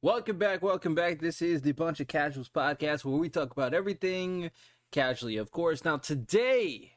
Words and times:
Welcome 0.00 0.38
back, 0.38 0.62
welcome 0.62 0.94
back. 0.94 1.18
This 1.18 1.42
is 1.42 1.62
the 1.62 1.72
Bunch 1.72 1.98
of 1.98 2.06
Casuals 2.06 2.48
podcast 2.48 3.04
where 3.04 3.16
we 3.16 3.28
talk 3.28 3.50
about 3.50 3.74
everything 3.74 4.52
casually, 4.92 5.36
of 5.36 5.50
course. 5.50 5.84
Now, 5.84 5.96
today 5.96 6.92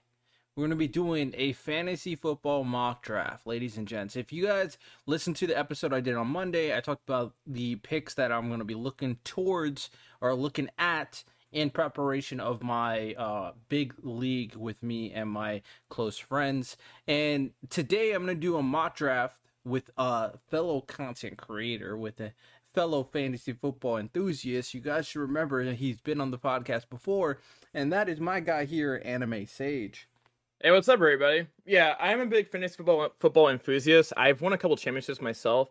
we're 0.55 0.62
going 0.62 0.70
to 0.70 0.75
be 0.75 0.88
doing 0.88 1.33
a 1.35 1.53
fantasy 1.53 2.15
football 2.15 2.63
mock 2.63 3.01
draft, 3.01 3.47
ladies 3.47 3.75
and 3.75 3.87
gents. 3.87 4.15
If 4.15 4.31
you 4.31 4.45
guys 4.45 4.77
listened 5.07 5.35
to 5.37 5.47
the 5.47 5.57
episode 5.57 5.93
I 5.93 5.99
did 5.99 6.13
on 6.13 6.27
Monday, 6.27 6.77
I 6.77 6.79
talked 6.79 7.09
about 7.09 7.33
the 7.47 7.77
picks 7.77 8.13
that 8.13 8.31
I'm 8.31 8.49
going 8.49 8.59
to 8.59 8.65
be 8.65 8.75
looking 8.75 9.18
towards 9.23 9.89
or 10.21 10.36
looking 10.36 10.70
at 10.77 11.23
in 11.52 11.71
preparation 11.71 12.39
of 12.39 12.61
my 12.61 13.15
uh, 13.15 13.54
big 13.68 13.95
league 14.04 14.55
with 14.55 14.83
me 14.83 15.11
and 15.11 15.27
my 15.27 15.63
close 15.89 16.20
friends. 16.20 16.77
And 17.07 17.49
today 17.68 18.11
I'm 18.11 18.25
going 18.25 18.38
to 18.38 18.39
do 18.39 18.57
a 18.57 18.61
mock 18.61 18.95
draft 18.95 19.39
with 19.63 19.89
a 19.97 20.38
fellow 20.49 20.81
content 20.81 21.38
creator, 21.38 21.97
with 21.97 22.20
a 22.20 22.33
fellow 22.73 23.03
fantasy 23.03 23.53
football 23.53 23.97
enthusiast. 23.97 24.73
You 24.73 24.81
guys 24.81 25.07
should 25.07 25.20
remember 25.20 25.63
he's 25.73 25.99
been 26.02 26.21
on 26.21 26.31
the 26.31 26.38
podcast 26.38 26.89
before, 26.89 27.39
and 27.73 27.91
that 27.91 28.09
is 28.09 28.20
my 28.20 28.39
guy 28.39 28.66
here, 28.66 29.02
Anime 29.03 29.45
Sage. 29.45 30.07
Hey, 30.62 30.71
what's 30.71 30.88
up, 30.88 30.95
everybody? 30.95 31.48
Yeah, 31.65 31.95
I'm 31.99 32.21
a 32.21 32.26
big 32.26 32.48
fantasy 32.48 32.76
football 32.77 33.09
football 33.20 33.49
enthusiast. 33.49 34.13
I've 34.15 34.41
won 34.41 34.53
a 34.53 34.57
couple 34.57 34.77
championships 34.77 35.21
myself, 35.21 35.70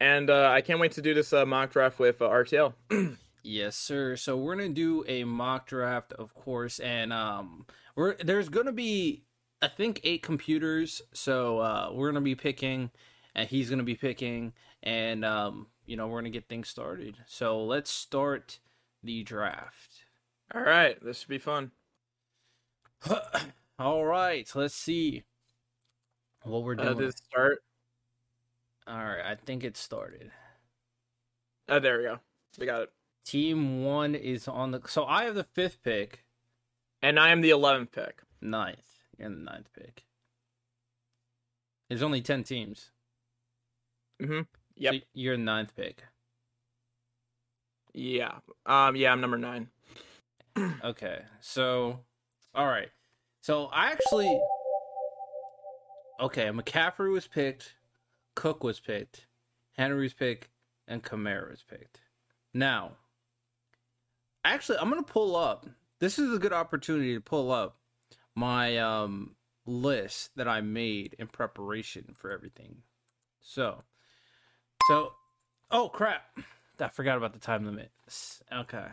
and 0.00 0.30
uh, 0.30 0.50
I 0.50 0.60
can't 0.60 0.80
wait 0.80 0.92
to 0.92 1.02
do 1.02 1.14
this 1.14 1.32
uh, 1.32 1.46
mock 1.46 1.70
draft 1.72 1.98
with 1.98 2.20
uh, 2.20 2.28
RTL. 2.28 2.74
Yes, 3.44 3.76
sir. 3.76 4.16
So 4.16 4.36
we're 4.36 4.54
gonna 4.54 4.68
do 4.68 5.04
a 5.08 5.24
mock 5.24 5.66
draft, 5.66 6.12
of 6.12 6.32
course, 6.34 6.78
and 6.78 7.12
um, 7.12 7.66
we're 7.96 8.14
there's 8.22 8.48
gonna 8.48 8.72
be 8.72 9.24
I 9.60 9.66
think 9.68 10.00
eight 10.04 10.22
computers. 10.22 11.02
So 11.12 11.58
uh, 11.58 11.90
we're 11.92 12.10
gonna 12.10 12.20
be 12.20 12.36
picking, 12.36 12.90
and 13.34 13.48
he's 13.48 13.68
gonna 13.68 13.82
be 13.82 13.96
picking, 13.96 14.52
and 14.82 15.24
um, 15.24 15.66
you 15.86 15.96
know 15.96 16.06
we're 16.08 16.20
gonna 16.20 16.30
get 16.30 16.48
things 16.48 16.68
started. 16.68 17.16
So 17.26 17.62
let's 17.64 17.90
start 17.90 18.58
the 19.02 19.22
draft. 19.22 20.04
All 20.54 20.62
right, 20.62 21.02
this 21.02 21.20
should 21.20 21.28
be 21.28 21.38
fun. 21.38 21.72
All 23.78 24.04
right, 24.04 24.50
let's 24.54 24.74
see 24.74 25.24
what 26.42 26.62
we're 26.62 26.74
Uh, 26.78 26.84
doing. 26.84 26.98
did 26.98 27.08
it 27.08 27.18
start? 27.18 27.62
All 28.86 28.96
right, 28.96 29.24
I 29.24 29.34
think 29.36 29.64
it 29.64 29.76
started. 29.76 30.30
Oh, 31.68 31.78
there 31.78 31.98
we 31.98 32.04
go. 32.04 32.18
We 32.58 32.66
got 32.66 32.82
it. 32.82 32.92
Team 33.24 33.84
one 33.84 34.14
is 34.14 34.48
on 34.48 34.72
the. 34.72 34.80
So 34.88 35.04
I 35.06 35.24
have 35.24 35.34
the 35.36 35.44
fifth 35.44 35.82
pick. 35.82 36.24
And 37.04 37.18
I 37.18 37.30
am 37.30 37.40
the 37.40 37.50
11th 37.50 37.90
pick. 37.90 38.22
Ninth. 38.40 39.00
You're 39.18 39.28
the 39.30 39.34
ninth 39.36 39.68
pick. 39.72 40.04
There's 41.88 42.02
only 42.02 42.20
ten 42.22 42.44
teams. 42.44 42.90
Mm-hmm. 44.20 44.42
Yep. 44.82 44.94
So 44.94 45.00
you're 45.14 45.36
ninth 45.36 45.76
pick. 45.76 46.02
Yeah. 47.94 48.38
Um. 48.66 48.96
Yeah, 48.96 49.12
I'm 49.12 49.20
number 49.20 49.38
nine. 49.38 49.68
Okay. 50.84 51.22
So, 51.40 52.00
all 52.54 52.66
right. 52.66 52.90
So 53.40 53.66
I 53.66 53.90
actually. 53.92 54.40
Okay, 56.20 56.46
McCaffrey 56.48 57.10
was 57.10 57.26
picked, 57.26 57.74
Cook 58.34 58.62
was 58.62 58.78
picked, 58.80 59.26
Henry 59.72 60.02
was 60.02 60.12
picked, 60.12 60.48
and 60.86 61.02
Kamara 61.02 61.50
was 61.50 61.64
picked. 61.68 62.00
Now, 62.52 62.92
actually, 64.44 64.78
I'm 64.78 64.90
gonna 64.90 65.02
pull 65.02 65.34
up. 65.36 65.66
This 66.00 66.18
is 66.18 66.34
a 66.34 66.38
good 66.38 66.52
opportunity 66.52 67.14
to 67.14 67.20
pull 67.20 67.50
up 67.50 67.76
my 68.34 68.76
um 68.78 69.36
list 69.64 70.32
that 70.36 70.48
I 70.48 70.60
made 70.60 71.14
in 71.18 71.28
preparation 71.28 72.14
for 72.16 72.30
everything. 72.30 72.82
So, 73.40 73.84
so, 74.88 75.12
oh 75.70 75.88
crap! 75.88 76.22
I 76.80 76.88
forgot 76.88 77.16
about 77.16 77.32
the 77.32 77.38
time 77.38 77.64
limit. 77.64 77.90
Okay. 78.52 78.86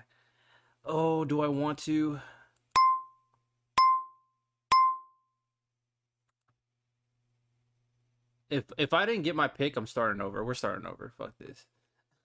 Oh, 0.85 1.25
do 1.25 1.41
I 1.41 1.47
want 1.47 1.79
to? 1.79 2.19
If 8.49 8.65
if 8.77 8.93
I 8.93 9.05
didn't 9.05 9.23
get 9.23 9.35
my 9.35 9.47
pick, 9.47 9.75
I'm 9.77 9.87
starting 9.87 10.21
over. 10.21 10.43
We're 10.43 10.53
starting 10.53 10.85
over. 10.85 11.13
Fuck 11.17 11.33
this. 11.37 11.65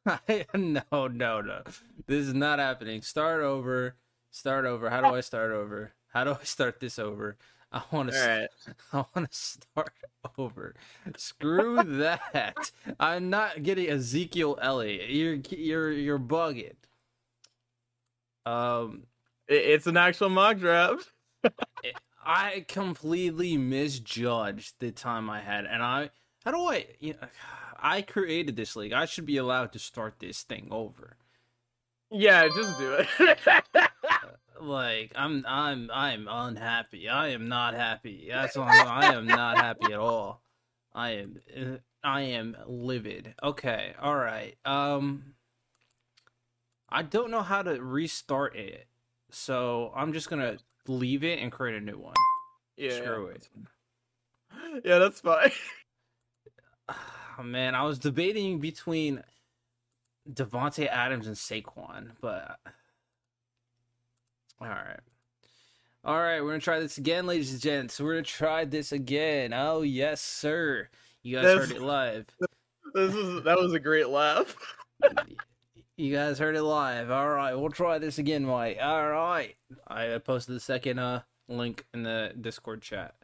no, 0.54 1.06
no, 1.08 1.40
no. 1.40 1.62
This 2.06 2.26
is 2.26 2.34
not 2.34 2.58
happening. 2.58 3.02
Start 3.02 3.42
over. 3.42 3.96
Start 4.30 4.64
over. 4.64 4.90
How 4.90 5.00
do 5.00 5.14
I 5.14 5.20
start 5.20 5.52
over? 5.52 5.92
How 6.08 6.24
do 6.24 6.32
I 6.32 6.44
start 6.44 6.80
this 6.80 6.98
over? 6.98 7.36
I 7.74 7.82
want 7.90 8.10
to. 8.10 8.14
right. 8.14 8.48
I 8.94 9.04
want 9.14 9.30
to 9.30 9.36
start 9.36 9.92
over. 10.38 10.74
Screw 11.16 11.82
that. 11.82 12.70
I'm 13.00 13.28
not 13.30 13.62
getting 13.62 13.90
Ezekiel 13.90 14.58
Elliott. 14.62 15.10
You're 15.10 15.34
you're 15.50 15.92
you're 15.92 16.18
bugging. 16.18 16.76
Um, 18.46 19.06
It, 19.48 19.54
it's 19.56 19.86
an 19.86 19.96
actual 19.96 20.28
mock 20.30 20.58
draft. 20.58 21.10
I 22.26 22.64
completely 22.68 23.56
misjudged 23.58 24.76
the 24.80 24.90
time 24.92 25.28
I 25.30 25.40
had, 25.40 25.66
and 25.66 25.82
I 25.82 26.10
how 26.44 26.50
do 26.52 26.58
I? 26.70 26.86
You 27.00 27.14
know, 27.14 27.28
I 27.78 28.02
created 28.02 28.56
this 28.56 28.76
league. 28.76 28.92
I 28.92 29.04
should 29.06 29.26
be 29.26 29.36
allowed 29.36 29.72
to 29.74 29.78
start 29.78 30.16
this 30.20 30.42
thing 30.42 30.68
over. 30.70 31.16
Yeah, 32.10 32.48
just 32.48 32.78
do 32.78 32.94
it. 32.94 33.90
Like 34.64 35.12
I'm 35.14 35.44
I'm 35.46 35.90
I'm 35.92 36.26
unhappy. 36.28 37.08
I 37.08 37.28
am 37.28 37.48
not 37.48 37.74
happy. 37.74 38.28
That's 38.30 38.56
all. 38.56 38.66
I 38.68 39.14
am 39.14 39.26
not 39.26 39.58
happy 39.58 39.92
at 39.92 39.98
all. 39.98 40.42
I 40.94 41.10
am 41.10 41.36
I 42.02 42.20
am 42.22 42.56
livid. 42.66 43.34
Okay. 43.42 43.92
All 44.00 44.16
right. 44.16 44.56
Um 44.64 45.34
I 46.88 47.02
don't 47.02 47.30
know 47.30 47.42
how 47.42 47.62
to 47.62 47.82
restart 47.82 48.56
it. 48.56 48.86
So 49.30 49.92
I'm 49.96 50.12
just 50.12 50.30
going 50.30 50.42
to 50.42 50.58
leave 50.86 51.24
it 51.24 51.40
and 51.40 51.50
create 51.50 51.76
a 51.76 51.80
new 51.84 51.98
one. 51.98 52.14
yeah. 52.76 52.96
Screw 52.96 53.26
it. 53.26 53.48
Yeah, 54.84 54.98
that's 54.98 55.20
fine. 55.20 55.50
Oh, 57.36 57.42
man, 57.42 57.74
I 57.74 57.82
was 57.82 57.98
debating 57.98 58.60
between 58.60 59.24
Davante 60.32 60.86
Adams 60.86 61.26
and 61.26 61.34
Saquon, 61.34 62.10
but 62.20 62.60
all 64.60 64.68
right. 64.68 65.00
All 66.04 66.18
right, 66.20 66.40
we're 66.42 66.50
gonna 66.50 66.60
try 66.60 66.80
this 66.80 66.98
again, 66.98 67.26
ladies 67.26 67.52
and 67.52 67.60
gents. 67.60 67.98
We're 67.98 68.12
gonna 68.14 68.22
try 68.24 68.64
this 68.66 68.92
again. 68.92 69.52
Oh 69.54 69.82
yes, 69.82 70.20
sir. 70.20 70.88
You 71.22 71.36
guys 71.36 71.44
That's- 71.44 71.68
heard 71.68 71.76
it 71.76 71.82
live. 71.82 72.26
This 72.94 73.14
is 73.14 73.42
that 73.44 73.58
was 73.58 73.72
a 73.72 73.80
great 73.80 74.08
laugh. 74.08 74.54
You 75.96 76.12
guys 76.14 76.38
heard 76.38 76.56
it 76.56 76.62
live. 76.62 77.10
All 77.10 77.28
right, 77.30 77.54
we'll 77.54 77.70
try 77.70 77.98
this 77.98 78.18
again, 78.18 78.44
Mike. 78.44 78.78
All 78.82 79.08
right. 79.10 79.54
I 79.88 80.18
posted 80.18 80.54
the 80.56 80.60
second 80.60 80.98
uh 80.98 81.22
link 81.48 81.84
in 81.94 82.02
the 82.02 82.32
Discord 82.40 82.82
chat. 82.82 83.14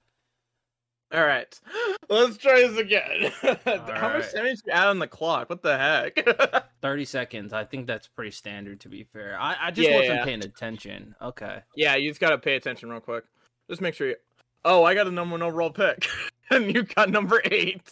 All 1.12 1.24
right, 1.24 1.58
let's 2.08 2.36
try 2.36 2.66
this 2.66 2.76
again. 2.78 3.32
How 3.42 3.56
right. 3.66 4.18
much 4.18 4.32
time 4.32 4.44
did 4.44 4.60
you 4.64 4.72
add 4.72 4.86
on 4.88 4.98
the 5.00 5.08
clock? 5.08 5.50
What 5.50 5.62
the 5.62 5.76
heck? 5.76 6.64
30 6.82 7.04
seconds. 7.04 7.52
I 7.52 7.64
think 7.64 7.86
that's 7.86 8.06
pretty 8.06 8.30
standard 8.30 8.80
to 8.80 8.88
be 8.88 9.04
fair. 9.04 9.36
I, 9.38 9.56
I 9.60 9.70
just 9.72 9.88
Yeah, 9.88 9.96
wasn't 9.96 10.14
yeah. 10.18 10.24
paying 10.24 10.44
attention. 10.44 11.14
Okay. 11.20 11.62
yeah, 11.74 11.96
you 11.96 12.10
just 12.10 12.20
gotta 12.20 12.38
pay 12.38 12.54
attention 12.56 12.90
real 12.90 13.00
quick. 13.00 13.24
Just 13.68 13.80
make 13.80 13.94
sure 13.94 14.08
you. 14.08 14.16
Oh, 14.64 14.84
I 14.84 14.94
got 14.94 15.06
a 15.08 15.10
number 15.10 15.32
one 15.32 15.42
overall 15.42 15.70
pick, 15.70 16.06
and 16.50 16.72
you 16.74 16.82
got 16.84 17.10
number 17.10 17.40
eight. 17.44 17.82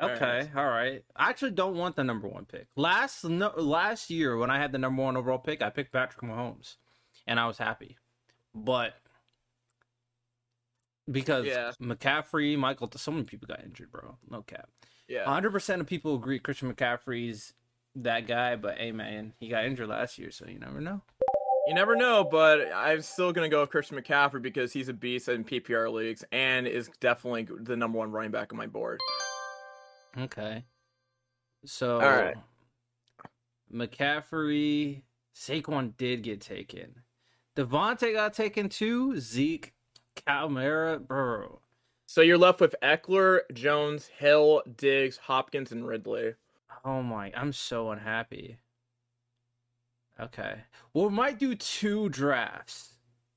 Okay, 0.00 0.38
right. 0.38 0.56
all 0.56 0.66
right. 0.68 1.02
I 1.16 1.28
actually 1.28 1.50
don't 1.50 1.76
want 1.76 1.96
the 1.96 2.04
number 2.04 2.28
one 2.28 2.44
pick. 2.44 2.66
Last 2.76 3.24
no, 3.24 3.52
last 3.56 4.10
year 4.10 4.36
when 4.36 4.50
I 4.50 4.58
had 4.58 4.72
the 4.72 4.78
number 4.78 5.02
one 5.02 5.16
overall 5.16 5.38
pick, 5.38 5.60
I 5.62 5.70
picked 5.70 5.92
Patrick 5.92 6.22
Mahomes, 6.22 6.76
and 7.26 7.38
I 7.38 7.46
was 7.46 7.58
happy. 7.58 7.98
But 8.54 8.94
because 11.10 11.46
Yeah. 11.46 11.72
McCaffrey, 11.80 12.56
Michael, 12.58 12.90
so 12.96 13.10
many 13.10 13.24
people 13.24 13.46
got 13.48 13.62
injured, 13.64 13.90
bro. 13.90 14.16
No 14.30 14.42
cap. 14.42 14.68
Yeah. 15.08 15.24
hundred 15.24 15.52
percent 15.52 15.80
of 15.80 15.86
people 15.86 16.14
agree 16.16 16.38
Christian 16.38 16.72
McCaffrey's 16.72 17.54
that 17.96 18.26
guy, 18.26 18.56
but 18.56 18.76
hey, 18.78 18.92
man, 18.92 19.32
he 19.38 19.48
got 19.48 19.64
injured 19.64 19.88
last 19.88 20.18
year, 20.18 20.30
so 20.30 20.46
you 20.46 20.58
never 20.58 20.80
know. 20.80 21.02
You 21.66 21.74
never 21.74 21.96
know, 21.96 22.24
but 22.24 22.70
I'm 22.74 23.02
still 23.02 23.32
gonna 23.32 23.48
go 23.48 23.60
with 23.60 23.70
Christian 23.70 23.98
McCaffrey 24.00 24.40
because 24.42 24.72
he's 24.72 24.88
a 24.88 24.92
beast 24.94 25.28
in 25.28 25.44
PPR 25.44 25.92
leagues 25.92 26.24
and 26.32 26.66
is 26.66 26.88
definitely 27.00 27.46
the 27.62 27.76
number 27.76 27.98
one 27.98 28.10
running 28.10 28.30
back 28.30 28.52
on 28.52 28.58
my 28.58 28.66
board. 28.66 29.00
Okay. 30.16 30.64
So, 31.64 31.94
All 32.00 32.08
right. 32.08 32.36
McCaffrey, 33.72 35.02
Saquon 35.34 35.96
did 35.96 36.22
get 36.22 36.40
taken. 36.40 37.02
Davante 37.56 38.12
got 38.14 38.32
taken 38.34 38.68
too. 38.68 39.18
Zeke, 39.20 39.72
Kamara, 40.26 41.04
bro. 41.04 41.60
So 42.06 42.22
you're 42.22 42.38
left 42.38 42.60
with 42.60 42.74
Ekeler, 42.82 43.40
Jones, 43.52 44.06
Hill, 44.06 44.62
Diggs, 44.76 45.18
Hopkins, 45.18 45.72
and 45.72 45.86
Ridley. 45.86 46.34
Oh 46.84 47.02
my, 47.02 47.32
I'm 47.36 47.52
so 47.52 47.90
unhappy. 47.90 48.58
Okay. 50.20 50.62
Well, 50.92 51.08
we 51.08 51.14
might 51.14 51.38
do 51.38 51.54
two 51.54 52.08
drafts. 52.08 52.94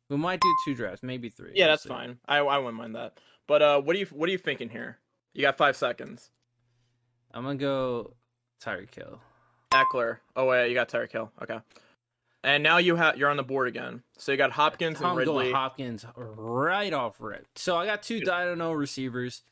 We 0.10 0.18
might 0.18 0.42
do 0.42 0.56
two 0.66 0.76
drafts, 0.76 1.04
maybe 1.04 1.30
three. 1.30 1.52
Yeah, 1.56 1.68
that's 1.68 1.84
see. 1.84 1.90
fine. 1.90 2.18
I 2.28 2.38
I 2.38 2.58
wouldn't 2.58 2.78
mind 2.78 2.96
that. 2.96 3.20
But 3.48 3.62
uh, 3.62 3.82
what 3.82 3.96
are 3.96 4.00
you 4.00 4.08
what 4.12 4.30
are 4.30 4.32
you 4.32 4.38
thinking 4.38 4.70
here? 4.70 4.98
You 5.34 5.42
got 5.42 5.58
five 5.58 5.76
seconds. 5.76 6.32
I'm 7.34 7.44
gonna 7.44 7.56
go 7.56 8.14
Tyreek 8.64 8.94
Hill. 8.94 9.20
Ekeler. 9.72 10.18
Oh 10.36 10.46
wait, 10.46 10.70
you 10.70 10.74
got 10.74 10.90
Tyreek 10.90 11.12
Hill. 11.12 11.32
Okay. 11.42 11.60
And 12.44 12.64
now 12.64 12.78
you 12.78 12.96
have 12.96 13.18
you're 13.18 13.30
on 13.30 13.38
the 13.38 13.44
board 13.44 13.68
again. 13.68 14.02
So 14.18 14.32
you 14.32 14.38
got 14.38 14.52
Hopkins 14.52 14.98
and 14.98 15.08
I'm 15.08 15.16
Ridley. 15.16 15.46
going 15.46 15.54
Hopkins 15.56 16.06
right 16.16 16.92
off 16.94 17.18
rip. 17.20 17.46
So 17.56 17.78
I 17.78 17.86
got 17.86 18.02
two 18.02 18.20
Dino 18.20 18.72
receivers. 18.72 19.44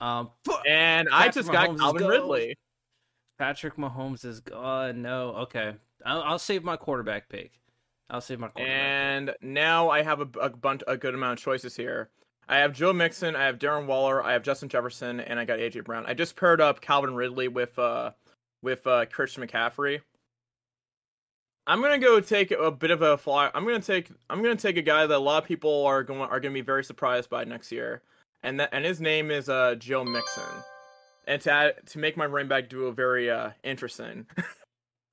Um, 0.00 0.30
and 0.68 1.08
I 1.12 1.28
just 1.28 1.48
Mahomes 1.48 1.52
got 1.52 1.78
Calvin. 1.78 2.06
Ridley. 2.06 2.56
Patrick 3.38 3.76
Mahomes 3.76 4.24
is 4.24 4.40
gone. 4.40 5.02
No, 5.02 5.30
okay. 5.36 5.74
I'll, 6.04 6.22
I'll 6.22 6.38
save 6.38 6.64
my 6.64 6.76
quarterback 6.76 7.28
pick. 7.28 7.52
I'll 8.10 8.20
save 8.20 8.38
my 8.38 8.48
quarterback. 8.48 8.76
And 8.76 9.34
now 9.40 9.90
I 9.90 10.02
have 10.02 10.20
a, 10.20 10.28
a 10.40 10.50
bunch, 10.50 10.82
a 10.86 10.96
good 10.96 11.14
amount 11.14 11.38
of 11.38 11.44
choices 11.44 11.76
here. 11.76 12.10
I 12.48 12.58
have 12.58 12.72
Joe 12.72 12.92
Mixon, 12.92 13.34
I 13.34 13.44
have 13.44 13.58
Darren 13.58 13.86
Waller, 13.86 14.22
I 14.22 14.32
have 14.32 14.42
Justin 14.44 14.68
Jefferson, 14.68 15.18
and 15.18 15.40
I 15.40 15.44
got 15.44 15.58
AJ 15.58 15.84
Brown. 15.84 16.06
I 16.06 16.14
just 16.14 16.36
paired 16.36 16.60
up 16.60 16.80
Calvin 16.80 17.14
Ridley 17.14 17.48
with 17.48 17.76
uh 17.78 18.12
with 18.62 18.86
uh 18.86 19.06
Christian 19.06 19.46
McCaffrey. 19.46 20.00
I'm 21.66 21.80
gonna 21.80 21.98
go 21.98 22.20
take 22.20 22.50
a 22.52 22.70
bit 22.70 22.90
of 22.90 23.02
a 23.02 23.18
fly. 23.18 23.50
I'm 23.54 23.64
gonna 23.64 23.80
take 23.80 24.10
I'm 24.30 24.42
gonna 24.42 24.56
take 24.56 24.76
a 24.76 24.82
guy 24.82 25.06
that 25.06 25.16
a 25.16 25.18
lot 25.18 25.42
of 25.42 25.48
people 25.48 25.84
are 25.86 26.02
going 26.02 26.20
are 26.20 26.40
gonna 26.40 26.54
be 26.54 26.60
very 26.60 26.84
surprised 26.84 27.28
by 27.28 27.44
next 27.44 27.72
year, 27.72 28.02
and 28.42 28.60
that 28.60 28.70
and 28.72 28.84
his 28.84 29.00
name 29.00 29.30
is 29.30 29.48
uh 29.48 29.74
Joe 29.76 30.04
Mixon. 30.04 30.44
And 31.28 31.42
to 31.42 31.50
add, 31.50 31.74
to 31.88 31.98
make 31.98 32.16
my 32.16 32.24
running 32.24 32.48
back 32.48 32.68
duo 32.68 32.92
very 32.92 33.30
uh 33.30 33.50
interesting, 33.64 34.26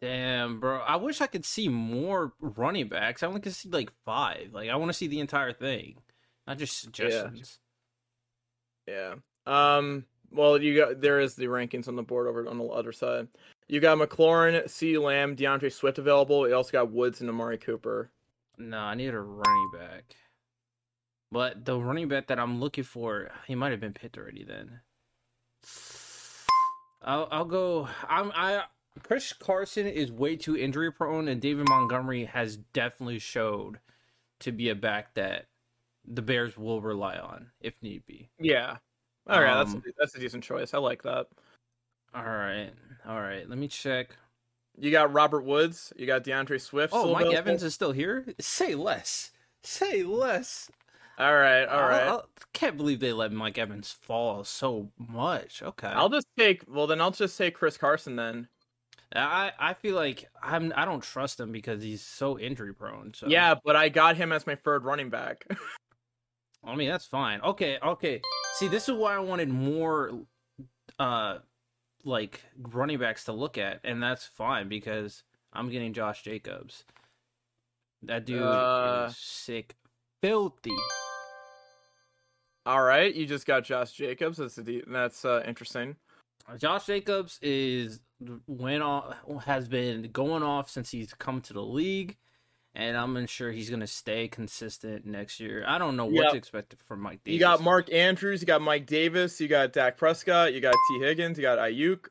Damn, 0.04 0.60
bro. 0.60 0.80
I 0.80 0.98
wish 0.98 1.22
I 1.22 1.28
could 1.28 1.46
see 1.46 1.70
more 1.70 2.34
running 2.42 2.90
backs. 2.90 3.24
I 3.24 3.28
only 3.28 3.40
could 3.40 3.56
see 3.56 3.70
like 3.70 3.90
five. 4.04 4.50
Like 4.52 4.70
I 4.70 4.76
want 4.76 4.90
to 4.90 4.94
see 4.94 5.08
the 5.08 5.22
entire 5.22 5.54
thing, 5.54 5.96
not 6.46 6.58
just 6.58 6.82
suggestions. 6.82 7.58
Yeah. 8.86 9.16
Um. 9.46 10.04
Well, 10.34 10.62
you 10.62 10.76
got 10.76 11.02
there 11.02 11.20
is 11.20 11.36
the 11.36 11.46
rankings 11.46 11.88
on 11.88 11.96
the 11.96 12.04
board 12.04 12.28
over 12.28 12.48
on 12.48 12.58
the 12.58 12.66
other 12.66 12.92
side. 12.92 13.28
You 13.68 13.80
got 13.80 13.98
McLaurin, 13.98 14.70
C. 14.70 14.98
Lamb, 14.98 15.36
DeAndre 15.36 15.72
Swift 15.72 15.98
available. 15.98 16.48
You 16.48 16.56
also 16.56 16.72
got 16.72 16.92
Woods 16.92 17.22
and 17.22 17.30
Amari 17.30 17.58
Cooper. 17.58 18.12
No, 18.58 18.78
I 18.78 18.96
need 18.96 19.14
a 19.14 19.20
running 19.20 19.72
back. 19.74 20.16
But 21.32 21.66
the 21.66 21.80
running 21.80 22.08
back 22.08 22.28
that 22.28 22.40
I'm 22.40 22.60
looking 22.60 22.84
for, 22.84 23.32
he 23.48 23.56
might 23.56 23.72
have 23.72 23.80
been 23.80 23.94
picked 23.94 24.18
already. 24.18 24.44
Then 24.44 24.82
I'll 27.02 27.28
I'll 27.32 27.46
go. 27.46 27.88
I'm 28.08 28.32
I. 28.36 28.64
Chris 29.02 29.34
Carson 29.34 29.88
is 29.88 30.12
way 30.12 30.36
too 30.36 30.56
injury 30.56 30.92
prone, 30.92 31.28
and 31.28 31.42
David 31.42 31.68
Montgomery 31.68 32.26
has 32.26 32.58
definitely 32.58 33.18
showed 33.18 33.80
to 34.40 34.52
be 34.52 34.70
a 34.70 34.76
back 34.76 35.16
that 35.16 35.48
the 36.06 36.22
Bears 36.22 36.58
will 36.58 36.82
rely 36.82 37.18
on 37.18 37.48
if 37.60 37.82
need 37.82 38.06
be. 38.06 38.30
Yeah. 38.40 38.78
All 39.28 39.42
right, 39.42 39.54
that's 39.64 39.74
Um, 39.74 39.84
a, 39.88 39.92
that's 39.98 40.16
a 40.16 40.20
decent 40.20 40.44
choice. 40.44 40.74
I 40.74 40.78
like 40.80 41.04
that. 41.04 41.28
All 42.14 42.24
right, 42.24 42.72
all 43.08 43.20
right. 43.22 43.48
Let 43.50 43.58
me 43.58 43.68
check. 43.68 44.16
You 44.78 44.92
got 44.92 45.14
Robert 45.14 45.44
Woods. 45.46 45.94
You 45.96 46.06
got 46.08 46.24
DeAndre 46.24 46.60
Swift. 46.60 46.94
Oh, 46.96 47.14
Mike. 47.14 47.34
Evans 47.34 47.64
is 47.64 47.74
still 47.74 47.92
here. 47.92 48.26
Say 48.40 48.76
less. 48.76 49.32
Say 49.64 50.04
less. 50.04 50.70
All 51.20 51.34
right, 51.36 51.66
all 51.66 51.82
right. 51.88 52.08
I- 52.08 52.16
I 52.18 52.22
can't 52.54 52.78
believe 52.78 53.00
they 53.00 53.14
let 53.14 53.32
Mike 53.32 53.58
Evans 53.58 53.92
fall 53.92 54.44
so 54.44 54.90
much. 54.98 55.62
Okay. 55.64 55.88
I'll 55.88 56.10
just 56.10 56.28
take. 56.38 56.64
Well, 56.68 56.86
then 56.88 57.02
I'll 57.02 57.12
just 57.12 57.36
say 57.36 57.50
Chris 57.52 57.78
Carson 57.78 58.16
then. 58.16 58.48
I 59.16 59.52
I 59.60 59.74
feel 59.74 59.96
like 59.96 60.28
I'm 60.42 60.74
I 60.76 60.86
don't 60.86 61.04
trust 61.04 61.40
him 61.40 61.52
because 61.52 61.84
he's 61.84 62.02
so 62.02 62.38
injury 62.40 62.74
prone. 62.74 63.14
So 63.14 63.28
Yeah, 63.28 63.56
but 63.64 63.76
I 63.76 63.90
got 63.90 64.16
him 64.18 64.32
as 64.32 64.48
my 64.48 64.56
third 64.56 64.86
running 64.86 65.10
back. 65.10 65.46
I 66.64 66.76
mean 66.76 66.90
that's 66.90 67.06
fine. 67.06 67.42
Okay, 67.42 67.78
okay. 67.84 68.22
See, 68.54 68.68
this 68.68 68.88
is 68.88 68.96
why 68.96 69.16
I 69.16 69.20
wanted 69.20 69.50
more 69.50 70.12
uh 71.00 71.40
like 72.06 72.44
running 72.58 73.00
backs 73.00 73.24
to 73.26 73.32
look 73.32 73.58
at, 73.58 73.80
and 73.84 74.02
that's 74.04 74.26
fine 74.26 74.68
because 74.68 75.24
I'm 75.54 75.70
getting 75.70 75.94
Josh 75.94 76.22
Jacobs. 76.24 76.84
That 78.04 78.26
dude 78.26 78.42
Uh, 78.42 79.08
is 79.10 79.18
sick, 79.18 79.76
filthy. 80.22 80.76
all 82.66 82.82
right, 82.84 83.14
you 83.14 83.26
just 83.26 83.46
got 83.48 83.64
Josh 83.64 83.94
Jacobs. 83.94 84.38
That's 84.38 84.58
a 84.58 84.64
de- 84.64 84.84
that's 84.88 85.24
uh, 85.26 85.42
interesting. 85.46 85.96
Josh 86.58 86.86
Jacobs 86.86 87.40
is 87.42 88.02
went 88.48 88.84
off 88.84 89.16
has 89.46 89.68
been 89.68 90.10
going 90.12 90.44
off 90.44 90.70
since 90.70 90.92
he's 90.92 91.14
come 91.14 91.42
to 91.42 91.54
the 91.54 91.64
league, 91.64 92.18
and 92.76 92.98
I'm 92.98 93.26
sure 93.28 93.52
he's 93.52 93.70
gonna 93.70 93.88
stay 93.88 94.28
consistent 94.28 95.06
next 95.06 95.40
year. 95.40 95.64
I 95.68 95.78
don't 95.78 95.96
know 95.96 96.06
what 96.06 96.24
Yep. 96.24 96.32
to 96.32 96.38
expect 96.38 96.76
from 96.88 97.02
Mike 97.02 97.24
Davis. 97.24 97.34
You 97.34 97.40
got 97.40 97.62
Mark 97.62 97.92
Andrews, 97.92 98.42
you 98.42 98.48
got 98.48 98.62
Mike 98.62 98.86
Davis, 98.86 99.40
you 99.40 99.48
got 99.48 99.74
Dak 99.74 99.98
Prescott, 99.98 100.54
you 100.54 100.62
got 100.62 100.76
Tee 100.90 101.00
Higgins, 101.00 101.38
you 101.38 101.42
got 101.44 101.60
Aiyuk. 101.60 102.08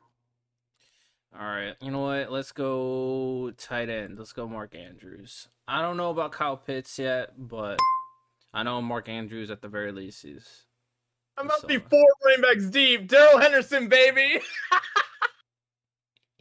All 1.37 1.45
right, 1.45 1.73
you 1.81 1.89
know 1.89 2.01
what? 2.01 2.31
Let's 2.31 2.51
go 2.51 3.51
tight 3.57 3.89
end. 3.89 4.19
Let's 4.19 4.33
go 4.33 4.47
Mark 4.47 4.75
Andrews. 4.75 5.47
I 5.67 5.81
don't 5.81 5.97
know 5.97 6.11
about 6.11 6.31
Kyle 6.31 6.57
Pitts 6.57 6.99
yet, 6.99 7.31
but 7.37 7.79
I 8.53 8.61
know 8.61 8.81
Mark 8.83 9.09
Andrews 9.09 9.49
at 9.49 9.61
the 9.61 9.67
very 9.67 9.91
least 9.91 10.25
is. 10.25 10.63
I'm 11.35 11.47
about 11.47 11.61
to 11.61 11.67
be 11.67 11.79
four 11.79 12.05
running 12.23 12.41
backs 12.43 12.69
deep. 12.69 13.07
Darrell 13.07 13.39
Henderson, 13.39 13.87
baby. 13.87 14.39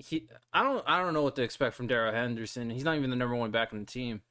He, 0.04 0.26
I 0.52 0.62
don't, 0.62 0.84
I 0.86 1.00
don't 1.00 1.14
know 1.14 1.22
what 1.22 1.36
to 1.36 1.42
expect 1.42 1.74
from 1.74 1.86
Darrell 1.86 2.12
Henderson. 2.12 2.70
He's 2.70 2.84
not 2.84 2.96
even 2.96 3.10
the 3.10 3.16
number 3.16 3.34
one 3.36 3.50
back 3.50 3.72
on 3.72 3.80
the 3.80 3.86
team. 3.86 4.22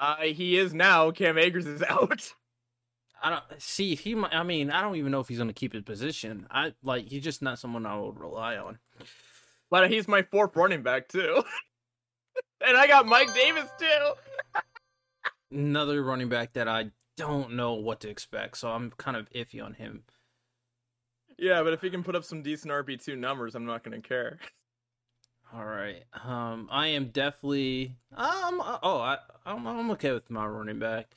Uh, 0.00 0.16
he 0.22 0.56
is 0.56 0.72
now. 0.74 1.10
Cam 1.10 1.38
Akers 1.38 1.66
is 1.66 1.82
out. 1.88 2.32
I 3.22 3.30
don't 3.30 3.42
see 3.60 3.94
he. 3.96 4.14
might- 4.14 4.32
I 4.34 4.42
mean, 4.44 4.70
I 4.70 4.80
don't 4.80 4.96
even 4.96 5.10
know 5.10 5.20
if 5.20 5.28
he's 5.28 5.38
gonna 5.38 5.52
keep 5.52 5.72
his 5.72 5.82
position. 5.82 6.46
I 6.50 6.74
like 6.84 7.08
he's 7.08 7.24
just 7.24 7.42
not 7.42 7.58
someone 7.58 7.84
I 7.84 7.98
would 7.98 8.18
rely 8.20 8.56
on. 8.56 8.78
But 9.70 9.90
he's 9.90 10.06
my 10.06 10.22
fourth 10.22 10.54
running 10.54 10.82
back 10.82 11.08
too. 11.08 11.42
and 12.66 12.76
I 12.76 12.86
got 12.86 13.06
Mike 13.06 13.34
Davis 13.34 13.68
too. 13.78 14.12
Another 15.50 16.02
running 16.02 16.28
back 16.28 16.52
that 16.52 16.68
I 16.68 16.90
don't 17.16 17.54
know 17.54 17.74
what 17.74 18.00
to 18.00 18.08
expect, 18.08 18.56
so 18.58 18.70
I'm 18.70 18.90
kind 18.90 19.16
of 19.16 19.28
iffy 19.30 19.62
on 19.64 19.74
him. 19.74 20.04
Yeah, 21.38 21.62
but 21.62 21.72
if 21.72 21.80
he 21.80 21.90
can 21.90 22.02
put 22.02 22.16
up 22.16 22.24
some 22.24 22.42
decent 22.42 22.72
RB 22.72 23.02
two 23.02 23.16
numbers, 23.16 23.54
I'm 23.54 23.64
not 23.64 23.84
gonna 23.84 24.00
care. 24.00 24.38
All 25.54 25.64
right, 25.64 26.02
um, 26.24 26.68
I 26.70 26.88
am 26.88 27.08
definitely 27.08 27.96
um. 28.14 28.60
Oh, 28.82 28.98
I 29.00 29.18
I'm, 29.46 29.66
I'm 29.66 29.90
okay 29.92 30.12
with 30.12 30.28
my 30.30 30.44
running 30.44 30.78
back. 30.78 31.14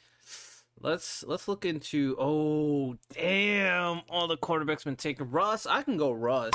Let's 0.79 1.23
let's 1.23 1.47
look 1.47 1.65
into. 1.65 2.15
Oh, 2.19 2.95
damn! 3.13 4.01
All 4.09 4.27
the 4.27 4.37
quarterbacks 4.37 4.85
been 4.85 4.95
taken. 4.95 5.29
Russ, 5.29 5.65
I 5.65 5.81
can 5.81 5.97
go 5.97 6.11
Russ. 6.11 6.53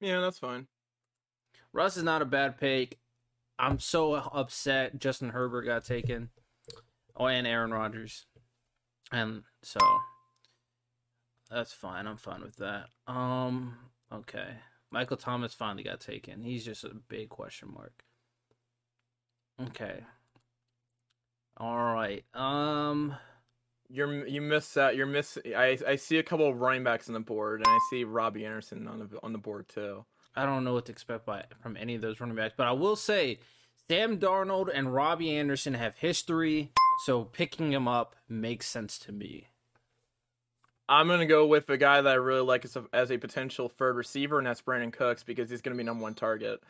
Yeah, 0.00 0.20
that's 0.20 0.38
fine. 0.38 0.66
Russ 1.72 1.96
is 1.96 2.02
not 2.02 2.22
a 2.22 2.26
bad 2.26 2.58
pick. 2.58 2.98
I'm 3.58 3.78
so 3.78 4.14
upset 4.14 4.98
Justin 4.98 5.30
Herbert 5.30 5.62
got 5.62 5.84
taken. 5.84 6.30
Oh, 7.16 7.26
and 7.26 7.46
Aaron 7.46 7.72
Rodgers. 7.72 8.24
And 9.12 9.42
so 9.62 9.80
that's 11.50 11.72
fine. 11.72 12.06
I'm 12.06 12.16
fine 12.16 12.42
with 12.42 12.56
that. 12.56 12.86
Um 13.06 13.76
okay. 14.12 14.56
Michael 14.90 15.16
Thomas 15.16 15.54
finally 15.54 15.84
got 15.84 16.00
taken. 16.00 16.42
He's 16.42 16.64
just 16.64 16.84
a 16.84 16.94
big 17.08 17.28
question 17.28 17.72
mark. 17.72 18.04
Okay. 19.60 20.00
All 21.56 21.76
right. 21.76 22.24
Um 22.34 23.14
You're 23.88 24.26
you 24.26 24.40
miss 24.40 24.72
that. 24.74 24.96
You're 24.96 25.06
miss. 25.06 25.36
I 25.46 25.78
I 25.86 25.96
see 25.96 26.18
a 26.18 26.22
couple 26.22 26.48
of 26.48 26.60
running 26.60 26.84
backs 26.84 27.08
on 27.08 27.14
the 27.14 27.20
board, 27.20 27.60
and 27.60 27.66
I 27.68 27.78
see 27.90 28.04
Robbie 28.04 28.46
Anderson 28.46 28.86
on 28.86 28.98
the 29.00 29.18
on 29.22 29.32
the 29.32 29.38
board 29.38 29.68
too. 29.68 30.04
I 30.36 30.46
don't 30.46 30.62
know 30.64 30.74
what 30.74 30.86
to 30.86 30.92
expect 30.92 31.26
by 31.26 31.44
from 31.60 31.76
any 31.76 31.96
of 31.96 32.02
those 32.02 32.20
running 32.20 32.36
backs, 32.36 32.54
but 32.56 32.68
I 32.68 32.72
will 32.72 32.94
say 32.96 33.40
Sam 33.88 34.18
Darnold 34.18 34.70
and 34.72 34.94
Robbie 34.94 35.36
Anderson 35.36 35.74
have 35.74 35.96
history, 35.96 36.70
so 37.04 37.24
picking 37.24 37.70
them 37.70 37.88
up 37.88 38.14
makes 38.28 38.66
sense 38.68 38.96
to 39.00 39.12
me. 39.12 39.49
I'm 40.90 41.06
gonna 41.06 41.24
go 41.24 41.46
with 41.46 41.70
a 41.70 41.76
guy 41.76 42.02
that 42.02 42.10
I 42.10 42.14
really 42.14 42.40
like 42.40 42.64
as 42.64 42.74
a, 42.74 42.84
as 42.92 43.12
a 43.12 43.16
potential 43.16 43.68
third 43.68 43.94
receiver, 43.94 44.38
and 44.38 44.46
that's 44.46 44.60
Brandin 44.60 44.92
Cooks 44.92 45.22
because 45.22 45.48
he's 45.48 45.62
gonna 45.62 45.76
be 45.76 45.84
number 45.84 46.02
one 46.02 46.14
target. 46.14 46.60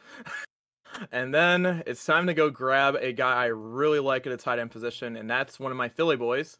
and 1.12 1.33
then 1.35 1.83
it's 1.87 2.05
time 2.05 2.27
to 2.27 2.35
go 2.35 2.50
grab 2.50 2.97
a 2.97 3.12
guy 3.12 3.45
I 3.45 3.47
really 3.47 3.99
like 3.99 4.27
at 4.27 4.33
a 4.35 4.37
tight 4.37 4.59
end 4.59 4.71
position, 4.71 5.17
and 5.17 5.29
that's 5.29 5.59
one 5.59 5.73
of 5.73 5.79
my 5.79 5.89
Philly 5.89 6.17
boys, 6.17 6.59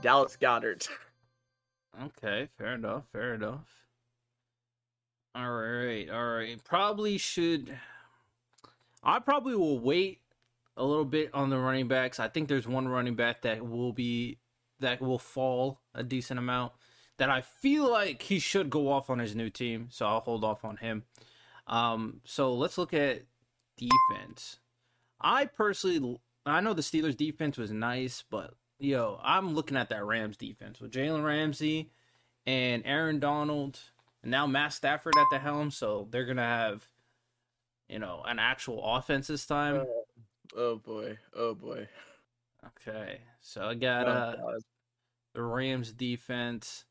Dallas 0.00 0.38
Goedert. 0.40 0.88
Okay, 2.00 2.48
fair 2.56 2.74
enough, 2.74 3.02
fair 3.12 3.34
enough. 3.34 3.66
All 5.34 5.50
right, 5.50 6.08
all 6.08 6.34
right. 6.34 6.62
Probably 6.64 7.18
should. 7.18 7.76
I 9.02 9.18
probably 9.18 9.56
will 9.56 9.80
wait 9.80 10.20
a 10.76 10.84
little 10.84 11.04
bit 11.04 11.30
on 11.34 11.50
the 11.50 11.58
running 11.58 11.88
backs. 11.88 12.20
I 12.20 12.28
think 12.28 12.48
there's 12.48 12.66
one 12.66 12.88
running 12.88 13.16
back 13.16 13.42
that 13.42 13.68
will 13.68 13.92
be 13.92 14.38
that 14.78 15.00
will 15.00 15.18
fall 15.18 15.79
a 15.94 16.02
decent 16.02 16.38
amount. 16.38 16.72
That 17.18 17.30
I 17.30 17.42
feel 17.42 17.90
like 17.90 18.22
he 18.22 18.38
should 18.38 18.70
go 18.70 18.90
off 18.90 19.10
on 19.10 19.18
his 19.18 19.36
new 19.36 19.50
team, 19.50 19.88
so 19.90 20.06
I'll 20.06 20.20
hold 20.20 20.42
off 20.42 20.64
on 20.64 20.78
him. 20.78 21.04
Um, 21.66 22.22
so 22.24 22.54
let's 22.54 22.78
look 22.78 22.94
at 22.94 23.22
defense. 23.76 24.58
I 25.20 25.44
personally, 25.44 26.18
I 26.46 26.60
know 26.60 26.72
the 26.72 26.80
Steelers' 26.80 27.16
defense 27.16 27.58
was 27.58 27.70
nice, 27.70 28.24
but 28.30 28.54
yo, 28.78 29.20
I'm 29.22 29.54
looking 29.54 29.76
at 29.76 29.90
that 29.90 30.04
Rams 30.04 30.38
defense 30.38 30.80
with 30.80 30.92
Jalen 30.92 31.22
Ramsey 31.22 31.90
and 32.46 32.82
Aaron 32.86 33.20
Donald, 33.20 33.78
and 34.22 34.30
now 34.30 34.46
Matt 34.46 34.72
Stafford 34.72 35.14
at 35.18 35.26
the 35.30 35.38
helm. 35.38 35.70
So 35.70 36.08
they're 36.10 36.24
gonna 36.24 36.42
have 36.42 36.88
you 37.90 37.98
know, 37.98 38.22
an 38.24 38.38
actual 38.38 38.80
offense 38.84 39.26
this 39.26 39.44
time. 39.44 39.84
Oh, 39.84 40.04
oh 40.56 40.76
boy. 40.76 41.18
Oh 41.34 41.54
boy. 41.54 41.88
Okay, 42.64 43.20
so 43.40 43.62
I 43.62 43.74
got 43.74 44.06
Oh, 44.06 44.10
uh. 44.10 44.58
The 45.34 45.42
Rams 45.42 45.92
defense. 45.92 46.84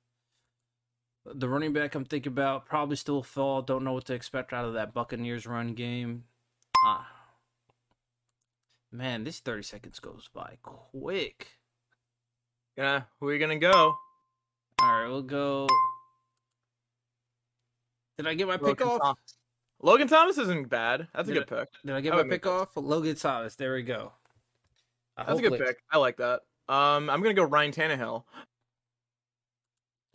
The 1.25 1.49
running 1.49 1.73
back 1.73 1.95
I'm 1.95 2.05
thinking 2.05 2.31
about 2.31 2.65
probably 2.65 2.95
still 2.95 3.21
fall. 3.21 3.61
Don't 3.61 3.83
know 3.83 3.93
what 3.93 4.05
to 4.05 4.13
expect 4.13 4.53
out 4.53 4.65
of 4.65 4.73
that 4.73 4.93
Buccaneers 4.93 5.45
run 5.45 5.73
game. 5.73 6.23
Ah, 6.85 7.07
man, 8.91 9.23
this 9.23 9.39
30 9.39 9.63
seconds 9.63 9.99
goes 9.99 10.29
by 10.33 10.57
quick. 10.63 11.59
Gonna 12.77 13.07
who 13.19 13.27
are 13.27 13.33
you 13.33 13.39
gonna 13.39 13.59
go? 13.59 13.95
All 14.81 15.01
right, 15.01 15.07
we'll 15.07 15.21
go. 15.21 15.67
Did 18.17 18.27
I 18.27 18.33
get 18.33 18.47
my 18.47 18.57
pick 18.57 18.81
off? 18.81 19.01
Thomas. 19.01 19.35
Logan 19.81 20.07
Thomas 20.07 20.37
isn't 20.37 20.69
bad. 20.69 21.07
That's 21.13 21.29
a 21.29 21.33
Did 21.33 21.47
good 21.47 21.57
pick. 21.59 21.69
Did 21.85 21.95
I 21.95 22.01
get 22.01 22.13
I 22.13 22.23
my 22.23 22.29
pick 22.29 22.45
off? 22.45 22.69
Logan 22.75 23.15
Thomas. 23.15 23.55
There 23.55 23.73
we 23.73 23.83
go. 23.83 24.13
Uh, 25.17 25.23
That's 25.25 25.39
a 25.39 25.41
good 25.41 25.59
pick. 25.59 25.77
I 25.91 25.97
like 25.97 26.17
that. 26.17 26.41
Um, 26.69 27.09
I'm 27.09 27.21
gonna 27.21 27.33
go 27.33 27.43
Ryan 27.43 27.71
Tannehill. 27.71 28.23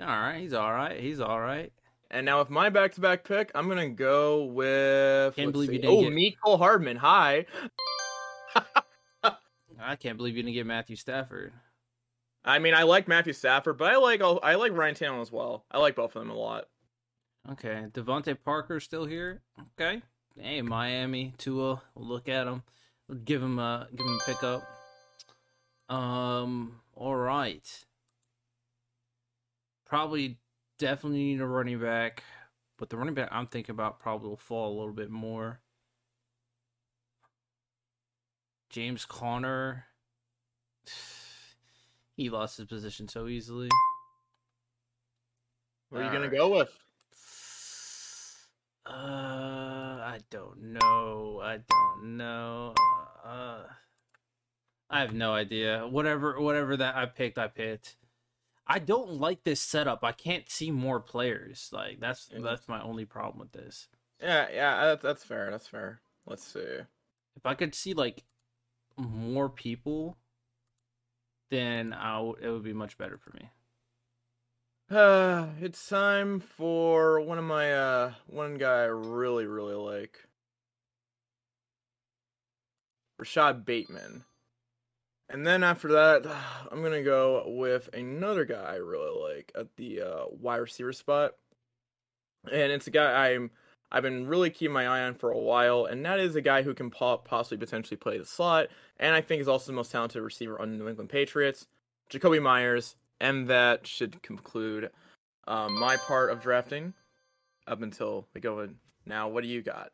All 0.00 0.06
right, 0.06 0.38
he's 0.40 0.52
all 0.54 0.72
right. 0.72 0.98
He's 1.00 1.20
all 1.20 1.40
right. 1.40 1.72
And 2.10 2.24
now 2.26 2.38
with 2.38 2.50
my 2.50 2.68
back-to-back 2.68 3.24
pick, 3.24 3.50
I'm 3.54 3.68
gonna 3.68 3.88
go 3.90 4.44
with. 4.44 5.34
Can't 5.36 5.52
believe 5.52 5.72
you 5.72 5.80
didn't 5.80 5.96
Oh, 5.96 6.02
get- 6.02 6.12
Mecole 6.12 6.58
Hardman. 6.58 6.96
Hi. 6.98 7.46
I 9.80 9.96
can't 9.96 10.16
believe 10.16 10.36
you 10.36 10.42
didn't 10.42 10.54
get 10.54 10.66
Matthew 10.66 10.96
Stafford. 10.96 11.52
I 12.44 12.58
mean, 12.58 12.74
I 12.74 12.84
like 12.84 13.08
Matthew 13.08 13.32
Stafford, 13.32 13.76
but 13.78 13.92
I 13.92 13.96
like 13.96 14.22
I 14.22 14.54
like 14.54 14.72
Ryan 14.72 14.94
Tannehill 14.94 15.20
as 15.22 15.32
well. 15.32 15.64
I 15.70 15.78
like 15.78 15.96
both 15.96 16.14
of 16.16 16.20
them 16.22 16.30
a 16.30 16.34
lot. 16.38 16.66
Okay, 17.52 17.84
DeVante 17.92 18.36
Parker 18.44 18.80
still 18.80 19.04
here. 19.04 19.42
Okay, 19.78 20.00
hey 20.38 20.62
Miami 20.62 21.34
Tua, 21.36 21.82
we'll 21.94 22.06
look 22.08 22.28
at 22.28 22.46
him. 22.46 22.62
We'll 23.08 23.18
give 23.18 23.42
him 23.42 23.58
a 23.58 23.88
give 23.94 24.06
him 24.06 24.18
a 24.20 24.24
pickup. 24.24 24.62
Um, 25.88 26.80
all 26.94 27.16
right. 27.16 27.84
Probably 29.86 30.38
definitely 30.78 31.18
need 31.24 31.40
a 31.40 31.46
running 31.46 31.78
back, 31.78 32.24
but 32.78 32.90
the 32.90 32.96
running 32.96 33.14
back 33.14 33.28
I'm 33.30 33.46
thinking 33.46 33.72
about 33.74 34.00
probably 34.00 34.28
will 34.28 34.36
fall 34.36 34.72
a 34.72 34.76
little 34.76 34.94
bit 34.94 35.10
more. 35.10 35.60
James 38.70 39.04
Conner. 39.04 39.86
He 42.16 42.30
lost 42.30 42.58
his 42.58 42.66
position 42.66 43.08
so 43.08 43.26
easily. 43.26 43.68
What 45.88 46.00
are 46.02 46.04
you 46.04 46.12
gonna 46.12 46.28
go 46.28 46.48
with? 46.48 46.70
Uh, 48.86 49.98
I 50.00 50.20
don't 50.30 50.62
know. 50.62 51.40
I 51.42 51.58
don't 51.68 52.16
know. 52.16 52.74
Uh, 53.24 53.64
I 54.90 55.00
have 55.00 55.12
no 55.12 55.34
idea. 55.34 55.86
Whatever, 55.86 56.40
whatever 56.40 56.76
that 56.76 56.96
I 56.96 57.06
picked, 57.06 57.38
I 57.38 57.48
picked. 57.48 57.96
I 58.66 58.78
don't 58.78 59.14
like 59.20 59.44
this 59.44 59.60
setup. 59.60 60.02
I 60.02 60.12
can't 60.12 60.48
see 60.48 60.70
more 60.70 61.00
players. 61.00 61.70
Like 61.72 62.00
that's 62.00 62.30
that's 62.32 62.68
my 62.68 62.82
only 62.82 63.04
problem 63.04 63.40
with 63.40 63.52
this. 63.52 63.88
Yeah, 64.22 64.46
yeah, 64.52 64.84
that's, 64.86 65.02
that's 65.02 65.24
fair. 65.24 65.50
That's 65.50 65.68
fair. 65.68 66.00
Let's 66.26 66.44
see. 66.44 66.60
If 67.36 67.44
I 67.44 67.54
could 67.54 67.74
see 67.74 67.92
like 67.94 68.24
more 68.96 69.50
people, 69.50 70.16
then 71.50 71.92
I 71.92 72.16
w- 72.16 72.36
it 72.40 72.48
would 72.48 72.64
be 72.64 72.72
much 72.72 72.96
better 72.96 73.18
for 73.18 73.32
me. 73.36 73.50
Uh, 74.90 75.48
it's 75.60 75.88
time 75.88 76.40
for 76.40 77.20
one 77.20 77.38
of 77.38 77.44
my 77.44 77.72
uh 77.72 78.12
one 78.26 78.56
guy 78.56 78.82
I 78.82 78.86
really 78.86 79.46
really 79.46 79.74
like. 79.74 80.28
Rashod 83.18 83.64
Bateman. 83.64 84.24
And 85.28 85.46
then 85.46 85.64
after 85.64 85.88
that, 85.92 86.26
I'm 86.70 86.82
gonna 86.82 87.02
go 87.02 87.44
with 87.46 87.88
another 87.94 88.44
guy 88.44 88.74
I 88.74 88.76
really 88.76 89.34
like 89.34 89.52
at 89.54 89.74
the 89.76 90.02
uh, 90.02 90.24
wide 90.30 90.56
receiver 90.56 90.92
spot, 90.92 91.32
and 92.50 92.72
it's 92.72 92.86
a 92.86 92.90
guy 92.90 93.30
I'm 93.30 93.50
I've 93.90 94.02
been 94.02 94.26
really 94.26 94.50
keeping 94.50 94.74
my 94.74 94.86
eye 94.86 95.02
on 95.02 95.14
for 95.14 95.30
a 95.30 95.38
while, 95.38 95.84
and 95.84 96.04
that 96.04 96.18
is 96.18 96.34
a 96.34 96.40
guy 96.40 96.62
who 96.62 96.74
can 96.74 96.90
possibly 96.90 97.58
potentially 97.58 97.96
play 97.96 98.18
the 98.18 98.26
slot, 98.26 98.68
and 98.98 99.14
I 99.14 99.20
think 99.20 99.40
is 99.40 99.48
also 99.48 99.70
the 99.70 99.76
most 99.76 99.92
talented 99.92 100.22
receiver 100.22 100.60
on 100.60 100.72
the 100.72 100.76
New 100.78 100.88
England 100.88 101.10
Patriots, 101.10 101.66
Jakobi 102.10 102.42
Meyers, 102.42 102.96
and 103.20 103.46
that 103.48 103.86
should 103.86 104.20
conclude 104.22 104.90
um, 105.46 105.78
my 105.78 105.96
part 105.96 106.30
of 106.30 106.40
drafting 106.40 106.94
up 107.66 107.82
until 107.82 108.26
we 108.34 108.40
go 108.40 108.60
in. 108.60 108.76
Now, 109.06 109.28
what 109.28 109.42
do 109.42 109.48
you 109.48 109.62
got? 109.62 109.92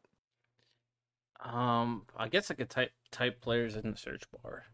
Um, 1.43 2.07
I 2.17 2.29
guess 2.29 2.51
I 2.51 2.55
could 2.55 2.71
type 2.71 2.93
type 3.11 3.41
players 3.41 3.77
in 3.77 3.91
the 3.91 3.97
search 3.97 4.25
bar. 4.43 4.65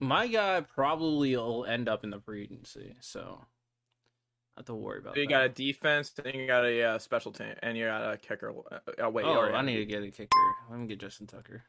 My 0.00 0.28
guy 0.28 0.60
probably 0.60 1.36
will 1.36 1.64
end 1.64 1.88
up 1.88 2.04
in 2.04 2.10
the 2.10 2.20
free 2.20 2.42
agency, 2.44 2.94
so 3.00 3.44
not 4.56 4.66
to 4.66 4.74
worry 4.74 4.98
about 4.98 5.14
So 5.14 5.20
you 5.20 5.26
that. 5.26 5.32
got 5.32 5.44
a 5.44 5.48
defense, 5.48 6.12
and 6.24 6.34
you 6.34 6.46
got 6.46 6.64
a 6.64 6.82
uh, 6.82 6.98
special 6.98 7.32
team, 7.32 7.54
and 7.62 7.76
you 7.76 7.86
got 7.86 8.12
a 8.12 8.16
kicker. 8.16 8.52
Uh, 8.70 9.06
uh, 9.06 9.10
wait, 9.10 9.24
oh, 9.24 9.40
I 9.52 9.62
need 9.62 9.76
to 9.76 9.84
get 9.84 10.02
a 10.02 10.10
kicker. 10.10 10.36
Let 10.70 10.78
me 10.78 10.86
get 10.86 11.00
Justin 11.00 11.26
Tucker. 11.26 11.64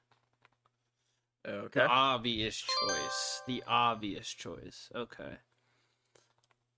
Okay. 1.47 1.79
The 1.79 1.87
obvious 1.87 2.57
choice. 2.57 3.41
The 3.47 3.63
obvious 3.67 4.27
choice. 4.27 4.89
Okay. 4.93 5.37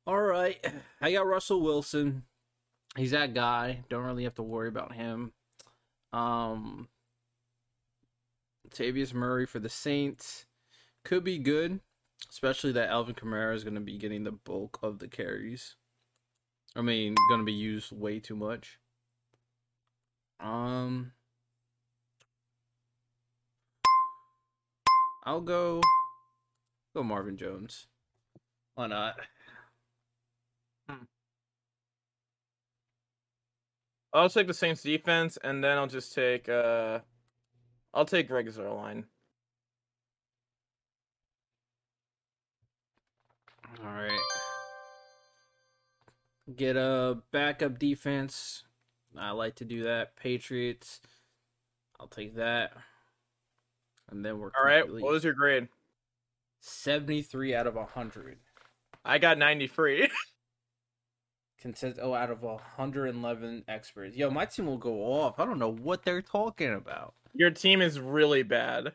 All 0.05 0.21
right. 0.21 0.63
I 1.01 1.11
got 1.11 1.25
Russell 1.27 1.61
Wilson. 1.61 2.23
He's 2.95 3.11
that 3.11 3.33
guy. 3.33 3.83
Don't 3.89 4.03
really 4.03 4.23
have 4.23 4.35
to 4.35 4.43
worry 4.43 4.67
about 4.67 4.93
him. 4.93 5.33
Um 6.13 6.89
Tavius 8.69 9.13
Murray 9.13 9.45
for 9.45 9.59
the 9.59 9.69
Saints 9.69 10.45
could 11.03 11.23
be 11.23 11.37
good, 11.37 11.79
especially 12.29 12.71
that 12.73 12.89
Alvin 12.89 13.15
Kamara 13.15 13.55
is 13.55 13.63
going 13.63 13.75
to 13.75 13.81
be 13.81 13.97
getting 13.97 14.23
the 14.23 14.31
bulk 14.31 14.79
of 14.81 14.99
the 14.99 15.07
carries. 15.07 15.75
I 16.75 16.81
mean, 16.81 17.15
going 17.29 17.41
to 17.41 17.45
be 17.45 17.53
used 17.53 17.91
way 17.91 18.19
too 18.19 18.35
much. 18.35 18.79
Um 20.39 21.11
I'll 25.23 25.41
go 25.41 25.81
go 26.95 27.03
Marvin 27.03 27.37
Jones. 27.37 27.87
Why 28.73 28.87
not? 28.87 29.19
I'll 34.13 34.29
take 34.29 34.47
the 34.47 34.53
Saints 34.53 34.83
defense, 34.83 35.37
and 35.43 35.63
then 35.63 35.77
I'll 35.77 35.87
just 35.87 36.13
take 36.13 36.49
uh, 36.49 36.99
I'll 37.93 38.05
take 38.05 38.27
Greg 38.27 38.47
Zuerlein. 38.47 39.05
All 43.79 43.93
right. 43.93 44.19
Get 46.55 46.75
a 46.75 47.17
backup 47.31 47.79
defense. 47.79 48.63
I 49.17 49.31
like 49.31 49.55
to 49.55 49.65
do 49.65 49.83
that. 49.83 50.15
Patriots. 50.15 51.01
I'll 51.99 52.07
take 52.07 52.35
that. 52.35 52.71
And 54.09 54.25
then 54.25 54.39
we're 54.39 54.51
All 54.59 54.65
right. 54.65 54.87
What 54.91 55.11
was 55.11 55.23
your 55.23 55.33
grade? 55.33 55.69
73 56.59 57.55
out 57.55 57.67
of 57.67 57.75
100. 57.75 58.37
I 59.03 59.17
got 59.17 59.37
93. 59.37 60.09
Consist 61.61 61.99
oh 62.01 62.13
out 62.13 62.31
of 62.31 62.41
111 62.41 63.63
experts. 63.67 64.15
Yo, 64.15 64.31
my 64.31 64.45
team 64.45 64.65
will 64.65 64.77
go 64.77 64.95
off. 65.13 65.39
I 65.39 65.45
don't 65.45 65.59
know 65.59 65.71
what 65.71 66.03
they're 66.03 66.21
talking 66.21 66.73
about. 66.73 67.13
Your 67.33 67.51
team 67.51 67.81
is 67.81 67.99
really 67.99 68.43
bad. 68.43 68.93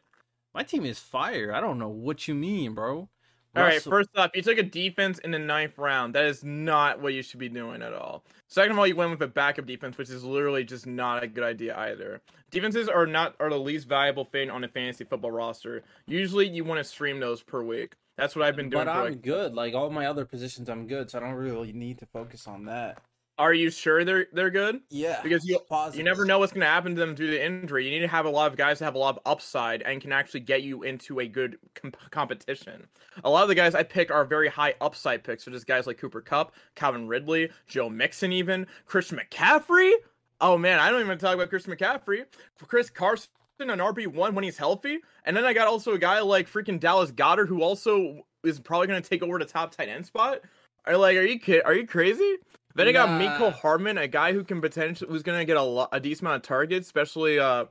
My 0.53 0.63
team 0.63 0.85
is 0.85 0.99
fire. 0.99 1.53
I 1.55 1.61
don't 1.61 1.79
know 1.79 1.89
what 1.89 2.27
you 2.27 2.35
mean, 2.35 2.75
bro. 2.75 3.09
All 3.57 3.63
right. 3.63 3.83
First 3.83 4.11
off, 4.17 4.31
you 4.35 4.43
took 4.43 4.59
a 4.59 4.63
defense 4.63 5.19
in 5.19 5.31
the 5.31 5.39
ninth 5.39 5.79
round. 5.79 6.15
That 6.15 6.27
is 6.27 6.45
not 6.45 7.01
what 7.01 7.15
you 7.15 7.23
should 7.23 7.41
be 7.41 7.49
doing 7.49 7.83
at 7.83 7.93
all. 7.93 8.25
Second 8.49 8.73
of 8.73 8.79
all, 8.79 8.87
you 8.87 8.97
went 8.97 9.11
with 9.11 9.23
a 9.23 9.27
backup 9.27 9.67
defense, 9.67 9.97
which 9.97 10.11
is 10.11 10.25
literally 10.25 10.65
just 10.65 10.87
not 10.87 11.23
a 11.23 11.27
good 11.27 11.45
idea 11.45 11.77
either. 11.77 12.21
Defenses 12.51 12.89
are 12.89 13.07
not 13.07 13.35
are 13.41 13.51
the 13.51 13.59
least 13.59 13.89
valuable 13.89 14.25
thing 14.25 14.51
on 14.51 14.63
a 14.65 14.69
fantasy 14.69 15.05
football 15.05 15.31
roster. 15.31 15.83
Usually, 16.07 16.49
you 16.49 16.65
want 16.65 16.79
to 16.79 16.85
stream 16.85 17.19
those 17.19 17.43
per 17.43 17.63
week. 17.63 17.95
That's 18.17 18.37
what 18.37 18.47
I've 18.47 18.57
been 18.57 18.71
doing. 18.71 18.85
but 18.85 18.93
for 18.93 18.99
I'm 18.99 19.11
like, 19.13 19.23
good. 19.23 19.55
Like 19.55 19.75
all 19.75 19.91
my 19.91 20.07
other 20.07 20.25
positions, 20.25 20.69
I'm 20.69 20.87
good, 20.87 21.11
so 21.11 21.19
I 21.19 21.23
don't 21.23 21.35
really 21.35 21.73
need 21.73 21.99
to 21.99 22.07
focus 22.07 22.47
on 22.47 22.67
that. 22.67 22.99
Are 23.39 23.53
you 23.53 23.71
sure 23.71 24.05
they're 24.05 24.27
they're 24.33 24.51
good? 24.51 24.81
Yeah, 24.89 25.21
Because 25.23 25.47
you 25.47 25.59
positive. 25.69 25.99
You 25.99 26.05
never 26.05 26.25
know 26.25 26.39
what's 26.39 26.53
going 26.53 26.63
to 26.63 26.67
happen 26.67 26.95
to 26.95 27.01
them 27.01 27.15
due 27.15 27.31
to 27.31 27.45
injury. 27.45 27.85
You 27.85 27.91
need 27.91 28.01
to 28.01 28.09
have 28.09 28.25
a 28.25 28.31
lot 28.31 28.51
of 28.51 28.57
guys 28.57 28.79
that 28.79 28.87
have 28.87 28.95
a 28.95 28.99
lot 28.99 29.17
of 29.17 29.23
upside 29.27 29.83
and 29.83 30.01
can 30.01 30.11
actually 30.11 30.41
get 30.41 30.63
you 30.63 30.85
into 30.85 31.21
a 31.21 31.29
good 31.29 31.59
com- 31.75 31.93
competition. 32.11 32.87
A 33.25 33.31
lot 33.31 33.43
of 33.43 33.49
the 33.49 33.55
guys 33.55 33.75
I 33.75 33.83
pick 33.83 34.11
are 34.11 34.25
very 34.25 34.49
high 34.49 34.75
upside 34.81 35.23
picks, 35.23 35.45
such 35.45 35.55
as 35.55 35.65
guys 35.65 35.87
like 35.87 35.99
Cooper 35.99 36.23
Kupp, 36.23 36.55
Calvin 36.75 37.07
Ridley, 37.09 37.51
Joe 37.67 37.91
Mixon, 37.91 38.33
even 38.33 38.67
Christian 38.87 39.19
McCaffrey. 39.19 39.93
Oh 40.41 40.57
man, 40.57 40.79
I 40.79 40.91
don't 40.91 41.03
even 41.03 41.19
talk 41.19 41.35
about 41.35 41.51
Christian 41.51 41.75
McCaffrey. 41.75 42.25
Chris 42.67 42.89
Carson 42.89 43.29
an 43.61 43.79
RB 43.79 44.07
one 44.07 44.35
when 44.35 44.45
he's 44.45 44.59
healthy, 44.59 44.99
and 45.25 45.37
then 45.37 45.45
I 45.45 45.53
got 45.53 45.67
also 45.67 45.93
a 45.93 45.99
guy 45.99 46.21
like 46.21 46.51
freaking 46.51 46.79
Dallas 46.81 47.11
Goedert 47.11 47.49
who 47.49 47.63
also 47.63 48.27
is 48.45 48.61
probably 48.61 48.87
going 48.87 49.03
to 49.03 49.09
take 49.09 49.23
over 49.23 49.39
the 49.39 49.45
top 49.45 49.75
tight 49.75 49.89
end 49.89 50.07
spot. 50.07 50.41
Are 50.87 50.97
like, 50.97 51.17
are 51.17 51.23
you 51.23 51.39
kid? 51.41 51.63
Are 51.65 51.75
you 51.75 51.87
crazy? 51.87 52.37
Then 52.77 52.89
I 52.89 52.93
got 52.93 53.09
Nah. 53.11 53.19
Miko 53.19 53.51
Hardman, 53.51 53.99
a 53.99 54.07
guy 54.07 54.33
who 54.33 54.45
can 54.45 54.61
potentially 54.61 55.11
who's 55.11 55.23
gonna 55.23 55.45
get 55.45 55.57
a 55.57 55.63
lot, 55.63 55.89
a 55.93 55.99
decent 56.01 56.23
amount 56.29 56.37
of 56.45 56.49
targets, 56.49 56.87
especially 56.87 57.39
uh 57.39 57.67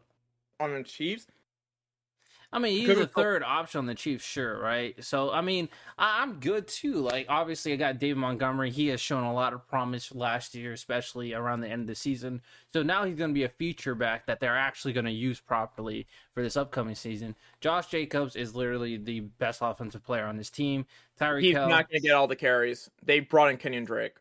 on 0.59 0.73
the 0.73 0.83
Chiefs. 0.83 1.27
I 2.53 2.59
mean, 2.59 2.77
he's 2.79 2.97
a 2.97 3.07
third 3.07 3.43
option 3.43 3.79
on 3.79 3.85
the 3.85 3.95
Chiefs, 3.95 4.23
sure, 4.23 4.57
right? 4.57 4.95
So, 5.03 5.29
I 5.29 5.41
mean, 5.41 5.67
I- 5.97 6.21
I'm 6.21 6.39
good 6.39 6.67
too. 6.69 6.93
Like, 6.93 7.25
obviously, 7.27 7.73
I 7.73 7.75
got 7.75 7.99
David 7.99 8.17
Montgomery. 8.17 8.71
He 8.71 8.87
has 8.87 9.01
shown 9.01 9.23
a 9.23 9.33
lot 9.33 9.51
of 9.51 9.67
promise 9.67 10.13
last 10.15 10.55
year, 10.55 10.71
especially 10.71 11.33
around 11.33 11.61
the 11.61 11.67
end 11.67 11.81
of 11.81 11.87
the 11.87 11.95
season. 11.95 12.41
So 12.71 12.81
now 12.81 13.03
he's 13.03 13.15
going 13.17 13.31
to 13.31 13.33
be 13.33 13.43
a 13.43 13.49
feature 13.49 13.93
back 13.93 14.25
that 14.27 14.39
they're 14.39 14.55
actually 14.55 14.93
going 14.93 15.07
to 15.07 15.11
use 15.11 15.41
properly 15.41 16.07
for 16.33 16.41
this 16.43 16.55
upcoming 16.55 16.95
season. 16.95 17.35
Josh 17.59 17.87
Jacobs 17.87 18.37
is 18.37 18.55
literally 18.55 18.95
the 18.95 19.19
best 19.21 19.59
offensive 19.61 20.03
player 20.05 20.25
on 20.25 20.37
this 20.37 20.49
team. 20.49 20.85
Tyreek 21.19 21.41
He's 21.41 21.55
Hill, 21.55 21.67
not 21.67 21.89
gonna 21.89 21.99
get 21.99 22.11
all 22.13 22.27
the 22.27 22.35
carries. 22.37 22.89
They 23.03 23.19
brought 23.19 23.49
in 23.49 23.57
Kenyon 23.57 23.83
Drake. 23.83 24.15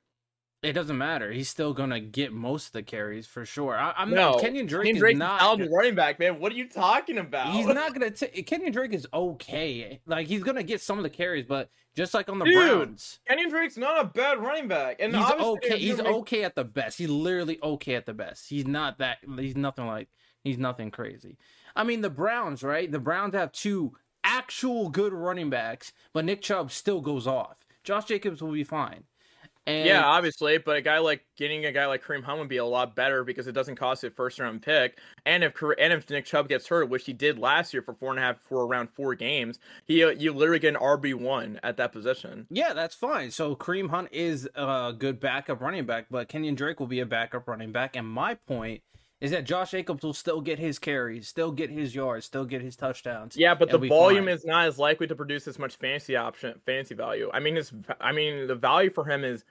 It 0.65 0.73
doesn't 0.73 0.97
matter. 0.99 1.31
He's 1.33 1.49
still 1.49 1.73
going 1.75 1.91
to 1.91 2.01
get 2.01 2.33
most 2.33 2.67
of 2.69 2.73
the 2.73 2.83
carries 2.83 3.27
for 3.27 3.45
sure. 3.45 3.77
I, 3.77 3.93
I'm 3.97 4.11
No, 4.11 4.33
not. 4.33 4.41
Kenyon 4.41 4.67
Drake 4.67 4.83
Kenyon 4.85 4.97
is 4.97 5.01
Drake's 5.01 5.19
not. 5.19 5.41
talented 5.41 5.71
running 5.73 5.95
back, 5.95 6.19
man. 6.19 6.41
What 6.41 6.53
are 6.53 6.55
you 6.57 6.69
talking 6.69 7.19
about? 7.19 7.53
He's 7.53 7.67
not 7.67 7.93
gonna. 7.93 8.11
T- 8.11 8.43
Kenyon 8.43 8.73
Drake 8.73 8.93
is 8.93 9.07
okay. 9.13 10.01
Like 10.07 10.27
he's 10.27 10.43
gonna 10.43 10.63
get 10.63 10.81
some 10.81 10.99
of 10.99 11.03
the 11.05 11.11
carries, 11.11 11.47
but 11.47 11.71
just 11.97 12.15
like 12.15 12.29
on 12.29 12.39
the 12.39 12.45
Dude, 12.45 12.55
Browns, 12.55 13.21
Kenyon 13.27 13.51
Drake's 13.51 13.77
not 13.77 14.01
a 14.01 14.05
bad 14.09 14.39
running 14.41 14.69
back, 14.69 14.97
and 15.01 15.15
he's 15.15 15.31
okay. 15.31 15.79
He's 15.79 15.99
make- 15.99 16.07
okay 16.07 16.45
at 16.45 16.55
the 16.55 16.65
best. 16.65 16.99
He's 16.99 17.09
literally 17.11 17.59
okay 17.63 17.95
at 17.95 18.07
the 18.07 18.15
best. 18.15 18.49
He's 18.49 18.67
not 18.67 18.99
that. 18.99 19.19
He's 19.39 19.57
nothing 19.57 19.87
like. 19.87 20.09
He's 20.43 20.59
nothing 20.59 20.91
crazy. 20.91 21.39
I 21.77 21.85
mean, 21.85 22.01
the 22.03 22.11
Browns, 22.11 22.63
right? 22.63 22.91
The 22.91 22.99
Browns 22.99 23.35
have 23.35 23.51
two 23.53 23.95
actual 24.23 24.89
good 24.89 25.13
running 25.13 25.51
backs, 25.51 25.93
but 26.13 26.25
Nick 26.25 26.43
Chubb 26.43 26.71
still 26.71 27.01
goes 27.01 27.27
off. 27.27 27.65
Josh 27.83 28.07
Jacobs 28.07 28.43
will 28.43 28.53
be 28.53 28.65
fine. 28.65 29.05
And 29.67 29.87
Yeah, 29.87 30.05
obviously, 30.05 30.59
but 30.59 30.77
a 30.77 30.83
guy 30.83 30.99
like 30.99 31.25
getting 31.37 31.65
a 31.65 31.73
guy 31.73 31.87
like 31.87 32.05
Kareem 32.05 32.23
Hunt 32.23 32.39
would 32.39 32.49
be 32.49 32.59
a 32.59 32.65
lot 32.65 32.95
better 32.95 33.25
because 33.25 33.47
it 33.47 33.53
doesn't 33.53 33.77
cost 33.77 34.05
a 34.05 34.11
first 34.11 34.39
round 34.39 34.63
pick. 34.63 34.99
And 35.25 35.43
if 35.43 35.61
and 35.63 35.93
if 35.93 36.09
Nick 36.11 36.27
Chubb 36.27 36.49
gets 36.49 36.69
hurt, 36.69 36.89
which 36.91 37.07
he 37.07 37.13
did 37.13 37.39
last 37.39 37.73
year 37.73 37.83
for 37.83 37.95
four 37.95 38.11
and 38.11 38.19
a 38.19 38.23
half 38.23 38.39
for 38.39 38.67
around 38.67 38.91
four 38.91 39.15
games, 39.15 39.59
he 39.87 40.05
uh, 40.05 40.11
you 40.11 40.33
literally 40.33 40.59
get 40.59 40.75
an 40.75 40.81
RB 40.81 41.15
one 41.15 41.61
at 41.63 41.77
that 41.79 41.93
position. 41.93 42.47
Yeah, 42.51 42.75
that's 42.75 42.95
fine. 42.95 43.31
So 43.31 43.57
Kareem 43.57 43.91
Hunt 43.91 44.09
is 44.13 44.49
a 44.55 44.95
good 44.97 45.19
backup 45.21 45.61
running 45.61 45.87
back, 45.87 46.07
but 46.11 46.29
Kenyon 46.29 46.55
Drake 46.55 46.79
will 46.79 46.87
be 46.87 47.01
a 47.01 47.07
backup 47.07 47.49
running 47.49 47.73
back. 47.73 47.97
And 47.97 48.07
my 48.07 48.35
point 48.35 48.83
is 49.25 49.31
that 49.31 49.45
Josh 49.45 49.71
Jacobs 49.71 50.05
will 50.05 50.13
still 50.13 50.43
get 50.43 50.59
his 50.59 50.79
carries, 50.79 51.27
still 51.27 51.51
get 51.51 51.71
his 51.71 51.95
yards, 51.95 52.27
still 52.27 52.45
get 52.45 52.61
his 52.61 52.77
touchdowns. 52.77 53.39
Yeah, 53.39 53.55
but 53.55 53.71
the 53.71 53.79
volume 53.79 54.27
fine. 54.27 54.35
is 54.35 54.45
not 54.45 54.67
as 54.67 54.79
likely 54.79 55.07
to 55.07 55.15
produce 55.15 55.49
as 55.49 55.59
much 55.59 55.77
fantasy 55.77 56.15
option, 56.15 56.61
fantasy 56.67 56.95
value. 56.95 57.31
I 57.33 57.41
mean, 57.41 57.57
it's 57.57 57.73
I 58.03 58.13
mean 58.13 58.47
the 58.47 58.55
value 58.55 58.91
for 58.91 59.07
him 59.07 59.25
is 59.25 59.45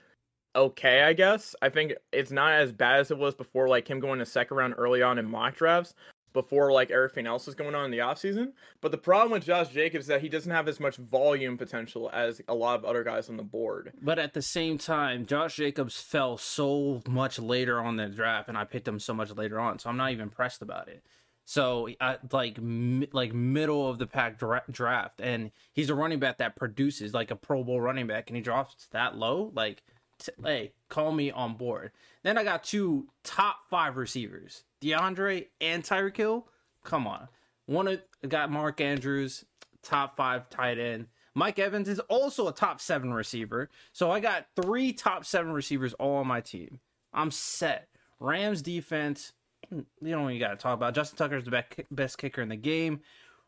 okay, 0.56 1.02
I 1.02 1.14
guess. 1.14 1.56
I 1.60 1.70
think 1.70 1.94
it's 2.12 2.30
not 2.30 2.54
as 2.54 2.72
bad 2.72 3.00
as 3.00 3.10
it 3.10 3.18
was 3.18 3.34
before, 3.34 3.68
like 3.68 3.90
him 3.90 4.00
going 4.00 4.20
to 4.20 4.28
second 4.28 4.58
round 4.58 4.76
early 4.78 5.02
on 5.02 5.18
in 5.18 5.26
mock 5.28 5.56
drafts 5.56 5.96
before 6.34 6.72
like 6.72 6.92
everything 6.92 7.28
else 7.28 7.46
was 7.46 7.56
going 7.56 7.76
on 7.76 7.86
in 7.86 7.92
the 7.92 8.00
offseason. 8.00 8.54
But 8.82 8.92
the 8.92 8.98
problem 8.98 9.32
with 9.32 9.46
Josh 9.46 9.70
Jacobs 9.70 10.06
is 10.06 10.08
that 10.08 10.22
he 10.22 10.30
doesn't 10.30 10.52
have 10.52 10.68
as 10.68 10.80
much 10.80 10.98
volume 10.98 11.58
potential 11.58 12.10
as 12.12 12.42
a 12.48 12.54
lot 12.54 12.80
of 12.80 12.86
other 12.86 13.04
guys 13.04 13.30
on 13.30 13.38
the 13.38 13.44
board. 13.44 13.94
But 14.02 14.20
at 14.20 14.34
the 14.34 14.42
same 14.42 14.78
time, 14.78 15.26
Josh 15.26 15.56
Jacobs 15.56 16.02
fell 16.02 16.38
so 16.38 17.02
much 17.08 17.40
later 17.40 17.80
on 17.80 17.98
the 17.98 18.08
draft, 18.08 18.50
and 18.50 18.58
I 18.58 18.66
picked 18.66 18.88
him 18.88 19.00
so 19.00 19.14
much 19.14 19.32
later 19.36 19.60
on, 19.60 19.80
so 19.80 19.90
I'm 19.90 19.98
not 19.98 20.12
even 20.12 20.30
pressed 20.30 20.62
about 20.62 20.88
it. 20.90 21.04
So, 21.46 21.90
I, 22.00 22.18
like, 22.32 22.62
mi- 22.62 23.10
like 23.12 23.34
middle 23.34 23.90
of 23.90 23.98
the 24.00 24.08
pack 24.08 24.40
dra- 24.40 24.64
draft, 24.72 25.20
and 25.20 25.52
he's 25.74 25.90
a 25.90 25.96
running 25.96 26.20
back 26.20 26.38
that 26.38 26.56
produces 26.56 27.14
like 27.14 27.32
a 27.32 27.36
Pro 27.36 27.64
Bowl 27.66 27.82
running 27.82 28.08
back, 28.08 28.30
and 28.30 28.38
he 28.38 28.42
drops 28.42 28.88
that 28.92 29.18
low. 29.18 29.52
Like, 29.54 29.84
t- 30.20 30.32
hey, 30.44 30.72
call 30.88 31.12
me 31.12 31.32
on 31.32 31.56
board. 31.56 31.92
Then 32.24 32.38
I 32.38 32.46
got 32.46 32.64
two 32.64 33.08
top 33.26 33.58
five 33.70 33.98
receivers, 33.98 34.64
DeAndre 34.84 35.48
and 35.62 35.84
Tyreek 35.84 36.18
Hill. 36.18 36.48
Come 36.84 37.08
on, 37.08 37.30
one 37.66 38.00
got 38.28 38.52
Mark 38.52 38.82
Andrews, 38.82 39.46
top 39.82 40.18
five 40.18 40.50
tight 40.50 40.78
end. 40.78 41.08
Mike 41.36 41.58
Evans 41.58 41.90
is 41.90 42.00
also 42.02 42.48
a 42.48 42.54
top 42.54 42.80
seven 42.80 43.14
receiver. 43.14 43.70
So 43.92 44.12
I 44.12 44.20
got 44.20 44.48
three 44.56 44.94
top 44.94 45.26
seven 45.26 45.52
receivers 45.52 45.94
all 45.94 46.18
on 46.18 46.28
my 46.28 46.42
team. 46.42 46.80
I'm 47.14 47.32
set. 47.32 47.88
Rams 48.20 48.62
defense, 48.62 49.34
hmm, 49.70 49.82
you 50.02 50.12
don't 50.12 50.30
even 50.30 50.40
got 50.40 50.52
to 50.52 50.58
talk 50.58 50.76
about. 50.76 50.96
Justin 50.96 51.18
Tucker 51.18 51.38
is 51.38 51.46
the 51.46 51.64
best 51.92 52.18
kicker 52.18 52.42
in 52.42 52.50
the 52.50 52.56
game. 52.56 53.02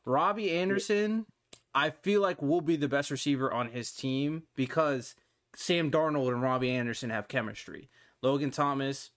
Robbie 0.05 0.51
Anderson, 0.51 1.25
I 1.73 1.89
feel 1.89 2.21
like 2.21 2.41
will 2.41 2.61
be 2.61 2.75
the 2.75 2.87
best 2.87 3.11
receiver 3.11 3.51
on 3.51 3.69
his 3.69 3.91
team 3.91 4.43
because 4.55 5.15
Sam 5.55 5.91
Darnold 5.91 6.29
and 6.29 6.41
Robbie 6.41 6.71
Anderson 6.71 7.09
have 7.09 7.27
chemistry. 7.27 7.89
Logan 8.21 8.51
Thomas, 8.51 9.11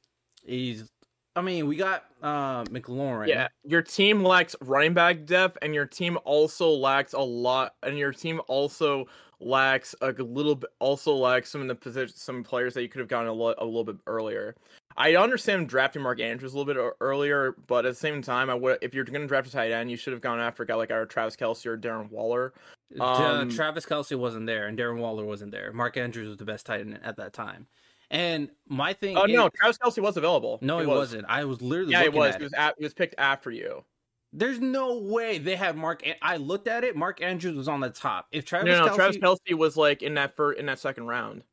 he's. 0.45 0.91
I 1.39 1.43
mean, 1.43 1.67
we 1.67 1.77
got 1.77 2.05
uh 2.23 2.65
McLaurin. 2.65 3.29
Yeah, 3.29 3.49
your 3.65 3.83
team 3.83 4.23
lacks 4.25 4.57
running 4.61 4.93
back 4.95 5.25
depth, 5.25 5.57
and 5.63 5.75
your 5.75 5.87
team 5.87 6.19
also 6.25 6.71
lacks 6.71 7.13
a 7.13 7.21
lot, 7.21 7.75
and 7.83 7.97
your 7.97 8.13
team 8.13 8.41
also 8.49 9.07
lacks 9.41 9.95
a 10.03 10.11
little 10.11 10.57
bit, 10.57 10.71
also 10.81 11.15
lacks 11.15 11.51
some 11.51 11.61
of 11.61 11.69
the 11.69 11.75
position, 11.75 12.17
some 12.17 12.43
players 12.43 12.75
that 12.75 12.83
you 12.83 12.89
could 12.89 12.99
have 12.99 13.09
gotten 13.09 13.29
a, 13.29 13.33
lo- 13.33 13.55
a 13.59 13.65
little 13.65 13.85
bit 13.85 13.97
earlier. 14.09 14.57
I 14.97 15.15
understand 15.15 15.69
drafting 15.69 16.03
Mark 16.03 16.19
Andrews 16.21 16.55
a 16.55 16.59
little 16.59 16.75
bit 16.75 16.95
earlier, 17.01 17.55
but 17.69 17.87
at 17.87 17.91
the 17.93 17.95
same 17.95 18.21
time, 18.21 18.51
I 18.51 18.55
would 18.55 18.79
if 18.83 18.95
you're 18.95 19.05
going 19.05 19.21
to 19.21 19.29
draft 19.29 19.47
a 19.47 19.51
tight 19.53 19.71
end, 19.71 19.93
you 19.93 19.97
should 19.97 20.13
have 20.13 20.21
gone 20.23 20.41
after 20.41 20.65
a 20.65 20.67
guy 20.67 20.75
like 20.75 20.91
our 20.91 21.07
Travis 21.07 21.37
Kelce 21.37 21.67
or 21.67 21.79
Darren 21.79 22.11
Waller. 22.11 22.53
Uh, 22.99 23.05
Um, 23.05 23.51
Travis 23.51 23.87
Kelce 23.87 24.19
wasn't 24.19 24.47
there, 24.47 24.67
and 24.67 24.77
Darren 24.77 24.99
Waller 24.99 25.25
wasn't 25.25 25.53
there. 25.53 25.73
Mark 25.73 25.97
Andrews 25.97 26.27
was 26.27 26.37
the 26.39 26.45
best 26.45 26.67
tight 26.67 26.81
end 26.81 26.99
at 27.05 27.17
that 27.19 27.33
time. 27.33 27.69
And 28.11 28.51
my 28.69 28.93
thing, 28.95 29.17
Oh 29.17 29.25
is- 29.25 29.33
no, 29.35 29.49
Travis 29.51 29.79
Kelce 29.79 30.03
was 30.03 30.17
available. 30.17 30.59
no, 30.63 30.79
he, 30.79 30.87
was. 30.87 30.97
wasn't. 30.99 31.27
I 31.29 31.45
was 31.45 31.61
literally 31.61 31.93
Yeah, 31.93 32.03
he 32.05 32.09
was. 32.09 32.37
He 32.37 32.43
was, 32.45 32.53
it. 32.53 32.59
at, 32.59 32.75
he 32.79 32.85
was 32.85 32.95
picked 32.95 33.15
after 33.19 33.51
you. 33.51 33.85
There's 34.33 34.61
no 34.61 34.99
way 34.99 35.39
they 35.39 35.57
had 35.57 35.77
Mark. 35.77 36.07
An- 36.07 36.15
I 36.23 36.37
looked 36.37 36.69
at 36.69 36.85
it. 36.85 36.97
Mark 36.97 37.23
Andrews 37.23 37.55
was 37.57 37.69
on 37.69 37.81
the 37.81 37.91
top. 37.91 38.27
If 38.33 38.45
Travis 38.45 38.67
No, 38.69 38.87
no, 38.87 38.93
Kelce, 38.93 38.97
Travis 38.97 39.17
Kelce 39.19 39.55
was 39.55 39.77
like 39.77 40.03
in 40.03 40.15
that 40.15 40.37
first 40.37 40.59
in 40.59 40.67
that 40.67 40.79
second 40.79 41.07
round. 41.07 41.45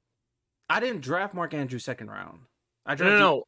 I 0.70 0.80
didn't 0.80 1.02
draft 1.02 1.34
Mark 1.34 1.54
Andrews 1.54 1.84
second 1.84 2.10
round. 2.10 2.40
I 2.86 2.96
drafted. 2.96 3.20
no, 3.20 3.36
no. 3.38 3.44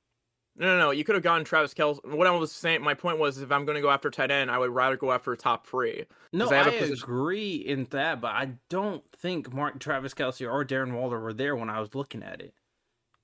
No, 0.59 0.65
no, 0.65 0.77
no. 0.79 0.91
You 0.91 1.03
could 1.03 1.13
have 1.13 1.23
gone 1.23 1.43
Travis 1.43 1.73
Kelce. 1.75 1.99
What 2.03 2.25
I 2.25 2.31
was 2.31 2.51
saying, 2.51 2.81
my 2.81 2.95
point 2.95 3.19
was, 3.19 3.39
if 3.39 3.51
I'm 3.51 3.63
going 3.65 3.75
to 3.75 3.81
go 3.81 3.91
after 3.91 4.09
tight 4.09 4.31
end, 4.31 4.49
I 4.49 4.57
would 4.57 4.71
rather 4.71 4.97
go 4.97 5.11
after 5.11 5.35
top 5.35 5.67
three. 5.67 6.05
No, 6.33 6.47
I 6.49 6.53
I, 6.53 6.57
have 6.57 6.67
a 6.67 6.71
position- 6.79 7.03
agree 7.03 7.55
in 7.57 7.85
that, 7.91 8.21
but 8.21 8.31
I 8.31 8.53
don't 8.69 9.03
think 9.15 9.53
Mark 9.53 9.79
Travis 9.79 10.15
Kelce 10.15 10.49
or 10.51 10.65
Darren 10.65 10.93
Waller 10.93 11.19
were 11.19 11.33
there 11.33 11.55
when 11.55 11.69
I 11.69 11.79
was 11.79 11.93
looking 11.93 12.23
at 12.23 12.41
it. 12.41 12.55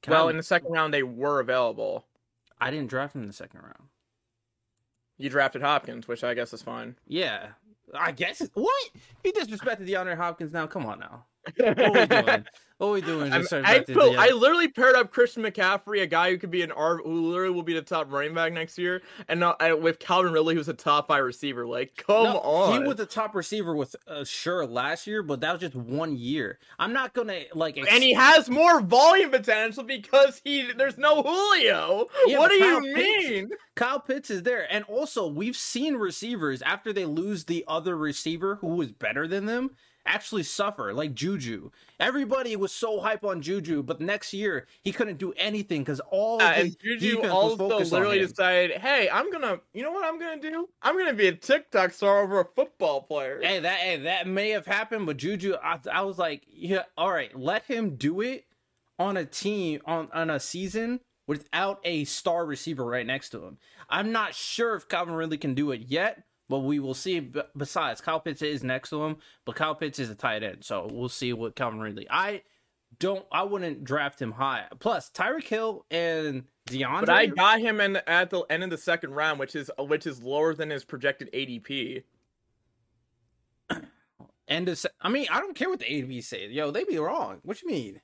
Can 0.03 0.11
well, 0.11 0.27
I, 0.27 0.31
in 0.31 0.37
the 0.37 0.43
second 0.43 0.71
round, 0.71 0.93
they 0.93 1.01
were 1.01 1.39
available. 1.39 2.05
I 2.59 2.69
didn't 2.69 2.89
draft 2.89 3.15
him 3.15 3.21
in 3.21 3.27
the 3.27 3.33
second 3.33 3.61
round. 3.61 3.87
You 5.17 5.29
drafted 5.29 5.61
Hopkins, 5.61 6.07
which 6.07 6.23
I 6.23 6.33
guess 6.33 6.53
is 6.53 6.61
fine. 6.61 6.97
Yeah, 7.07 7.49
I 7.93 8.11
guess. 8.11 8.47
What? 8.53 8.89
You 9.23 9.31
disrespected 9.31 9.87
DeAndre 9.87 10.17
Hopkins 10.17 10.51
now? 10.51 10.67
Come 10.67 10.85
on 10.85 10.99
now. 10.99 11.25
What 11.57 11.79
are 11.79 11.91
we 11.91 12.05
doing? 12.05 12.45
What 12.79 12.87
are 12.89 12.91
we 12.93 13.01
doing? 13.01 13.31
I, 13.31 13.79
put, 13.79 14.17
I 14.17 14.31
literally 14.31 14.67
paired 14.67 14.95
up 14.95 15.09
Christian 15.11 15.43
McCaffrey, 15.43 16.01
a 16.01 16.07
guy 16.07 16.31
who 16.31 16.37
could 16.37 16.51
be 16.51 16.63
an 16.63 16.71
R, 16.71 16.97
who 16.97 17.29
literally 17.29 17.53
will 17.53 17.63
be 17.63 17.75
the 17.75 17.81
top 17.83 18.11
running 18.11 18.33
back 18.33 18.51
next 18.51 18.77
year, 18.77 19.03
and 19.29 19.41
uh, 19.41 19.55
with 19.79 19.99
Calvin 19.99 20.33
Ridley, 20.33 20.55
who's 20.55 20.67
a 20.67 20.73
top 20.73 21.07
five 21.07 21.23
receiver. 21.23 21.65
Like, 21.65 21.95
come 21.95 22.23
No, 22.25 22.39
on. 22.39 22.73
He 22.73 22.85
was 22.85 22.97
the 22.97 23.05
top 23.05 23.35
receiver 23.35 23.73
with 23.73 23.95
uh, 24.05 24.25
sure 24.25 24.65
last 24.65 25.07
year, 25.07 25.23
but 25.23 25.39
that 25.41 25.53
was 25.53 25.61
just 25.61 25.75
one 25.75 26.17
year. 26.17 26.59
I'm 26.77 26.91
not 26.91 27.13
gonna 27.13 27.41
like. 27.53 27.77
ex- 27.77 27.87
and 27.89 28.03
he 28.03 28.11
has 28.13 28.49
more 28.49 28.81
volume 28.81 29.29
potential 29.29 29.83
because 29.83 30.41
he 30.43 30.69
there's 30.75 30.97
no 30.97 31.21
Julio. 31.23 32.07
Yeah, 32.25 32.39
what 32.39 32.49
do 32.49 32.55
you 32.55 32.63
Kyle 32.81 32.81
Pitts- 32.95 33.29
mean? 33.29 33.49
Kyle 33.75 33.99
Pitts 34.01 34.29
is 34.29 34.43
there, 34.43 34.67
and 34.69 34.83
also 34.85 35.27
we've 35.27 35.55
seen 35.55 35.95
receivers 35.95 36.61
after 36.63 36.91
they 36.91 37.05
lose 37.05 37.45
the 37.45 37.63
other 37.67 37.95
receiver 37.95 38.55
who 38.55 38.67
was 38.75 38.91
better 38.91 39.25
than 39.25 39.45
them 39.45 39.71
actually 40.05 40.43
suffer, 40.43 40.93
like 40.93 41.13
Juju. 41.13 41.71
Everybody 41.99 42.55
was 42.55 42.71
so 42.71 42.99
hype 42.99 43.23
on 43.23 43.41
Juju, 43.41 43.83
but 43.83 44.01
next 44.01 44.33
year 44.33 44.67
he 44.81 44.91
couldn't 44.91 45.17
do 45.17 45.33
anything 45.37 45.81
because 45.81 46.01
all 46.11 46.41
Uh, 46.41 46.51
of 46.51 46.57
and 46.57 46.77
Juju 46.79 47.21
also 47.27 47.79
literally 47.79 48.19
decided, 48.19 48.77
hey, 48.79 49.09
I'm 49.09 49.31
gonna, 49.31 49.59
you 49.73 49.83
know 49.83 49.91
what 49.91 50.05
I'm 50.05 50.19
gonna 50.19 50.41
do? 50.41 50.69
I'm 50.81 50.97
gonna 50.97 51.13
be 51.13 51.27
a 51.27 51.35
TikTok 51.35 51.91
star 51.91 52.23
over 52.23 52.41
a 52.41 52.45
football 52.45 53.03
player. 53.03 53.39
Hey, 53.41 53.59
that 53.59 53.79
hey, 53.79 53.97
that 53.97 54.27
may 54.27 54.49
have 54.49 54.65
happened, 54.65 55.05
but 55.05 55.17
Juju, 55.17 55.55
I, 55.63 55.79
I 55.91 56.01
was 56.01 56.17
like, 56.17 56.43
yeah, 56.47 56.83
all 56.97 57.11
right, 57.11 57.37
let 57.37 57.63
him 57.65 57.95
do 57.95 58.21
it 58.21 58.45
on 58.99 59.17
a 59.17 59.25
team 59.25 59.81
on 59.85 60.09
on 60.13 60.29
a 60.29 60.39
season 60.39 60.99
without 61.25 61.79
a 61.85 62.03
star 62.03 62.45
receiver 62.45 62.85
right 62.85 63.05
next 63.05 63.29
to 63.29 63.43
him. 63.43 63.57
I'm 63.89 64.11
not 64.11 64.35
sure 64.35 64.75
if 64.75 64.87
Calvin 64.87 65.15
Ridley 65.15 65.37
can 65.37 65.53
do 65.53 65.71
it 65.71 65.81
yet, 65.87 66.23
but 66.53 66.59
we 66.59 66.77
will 66.77 66.93
see. 66.93 67.31
Besides, 67.57 67.99
Kyle 67.99 68.19
Pitts 68.19 68.43
is 68.43 68.63
next 68.63 68.91
to 68.91 69.03
him, 69.03 69.17
but 69.43 69.55
Kyle 69.55 69.73
Pitts 69.73 69.97
is 69.97 70.11
a 70.11 70.15
tight 70.15 70.43
end, 70.43 70.63
so 70.63 70.87
we'll 70.91 71.09
see 71.09 71.33
what 71.33 71.55
Calvin 71.55 71.79
Ridley. 71.79 72.05
I 72.11 72.43
don't, 72.99 73.25
I 73.31 73.41
wouldn't 73.41 73.83
draft 73.83 74.21
him 74.21 74.33
high. 74.33 74.65
Plus, 74.77 75.09
Tyreek 75.09 75.47
Hill 75.47 75.83
and 75.89 76.43
DeAndre. 76.69 76.99
But 76.99 77.09
I 77.09 77.25
got 77.25 77.59
him 77.59 77.81
in 77.81 77.93
the, 77.93 78.07
at 78.07 78.29
the 78.29 78.41
end 78.51 78.63
of 78.63 78.69
the 78.69 78.77
second 78.77 79.15
round, 79.15 79.39
which 79.39 79.55
is 79.55 79.71
uh, 79.79 79.83
which 79.83 80.05
is 80.05 80.21
lower 80.21 80.53
than 80.53 80.69
his 80.69 80.85
projected 80.85 81.31
ADP. 81.33 82.03
end 84.47 84.69
of. 84.69 84.77
se- 84.77 84.89
I 85.01 85.09
mean, 85.09 85.25
I 85.31 85.39
don't 85.39 85.55
care 85.55 85.71
what 85.71 85.79
the 85.79 85.85
ADP 85.85 86.23
say. 86.23 86.49
Yo, 86.49 86.69
they 86.69 86.83
be 86.83 86.99
wrong. 86.99 87.39
What 87.41 87.63
you 87.63 87.67
mean? 87.67 87.99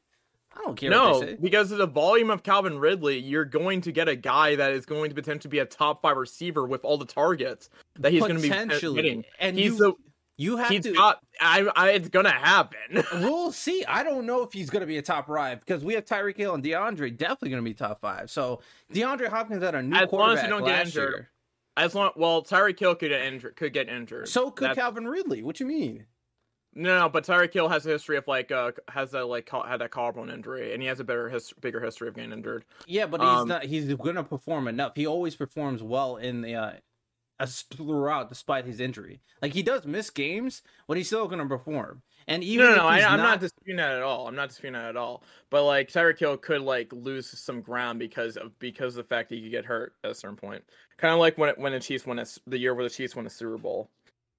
I 0.55 0.61
don't 0.63 0.75
care. 0.75 0.89
No, 0.89 1.35
because 1.41 1.71
of 1.71 1.77
the 1.77 1.85
volume 1.87 2.29
of 2.29 2.43
Calvin 2.43 2.79
Ridley, 2.79 3.19
you're 3.19 3.45
going 3.45 3.81
to 3.81 3.91
get 3.91 4.07
a 4.09 4.15
guy 4.15 4.55
that 4.55 4.71
is 4.71 4.85
going 4.85 5.09
to 5.09 5.15
potentially 5.15 5.49
be 5.49 5.59
a 5.59 5.65
top 5.65 6.01
five 6.01 6.17
receiver 6.17 6.65
with 6.65 6.83
all 6.83 6.97
the 6.97 7.05
targets 7.05 7.69
that 7.99 8.11
he's 8.11 8.21
going 8.21 8.35
to 8.35 8.41
be 8.41 8.49
potentially. 8.49 9.25
And 9.39 9.57
he's 9.57 9.73
you, 9.73 9.77
the 9.77 9.93
you 10.37 10.57
have 10.57 10.69
he's 10.69 10.83
to. 10.83 10.93
got. 10.93 11.19
I, 11.41 11.69
I, 11.75 11.89
it's 11.91 12.09
gonna 12.09 12.31
happen. 12.31 12.79
we'll 13.13 13.51
see. 13.51 13.83
I 13.85 14.03
don't 14.03 14.25
know 14.25 14.41
if 14.41 14.53
he's 14.53 14.69
going 14.69 14.81
to 14.81 14.87
be 14.87 14.97
a 14.97 15.01
top 15.01 15.27
five 15.27 15.59
because 15.59 15.83
we 15.83 15.93
have 15.95 16.05
Tyreek 16.05 16.37
Hill 16.37 16.55
and 16.55 16.63
DeAndre 16.63 17.15
definitely 17.15 17.49
going 17.49 17.63
to 17.63 17.69
be 17.69 17.73
top 17.73 17.99
five. 18.01 18.31
So 18.31 18.61
DeAndre 18.93 19.27
Hopkins 19.27 19.61
had 19.63 19.75
a 19.75 19.83
new 19.83 19.95
As 19.95 20.11
long 20.11 20.31
as 20.31 20.39
quarterback 20.39 20.43
you 20.45 20.49
don't 20.49 20.65
get 20.65 20.85
injured. 20.87 21.11
year. 21.13 21.29
As 21.77 21.93
long, 21.93 22.11
well, 22.15 22.41
Tyreek 22.43 22.79
Hill 22.79 22.95
could 22.95 23.09
get 23.09 23.21
injured. 23.21 23.55
Could 23.55 23.73
get 23.73 23.87
injured. 23.89 24.27
So 24.29 24.49
could 24.49 24.69
That's- 24.69 24.77
Calvin 24.77 25.07
Ridley. 25.07 25.43
What 25.43 25.59
you 25.59 25.65
mean? 25.65 26.05
No, 26.75 26.99
no, 26.99 27.09
but 27.09 27.25
Tyreek 27.25 27.53
Hill 27.53 27.67
has 27.67 27.85
a 27.85 27.89
history 27.89 28.17
of 28.17 28.27
like 28.27 28.51
uh 28.51 28.71
has 28.89 29.11
that 29.11 29.25
like 29.25 29.49
had 29.49 29.77
that 29.77 29.91
collarbone 29.91 30.29
injury, 30.29 30.73
and 30.73 30.81
he 30.81 30.87
has 30.87 30.99
a 30.99 31.03
better 31.03 31.29
his 31.29 31.51
bigger 31.59 31.79
history 31.79 32.07
of 32.07 32.15
getting 32.15 32.31
injured. 32.31 32.63
Yeah, 32.85 33.07
but 33.07 33.21
he's 33.21 33.29
Um, 33.29 33.47
not. 33.47 33.63
He's 33.63 33.91
going 33.95 34.15
to 34.15 34.23
perform 34.23 34.67
enough. 34.67 34.93
He 34.95 35.07
always 35.07 35.35
performs 35.35 35.81
well 35.81 36.17
in 36.17 36.41
the 36.41 36.55
uh, 36.55 36.71
as 37.39 37.61
throughout, 37.61 38.29
despite 38.29 38.65
his 38.65 38.79
injury. 38.79 39.21
Like 39.41 39.53
he 39.53 39.63
does 39.63 39.85
miss 39.85 40.09
games, 40.09 40.61
but 40.87 40.97
he's 40.97 41.07
still 41.07 41.27
going 41.27 41.39
to 41.39 41.47
perform. 41.47 42.03
And 42.27 42.43
even 42.43 42.67
no, 42.67 42.75
no, 42.75 42.81
no 42.83 42.87
I, 42.87 42.99
I'm 42.99 43.17
not 43.19 43.39
disputing 43.39 43.77
that 43.77 43.93
at 43.93 44.03
all. 44.03 44.27
I'm 44.27 44.35
not 44.35 44.49
disputing 44.49 44.73
that 44.73 44.89
at 44.89 44.97
all. 44.97 45.23
But 45.49 45.63
like 45.63 45.89
Tyreek 45.89 46.19
Hill 46.19 46.37
could 46.37 46.61
like 46.61 46.93
lose 46.93 47.27
some 47.27 47.61
ground 47.61 47.97
because 47.97 48.37
of 48.37 48.57
because 48.59 48.95
of 48.95 49.03
the 49.05 49.09
fact 49.09 49.29
that 49.29 49.35
he 49.35 49.41
could 49.41 49.51
get 49.51 49.65
hurt 49.65 49.95
at 50.03 50.11
a 50.11 50.15
certain 50.15 50.37
point. 50.37 50.63
Kind 50.97 51.13
of 51.13 51.19
like 51.19 51.37
when 51.37 51.55
when 51.57 51.71
the 51.71 51.79
Chiefs 51.79 52.05
won 52.05 52.19
a, 52.19 52.25
the 52.45 52.59
year 52.59 52.75
where 52.75 52.83
the 52.83 52.89
Chiefs 52.89 53.15
won 53.15 53.23
the 53.23 53.31
Super 53.31 53.57
Bowl, 53.57 53.89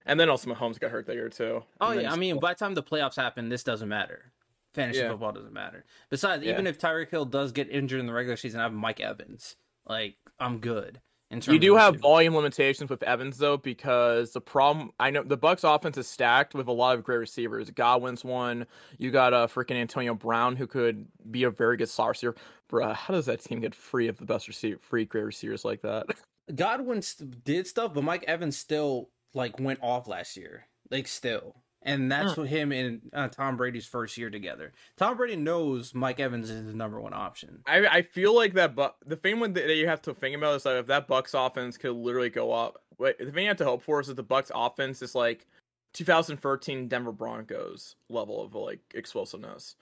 and 0.06 0.18
then 0.18 0.28
also 0.28 0.52
Mahomes 0.52 0.78
got 0.78 0.90
hurt 0.90 1.06
that 1.06 1.14
year 1.14 1.28
too. 1.28 1.62
Oh 1.80 1.92
yeah, 1.92 2.12
I 2.12 2.16
mean, 2.16 2.38
by 2.38 2.52
the 2.54 2.58
time 2.58 2.74
the 2.74 2.82
playoffs 2.82 3.16
happen, 3.16 3.48
this 3.48 3.62
doesn't 3.64 3.88
matter. 3.88 4.32
Fantasy 4.72 5.00
Yeah. 5.00 5.10
football 5.10 5.32
doesn't 5.32 5.52
matter. 5.52 5.84
Besides, 6.10 6.44
Yeah. 6.44 6.52
even 6.52 6.66
if 6.66 6.78
Tyreek 6.78 7.10
Hill 7.10 7.24
does 7.24 7.50
get 7.52 7.68
injured 7.70 7.98
in 8.00 8.06
the 8.06 8.12
regular 8.12 8.36
season, 8.36 8.60
I 8.60 8.64
have 8.64 8.72
Mike 8.72 9.00
Evans. 9.00 9.56
Like 9.86 10.16
I'm 10.38 10.58
good. 10.58 11.00
In 11.32 11.40
terms 11.40 11.54
You 11.54 11.60
do 11.60 11.76
have 11.76 11.96
volume 11.96 12.34
limitations 12.34 12.90
with 12.90 13.04
Evans 13.04 13.38
though, 13.38 13.56
because 13.56 14.32
the 14.32 14.40
problem 14.40 14.90
I 14.98 15.10
know 15.10 15.22
the 15.22 15.36
Bucks 15.36 15.62
offense 15.62 15.96
is 15.96 16.08
stacked 16.08 16.54
with 16.54 16.66
a 16.66 16.72
lot 16.72 16.96
of 16.96 17.04
great 17.04 17.18
receivers. 17.18 17.70
Godwin's 17.70 18.24
one. 18.24 18.66
You 18.98 19.10
got 19.12 19.32
a 19.32 19.36
uh, 19.36 19.46
freaking 19.46 19.76
Antonio 19.76 20.14
Brown 20.14 20.56
who 20.56 20.66
could 20.66 21.06
be 21.30 21.44
a 21.44 21.50
very 21.50 21.76
good 21.76 21.88
slot 21.88 22.08
receiver. 22.10 22.34
Bruh, 22.68 22.94
how 22.94 23.14
does 23.14 23.26
that 23.26 23.40
team 23.44 23.60
get 23.60 23.74
free 23.76 24.08
of 24.08 24.18
the 24.18 24.24
best 24.24 24.48
receiver, 24.48 24.78
free 24.80 25.04
great 25.04 25.24
receivers 25.24 25.64
like 25.64 25.82
that? 25.82 26.06
Godwin 26.54 27.00
st- 27.02 27.44
did 27.44 27.66
stuff, 27.68 27.94
but 27.94 28.02
Mike 28.02 28.24
Evans 28.26 28.56
still 28.58 29.10
like 29.34 29.58
went 29.58 29.80
off 29.82 30.08
last 30.08 30.36
year. 30.36 30.66
Like 30.90 31.06
still. 31.06 31.56
And 31.82 32.12
that's 32.12 32.36
what 32.36 32.48
him 32.48 32.72
and 32.72 33.00
uh, 33.14 33.28
Tom 33.28 33.56
Brady's 33.56 33.86
first 33.86 34.18
year 34.18 34.28
together. 34.28 34.72
Tom 34.98 35.16
Brady 35.16 35.36
knows 35.36 35.94
Mike 35.94 36.20
Evans 36.20 36.50
is 36.50 36.66
his 36.66 36.74
number 36.74 37.00
one 37.00 37.14
option. 37.14 37.62
I 37.66 37.86
I 37.86 38.02
feel 38.02 38.34
like 38.34 38.52
that, 38.54 38.74
but 38.74 38.96
the 39.06 39.16
thing 39.16 39.40
with 39.40 39.54
that 39.54 39.74
you 39.74 39.86
have 39.86 40.02
to 40.02 40.12
think 40.12 40.36
about 40.36 40.56
is 40.56 40.64
that 40.64 40.76
if 40.76 40.86
that 40.88 41.08
Bucks 41.08 41.32
offense 41.32 41.78
could 41.78 41.92
literally 41.92 42.28
go 42.28 42.52
up, 42.52 42.82
wait, 42.98 43.18
the 43.18 43.32
thing 43.32 43.44
you 43.44 43.48
have 43.48 43.56
to 43.58 43.64
hope 43.64 43.82
for 43.82 43.98
is 43.98 44.08
that 44.08 44.16
the 44.16 44.22
Bucks 44.22 44.52
offense 44.54 45.00
is 45.00 45.14
like 45.14 45.46
2013 45.94 46.86
Denver 46.86 47.12
Broncos 47.12 47.96
level 48.10 48.44
of 48.44 48.54
like 48.54 48.80
explosiveness. 48.94 49.76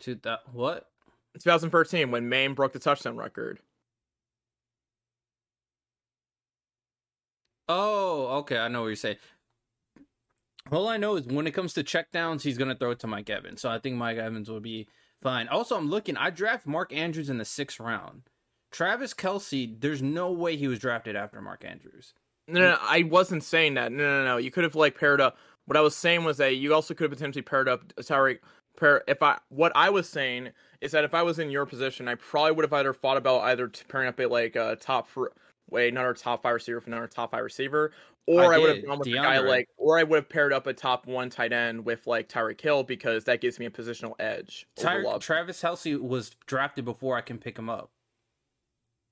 To 0.00 0.14
that, 0.24 0.40
what? 0.52 0.90
2013 1.40 2.10
when 2.10 2.28
Maine 2.28 2.54
broke 2.54 2.72
the 2.72 2.78
touchdown 2.78 3.16
record. 3.16 3.60
Oh, 7.68 8.38
okay. 8.38 8.58
I 8.58 8.68
know 8.68 8.82
what 8.82 8.88
you're 8.88 8.96
saying. 8.96 9.16
All 10.70 10.88
I 10.88 10.96
know 10.96 11.16
is 11.16 11.26
when 11.26 11.46
it 11.46 11.52
comes 11.52 11.74
to 11.74 11.84
checkdowns, 11.84 12.42
he's 12.42 12.58
gonna 12.58 12.74
throw 12.74 12.90
it 12.90 12.98
to 13.00 13.06
Mike 13.06 13.30
Evans. 13.30 13.60
So 13.60 13.70
I 13.70 13.78
think 13.78 13.96
Mike 13.96 14.18
Evans 14.18 14.50
will 14.50 14.60
be 14.60 14.88
fine. 15.20 15.48
Also, 15.48 15.76
I'm 15.76 15.88
looking. 15.88 16.16
I 16.16 16.30
draft 16.30 16.66
Mark 16.66 16.92
Andrews 16.92 17.30
in 17.30 17.38
the 17.38 17.44
sixth 17.44 17.78
round. 17.78 18.22
Travis 18.72 19.14
Kelce, 19.14 19.80
there's 19.80 20.02
no 20.02 20.32
way 20.32 20.56
he 20.56 20.68
was 20.68 20.80
drafted 20.80 21.14
after 21.14 21.40
Mark 21.40 21.64
Andrews. 21.64 22.14
No, 22.48 22.60
no, 22.60 22.70
no, 22.72 22.78
I 22.80 23.04
wasn't 23.04 23.44
saying 23.44 23.74
that. 23.74 23.92
No, 23.92 24.04
no, 24.04 24.24
no. 24.24 24.36
You 24.36 24.50
could 24.50 24.64
have 24.64 24.74
like 24.74 24.98
paired 24.98 25.20
up. 25.20 25.36
What 25.66 25.76
I 25.76 25.80
was 25.80 25.96
saying 25.96 26.24
was 26.24 26.36
that 26.38 26.56
you 26.56 26.74
also 26.74 26.94
could 26.94 27.04
have 27.04 27.18
potentially 27.18 27.42
paired 27.42 27.68
up 27.68 27.92
uh, 27.98 28.02
Sorry, 28.02 28.38
Pair 28.76 29.02
if 29.08 29.22
I 29.22 29.38
what 29.48 29.72
I 29.74 29.90
was 29.90 30.08
saying 30.08 30.50
is 30.80 30.92
that 30.92 31.04
if 31.04 31.14
I 31.14 31.22
was 31.22 31.38
in 31.38 31.50
your 31.50 31.66
position, 31.66 32.08
I 32.08 32.16
probably 32.16 32.52
would 32.52 32.64
have 32.64 32.72
either 32.72 32.92
thought 32.92 33.16
about 33.16 33.42
either 33.42 33.70
pairing 33.88 34.08
up 34.08 34.18
a 34.20 34.26
like 34.26 34.56
a 34.56 34.76
top 34.76 35.08
for 35.08 35.32
wait 35.70 35.96
our 35.96 36.14
top 36.14 36.42
five 36.42 36.54
receiver 36.54 36.80
for 36.80 36.90
not 36.90 37.00
our 37.00 37.06
top 37.06 37.30
five 37.30 37.42
receiver, 37.42 37.92
or 38.26 38.52
I 38.52 38.56
I, 38.56 38.58
would 38.58 38.76
have 38.76 38.86
gone 38.86 38.98
with 38.98 39.08
a 39.08 39.12
guy 39.12 39.38
like, 39.38 39.68
or 39.76 39.98
I 39.98 40.02
would 40.02 40.16
have 40.16 40.28
paired 40.28 40.52
up 40.52 40.66
a 40.66 40.72
top 40.72 41.06
one 41.06 41.30
tight 41.30 41.52
end 41.52 41.84
with 41.84 42.06
like 42.06 42.28
Tyreek 42.28 42.60
Hill 42.60 42.82
because 42.82 43.24
that 43.24 43.40
gives 43.40 43.58
me 43.58 43.66
a 43.66 43.70
positional 43.70 44.14
edge. 44.18 44.66
Travis 45.20 45.62
Kelce 45.62 46.00
was 46.00 46.30
drafted 46.46 46.84
before 46.84 47.16
I 47.16 47.20
can 47.20 47.38
pick 47.38 47.58
him 47.58 47.70
up. 47.70 47.90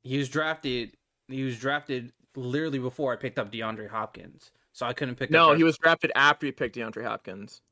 He 0.03 0.19
was 0.19 0.29
drafted. 0.29 0.97
He 1.29 1.45
was 1.45 1.59
drafted 1.59 2.13
literally 2.37 2.79
before 2.79 3.13
I 3.13 3.17
picked 3.17 3.39
up 3.39 3.53
DeAndre 3.53 3.89
Hopkins, 3.89 4.51
so 4.73 4.87
I 4.87 4.93
couldn't 4.93 5.15
pick. 5.15 5.29
up 5.29 5.33
no, 5.33 5.47
Travis- 5.47 5.59
he 5.59 5.65
was 5.65 5.79
drafted 5.79 6.13
after 6.15 6.47
you 6.47 6.53
picked 6.53 6.77
DeAndre 6.77 7.05
Hopkins. 7.05 7.63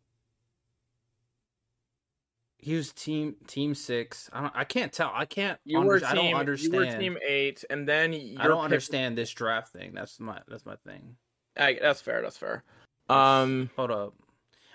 He 2.62 2.74
was 2.76 2.92
team 2.92 3.34
team 3.48 3.74
six. 3.74 4.30
I 4.32 4.40
don't. 4.40 4.52
I 4.56 4.62
can't 4.64 4.92
tell. 4.92 5.10
I 5.12 5.24
can't. 5.26 5.58
You 5.64 5.78
under- 5.80 5.88
were 5.88 6.00
I 6.06 6.14
don't 6.14 6.24
team. 6.26 6.36
understand. 6.36 6.72
You 6.74 6.78
were 6.80 6.98
team 6.98 7.18
eight, 7.26 7.64
and 7.68 7.86
then 7.88 8.12
I 8.38 8.46
don't 8.46 8.58
pick- 8.58 8.64
understand 8.64 9.18
this 9.18 9.30
draft 9.30 9.72
thing. 9.72 9.92
That's 9.94 10.20
my 10.20 10.38
that's 10.48 10.64
my 10.64 10.76
thing. 10.86 11.16
I, 11.56 11.76
that's 11.82 12.00
fair. 12.00 12.22
That's 12.22 12.38
fair. 12.38 12.62
Um, 13.10 13.68
Hold 13.76 13.90
up. 13.90 14.14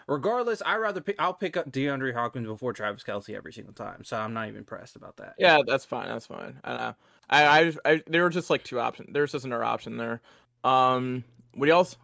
Regardless, 0.07 0.61
I 0.65 0.75
rather 0.77 1.01
pick. 1.01 1.15
I'll 1.17 1.33
pick 1.33 1.57
up 1.57 1.71
DeAndre 1.71 2.13
Hopkins 2.13 2.47
before 2.47 2.71
Travis 2.73 3.03
Kelce 3.03 3.35
every 3.35 3.51
single 3.53 3.73
time. 3.73 4.03
So 4.03 4.17
I'm 4.17 4.33
not 4.33 4.47
even 4.47 4.63
pressed 4.63 4.95
about 4.95 5.17
that. 5.17 5.35
yeah, 5.37 5.59
that's 5.65 5.85
fine. 5.85 6.07
That's 6.07 6.27
fine. 6.27 6.59
I 6.63 6.77
know. 6.77 6.95
I, 7.29 7.45
I, 7.61 7.73
I, 7.85 8.03
there 8.07 8.23
were 8.23 8.29
just 8.29 8.49
like 8.49 8.63
two 8.63 8.79
options. 8.79 9.09
There's 9.11 9.31
just 9.33 9.43
another 9.45 9.63
option 9.65 9.97
there. 9.97 10.21
Um, 10.63 11.23
what 11.55 11.67
else? 11.69 11.97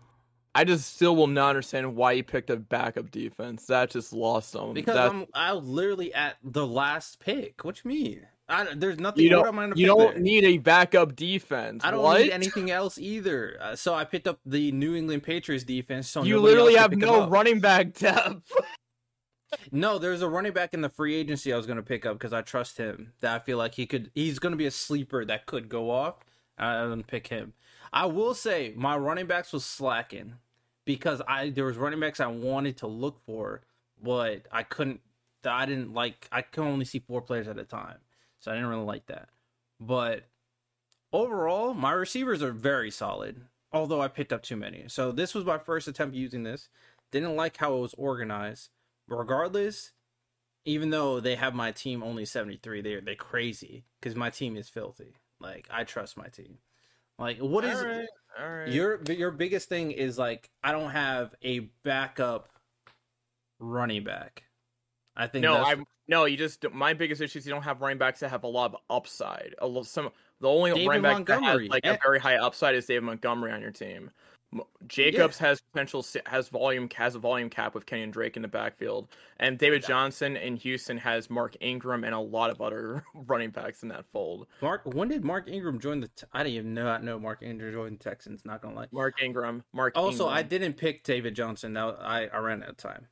I 0.55 0.63
just 0.63 0.95
still 0.95 1.15
will 1.15 1.27
not 1.27 1.49
understand 1.49 1.95
why 1.95 2.11
you 2.11 2.23
picked 2.23 2.49
a 2.49 2.57
backup 2.57 3.09
defense. 3.09 3.65
That 3.65 3.89
just 3.89 4.13
lost 4.13 4.55
on 4.55 4.73
Because 4.73 4.95
that, 4.95 5.09
I'm 5.09 5.25
I 5.33 5.53
was 5.53 5.65
literally 5.65 6.13
at 6.13 6.37
the 6.43 6.65
last 6.65 7.19
pick. 7.19 7.63
What 7.63 7.83
you 7.83 7.89
mean? 7.89 8.27
I, 8.47 8.67
there's 8.75 8.99
nothing. 8.99 9.23
you 9.23 9.29
don't. 9.29 9.77
You 9.77 9.87
don't 9.87 10.19
need 10.19 10.43
a 10.43 10.57
backup 10.57 11.15
defense. 11.15 11.83
I 11.83 11.91
don't 11.91 12.03
what? 12.03 12.21
need 12.21 12.31
anything 12.31 12.69
else 12.69 12.97
either. 12.97 13.57
Uh, 13.59 13.75
so 13.75 13.95
I 13.95 14.03
picked 14.03 14.27
up 14.27 14.39
the 14.45 14.71
New 14.73 14.95
England 14.95 15.23
Patriots 15.23 15.63
defense. 15.63 16.09
So 16.09 16.23
you 16.23 16.39
literally 16.39 16.75
have 16.75 16.91
could 16.91 16.99
pick 16.99 17.09
'em 17.09 17.15
no 17.15 17.29
running 17.29 17.59
back 17.59 17.93
depth. 17.93 18.51
No, 19.71 19.99
there's 19.99 20.23
a 20.23 20.27
running 20.27 20.51
back 20.51 20.73
in 20.73 20.81
the 20.81 20.89
free 20.89 21.13
agency 21.13 21.53
I 21.53 21.57
was 21.57 21.67
going 21.67 21.77
to 21.77 21.83
pick 21.83 22.07
up 22.07 22.17
because 22.17 22.33
I 22.33 22.41
trust 22.41 22.77
him. 22.77 23.13
That 23.19 23.35
I 23.35 23.39
feel 23.39 23.59
like 23.59 23.75
he 23.75 23.85
could. 23.85 24.09
He's 24.15 24.39
going 24.39 24.51
to 24.51 24.57
be 24.57 24.65
a 24.65 24.71
sleeper 24.71 25.23
that 25.25 25.45
could 25.45 25.69
go 25.69 25.91
off. 25.91 26.15
I'm 26.57 26.89
going 26.89 27.01
to 27.01 27.07
pick 27.07 27.27
him. 27.27 27.53
I 27.91 28.07
will 28.07 28.33
say 28.33 28.73
my 28.75 28.97
running 28.97 29.27
backs 29.27 29.53
was 29.53 29.63
slacking 29.63 30.33
because 30.86 31.22
I 31.28 31.50
there 31.50 31.65
was 31.65 31.78
running 31.78 32.00
backs 32.00 32.19
I 32.19 32.28
wanted 32.28 32.78
to 32.78 32.88
look 32.88 33.19
for, 33.26 33.62
but 34.02 34.48
I 34.52 34.63
couldn't. 34.63 35.02
I 35.46 35.65
didn't 35.65 35.93
like. 35.93 36.28
I 36.32 36.41
could 36.41 36.63
only 36.65 36.86
see 36.86 37.00
four 37.00 37.22
players 37.22 37.48
at 37.48 37.58
a 37.58 37.63
time, 37.63 37.98
so 38.39 38.52
I 38.52 38.56
didn't 38.56 38.69
really 38.69 38.86
like 38.86 39.08
that. 39.08 39.30
But 39.80 40.24
overall, 41.12 41.74
my 41.74 41.91
receivers 41.91 42.41
are 42.41 42.52
very 42.52 42.91
solid. 42.91 43.41
Although 43.72 44.02
I 44.02 44.08
picked 44.08 44.32
up 44.32 44.43
too 44.43 44.56
many, 44.56 44.86
so 44.88 45.12
this 45.12 45.34
was 45.34 45.46
my 45.46 45.58
first 45.58 45.88
attempt 45.88 46.15
using 46.15 46.43
this. 46.43 46.69
Didn't 47.12 47.36
like 47.36 47.58
how 47.58 47.76
it 47.76 47.82
was 47.82 47.96
organized 47.96 48.69
regardless, 49.08 49.91
even 50.65 50.89
though 50.89 51.19
they 51.19 51.36
have 51.36 51.54
my 51.54 51.72
team 51.72 52.04
only 52.04 52.26
73, 52.26 52.82
they're 52.82 53.02
they 53.02 53.15
crazy 53.15 53.86
because 54.00 54.15
my 54.15 54.30
team 54.30 54.56
is 54.56 54.69
filthy. 54.69 55.15
Like 55.39 55.67
I 55.72 55.84
trust 55.84 56.17
my 56.17 56.28
team. 56.28 56.60
Like 57.19 57.38
what 57.39 57.63
is 57.63 57.80
all 57.80 57.86
right. 57.88 58.08
All 58.39 58.49
right. 58.49 58.69
your 58.69 59.02
your 59.04 59.32
biggest 59.32 59.69
thing 59.69 59.91
is 59.91 60.17
like 60.17 60.49
I 60.63 60.71
don't 60.71 60.89
have 60.89 61.36
a 61.43 61.60
backup 61.84 62.49
running 63.60 64.04
back. 64.04 64.43
I 65.15 65.28
think 65.28 65.43
No, 65.43 65.58
I 65.58 65.76
no. 66.08 66.26
You 66.26 66.36
just 66.38 66.65
my 66.73 66.93
biggest 66.93 67.21
issue 67.21 67.39
is 67.39 67.45
you 67.45 67.52
don't 67.54 67.62
have 67.62 67.82
running 67.82 67.99
backs 67.99 68.19
that 68.21 68.30
have 68.30 68.43
a 68.43 68.47
lot 68.47 68.73
of 68.73 68.78
upside. 68.89 69.54
A 69.60 69.67
lo- 69.67 69.84
some 69.84 70.10
the 70.41 70.49
only 70.49 70.71
David 70.71 70.88
running 70.88 71.23
back 71.23 71.26
that 71.28 71.43
has 71.43 71.62
like 71.69 71.86
and- 71.86 71.95
a 71.95 71.99
eh. 71.99 72.02
very 72.04 72.19
high 72.19 72.38
upside 72.38 72.76
is 72.76 72.86
David 72.88 73.04
Montgomery 73.04 73.52
on 73.52 73.62
your 73.62 73.71
team. 73.71 74.10
Jacobs 74.87 75.37
has 75.37 75.61
potential 75.61 76.05
has 76.25 76.49
volume 76.49 76.89
has 76.95 77.15
a 77.15 77.19
volume 77.19 77.49
cap 77.49 77.73
with 77.73 77.85
Kenyon 77.85 78.11
Drake 78.11 78.35
in 78.35 78.41
the 78.41 78.47
backfield, 78.47 79.07
and 79.39 79.57
David 79.57 79.83
Johnson 79.83 80.35
in 80.35 80.57
Houston 80.57 80.97
has 80.97 81.29
Mark 81.29 81.55
Ingram 81.59 82.03
and 82.03 82.13
a 82.13 82.19
lot 82.19 82.49
of 82.49 82.61
other 82.61 83.03
running 83.15 83.49
backs 83.49 83.83
in 83.83 83.89
that 83.89 84.05
fold. 84.11 84.47
Mark. 84.61 84.81
When 84.85 85.07
did 85.07 85.23
Mark 85.23 85.47
Ingram 85.49 85.79
join 85.79 86.01
the? 86.01 86.07
T- 86.09 86.25
I 86.33 86.43
didn't 86.43 86.55
even 86.55 86.73
know 86.73 86.89
I 86.89 86.99
know 86.99 87.19
Mark 87.19 87.41
Ingram 87.41 87.71
joined 87.71 87.99
the 87.99 88.03
Texans. 88.03 88.45
Not 88.45 88.61
gonna 88.61 88.75
lie. 88.75 88.87
Mark 88.91 89.21
Ingram, 89.21 89.63
Mark. 89.73 89.93
Also, 89.95 90.27
I 90.27 90.43
didn't 90.43 90.73
pick 90.73 91.03
David 91.03 91.35
Johnson. 91.35 91.73
That 91.73 91.97
I 92.01 92.27
I 92.27 92.37
ran 92.39 92.63
out 92.63 92.69
of 92.69 92.77
time. 92.77 93.07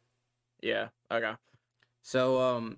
yeah 0.61 0.89
okay. 1.11 1.33
So 2.01 2.41
um 2.41 2.77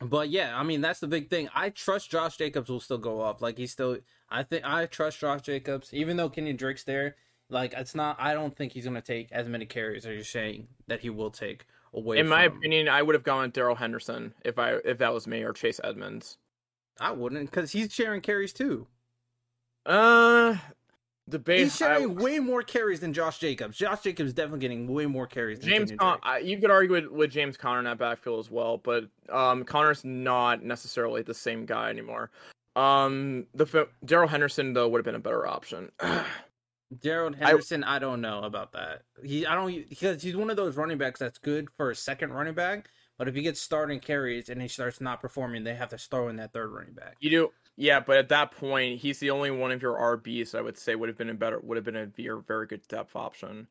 but 0.00 0.30
yeah, 0.30 0.58
I 0.58 0.62
mean 0.62 0.80
that's 0.80 1.00
the 1.00 1.08
big 1.08 1.28
thing. 1.30 1.48
I 1.54 1.70
trust 1.70 2.10
Josh 2.10 2.36
Jacobs 2.36 2.70
will 2.70 2.80
still 2.80 2.98
go 2.98 3.20
up. 3.20 3.42
Like 3.42 3.58
he's 3.58 3.72
still 3.72 3.98
I 4.30 4.42
think 4.42 4.64
I 4.64 4.86
trust 4.86 5.18
Josh 5.18 5.42
Jacobs 5.42 5.92
even 5.92 6.16
though 6.16 6.28
Kenyon 6.28 6.56
Drake's 6.56 6.84
there. 6.84 7.16
Like 7.50 7.74
it's 7.74 7.94
not 7.94 8.16
I 8.18 8.34
don't 8.34 8.54
think 8.56 8.72
he's 8.72 8.84
going 8.84 8.94
to 8.94 9.02
take 9.02 9.32
as 9.32 9.48
many 9.48 9.66
carries 9.66 10.04
as 10.04 10.14
you're 10.14 10.24
saying 10.24 10.68
that 10.86 11.00
he 11.00 11.10
will 11.10 11.30
take 11.30 11.66
away. 11.94 12.18
In 12.18 12.28
my 12.28 12.44
opinion, 12.44 12.88
I 12.88 13.02
would 13.02 13.14
have 13.14 13.24
gone 13.24 13.50
Darrell 13.50 13.76
Henderson 13.76 14.34
if 14.44 14.58
I 14.58 14.74
if 14.84 14.98
that 14.98 15.14
was 15.14 15.26
me 15.26 15.42
or 15.42 15.52
Chase 15.52 15.80
Edmonds. 15.82 16.36
I 17.00 17.12
wouldn't 17.12 17.50
because 17.50 17.72
he's 17.72 17.92
sharing 17.92 18.20
carries 18.20 18.52
too. 18.52 18.86
Uh, 19.86 20.56
the 21.26 21.38
debate. 21.38 21.60
He's 21.60 21.76
sharing 21.76 22.16
way 22.16 22.38
more 22.38 22.62
carries 22.62 23.00
than 23.00 23.12
Josh 23.12 23.38
Jacobs. 23.38 23.76
Josh 23.76 24.02
Jacobs 24.02 24.28
is 24.28 24.34
definitely 24.34 24.60
getting 24.60 24.86
way 24.86 25.06
more 25.06 25.26
carries 25.26 25.60
than 25.60 25.68
James 25.68 25.92
Con- 25.92 26.18
I, 26.22 26.38
you 26.38 26.58
could 26.58 26.70
argue 26.70 26.92
with, 26.92 27.06
with 27.06 27.30
James 27.30 27.56
Conner 27.56 27.78
in 27.78 27.84
that 27.84 27.98
backfield 27.98 28.40
as 28.40 28.50
well, 28.50 28.78
but 28.78 29.04
um, 29.30 29.64
Connor's 29.64 30.04
not 30.04 30.62
necessarily 30.62 31.22
the 31.22 31.34
same 31.34 31.64
guy 31.64 31.90
anymore. 31.90 32.30
Um, 32.76 33.46
the 33.54 33.88
Darrell 34.04 34.28
Henderson 34.28 34.72
though 34.72 34.88
would 34.88 34.98
have 34.98 35.04
been 35.04 35.14
a 35.14 35.20
better 35.20 35.46
option. 35.46 35.90
Gerald 37.02 37.36
Henderson, 37.36 37.84
I, 37.84 37.98
don't 37.98 38.20
know 38.20 38.42
about 38.42 38.72
that. 38.72 39.02
He, 39.22 39.46
I 39.46 39.54
don't 39.54 39.88
because 39.88 40.22
he's 40.22 40.36
one 40.36 40.50
of 40.50 40.56
those 40.56 40.76
running 40.76 40.98
backs 40.98 41.20
that's 41.20 41.38
good 41.38 41.68
for 41.76 41.90
a 41.90 41.94
second 41.94 42.32
running 42.32 42.54
back, 42.54 42.88
but 43.18 43.28
if 43.28 43.34
he 43.34 43.42
gets 43.42 43.60
starting 43.60 44.00
carries 44.00 44.48
and 44.48 44.62
he 44.62 44.68
starts 44.68 45.00
not 45.00 45.20
performing, 45.20 45.64
they 45.64 45.74
have 45.74 45.90
to 45.90 45.98
throw 45.98 46.28
in 46.28 46.36
that 46.36 46.52
third 46.52 46.70
running 46.70 46.94
back. 46.94 47.16
you 47.20 47.30
do, 47.30 47.52
yeah, 47.76 48.00
but 48.00 48.16
at 48.16 48.30
that 48.30 48.52
point, 48.52 49.00
he's 49.00 49.18
the 49.18 49.30
only 49.30 49.50
one 49.50 49.70
of 49.70 49.82
your 49.82 49.96
RBs 49.96 50.54
I 50.54 50.62
would 50.62 50.78
say 50.78 50.94
would 50.94 51.08
have 51.08 51.18
been 51.18 51.30
a 51.30 51.34
better 51.34 51.60
would 51.60 51.76
have 51.76 51.84
been 51.84 51.96
a 51.96 52.06
very 52.06 52.40
very 52.46 52.66
good 52.66 52.86
depth 52.88 53.14
option. 53.14 53.68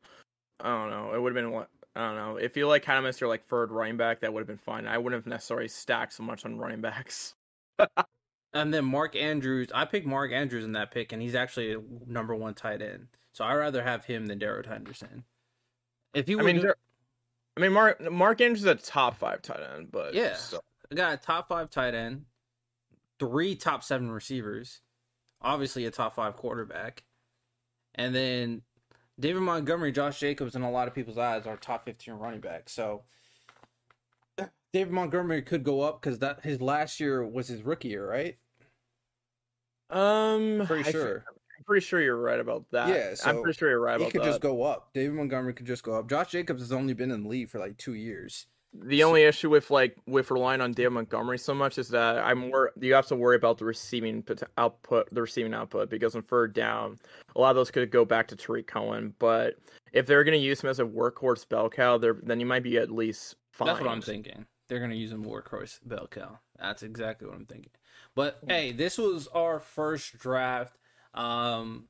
I 0.60 0.68
don't 0.68 0.90
know. 0.90 1.14
It 1.14 1.20
would 1.20 1.34
have 1.34 1.42
been 1.42 1.52
what 1.52 1.70
I 1.96 2.06
don't 2.06 2.16
know. 2.16 2.36
If 2.36 2.56
you 2.56 2.68
like 2.68 2.84
kind 2.84 2.98
of 2.98 3.04
missed 3.04 3.20
your 3.20 3.28
like 3.28 3.44
third 3.44 3.72
running 3.72 3.96
back, 3.96 4.20
that 4.20 4.32
would 4.32 4.40
have 4.40 4.46
been 4.46 4.56
fine. 4.56 4.86
I 4.86 4.98
wouldn't 4.98 5.20
have 5.20 5.26
necessarily 5.26 5.68
stacked 5.68 6.12
so 6.12 6.22
much 6.22 6.44
on 6.44 6.56
running 6.56 6.80
backs. 6.80 7.34
And 8.54 8.72
then 8.72 8.84
Mark 8.84 9.14
Andrews, 9.14 9.68
I 9.74 9.84
picked 9.84 10.06
Mark 10.06 10.32
Andrews 10.32 10.64
in 10.64 10.72
that 10.72 10.90
pick, 10.90 11.12
and 11.12 11.20
he's 11.20 11.34
actually 11.34 11.74
a 11.74 11.80
number 12.06 12.34
one 12.34 12.54
tight 12.54 12.80
end. 12.80 13.08
So 13.32 13.44
I'd 13.44 13.54
rather 13.54 13.82
have 13.82 14.04
him 14.04 14.26
than 14.26 14.38
Darrell 14.38 14.66
Henderson. 14.66 15.24
If 16.14 16.26
he 16.26 16.34
I 16.38 16.42
mean, 16.42 16.60
there- 16.62 16.76
I 17.56 17.60
mean, 17.60 17.72
Mark 17.72 18.00
Mark 18.10 18.40
Andrews 18.40 18.60
is 18.60 18.66
a 18.66 18.74
top 18.76 19.16
five 19.16 19.42
tight 19.42 19.60
end, 19.60 19.90
but 19.92 20.14
Yeah. 20.14 20.34
still. 20.34 20.64
I 20.90 20.94
got 20.94 21.12
a 21.12 21.16
top 21.18 21.48
five 21.48 21.68
tight 21.70 21.94
end, 21.94 22.24
three 23.18 23.54
top 23.54 23.82
seven 23.84 24.10
receivers, 24.10 24.80
obviously 25.42 25.84
a 25.84 25.90
top 25.90 26.14
five 26.14 26.36
quarterback, 26.36 27.04
and 27.94 28.14
then 28.14 28.62
David 29.20 29.42
Montgomery, 29.42 29.92
Josh 29.92 30.18
Jacobs, 30.20 30.54
in 30.56 30.62
a 30.62 30.70
lot 30.70 30.88
of 30.88 30.94
people's 30.94 31.18
eyes 31.18 31.46
are 31.46 31.56
top 31.56 31.84
fifteen 31.84 32.14
running 32.14 32.40
backs. 32.40 32.72
So 32.72 33.04
David 34.72 34.92
Montgomery 34.92 35.42
could 35.42 35.64
go 35.64 35.80
up 35.80 36.00
because 36.00 36.18
that 36.18 36.40
his 36.44 36.60
last 36.60 37.00
year 37.00 37.24
was 37.24 37.48
his 37.48 37.62
rookie 37.62 37.88
year, 37.88 38.08
right? 38.08 38.36
Um, 39.90 40.64
Pretty 40.66 40.90
sure. 40.90 41.24
I'm 41.58 41.64
pretty 41.64 41.84
sure 41.84 42.00
you're 42.00 42.20
right 42.20 42.38
about 42.38 42.64
that. 42.72 42.88
Yeah, 42.88 43.14
I'm 43.28 43.42
pretty 43.42 43.58
sure 43.58 43.70
you're 43.70 43.80
right 43.80 43.96
about 43.96 44.06
that. 44.06 44.12
he 44.12 44.18
could 44.18 44.24
just 44.24 44.40
go 44.40 44.62
up. 44.62 44.90
David 44.92 45.14
Montgomery 45.14 45.54
could 45.54 45.66
just 45.66 45.82
go 45.82 45.94
up. 45.94 46.08
Josh 46.08 46.30
Jacobs 46.30 46.60
has 46.60 46.72
only 46.72 46.92
been 46.94 47.10
in 47.10 47.22
the 47.24 47.28
league 47.28 47.48
for 47.48 47.58
like 47.58 47.76
two 47.78 47.94
years. 47.94 48.46
The 48.74 49.02
only 49.02 49.22
issue 49.22 49.48
with 49.48 49.70
like 49.70 49.96
with 50.06 50.30
relying 50.30 50.60
on 50.60 50.72
David 50.72 50.90
Montgomery 50.92 51.38
so 51.38 51.54
much 51.54 51.78
is 51.78 51.88
that 51.88 52.18
I'm 52.18 52.50
more 52.50 52.70
you 52.78 52.92
have 52.92 53.06
to 53.06 53.16
worry 53.16 53.34
about 53.36 53.56
the 53.56 53.64
receiving 53.64 54.22
pot- 54.22 54.42
output, 54.58 55.08
the 55.10 55.22
receiving 55.22 55.54
output 55.54 55.88
because 55.88 56.14
on 56.14 56.20
third 56.20 56.52
down, 56.52 56.98
a 57.34 57.40
lot 57.40 57.50
of 57.50 57.56
those 57.56 57.70
could 57.70 57.90
go 57.90 58.04
back 58.04 58.28
to 58.28 58.36
Tarik 58.36 58.66
Cohen. 58.66 59.14
But 59.18 59.54
if 59.94 60.06
they're 60.06 60.22
going 60.22 60.38
to 60.38 60.44
use 60.44 60.60
him 60.62 60.68
as 60.68 60.80
a 60.80 60.84
workhorse 60.84 61.48
bell 61.48 61.70
cow, 61.70 61.96
there 61.96 62.18
then 62.22 62.40
you 62.40 62.46
might 62.46 62.62
be 62.62 62.76
at 62.76 62.90
least 62.90 63.36
fine. 63.52 63.68
That's 63.68 63.80
what 63.80 63.88
I'm 63.90 64.02
thinking. 64.02 64.44
They're 64.68 64.80
gonna 64.80 64.94
use 64.94 65.12
him 65.12 65.24
workhorse 65.24 65.78
bell 65.84 66.06
cow. 66.10 66.38
That's 66.58 66.82
exactly 66.82 67.26
what 67.26 67.36
I'm 67.36 67.46
thinking. 67.46 67.72
But 68.14 68.38
hey, 68.46 68.72
this 68.72 68.98
was 68.98 69.26
our 69.28 69.58
first 69.58 70.18
draft. 70.18 70.76
Um, 71.14 71.84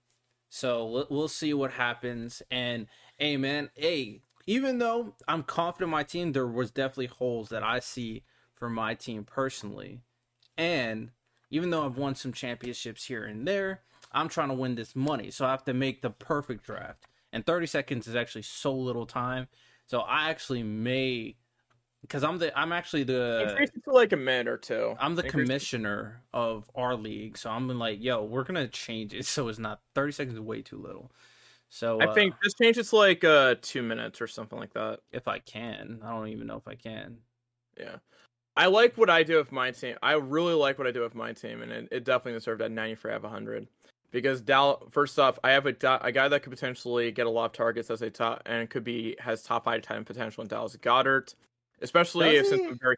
so 0.48 0.86
we'll, 0.86 1.06
we'll 1.10 1.28
see 1.28 1.52
what 1.52 1.72
happens. 1.72 2.42
And 2.50 2.86
hey, 3.16 3.36
man, 3.36 3.70
hey, 3.74 4.20
even 4.46 4.78
though 4.78 5.14
I'm 5.26 5.42
confident 5.42 5.88
in 5.88 5.90
my 5.90 6.04
team, 6.04 6.32
there 6.32 6.46
was 6.46 6.70
definitely 6.70 7.06
holes 7.06 7.50
that 7.50 7.62
I 7.62 7.80
see 7.80 8.24
for 8.54 8.70
my 8.70 8.94
team 8.94 9.24
personally. 9.24 10.00
And 10.56 11.10
even 11.50 11.70
though 11.70 11.84
I've 11.84 11.98
won 11.98 12.14
some 12.14 12.32
championships 12.32 13.04
here 13.04 13.24
and 13.24 13.46
there, 13.46 13.82
I'm 14.12 14.28
trying 14.28 14.48
to 14.48 14.54
win 14.54 14.74
this 14.74 14.96
money. 14.96 15.30
So 15.30 15.44
I 15.46 15.50
have 15.50 15.64
to 15.64 15.74
make 15.74 16.02
the 16.02 16.10
perfect 16.10 16.64
draft. 16.64 17.04
And 17.32 17.44
30 17.44 17.66
seconds 17.66 18.06
is 18.06 18.16
actually 18.16 18.42
so 18.42 18.74
little 18.74 19.06
time. 19.06 19.48
So 19.86 20.00
I 20.00 20.30
actually 20.30 20.62
may 20.62 21.36
because 22.02 22.24
I'm 22.24 22.38
the 22.38 22.56
I'm 22.58 22.72
actually 22.72 23.04
the 23.04 23.48
Increase 23.48 23.70
it 23.74 23.84
to 23.84 23.92
like 23.92 24.12
a 24.12 24.16
minute 24.16 24.48
or 24.48 24.58
two. 24.58 24.94
I'm 24.98 25.14
the 25.14 25.24
Increase 25.24 25.44
commissioner 25.44 26.22
of 26.32 26.70
our 26.74 26.94
league, 26.94 27.36
so 27.36 27.50
I'm 27.50 27.68
like, 27.78 28.02
yo, 28.02 28.24
we're 28.24 28.44
gonna 28.44 28.68
change 28.68 29.14
it 29.14 29.26
so 29.26 29.48
it's 29.48 29.58
not 29.58 29.80
30 29.94 30.12
seconds 30.12 30.34
is 30.34 30.40
way 30.40 30.62
too 30.62 30.78
little. 30.78 31.10
So 31.70 32.00
I 32.00 32.06
uh, 32.06 32.14
think 32.14 32.34
this 32.42 32.54
changes 32.54 32.92
like 32.92 33.24
uh 33.24 33.56
two 33.60 33.82
minutes 33.82 34.20
or 34.20 34.26
something 34.26 34.58
like 34.58 34.72
that. 34.74 35.00
if 35.12 35.28
I 35.28 35.38
can, 35.38 36.00
I 36.02 36.10
don't 36.10 36.28
even 36.28 36.46
know 36.46 36.56
if 36.56 36.66
I 36.66 36.74
can. 36.74 37.18
Yeah. 37.78 37.96
I 38.56 38.66
like 38.66 38.98
what 38.98 39.08
I 39.08 39.22
do 39.22 39.36
with 39.36 39.52
my 39.52 39.70
team. 39.70 39.94
I 40.02 40.14
really 40.14 40.54
like 40.54 40.78
what 40.78 40.88
I 40.88 40.90
do 40.90 41.02
with 41.02 41.14
my 41.14 41.32
team, 41.32 41.62
and 41.62 41.70
it, 41.70 41.88
it 41.92 42.04
definitely 42.04 42.32
deserved 42.32 42.60
that 42.60 42.72
93 42.72 43.12
out 43.12 43.16
of 43.18 43.22
100. 43.22 43.68
Because 44.10 44.40
Dal, 44.40 44.88
first 44.90 45.16
off, 45.16 45.38
I 45.44 45.50
have 45.50 45.66
a, 45.66 45.76
a 46.02 46.10
guy 46.10 46.26
that 46.26 46.42
could 46.42 46.50
potentially 46.50 47.12
get 47.12 47.28
a 47.28 47.30
lot 47.30 47.44
of 47.44 47.52
targets 47.52 47.88
as 47.88 48.02
a 48.02 48.10
top, 48.10 48.42
and 48.46 48.68
could 48.68 48.82
be 48.82 49.14
has 49.20 49.44
top 49.44 49.64
five 49.64 49.82
time 49.82 50.04
potential 50.04 50.42
in 50.42 50.48
Dallas 50.48 50.76
Goedert, 50.76 51.34
especially 51.82 52.36
if 52.36 52.46
since? 52.46 52.62
I'm 52.62 52.78
very 52.78 52.96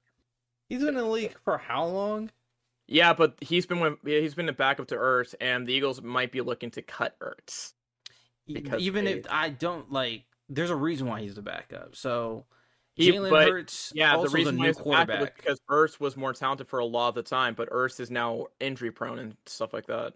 He's 0.68 0.80
been 0.80 0.88
in 0.90 0.94
the 0.96 1.04
league 1.04 1.34
for 1.44 1.58
how 1.58 1.84
long? 1.86 2.30
yeah, 2.86 3.12
but 3.12 3.36
he's 3.40 3.66
been 3.66 3.80
with, 3.80 3.94
he's 4.04 4.34
been 4.34 4.48
a 4.48 4.52
backup 4.52 4.88
to 4.88 4.96
Ertz, 4.96 5.34
and 5.40 5.66
the 5.66 5.72
Eagles 5.72 6.02
might 6.02 6.32
be 6.32 6.40
looking 6.40 6.70
to 6.72 6.82
cut 6.82 7.16
Ertz. 7.20 7.72
Because 8.46 8.80
even 8.82 9.04
they- 9.04 9.14
if 9.14 9.26
I 9.30 9.48
don't 9.50 9.90
like, 9.92 10.24
there's 10.48 10.70
a 10.70 10.76
reason 10.76 11.06
why 11.06 11.20
he's 11.20 11.34
the 11.34 11.42
backup. 11.42 11.94
So 11.94 12.46
He, 12.94 13.12
Jalen 13.12 13.30
but 13.30 13.48
Hurts, 13.48 13.92
yeah, 13.94 14.16
the 14.16 14.28
reason 14.28 14.40
is 14.40 14.46
a 14.46 14.50
why 14.58 14.62
new 14.62 14.66
he's 14.66 14.76
the 14.76 14.82
quarterback. 14.82 15.36
because 15.36 15.60
Ertz 15.70 16.00
was 16.00 16.16
more 16.16 16.32
talented 16.32 16.66
for 16.66 16.80
a 16.80 16.84
lot 16.84 17.08
of 17.10 17.14
the 17.14 17.22
time, 17.22 17.54
but 17.54 17.70
Ertz 17.70 18.00
is 18.00 18.10
now 18.10 18.46
injury 18.58 18.90
prone 18.90 19.18
and 19.20 19.36
stuff 19.46 19.72
like 19.72 19.86
that. 19.86 20.14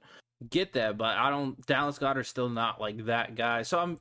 get 0.51 0.73
that, 0.73 0.99
but 0.99 1.17
I 1.17 1.31
don't. 1.31 1.65
Dallas 1.67 1.99
Goedert's 1.99 2.29
still 2.29 2.49
not 2.49 2.81
like 2.81 3.07
that 3.07 3.35
guy. 3.37 3.63
So 3.63 3.79
I'm, 3.79 3.99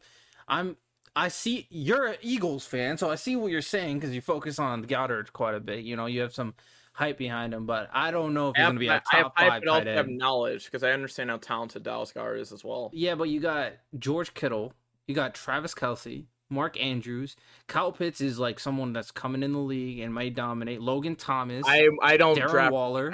I'm, 0.47 0.75
I 1.15 1.27
see 1.27 1.67
you're 1.69 2.07
an 2.07 2.15
Eagles 2.21 2.65
fan, 2.65 2.97
so 2.97 3.09
I 3.09 3.15
see 3.15 3.35
what 3.35 3.51
you're 3.51 3.61
saying 3.61 3.99
because 3.99 4.15
you 4.15 4.21
focus 4.21 4.57
on 4.59 4.83
Goedert 4.85 5.31
quite 5.33 5.53
a 5.55 5.59
bit. 5.59 5.83
You 5.83 5.95
know, 5.95 6.07
you 6.07 6.21
have 6.21 6.33
some 6.33 6.55
hype 6.93 7.17
behind 7.17 7.53
him, 7.53 7.65
but 7.65 7.89
I 7.93 8.09
don't 8.11 8.33
know 8.33 8.49
if 8.49 8.55
I 8.57 8.61
he's 8.61 8.65
going 8.65 8.75
to 8.75 8.79
be 8.79 8.89
I 8.89 8.95
a 8.95 9.01
have 9.09 9.23
top 9.25 9.33
hype, 9.37 9.49
five 9.49 9.61
but 9.63 9.69
also 9.69 9.83
tight 9.85 9.95
have 9.95 10.07
knowledge 10.07 10.65
because 10.65 10.83
I 10.83 10.91
understand 10.91 11.29
how 11.29 11.37
talented 11.37 11.83
Dallas 11.83 12.11
Goedert 12.13 12.39
is 12.39 12.51
as 12.51 12.63
well. 12.63 12.89
Yeah, 12.93 13.15
but 13.15 13.29
you 13.29 13.39
got 13.39 13.73
George 13.99 14.33
Kittle, 14.33 14.73
you 15.07 15.13
got 15.13 15.35
Travis 15.35 15.75
Kelce, 15.75 16.25
Mark 16.49 16.81
Andrews, 16.81 17.35
Kyle 17.67 17.91
Pitts 17.91 18.19
is 18.21 18.39
like 18.39 18.59
someone 18.59 18.93
that's 18.93 19.11
coming 19.11 19.43
in 19.43 19.53
the 19.53 19.59
league 19.59 19.99
and 19.99 20.13
may 20.13 20.29
dominate. 20.31 20.81
Logan 20.81 21.15
Thomas, 21.15 21.63
I 21.67 21.87
I 22.01 22.17
don't 22.17 22.37
Darren 22.37 22.49
draft. 22.49 22.71
Waller. 22.73 23.13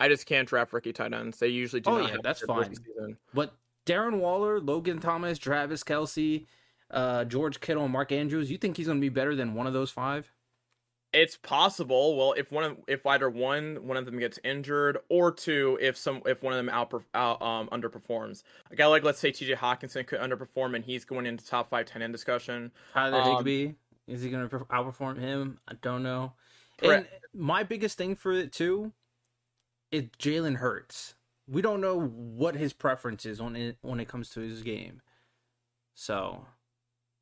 I 0.00 0.08
just 0.08 0.26
can't 0.26 0.46
draft 0.48 0.72
rookie 0.72 0.92
tight 0.92 1.12
ends. 1.14 1.38
They 1.38 1.48
usually 1.48 1.80
do 1.80 1.90
Oh, 1.90 1.98
yeah, 2.00 2.08
have 2.08 2.22
that's 2.22 2.42
a 2.42 2.46
good 2.46 2.56
rookie 2.56 2.76
fine. 2.98 3.16
but 3.32 3.54
Darren 3.86 4.18
Waller, 4.18 4.60
Logan 4.60 4.98
Thomas, 4.98 5.38
Travis 5.38 5.84
Kelce, 5.84 6.46
uh, 6.94 7.24
George 7.24 7.60
Kittle, 7.60 7.84
and 7.84 7.92
Mark 7.92 8.12
Andrews. 8.12 8.50
You 8.50 8.56
think 8.56 8.76
he's 8.76 8.86
going 8.86 8.98
to 8.98 9.04
be 9.04 9.10
better 9.10 9.34
than 9.34 9.54
one 9.54 9.66
of 9.66 9.72
those 9.72 9.90
five? 9.90 10.32
It's 11.12 11.36
possible. 11.36 12.16
Well, 12.16 12.32
if 12.32 12.50
one 12.50 12.64
of 12.64 12.76
if 12.88 13.06
either 13.06 13.30
one 13.30 13.86
one 13.86 13.96
of 13.96 14.04
them 14.04 14.18
gets 14.18 14.38
injured, 14.42 14.98
or 15.08 15.30
two 15.30 15.78
if 15.80 15.96
some 15.96 16.22
if 16.26 16.42
one 16.42 16.52
of 16.52 16.56
them 16.56 16.68
out, 16.68 16.92
out 17.14 17.40
um 17.40 17.68
underperforms. 17.68 18.42
A 18.70 18.76
guy 18.76 18.86
like 18.86 19.04
let's 19.04 19.20
say 19.20 19.30
T.J. 19.30 19.54
Hockenson 19.54 20.06
could 20.06 20.18
underperform 20.18 20.74
and 20.74 20.84
he's 20.84 21.04
going 21.04 21.26
into 21.26 21.46
top 21.46 21.68
five 21.70 21.86
ten 21.86 22.02
end 22.02 22.12
discussion. 22.12 22.72
Tyler 22.94 23.20
Um, 23.20 23.36
Higbee 23.36 23.74
is 24.06 24.22
he 24.22 24.30
going 24.30 24.48
to 24.48 24.58
outperform 24.58 25.18
him? 25.18 25.58
I 25.68 25.74
don't 25.80 26.02
know. 26.02 26.32
Correct. 26.78 27.08
And 27.10 27.42
my 27.42 27.62
biggest 27.62 27.96
thing 27.96 28.16
for 28.16 28.32
it 28.32 28.52
too 28.52 28.92
is 29.90 30.04
Jalen 30.18 30.56
Hurts. 30.56 31.14
We 31.46 31.62
don't 31.62 31.80
know 31.80 32.00
what 32.00 32.56
his 32.56 32.72
preference 32.72 33.24
is 33.24 33.40
when 33.40 33.54
it 33.54 33.76
when 33.82 34.00
it 34.00 34.08
comes 34.08 34.30
to 34.30 34.40
his 34.40 34.62
game. 34.62 35.00
So, 35.94 36.46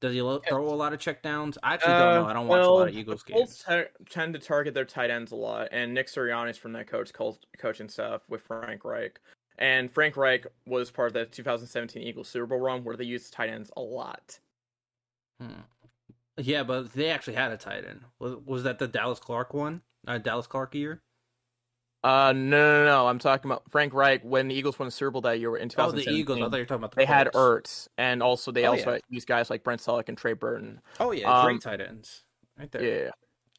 does 0.03 0.13
he 0.13 0.21
lo- 0.21 0.43
throw 0.49 0.65
a 0.69 0.75
lot 0.75 0.93
of 0.93 0.99
checkdowns? 0.99 1.57
I 1.63 1.75
actually 1.75 1.93
don't 1.93 2.15
know. 2.15 2.27
I 2.27 2.33
don't 2.33 2.49
watch 2.49 2.65
a 2.65 2.69
lot 2.69 2.89
of 2.89 2.95
Eagles 2.95 3.23
games. 3.23 3.65
te- 3.67 3.85
tend 4.11 4.35
to 4.35 4.41
target 4.41 4.75
their 4.75 4.85
tight 4.85 5.11
ends 5.11 5.31
a 5.31 5.37
lot, 5.37 5.69
and 5.71 5.95
Nick 5.95 6.09
Sirianni's 6.09 6.59
from 6.59 6.73
that 6.73 6.89
coach 6.89 7.13
coaching 7.57 7.89
stuff 7.89 8.29
with 8.29 8.43
Frank 8.43 8.85
Reich. 8.85 9.21
And 9.59 9.89
Frank 9.89 10.17
Reich 10.17 10.45
was 10.67 10.91
part 10.91 11.09
of 11.09 11.13
the 11.15 11.27
2017 11.27 12.03
Eagles 12.03 12.29
Super 12.29 12.47
Bowl 12.47 12.59
run 12.59 12.83
where 12.83 12.97
they 12.97 13.05
used 13.05 13.33
tight 13.33 13.49
ends 13.49 13.71
a 13.77 13.81
lot. 13.81 14.41
Hmm. 15.41 15.61
Yeah, 16.37 16.65
but 16.65 16.93
they 16.95 17.11
actually 17.11 17.35
had 17.35 17.53
a 17.53 17.57
tight 17.57 17.85
end. 17.87 18.01
Was, 18.19 18.35
was 18.45 18.63
that 18.65 18.81
the 18.81 18.89
Dallas 18.89 19.21
Clark 19.21 19.55
one? 19.55 19.83
Uh, 20.05 20.19
Dallas 20.19 20.49
Clark 20.49 20.75
year? 20.75 21.01
Uh, 22.05 22.33
no, 22.33 22.83
no, 22.83 22.85
no. 22.85 23.07
I'm 23.07 23.19
talking 23.21 23.51
about 23.51 23.71
Frank 23.71 23.95
Reich 23.95 24.23
when 24.25 24.49
the 24.49 24.55
Eagles 24.55 24.77
won 24.79 24.87
the 24.89 24.91
Super 24.91 25.13
Bowl 25.13 25.21
that 25.23 25.39
year 25.39 25.57
in 25.57 25.71
Oh, 25.79 25.91
the 25.93 26.01
Eagles. 26.11 26.39
I 26.39 26.43
thought 26.43 26.53
you 26.57 26.59
were 26.63 26.65
talking 26.65 26.77
about 26.77 26.91
the 26.91 26.97
they 26.97 27.05
had 27.05 27.33
Colts. 27.33 27.87
Ertz, 27.87 27.89
and 27.97 28.23
also 28.23 28.51
they 28.51 28.67
Oh, 28.67 28.73
also 28.73 28.95
yeah. 28.95 28.99
used 29.09 29.29
guys 29.29 29.51
like 29.51 29.63
Brent 29.63 29.81
Celek 29.81 30.09
and 30.09 30.19
Trey 30.19 30.33
Burton. 30.33 30.81
Oh 30.99 31.13
yeah, 31.13 31.33
Um, 31.33 31.45
great 31.47 31.61
tight 31.61 31.81
ends. 31.81 32.25
Right 32.59 32.71
there. 32.73 32.83
Yeah, 33.05 33.11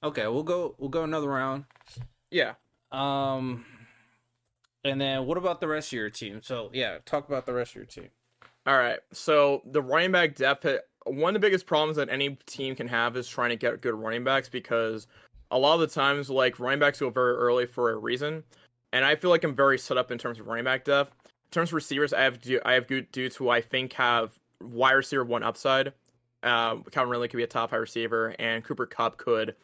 Okay, 0.04 0.28
we'll 0.28 0.44
go. 0.44 0.76
We'll 0.78 0.90
go 0.90 1.04
another 1.04 1.30
round. 1.30 1.66
yeah. 2.32 2.54
Um, 2.92 3.66
and 4.84 5.00
then 5.00 5.26
what 5.26 5.38
about 5.38 5.62
the 5.62 5.68
rest 5.68 5.88
of 5.90 5.94
your 5.94 6.10
team? 6.10 6.42
So 6.44 6.70
yeah, 6.74 6.98
talk 7.06 7.28
about 7.30 7.46
the 7.46 7.54
rest 7.54 7.72
of 7.72 7.76
your 7.78 7.86
team. 7.86 8.10
All 8.68 8.78
right. 8.78 9.00
So 9.14 9.62
the 9.66 9.82
running 9.82 10.12
back 10.12 10.36
depth, 10.36 10.66
one 11.06 11.36
of 11.36 11.42
the 11.42 11.46
biggest 11.46 11.66
problems 11.66 11.96
that 11.98 12.10
any 12.10 12.38
team 12.46 12.76
can 12.76 12.88
have 12.90 13.16
is 13.18 13.28
trying 13.28 13.50
to 13.50 13.56
get 13.56 13.82
good 13.82 13.94
running 13.96 14.24
backs 14.24 14.48
because 14.50 15.08
a 15.54 15.58
lot 15.58 15.76
of 15.76 15.80
the 15.82 15.88
times, 15.88 16.30
like 16.30 16.60
running 16.60 16.80
backs 16.80 17.00
go 17.00 17.12
very 17.12 17.36
early 17.36 17.68
for 17.68 17.92
a 17.92 17.96
reason, 17.96 18.44
and 18.92 19.06
I 19.06 19.16
feel 19.16 19.30
like 19.30 19.44
I'm 19.44 19.56
very 19.56 19.78
set 19.78 19.98
up 19.98 20.12
in 20.12 20.18
terms 20.18 20.40
of 20.40 20.48
running 20.48 20.66
back 20.66 20.84
depth. 20.84 21.14
In 21.26 21.52
terms 21.52 21.70
of 21.70 21.74
receivers, 21.76 22.12
I 22.12 22.24
have 22.24 22.40
I 22.66 22.74
have 22.74 22.88
good 22.88 23.12
dudes 23.12 23.36
who 23.36 23.50
I 23.50 23.62
think 23.62 23.94
have 23.94 24.38
wide 24.60 24.94
receiver 24.94 25.24
one 25.24 25.44
upside. 25.44 25.94
Uh, 26.42 26.78
Calvin 26.92 27.12
Ridley 27.12 27.28
could 27.28 27.38
be 27.38 27.44
a 27.44 27.48
top 27.48 27.70
high 27.70 27.78
receiver, 27.78 28.36
and 28.40 28.64
Cooper 28.64 28.88
Kupp 28.88 29.18
could 29.18 29.56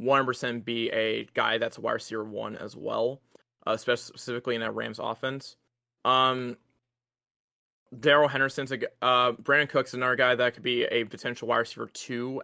100% 0.00 0.64
be 0.64 0.90
a 0.90 1.24
guy 1.34 1.58
that's 1.58 1.78
a 1.78 1.80
wide 1.80 1.92
receiver 1.92 2.24
one 2.24 2.54
as 2.56 2.76
well, 2.76 3.20
uh, 3.66 3.76
specifically 3.76 4.54
in 4.54 4.60
that 4.60 4.74
Rams 4.74 5.00
offense. 5.02 5.56
Um, 6.04 6.58
Darrell 7.98 8.28
Henderson's 8.28 8.70
a 8.70 8.78
uh, 9.02 9.32
Brandin 9.32 9.70
Cooks 9.70 9.94
another 9.94 10.14
guy 10.14 10.34
that 10.34 10.52
could 10.52 10.62
be 10.62 10.84
a 10.84 11.04
potential 11.04 11.48
wide 11.48 11.58
receiver 11.58 11.88
two 11.94 12.42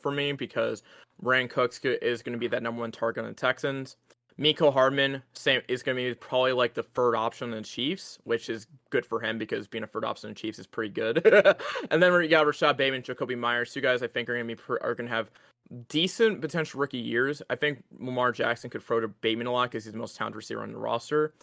for 0.00 0.10
me 0.10 0.32
because 0.32 0.82
Brandin 1.22 1.50
Cooks 1.50 1.80
is 1.82 2.22
going 2.22 2.32
to 2.32 2.38
be 2.38 2.48
that 2.48 2.62
number 2.62 2.80
one 2.80 2.92
target 2.92 3.24
on 3.24 3.30
the 3.30 3.34
Texans. 3.34 3.96
Mecole 4.38 4.72
Hardman 4.72 5.20
same 5.32 5.62
is 5.66 5.82
going 5.82 5.96
to 5.96 6.02
be 6.02 6.14
probably 6.14 6.52
like 6.52 6.74
the 6.74 6.82
third 6.82 7.16
option 7.16 7.52
in 7.52 7.58
the 7.58 7.62
Chiefs, 7.62 8.18
which 8.22 8.48
is 8.48 8.68
good 8.90 9.04
for 9.04 9.20
him 9.20 9.36
because 9.36 9.66
being 9.66 9.82
a 9.82 9.86
third 9.88 10.04
option 10.04 10.28
in 10.28 10.34
the 10.34 10.40
Chiefs 10.40 10.60
is 10.60 10.66
pretty 10.66 10.92
good. 10.92 11.26
and 11.90 12.00
then 12.00 12.12
we 12.12 12.28
got 12.28 12.46
Rashod 12.46 12.76
Bateman, 12.76 13.02
Jakobi 13.02 13.36
Meyers, 13.36 13.72
two 13.72 13.80
guys 13.80 14.02
I 14.02 14.06
think 14.06 14.28
are 14.28 14.34
going 14.34 14.46
to 14.46 14.54
be 14.54 14.62
are 14.80 14.94
going 14.94 15.08
to 15.08 15.14
have 15.14 15.30
decent 15.88 16.40
potential 16.40 16.80
rookie 16.80 16.98
years. 16.98 17.42
I 17.50 17.56
think 17.56 17.82
Lamar 17.98 18.30
Jackson 18.30 18.70
could 18.70 18.82
throw 18.82 19.00
to 19.00 19.08
Bateman 19.08 19.48
a 19.48 19.52
lot 19.52 19.70
because 19.70 19.84
he's 19.84 19.92
the 19.92 19.98
most 19.98 20.16
talented 20.16 20.36
receiver 20.36 20.62
on 20.62 20.70
the 20.70 20.78
roster 20.78 21.34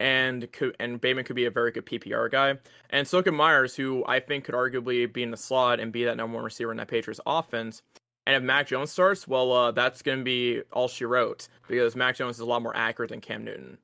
and 0.00 0.50
could 0.52 0.76
and 0.80 1.00
Bateman 1.00 1.24
could 1.24 1.36
be 1.36 1.46
a 1.46 1.50
very 1.50 1.70
good 1.70 1.86
PPR 1.86 2.30
guy. 2.30 2.54
And 2.90 3.06
so 3.06 3.22
could 3.22 3.34
Meyers, 3.34 3.74
who 3.74 4.04
I 4.06 4.20
think 4.20 4.44
could 4.44 4.54
arguably 4.54 5.10
be 5.12 5.22
in 5.22 5.30
the 5.30 5.36
slot 5.36 5.80
and 5.80 5.92
be 5.92 6.04
that 6.04 6.16
number 6.16 6.34
one 6.34 6.44
receiver 6.44 6.70
in 6.70 6.76
that 6.78 6.88
Patriots 6.88 7.20
offense. 7.26 7.82
And 8.26 8.36
if 8.36 8.42
Mac 8.42 8.68
Jones 8.68 8.90
starts, 8.90 9.28
well, 9.28 9.52
uh, 9.52 9.70
that's 9.70 10.02
going 10.02 10.18
to 10.18 10.24
be 10.24 10.62
all 10.72 10.88
she 10.88 11.04
wrote 11.04 11.48
because 11.68 11.94
Mac 11.94 12.16
Jones 12.16 12.36
is 12.36 12.40
a 12.40 12.46
lot 12.46 12.62
more 12.62 12.76
accurate 12.76 13.10
than 13.10 13.20
Cam 13.20 13.44
Newton. 13.44 13.78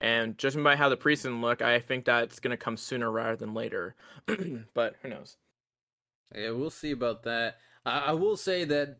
And 0.00 0.36
judging 0.36 0.62
by 0.62 0.76
how 0.76 0.90
the 0.90 0.96
preseason 0.96 1.40
look, 1.40 1.62
I 1.62 1.80
think 1.80 2.04
that's 2.04 2.38
going 2.38 2.50
to 2.50 2.62
come 2.62 2.76
sooner 2.76 3.10
rather 3.10 3.36
than 3.36 3.54
later. 3.54 3.94
but 4.74 4.96
who 5.00 5.08
knows? 5.08 5.36
Yeah, 6.34 6.50
we'll 6.50 6.70
see 6.70 6.90
about 6.90 7.22
that. 7.22 7.56
I, 7.86 7.98
I 7.98 8.12
will 8.12 8.36
say 8.36 8.64
that 8.64 8.98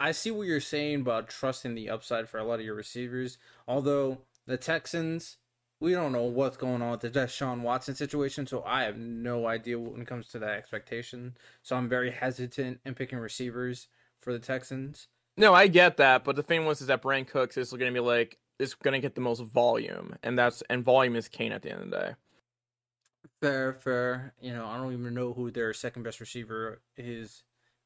I 0.00 0.12
see 0.12 0.30
what 0.30 0.46
you're 0.46 0.60
saying 0.60 1.02
about 1.02 1.28
trusting 1.28 1.74
the 1.74 1.90
upside 1.90 2.28
for 2.28 2.38
a 2.38 2.44
lot 2.44 2.58
of 2.58 2.64
your 2.64 2.74
receivers. 2.74 3.38
Although 3.68 4.18
the 4.46 4.56
Texans, 4.56 5.36
we 5.78 5.92
don't 5.92 6.12
know 6.12 6.24
what's 6.24 6.56
going 6.56 6.82
on 6.82 6.92
with 6.92 7.02
the 7.02 7.10
Deshaun 7.10 7.60
Watson 7.60 7.94
situation, 7.94 8.46
so 8.46 8.64
I 8.66 8.82
have 8.82 8.96
no 8.96 9.46
idea 9.46 9.78
when 9.78 10.00
it 10.00 10.08
comes 10.08 10.28
to 10.28 10.40
that 10.40 10.50
expectation. 10.50 11.36
So 11.62 11.76
I'm 11.76 11.88
very 11.88 12.10
hesitant 12.10 12.80
in 12.84 12.94
picking 12.94 13.18
receivers 13.18 13.88
for 14.24 14.32
the 14.32 14.38
Texans. 14.38 15.08
No, 15.36 15.52
I 15.52 15.66
get 15.66 15.96
that, 15.98 16.24
but 16.24 16.36
the 16.36 16.42
thing 16.42 16.64
was 16.64 16.80
is 16.80 16.86
that 16.88 17.02
Brandin 17.02 17.28
Cooks 17.28 17.56
is 17.56 17.70
going 17.70 17.92
to 17.92 17.92
be 17.92 18.00
like 18.04 18.38
is 18.58 18.74
going 18.74 18.94
to 18.94 19.00
get 19.00 19.14
the 19.14 19.20
most 19.20 19.42
volume, 19.42 20.16
and 20.22 20.38
that's 20.38 20.62
and 20.70 20.82
volume 20.82 21.16
is 21.16 21.28
king 21.28 21.52
at 21.52 21.62
the 21.62 21.70
end 21.70 21.82
of 21.82 21.90
the 21.90 21.96
day. 21.96 22.14
Fair, 23.40 23.74
fair. 23.74 24.34
You 24.40 24.54
know, 24.54 24.66
I 24.66 24.76
don't 24.76 24.92
even 24.92 25.14
know 25.14 25.32
who 25.32 25.50
their 25.50 25.72
second 25.72 26.02
best 26.02 26.20
receiver 26.20 26.80
is 26.96 27.42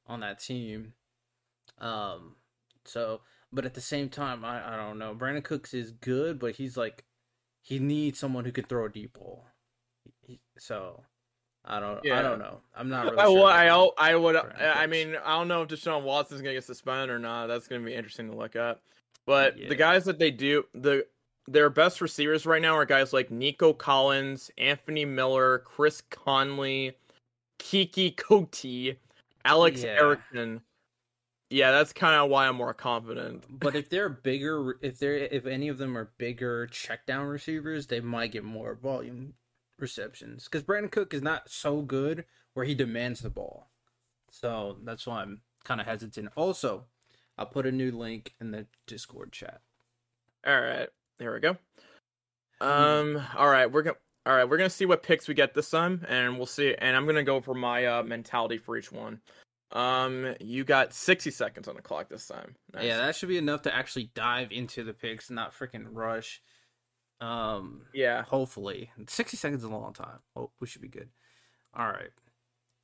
on 0.07 0.21
that 0.21 0.41
team. 0.41 0.93
Um, 1.79 2.37
so, 2.85 3.23
but 3.53 3.65
at 3.65 3.75
the 3.75 3.81
same 3.81 4.09
time, 4.09 4.45
I 4.45 4.75
I 4.75 4.77
don't 4.77 4.99
know. 4.99 5.15
Brandin 5.15 5.45
Cooks 5.45 5.75
is 5.75 5.91
good, 5.91 6.39
but 6.39 6.57
he's 6.57 6.77
like 6.77 7.05
he 7.63 7.79
needs 7.79 8.19
someone 8.19 8.45
who 8.45 8.53
can 8.53 8.65
throw 8.65 8.87
a 8.87 8.91
deep 8.91 9.15
ball. 9.15 9.47
He, 10.21 10.41
so 10.59 11.05
I 11.65 11.81
don't. 11.81 12.01
Yeah. 12.05 12.19
I 12.19 12.23
don't 12.23 12.39
know. 12.39 12.61
I'm 12.75 12.89
not. 12.89 13.05
Really 13.13 13.19
I, 13.19 13.27
sure 13.27 13.47
I, 13.47 13.69
I, 13.69 14.13
I 14.13 14.17
would. 14.17 14.37
I 14.37 14.87
mean, 14.87 15.17
I 15.25 15.39
don't 15.39 15.49
know 15.49 15.63
if 15.63 15.69
Deshaun 15.69 16.03
Watson's 16.03 16.41
gonna 16.41 16.55
get 16.55 16.65
suspended 16.65 17.11
or 17.11 17.19
not. 17.19 17.47
That's 17.47 17.69
gonna 17.69 17.85
be 17.85 17.95
interesting 17.95 18.31
to 18.31 18.37
look 18.37 18.57
at. 18.57 18.81
But 19.27 19.59
yeah. 19.59 19.69
the 19.69 19.75
guys 19.75 20.05
that 20.07 20.19
they 20.19 20.31
do 20.31 20.65
the 20.75 21.07
their 21.47 21.71
best 21.71 22.01
receivers 22.01 22.47
right 22.47 22.63
now 22.63 22.75
are 22.75 22.85
guys 22.85 23.13
like 23.13 23.31
Nico 23.31 23.73
Collins, 23.73 24.51
Anthony 24.59 25.05
Miller, 25.05 25.59
Chris 25.61 26.03
Conley, 26.11 26.97
Keke 27.59 28.15
Coutee, 28.15 28.97
Alex 29.45 29.83
yeah. 29.83 29.91
Erickson. 29.91 30.61
Yeah, 31.51 31.71
that's 31.71 31.95
kind 31.95 32.15
of 32.15 32.29
why 32.29 32.47
I'm 32.47 32.57
more 32.57 32.75
confident. 32.75 33.45
But 33.49 33.75
if 33.75 33.89
they're 33.91 34.09
bigger, 34.09 34.79
if 34.83 34.99
they're 34.99 35.17
if 35.17 35.47
any 35.47 35.69
of 35.69 35.79
them 35.79 35.97
are 35.97 36.11
bigger 36.19 36.67
check 36.67 37.07
down 37.07 37.27
receivers, 37.27 37.87
they 37.87 38.01
might 38.01 38.33
get 38.33 38.45
more 38.45 38.75
volume 38.75 39.35
receptions. 39.79 40.45
Because 40.45 40.63
Brandin 40.63 40.91
Cook 40.91 41.15
is 41.15 41.23
not 41.23 41.51
so 41.51 41.83
good 41.83 42.25
where 42.55 42.67
he 42.67 42.75
demands 42.75 43.21
the 43.21 43.31
ball, 43.31 43.71
so 44.31 44.79
that's 44.85 45.07
why 45.07 45.23
I'm 45.23 45.43
kind 45.65 45.81
of 45.81 45.87
hesitant. 45.87 46.31
Also, 46.37 46.85
I'll 47.37 47.47
put 47.47 47.67
a 47.67 47.73
new 47.73 47.93
link 47.93 48.35
in 48.41 48.51
the 48.51 48.67
Discord 48.87 49.33
chat. 49.33 49.61
All 50.47 50.61
right, 50.61 50.89
there 51.19 51.33
we 51.33 51.41
go. 51.41 51.57
Um, 52.61 53.23
all 53.37 53.49
right, 53.49 53.71
we're 53.71 53.83
gonna. 53.83 53.97
All 54.27 54.35
right, 54.35 54.49
we're 54.49 54.59
gonna 54.59 54.71
see 54.71 54.87
what 54.87 55.03
picks 55.03 55.27
we 55.27 55.35
get 55.35 55.55
this 55.55 55.71
time, 55.71 56.05
and 56.09 56.37
we'll 56.37 56.47
see. 56.47 56.75
And 56.75 56.97
I'm 56.97 57.07
gonna 57.07 57.23
go 57.23 57.41
for 57.41 57.55
my 57.55 57.87
uh, 57.87 58.03
mentality 58.03 58.59
for 58.59 58.77
each 58.77 58.93
one. 58.93 59.21
Um, 59.73 60.35
you 60.41 60.65
got 60.65 60.95
60 60.95 61.31
seconds 61.31 61.69
on 61.69 61.77
the 61.77 61.83
clock 61.83 62.09
this 62.09 62.27
time. 62.27 62.55
Nice. 62.73 62.85
Yeah, 62.85 62.99
that 62.99 63.17
should 63.17 63.29
be 63.29 63.39
enough 63.39 63.63
to 63.63 63.75
actually 63.75 64.11
dive 64.15 64.51
into 64.51 64.83
the 64.83 64.95
picks, 64.95 65.31
not 65.31 65.53
freaking 65.53 65.87
rush. 65.91 66.41
Um, 67.21 67.83
yeah, 67.93 68.23
hopefully 68.23 68.91
60 69.07 69.37
seconds 69.37 69.65
is 69.65 69.71
a 69.71 69.73
long 69.73 69.93
time. 69.93 70.21
Oh, 70.37 70.51
we 70.61 70.67
should 70.67 70.83
be 70.83 70.89
good. 70.89 71.09
All 71.75 71.87
right. 71.87 72.11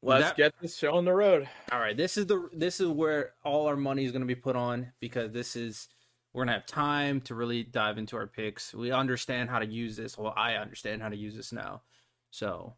Let's 0.02 0.24
that, 0.26 0.36
get 0.36 0.54
this 0.60 0.76
show 0.76 0.94
on 0.94 1.04
the 1.04 1.14
road. 1.14 1.48
All 1.72 1.80
right, 1.80 1.96
this 1.96 2.18
is 2.18 2.26
the 2.26 2.50
this 2.52 2.78
is 2.78 2.88
where 2.88 3.32
all 3.42 3.66
our 3.66 3.76
money 3.76 4.04
is 4.04 4.12
going 4.12 4.20
to 4.20 4.26
be 4.26 4.34
put 4.34 4.54
on 4.54 4.92
because 5.00 5.32
this 5.32 5.56
is 5.56 5.88
we're 6.34 6.44
gonna 6.44 6.52
have 6.52 6.66
time 6.66 7.22
to 7.22 7.34
really 7.34 7.62
dive 7.62 7.96
into 7.96 8.16
our 8.16 8.26
picks. 8.26 8.74
We 8.74 8.90
understand 8.90 9.48
how 9.48 9.60
to 9.60 9.66
use 9.66 9.96
this. 9.96 10.18
Well, 10.18 10.34
I 10.36 10.56
understand 10.56 11.00
how 11.00 11.08
to 11.08 11.16
use 11.16 11.34
this 11.34 11.52
now. 11.52 11.82
So 12.30 12.74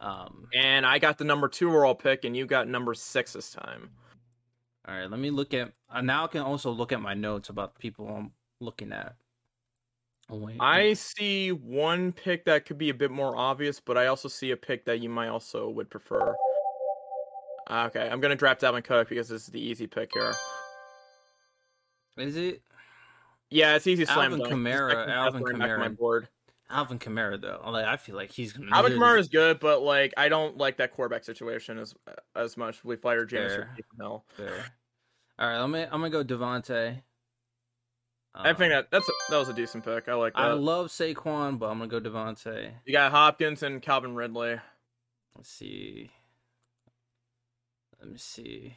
um, 0.00 0.48
and 0.54 0.84
I 0.84 0.98
got 0.98 1.18
the 1.18 1.24
number 1.24 1.48
two 1.48 1.68
overall 1.68 1.94
pick, 1.94 2.24
and 2.24 2.36
you 2.36 2.46
got 2.46 2.68
number 2.68 2.94
six 2.94 3.32
this 3.32 3.50
time. 3.50 3.90
All 4.86 4.94
right, 4.94 5.10
let 5.10 5.18
me 5.18 5.30
look 5.30 5.54
at. 5.54 5.72
Uh, 5.90 6.00
now 6.00 6.24
I 6.24 6.28
can 6.28 6.42
also 6.42 6.70
look 6.70 6.92
at 6.92 7.00
my 7.00 7.14
notes 7.14 7.48
about 7.48 7.74
the 7.74 7.80
people 7.80 8.08
I'm 8.08 8.32
looking 8.60 8.92
at. 8.92 9.16
Oh, 10.28 10.38
wait, 10.38 10.56
I 10.58 10.94
see 10.94 11.52
one 11.52 12.12
pick 12.12 12.44
that 12.46 12.66
could 12.66 12.78
be 12.78 12.90
a 12.90 12.94
bit 12.94 13.12
more 13.12 13.36
obvious, 13.36 13.78
but 13.78 13.96
I 13.96 14.06
also 14.06 14.28
see 14.28 14.50
a 14.50 14.56
pick 14.56 14.84
that 14.86 15.00
you 15.00 15.08
might 15.08 15.28
also 15.28 15.68
would 15.70 15.88
prefer. 15.88 16.34
Ah, 17.68 17.86
okay, 17.86 18.08
I'm 18.08 18.20
gonna 18.20 18.34
draft 18.34 18.60
Dalvin 18.60 18.82
Cook 18.82 19.08
because 19.08 19.28
this 19.28 19.42
is 19.42 19.48
the 19.48 19.60
easy 19.60 19.86
pick 19.86 20.10
here. 20.12 20.34
Is 22.16 22.36
it? 22.36 22.62
Yeah, 23.50 23.76
it's 23.76 23.86
easy. 23.86 24.04
Slam 24.04 24.32
Alvin 24.32 24.46
Kamara. 24.46 25.08
Alvin 25.08 25.44
Kamara. 25.44 25.78
My 25.78 25.88
board. 25.88 26.28
Alvin 26.68 26.98
Kamara 26.98 27.40
though, 27.40 27.60
like 27.70 27.84
I 27.84 27.96
feel 27.96 28.16
like 28.16 28.32
he's 28.32 28.52
gonna. 28.52 28.74
Alvin 28.74 28.94
Kamara 28.94 29.20
is 29.20 29.28
good, 29.28 29.60
but 29.60 29.82
like 29.82 30.12
I 30.16 30.28
don't 30.28 30.56
like 30.58 30.78
that 30.78 30.92
quarterback 30.92 31.22
situation 31.22 31.78
as 31.78 31.94
as 32.34 32.56
much. 32.56 32.84
We 32.84 32.96
fired 32.96 33.28
James 33.28 33.52
Hill. 33.52 33.64
All 34.00 34.24
right, 35.38 35.56
I'm 35.56 35.70
gonna 35.70 35.88
I'm 35.92 36.00
gonna 36.00 36.10
go 36.10 36.24
Davante. 38.36 38.46
I 38.46 38.50
um, 38.50 38.56
think 38.56 38.72
that 38.72 38.90
that's 38.90 39.08
a, 39.08 39.12
that 39.30 39.38
was 39.38 39.48
a 39.48 39.52
decent 39.52 39.84
pick. 39.84 40.08
I 40.08 40.14
like 40.14 40.34
that. 40.34 40.40
I 40.40 40.52
love 40.52 40.88
Saquon, 40.88 41.58
but 41.58 41.66
I'm 41.66 41.78
gonna 41.78 41.88
go 41.88 42.00
Davante. 42.00 42.70
You 42.84 42.92
got 42.92 43.10
Hopkins 43.10 43.62
and 43.62 43.80
Calvin 43.82 44.14
Ridley. 44.14 44.60
Let's 45.34 45.50
see. 45.50 46.10
Let 48.00 48.10
me 48.10 48.18
see. 48.18 48.76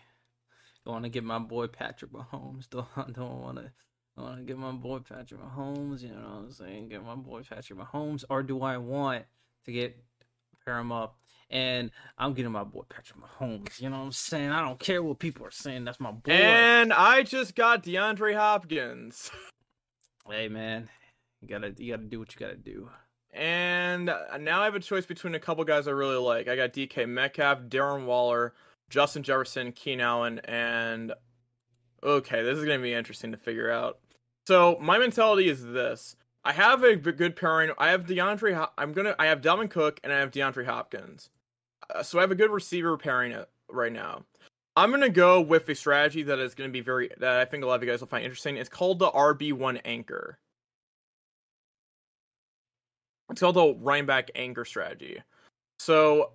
I 0.86 0.90
want 0.90 1.04
to 1.04 1.10
get 1.10 1.24
my 1.24 1.40
boy 1.40 1.68
Patrick 1.68 2.12
Mahomes. 2.12 2.68
Don't 2.72 3.14
don't 3.14 3.42
want 3.42 3.58
to 3.58 3.72
I 4.18 4.22
want 4.22 4.38
to 4.38 4.44
get 4.44 4.58
my 4.58 4.72
boy 4.72 5.00
Patrick 5.00 5.40
Mahomes, 5.40 6.02
you 6.02 6.10
know 6.10 6.16
what 6.16 6.44
I'm 6.46 6.52
saying? 6.52 6.90
Get 6.90 7.06
my 7.06 7.16
boy 7.16 7.42
Patrick 7.42 7.80
Mahomes, 7.80 8.26
or 8.30 8.44
do 8.44 8.62
I 8.62 8.78
want 8.78 9.26
to 9.66 9.72
get 9.72 9.98
pair 10.66 10.78
him 10.78 10.92
up? 10.92 11.18
And 11.52 11.90
I'm 12.18 12.34
getting 12.34 12.52
my 12.52 12.64
boy 12.64 12.84
Patrick 12.90 13.20
Mahomes. 13.20 13.82
You 13.82 13.90
know 13.90 14.00
what 14.00 14.06
I'm 14.06 14.12
saying? 14.12 14.52
I 14.52 14.62
don't 14.62 14.80
care 14.80 15.02
what 15.02 15.20
people 15.20 15.46
are 15.46 15.52
saying. 15.52 15.84
That's 15.84 16.00
my 16.00 16.12
boy. 16.12 16.32
And 16.32 16.94
I 16.94 17.24
just 17.24 17.56
got 17.56 17.84
DeAndre 17.84 18.36
Hopkins. 18.36 19.32
hey 20.30 20.48
man, 20.48 20.90
you 21.42 21.48
gotta 21.48 21.74
you 21.78 21.92
gotta 21.94 22.08
do 22.08 22.20
what 22.20 22.34
you 22.34 22.40
gotta 22.40 22.58
do. 22.58 22.90
And 23.34 24.06
now 24.40 24.62
I 24.62 24.66
have 24.66 24.76
a 24.76 24.80
choice 24.80 25.06
between 25.06 25.36
a 25.36 25.40
couple 25.40 25.64
guys 25.64 25.88
I 25.88 25.92
really 25.92 26.18
like. 26.18 26.48
I 26.48 26.56
got 26.56 26.74
DK 26.74 27.08
Metcalf, 27.08 27.62
Darren 27.70 28.06
Waller, 28.06 28.54
Justin 28.90 29.24
Jefferson, 29.24 29.72
Keenan 29.72 30.06
Allen, 30.06 30.40
and 30.46 31.14
okay, 32.04 32.44
this 32.44 32.58
is 32.58 32.66
gonna 32.66 32.80
be 32.80 32.94
interesting 32.94 33.32
to 33.32 33.38
figure 33.38 33.72
out. 33.72 34.00
So 34.48 34.78
my 34.82 34.98
mentality 34.98 35.50
is 35.50 35.64
this: 35.64 36.16
I 36.44 36.54
have 36.54 36.84
a 36.84 36.96
good 36.96 37.36
pairing. 37.36 37.72
I 37.78 37.90
have 37.90 38.06
DeAndre. 38.06 38.68
I'm 38.78 38.94
gonna. 38.94 39.16
I 39.20 39.28
have 39.28 39.42
Dalvin 39.42 39.70
Cook 39.70 40.00
and 40.04 40.14
I 40.14 40.20
have 40.20 40.32
DeAndre 40.32 40.66
Hopkins. 40.66 41.30
Uh, 41.94 42.04
so 42.04 42.20
I 42.20 42.22
have 42.22 42.32
a 42.32 42.36
good 42.36 42.52
receiver 42.52 42.98
pairing 42.98 43.34
uh, 43.34 43.46
right 43.72 43.92
now. 43.92 44.24
I'm 44.76 44.92
gonna 44.92 45.10
go 45.10 45.42
with 45.42 45.68
a 45.70 45.76
strategy 45.76 46.24
that 46.24 46.40
is 46.40 46.56
gonna 46.56 46.70
be 46.70 46.82
very 46.82 47.10
that 47.18 47.40
I 47.40 47.46
think 47.46 47.64
a 47.64 47.68
lot 47.68 47.76
of 47.76 47.84
you 47.84 47.90
guys 47.90 48.00
will 48.00 48.08
find 48.08 48.24
interesting. 48.24 48.58
It's 48.58 48.70
called 48.70 49.00
the 49.00 49.12
RB1 49.12 49.82
anchor. 49.86 50.40
It's 53.30 53.42
called 53.42 53.56
the 53.56 53.76
running 53.80 54.06
back 54.06 54.32
anchor 54.36 54.66
strategy. 54.66 55.22
So, 55.80 56.32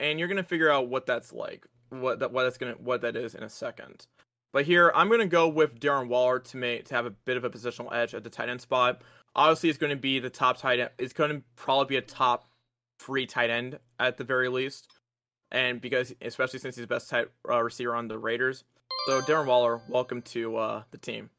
and 0.00 0.18
you're 0.18 0.28
gonna 0.28 0.42
figure 0.42 0.70
out 0.70 0.88
what 0.88 1.06
that's 1.06 1.32
like. 1.32 1.66
what 1.90 2.20
that 2.20 2.32
what 2.32 2.44
that's 2.44 2.58
gonna 2.58 2.74
what 2.78 3.02
that 3.02 3.16
is 3.16 3.34
in 3.34 3.42
a 3.42 3.50
second. 3.50 4.06
But 4.52 4.64
here 4.64 4.92
I'm 4.94 5.10
gonna 5.10 5.26
go 5.26 5.48
with 5.48 5.80
Darren 5.80 6.08
Waller 6.08 6.38
to 6.38 6.56
make 6.56 6.86
to 6.86 6.94
have 6.94 7.06
a 7.06 7.10
bit 7.10 7.36
of 7.36 7.44
a 7.44 7.50
positional 7.50 7.92
edge 7.92 8.14
at 8.14 8.24
the 8.24 8.30
tight 8.30 8.48
end 8.48 8.60
spot. 8.60 9.02
Obviously, 9.36 9.68
it's 9.68 9.78
to 9.90 9.96
be 9.96 10.20
the 10.20 10.30
top 10.30 10.58
tight 10.58 10.78
end. 10.78 10.90
It's 10.98 11.12
to 11.12 11.42
probably 11.56 11.86
be 11.86 11.96
a 11.96 12.02
top 12.02 12.48
three 13.04 13.26
tight 13.26 13.50
end 13.50 13.78
at 13.98 14.16
the 14.16 14.24
very 14.24 14.48
least, 14.48 14.88
and 15.52 15.80
because 15.80 16.14
especially 16.22 16.58
since 16.58 16.76
he's 16.76 16.84
the 16.84 16.88
best 16.88 17.10
tight 17.10 17.28
uh, 17.48 17.62
receiver 17.62 17.94
on 17.94 18.08
the 18.08 18.18
Raiders. 18.18 18.64
So 19.06 19.20
Darren 19.20 19.46
Waller, 19.46 19.80
welcome 19.88 20.22
to 20.22 20.56
uh, 20.56 20.82
the 20.90 20.98
team. 20.98 21.30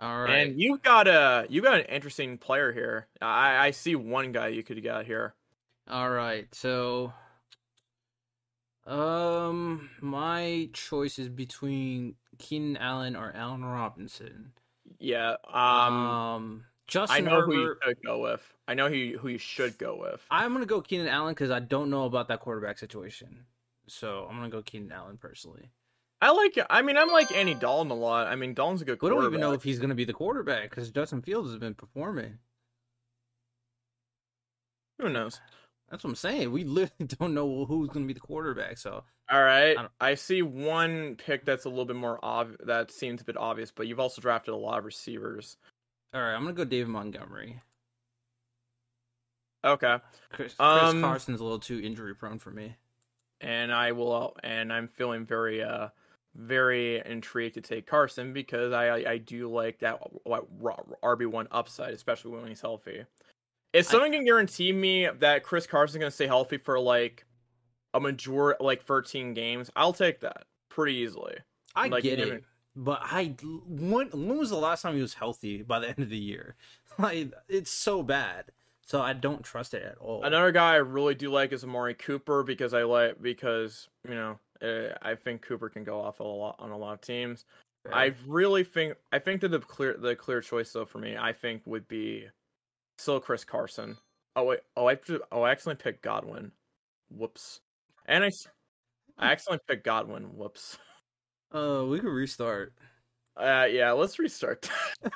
All 0.00 0.22
right. 0.22 0.46
And 0.46 0.60
you've 0.60 0.82
got 0.82 1.08
a 1.08 1.46
you 1.48 1.60
got 1.60 1.80
an 1.80 1.86
interesting 1.86 2.38
player 2.38 2.72
here. 2.72 3.08
I 3.20 3.66
I 3.66 3.70
see 3.72 3.96
one 3.96 4.30
guy 4.32 4.48
you 4.48 4.62
could 4.62 4.80
get 4.82 5.06
here. 5.06 5.34
All 5.90 6.08
right. 6.08 6.46
So 6.54 7.12
um 8.86 9.90
my 10.00 10.70
choice 10.72 11.18
is 11.18 11.28
between 11.28 12.14
Keenan 12.38 12.76
Allen 12.76 13.16
or 13.16 13.32
Allen 13.34 13.64
Robinson. 13.64 14.52
Yeah. 15.00 15.34
Um, 15.52 15.94
Um 15.94 16.64
Justin 16.88 17.28
I 17.28 17.30
know 17.30 17.42
who 17.42 17.52
you 17.52 17.66
Herbert. 17.66 17.78
should 17.84 18.02
go 18.04 18.18
with. 18.18 18.54
I 18.66 18.74
know 18.74 18.88
who 18.88 18.94
you, 18.94 19.18
who 19.18 19.28
you 19.28 19.38
should 19.38 19.78
go 19.78 19.96
with. 19.96 20.24
I'm 20.30 20.54
gonna 20.54 20.66
go 20.66 20.80
Keenan 20.80 21.06
Allen 21.06 21.32
because 21.32 21.50
I 21.50 21.60
don't 21.60 21.90
know 21.90 22.04
about 22.04 22.28
that 22.28 22.40
quarterback 22.40 22.78
situation. 22.78 23.44
So 23.86 24.26
I'm 24.28 24.36
gonna 24.36 24.48
go 24.48 24.62
Keenan 24.62 24.90
Allen 24.90 25.18
personally. 25.18 25.70
I 26.20 26.32
like. 26.32 26.58
I 26.68 26.82
mean, 26.82 26.96
I'm 26.96 27.10
like 27.10 27.30
Andy 27.30 27.54
Dalton 27.54 27.92
a 27.92 27.94
lot. 27.94 28.26
I 28.26 28.36
mean, 28.36 28.54
Dalton's 28.54 28.82
a 28.82 28.84
good. 28.86 29.00
We 29.00 29.10
don't 29.10 29.24
even 29.24 29.40
know 29.40 29.52
if 29.52 29.62
he's 29.62 29.78
gonna 29.78 29.94
be 29.94 30.04
the 30.04 30.14
quarterback 30.14 30.70
because 30.70 30.90
Justin 30.90 31.22
Fields 31.22 31.50
has 31.50 31.58
been 31.58 31.74
performing. 31.74 32.38
Who 34.98 35.10
knows? 35.10 35.40
That's 35.90 36.04
what 36.04 36.10
I'm 36.10 36.16
saying. 36.16 36.50
We 36.50 36.64
literally 36.64 37.06
don't 37.18 37.34
know 37.34 37.66
who's 37.66 37.90
gonna 37.90 38.06
be 38.06 38.14
the 38.14 38.20
quarterback. 38.20 38.78
So 38.78 39.04
All 39.30 39.42
right. 39.42 39.76
I 39.78 40.10
I, 40.10 40.14
see 40.14 40.42
one 40.42 41.16
pick 41.16 41.44
that's 41.44 41.66
a 41.66 41.68
little 41.68 41.84
bit 41.84 41.96
more 41.96 42.18
obvious. 42.22 42.60
That 42.64 42.90
seems 42.90 43.20
a 43.20 43.24
bit 43.24 43.36
obvious, 43.36 43.70
but 43.70 43.86
you've 43.86 44.00
also 44.00 44.20
drafted 44.20 44.54
a 44.54 44.56
lot 44.56 44.78
of 44.78 44.84
receivers. 44.84 45.56
All 46.14 46.20
right, 46.20 46.34
I'm 46.34 46.42
gonna 46.42 46.52
go 46.54 46.64
David 46.64 46.88
Montgomery. 46.88 47.60
Okay. 49.64 49.98
Chris, 50.30 50.54
Chris 50.54 50.60
Um, 50.60 51.02
Carson's 51.02 51.40
a 51.40 51.42
little 51.44 51.58
too 51.58 51.80
injury 51.82 52.14
prone 52.14 52.38
for 52.38 52.50
me. 52.50 52.76
And 53.40 53.72
I 53.72 53.92
will. 53.92 54.36
And 54.42 54.72
I'm 54.72 54.88
feeling 54.88 55.24
very, 55.26 55.62
uh, 55.62 55.88
very 56.34 57.00
intrigued 57.04 57.54
to 57.54 57.60
take 57.60 57.86
Carson 57.86 58.32
because 58.32 58.72
I, 58.72 58.88
I, 58.88 59.10
I 59.12 59.18
do 59.18 59.50
like 59.50 59.80
that 59.80 60.00
RB 60.30 61.26
one 61.26 61.48
upside, 61.50 61.92
especially 61.92 62.32
when 62.32 62.46
he's 62.46 62.60
healthy. 62.60 63.04
If 63.72 63.88
I- 63.88 63.90
someone 63.90 64.12
can 64.12 64.24
guarantee 64.24 64.72
me 64.72 65.08
that 65.18 65.42
Chris 65.42 65.66
Carson's 65.66 65.98
gonna 65.98 66.10
stay 66.10 66.26
healthy 66.26 66.56
for 66.56 66.78
like 66.78 67.26
a 67.94 68.00
major 68.00 68.56
like 68.60 68.82
13 68.84 69.34
games, 69.34 69.70
I'll 69.74 69.92
take 69.92 70.20
that 70.20 70.46
pretty 70.68 70.94
easily. 70.94 71.36
I 71.74 71.88
like, 71.88 72.04
get 72.04 72.20
it, 72.20 72.28
never- 72.28 72.40
but 72.78 73.00
I 73.02 73.34
when 73.66 74.08
when 74.10 74.38
was 74.38 74.50
the 74.50 74.56
last 74.56 74.82
time 74.82 74.94
he 74.94 75.02
was 75.02 75.14
healthy 75.14 75.62
by 75.62 75.80
the 75.80 75.88
end 75.88 75.98
of 75.98 76.10
the 76.10 76.16
year? 76.16 76.54
Like 77.00 77.32
it's 77.48 77.70
so 77.70 78.02
bad, 78.02 78.46
so 78.84 79.00
I 79.00 79.12
don't 79.12 79.44
trust 79.44 79.72
it 79.72 79.84
at 79.84 79.98
all. 79.98 80.24
Another 80.24 80.50
guy 80.50 80.72
I 80.72 80.76
really 80.78 81.14
do 81.14 81.30
like 81.30 81.52
is 81.52 81.62
Amari 81.62 81.94
Cooper 81.94 82.42
because 82.42 82.74
I 82.74 82.82
like 82.82 83.22
because 83.22 83.88
you 84.08 84.16
know 84.16 84.40
uh, 84.60 84.96
I 85.00 85.14
think 85.14 85.42
Cooper 85.42 85.68
can 85.68 85.84
go 85.84 86.00
off 86.00 86.18
a 86.18 86.24
lot 86.24 86.56
on 86.58 86.72
a 86.72 86.76
lot 86.76 86.94
of 86.94 87.00
teams. 87.00 87.44
I 87.92 88.14
really 88.26 88.64
think 88.64 88.94
I 89.12 89.20
think 89.20 89.42
that 89.42 89.52
the 89.52 89.60
clear 89.60 89.96
the 89.96 90.16
clear 90.16 90.40
choice 90.40 90.72
though 90.72 90.84
for 90.84 90.98
me 90.98 91.16
I 91.16 91.32
think 91.32 91.62
would 91.66 91.86
be 91.86 92.26
still 92.96 93.20
Chris 93.20 93.44
Carson. 93.44 93.96
Oh 94.34 94.42
wait, 94.42 94.60
oh 94.76 94.88
I 94.88 94.98
oh 95.30 95.42
I 95.42 95.52
accidentally 95.52 95.82
picked 95.82 96.02
Godwin. 96.02 96.50
Whoops. 97.10 97.60
And 98.06 98.24
I 98.24 98.30
I 99.18 99.26
accidentally 99.32 99.62
picked 99.68 99.84
Godwin. 99.84 100.24
Whoops. 100.36 100.78
uh, 101.54 101.84
we 101.88 101.98
could 102.00 102.10
restart. 102.10 102.72
Uh 103.36 103.66
yeah, 103.70 103.92
let's 103.92 104.18
restart. 104.18 104.68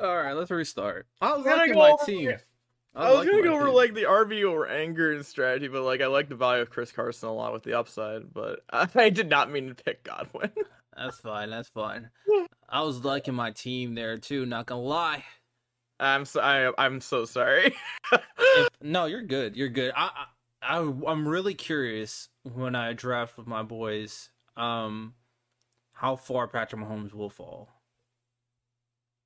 All 0.00 0.16
right, 0.16 0.32
let's 0.32 0.50
restart. 0.50 1.06
I 1.20 1.36
was 1.36 1.46
liking 1.46 1.74
go 1.74 1.78
my 1.78 1.90
over 1.90 2.04
team. 2.04 2.18
here. 2.20 2.40
I 2.94 3.08
I 3.08 3.12
was 3.12 3.26
gonna 3.26 3.42
go 3.42 3.54
over 3.54 3.66
team. 3.66 3.74
like 3.74 3.94
the 3.94 4.02
RB 4.02 4.42
over 4.44 4.66
anger 4.66 5.12
and 5.12 5.24
strategy, 5.24 5.68
but 5.68 5.82
like 5.82 6.00
I 6.00 6.06
like 6.08 6.28
the 6.28 6.34
value 6.34 6.62
of 6.62 6.70
Chris 6.70 6.90
Carson 6.90 7.28
a 7.28 7.32
lot 7.32 7.52
with 7.52 7.62
the 7.62 7.78
upside. 7.78 8.32
But 8.34 8.60
I 8.96 9.10
did 9.10 9.28
not 9.30 9.50
mean 9.52 9.68
to 9.68 9.74
pick 9.74 10.02
Godwin. 10.02 10.50
That's 10.96 11.18
fine. 11.18 11.50
That's 11.50 11.68
fine. 11.68 12.10
I 12.68 12.82
was 12.82 13.04
liking 13.04 13.34
my 13.34 13.52
team 13.52 13.94
there 13.94 14.18
too. 14.18 14.44
Not 14.44 14.66
gonna 14.66 14.82
lie. 14.82 15.24
I'm 16.00 16.24
so 16.24 16.40
I, 16.40 16.72
I'm 16.84 17.00
so 17.00 17.24
sorry. 17.24 17.72
If- 18.12 18.68
no, 18.82 19.04
you're 19.06 19.22
good. 19.22 19.56
You're 19.56 19.68
good. 19.68 19.92
I, 19.96 20.10
I, 20.62 20.78
I 20.78 20.92
I'm 21.06 21.26
really 21.26 21.54
curious 21.54 22.28
when 22.42 22.74
I 22.74 22.92
draft 22.92 23.36
with 23.36 23.46
my 23.46 23.62
boys, 23.62 24.30
um, 24.56 25.14
how 25.92 26.16
far 26.16 26.48
Patrick 26.48 26.82
Mahomes 26.82 27.14
will 27.14 27.30
fall. 27.30 27.70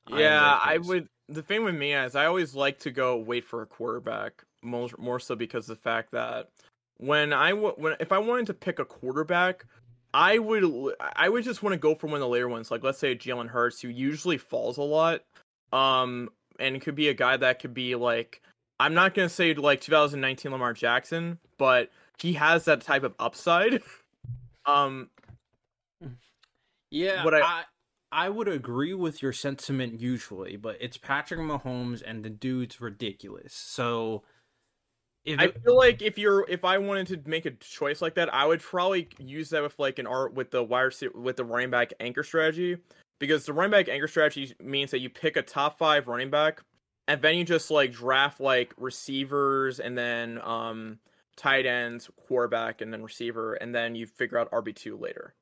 Yeah, 0.09 0.17
very 0.17 0.21
I 0.23 0.79
would. 0.79 1.09
The 1.29 1.43
thing 1.43 1.65
with 1.65 1.75
me 1.75 1.93
is 1.95 2.15
I 2.15 2.27
always 2.27 2.55
like 2.55 2.79
to 2.81 2.91
go 2.91 3.17
wait 3.17 3.45
for 3.45 3.63
a 3.63 3.67
quarterback 3.67 4.45
more 4.63 4.89
more 4.99 5.21
so 5.21 5.35
because 5.35 5.69
of 5.69 5.77
the 5.77 5.83
fact 5.83 6.13
that 6.13 6.51
when 6.99 7.33
I 7.33 7.53
when 7.53 7.97
if 8.01 8.13
I 8.13 8.19
wanted 8.19 8.47
to 8.47 8.55
pick 8.55 8.79
a 8.79 8.85
quarterback. 8.85 9.65
I 10.15 10.39
would 10.39 10.95
I 11.15 11.29
would 11.29 11.45
just 11.45 11.63
want 11.63 11.75
to 11.75 11.79
go 11.79 11.95
for 11.95 12.07
one 12.07 12.15
of 12.15 12.21
the 12.21 12.29
later 12.29 12.49
ones, 12.49 12.71
like 12.71 12.83
let's 12.83 12.99
say 12.99 13.15
Jalen 13.15 13.49
Hurts, 13.49 13.83
who 13.83 13.89
usually 13.89 14.39
falls 14.39 14.79
a 14.79 14.83
lot, 14.83 15.21
um, 15.75 16.31
and 16.59 16.75
it 16.75 16.81
could 16.81 16.95
be 16.95 17.09
a 17.09 17.15
guy 17.15 17.37
that 17.37 17.61
could 17.61 17.75
be 17.75 17.95
like 17.97 18.41
I'm 18.79 18.95
not 18.95 19.15
gonna 19.15 19.29
say 19.29 19.55
like 19.55 19.81
2019 19.81 20.53
Lamar 20.53 20.73
Jackson, 20.73 21.39
but 21.59 21.91
he 22.19 22.33
has 22.35 22.65
that 22.67 22.81
type 22.83 23.05
of 23.05 23.15
upside. 23.19 23.83
um, 24.67 25.09
Yeah, 26.91 27.25
What 27.25 27.35
I, 27.35 27.41
I- 27.41 27.65
I 28.13 28.29
would 28.29 28.47
agree 28.49 28.95
with 28.95 29.21
your 29.21 29.33
sentiment 29.33 30.01
usually, 30.01 30.57
but 30.57 30.77
it's 30.81 30.97
Patrick 30.97 31.41
Mahomes 31.41 32.03
and 32.07 32.25
the 32.25 32.31
dude's 32.31 32.81
ridiculous. 32.81 33.53
So 33.53 34.23
if 35.25 35.41
I 35.41 35.49
feel 35.49 35.77
like 35.77 36.03
if 36.03 36.17
you're 36.17 36.47
if 36.49 36.65
I 36.65 36.79
wanted 36.79 37.09
to 37.09 37.29
make 37.29 37.47
a 37.47 37.51
choice 37.51 38.01
like 38.01 38.15
that, 38.15 38.33
I 38.33 38.47
would 38.47 38.61
probably 38.63 39.09
use 39.19 39.51
that 39.51 39.63
with 39.63 39.77
like 39.81 39.99
an 39.99 40.07
art 40.07 40.35
with 40.35 40.53
the 40.53 40.63
wire 40.63 40.93
with 41.15 41.37
the 41.37 41.45
running 41.45 41.69
back 41.71 41.93
anchor 41.99 42.23
strategy 42.23 42.77
because 43.19 43.45
the 43.45 43.53
running 43.53 43.73
back 43.73 43.89
anchor 43.89 44.07
strategy 44.09 44.55
means 44.63 44.93
that 44.93 45.01
you 45.01 45.11
pick 45.11 45.37
a 45.37 45.43
top 45.43 45.77
five 45.77 46.07
running 46.07 46.31
back 46.31 46.63
and 47.09 47.23
then 47.23 47.37
you 47.37 47.45
just 47.45 47.71
like 47.71 47.93
draft 47.93 48.41
like 48.41 48.75
receivers 48.77 49.81
and 49.81 49.97
then 49.97 50.41
um 50.43 50.99
tight 51.37 51.67
ends, 51.67 52.11
quarterback, 52.17 52.81
and 52.81 52.93
then 52.93 53.03
receiver, 53.03 53.55
and 53.55 53.75
then 53.75 53.95
you 53.95 54.07
figure 54.07 54.39
out 54.39 54.51
RB 54.51 54.75
two 54.75 54.97
later. 54.97 55.35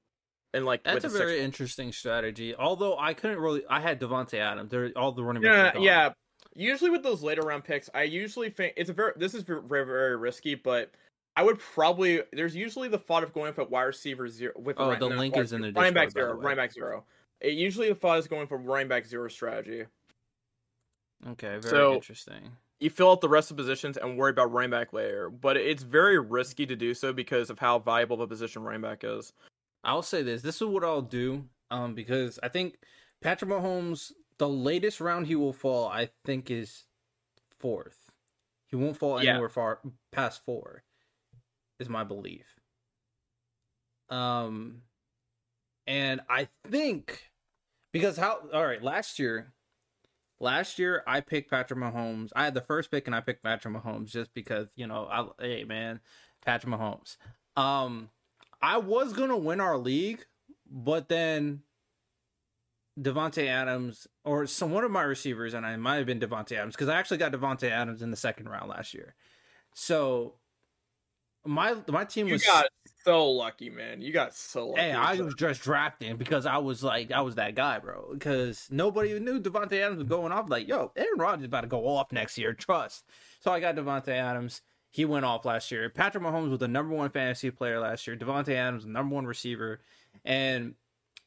And 0.53 0.65
like 0.65 0.85
that's 0.85 1.05
a 1.05 1.09
very 1.09 1.33
sixth- 1.33 1.45
interesting 1.45 1.93
strategy. 1.93 2.55
Although 2.55 2.97
I 2.99 3.15
couldn't 3.15 3.39
really, 3.39 3.62
I 3.69 3.81
had 3.81 4.01
Davante 4.01 4.39
Adams. 4.39 4.71
They're 4.71 4.93
all 4.97 5.12
the 5.12 5.25
running 5.25 5.43
backs. 5.43 5.77
Yeah, 5.79 5.83
yeah. 5.83 6.12
Usually 6.57 6.91
with 6.91 7.03
those 7.03 7.23
later 7.23 7.43
round 7.43 7.65
picks, 7.65 7.91
I 7.95 8.05
usually 8.05 8.51
think 8.51 8.75
it's 8.77 8.91
a 8.91 8.93
very 8.93 9.12
this 9.17 9.35
is 9.35 9.43
very 9.43 9.61
very, 9.67 10.17
risky, 10.17 10.55
but 10.55 10.93
I 11.37 11.43
would 11.43 11.59
probably 11.59 12.23
there's 12.33 12.55
usually 12.55 12.89
the 12.89 12.99
thought 12.99 13.25
of 13.25 13.33
going 13.33 13.53
for 13.53 13.65
wide 13.65 13.83
receiver 13.83 14.29
zero 14.29 14.53
with 14.57 14.77
Oh, 14.79 14.95
the 14.95 15.09
not 15.09 15.19
link 15.19 15.37
is 15.37 15.53
in 15.53 15.62
the 15.62 15.73
running 15.73 15.95
back 15.95 16.12
zero, 16.12 16.35
running 16.35 16.57
back 16.57 16.73
zero. 16.73 17.05
It 17.41 17.55
usually 17.55 17.89
the 17.89 17.97
thought 17.97 18.19
is 18.19 18.29
going 18.29 18.47
for 18.47 18.57
running 18.57 18.87
back 18.87 19.07
zero 19.07 19.29
strategy. 19.29 19.87
Okay, 21.27 21.59
very 21.59 21.62
So- 21.70 21.95
interesting. 21.95 22.57
You 22.81 22.91
fill 22.91 23.12
out 23.12 23.20
the 23.20 23.29
rest 23.29 23.51
of 23.51 23.57
the 23.57 23.62
positions 23.62 23.97
and 23.97 24.18
worry 24.18 24.31
about 24.31 24.53
running 24.53 24.70
back 24.70 24.93
later, 24.93 25.31
but 25.31 25.57
it's 25.57 25.83
very 25.83 26.18
risky 26.18 26.66
to 26.66 26.77
do 26.77 26.93
so 26.93 27.12
because 27.12 27.49
of 27.49 27.59
how 27.59 27.79
valuable 27.79 28.16
the 28.18 28.27
position 28.27 28.62
running 28.62 28.83
back 28.83 29.05
is. 29.05 29.33
I'll 29.85 30.03
say 30.03 30.22
this. 30.22 30.43
This 30.43 30.57
is 30.57 30.66
what 30.66 30.85
I'll 30.85 31.01
do. 31.01 31.49
Um, 31.70 31.95
because 31.95 32.39
I 32.43 32.49
think 32.49 32.79
Patrick 33.22 33.51
Mahomes, 33.51 34.12
the 34.39 34.49
latest 34.49 35.01
round 35.01 35.27
he 35.29 35.35
will 35.35 35.53
fall, 35.53 35.89
I 35.89 36.11
think 36.25 36.51
is 36.51 36.85
fourth. 37.59 38.12
He 38.66 38.77
won't 38.77 38.99
fall 38.99 39.22
Yeah. 39.22 39.31
anywhere 39.33 39.49
far 39.49 39.81
past 40.12 40.45
four. 40.45 40.83
Is 41.79 41.89
my 41.89 42.05
belief. 42.05 42.59
Um, 44.11 44.83
and 45.87 46.20
I 46.29 46.49
think 46.68 47.31
because 47.93 48.16
how 48.16 48.49
all 48.53 48.66
right 48.66 48.83
last 48.83 49.18
year. 49.18 49.54
Last 50.41 50.78
year, 50.78 51.03
I 51.07 51.20
picked 51.20 51.51
Patrick 51.51 51.78
Mahomes. 51.78 52.30
I 52.35 52.45
had 52.45 52.55
the 52.55 52.61
first 52.61 52.91
pick, 52.91 53.07
and 53.07 53.14
I 53.14 53.20
picked 53.20 53.43
Patrick 53.43 53.74
Mahomes 53.74 54.11
just 54.11 54.35
because 54.35 54.68
you 54.76 54.87
know, 54.87 55.09
I 55.11 55.26
hey 55.43 55.64
man, 55.64 56.01
Patrick 56.45 56.72
Mahomes. 56.72 57.16
Um, 57.57 58.11
I 58.61 58.78
was 58.78 59.12
gonna 59.12 59.37
win 59.37 59.61
our 59.61 59.78
league, 59.78 60.24
but 60.70 61.09
then 61.09 61.62
Davante 62.99 63.47
Adams 63.47 64.07
or 64.24 64.47
some 64.47 64.70
one 64.70 64.85
of 64.85 64.91
my 64.91 65.03
receivers, 65.03 65.55
and 65.55 65.64
I 65.66 65.76
might 65.76 65.97
have 65.97 66.07
been 66.07 66.20
Davante 66.20 66.53
Adams 66.53 66.74
because 66.74 66.89
I 66.89 66.97
actually 66.97 67.18
got 67.18 67.32
Davante 67.32 67.70
Adams 67.70 68.03
in 68.03 68.11
the 68.11 68.16
second 68.16 68.49
round 68.49 68.68
last 68.68 68.95
year. 68.95 69.14
So 69.74 70.35
my 71.45 71.76
my 71.89 72.05
team 72.05 72.28
You 72.28 72.35
was 72.35 72.45
got 72.45 72.66
so 73.05 73.31
lucky, 73.31 73.71
man. 73.71 74.03
You 74.03 74.13
got 74.13 74.35
so 74.35 74.69
lucky. 74.69 74.81
Hey, 74.81 74.93
I 74.93 75.15
was 75.21 75.35
just 75.35 75.63
drafting 75.63 76.17
because 76.17 76.47
I 76.47 76.59
was 76.59 76.83
like, 76.83 77.13
I 77.13 77.21
was 77.21 77.35
that 77.37 77.55
guy, 77.55 77.79
bro. 77.79 78.11
Because 78.13 78.67
nobody 78.71 79.19
knew 79.21 79.41
Davante 79.41 79.81
Adams 79.81 79.99
was 79.99 80.09
going 80.09 80.33
off. 80.33 80.49
Like, 80.49 80.67
yo, 80.69 80.93
Aaron 80.97 81.19
Rodgers 81.19 81.43
is 81.43 81.47
about 81.47 81.63
to 81.63 81.67
go 81.67 81.87
off 81.87 82.13
next 82.13 82.39
year. 82.39 82.53
Trust. 82.55 83.05
So 83.41 83.53
I 83.53 83.61
got 83.61 83.77
Davante 83.77 84.09
Adams. 84.09 84.63
he 84.95 85.05
went 85.05 85.25
off 85.25 85.45
last 85.45 85.73
year. 85.73 85.91
Patrick 85.91 86.23
Mahomes 86.23 86.51
was 86.51 86.61
the 86.61 86.69
number 86.69 86.95
one 86.95 87.11
fantasy 87.11 87.51
player 87.51 87.81
last 87.81 88.07
year. 88.07 88.17
Davante 88.17 88.55
Adams, 88.55 88.85
the 88.85 88.91
number 88.91 89.13
one 89.13 89.27
receiver, 89.27 89.81
and 90.25 90.75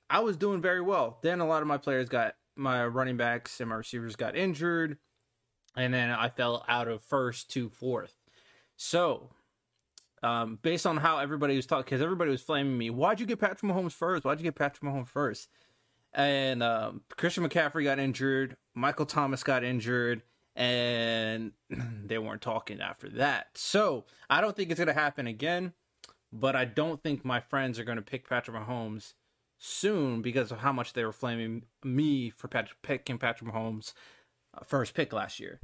I 0.10 0.22
was 0.22 0.38
doing 0.38 0.62
very 0.62 0.80
well. 0.80 1.20
Then 1.22 1.42
a 1.42 1.46
lot 1.46 1.62
of 1.62 1.68
my 1.68 1.78
players 1.78 2.08
got 2.08 2.36
my 2.56 2.86
running 2.88 3.18
backs 3.18 3.60
and 3.60 3.70
my 3.70 3.76
receivers 3.76 4.16
got 4.16 4.38
injured, 4.38 4.98
and 5.76 5.94
then 5.94 6.12
I 6.12 6.30
fell 6.30 6.64
out 6.70 6.88
of 6.88 7.04
first 7.04 7.52
to 7.52 7.70
fourth. 7.70 8.16
So, 8.78 9.32
um, 10.24 10.60
based 10.62 10.86
on 10.86 10.98
how 10.98 11.20
everybody 11.20 11.56
was 11.56 11.66
talking, 11.66 11.86
because 11.86 12.02
everybody 12.02 12.32
was 12.32 12.42
flaming 12.42 12.78
me, 12.78 12.90
why'd 12.90 13.20
you 13.20 13.26
get 13.26 13.40
Patrick 13.40 13.72
Mahomes 13.72 13.94
first? 13.94 14.24
Why'd 14.24 14.40
you 14.40 14.44
get 14.44 14.56
Patrick 14.56 14.84
Mahomes 14.84 15.08
first? 15.08 15.50
And 16.14 16.64
um, 16.64 17.02
Christian 17.16 17.48
McCaffrey 17.48 17.84
got 17.84 18.00
injured, 18.00 18.58
Michael 18.74 19.06
Thomas 19.06 19.44
got 19.44 19.64
injured, 19.64 20.24
and 20.56 21.52
they 22.06 22.18
weren't 22.18 22.42
talking 22.42 22.82
after 22.82 23.10
that. 23.10 23.48
So 23.56 24.06
I 24.30 24.42
don't 24.42 24.56
think 24.56 24.72
it's 24.72 24.80
going 24.80 24.88
to 24.88 24.94
happen 24.94 25.28
again, 25.28 25.74
but 26.32 26.56
I 26.56 26.66
don't 26.66 27.02
think 27.04 27.24
my 27.24 27.40
friends 27.40 27.78
are 27.78 27.84
going 27.84 27.98
to 27.98 28.02
pick 28.02 28.28
Patrick 28.28 28.58
Mahomes 28.58 29.14
soon 29.60 30.22
because 30.22 30.52
of 30.52 30.60
how 30.60 30.72
much 30.72 30.94
they 30.94 31.06
were 31.06 31.12
flaming 31.12 31.64
me 31.84 32.30
for 32.30 32.48
Patrick, 32.48 32.82
picking 32.82 33.18
Patrick 33.18 33.52
Mahomes 33.52 33.94
uh, 34.56 34.64
first 34.64 34.94
pick 34.94 35.14
last 35.14 35.40
year. 35.40 35.60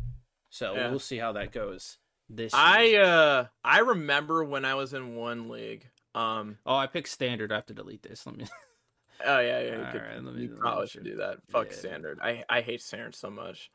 So 0.49 0.75
yeah. 0.75 0.89
we'll 0.89 0.99
see 0.99 1.17
how 1.17 1.31
that 1.31 1.51
goes 1.51 1.97
this 2.35 2.53
I 2.53 2.95
uh 2.95 3.45
I 3.63 3.79
remember 3.79 4.43
when 4.43 4.65
I 4.65 4.75
was 4.75 4.93
in 4.93 5.15
one 5.15 5.49
league. 5.49 5.87
Um 6.15 6.57
Oh, 6.65 6.75
I 6.75 6.87
picked 6.87 7.09
standard. 7.09 7.51
I 7.51 7.55
have 7.55 7.65
to 7.67 7.73
delete 7.73 8.03
this. 8.03 8.25
Let 8.25 8.37
me 8.37 8.45
Oh 9.25 9.39
yeah, 9.39 9.61
yeah. 9.61 9.77
You, 9.77 9.91
could, 9.91 10.01
right, 10.01 10.23
let 10.23 10.35
me, 10.35 10.41
you 10.43 10.57
probably 10.59 10.87
should 10.87 11.05
do 11.05 11.15
that. 11.17 11.37
Fuck 11.49 11.67
yeah. 11.71 11.77
standard. 11.77 12.19
I 12.21 12.43
I 12.49 12.61
hate 12.61 12.81
standard 12.81 13.15
so 13.15 13.29
much. 13.29 13.71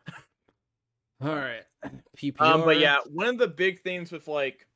All 1.22 1.34
right. 1.34 1.62
PPR. 2.16 2.40
Um, 2.40 2.64
but 2.64 2.78
yeah, 2.78 2.98
one 3.12 3.28
of 3.28 3.38
the 3.38 3.48
big 3.48 3.80
things 3.80 4.12
with 4.12 4.28
like 4.28 4.66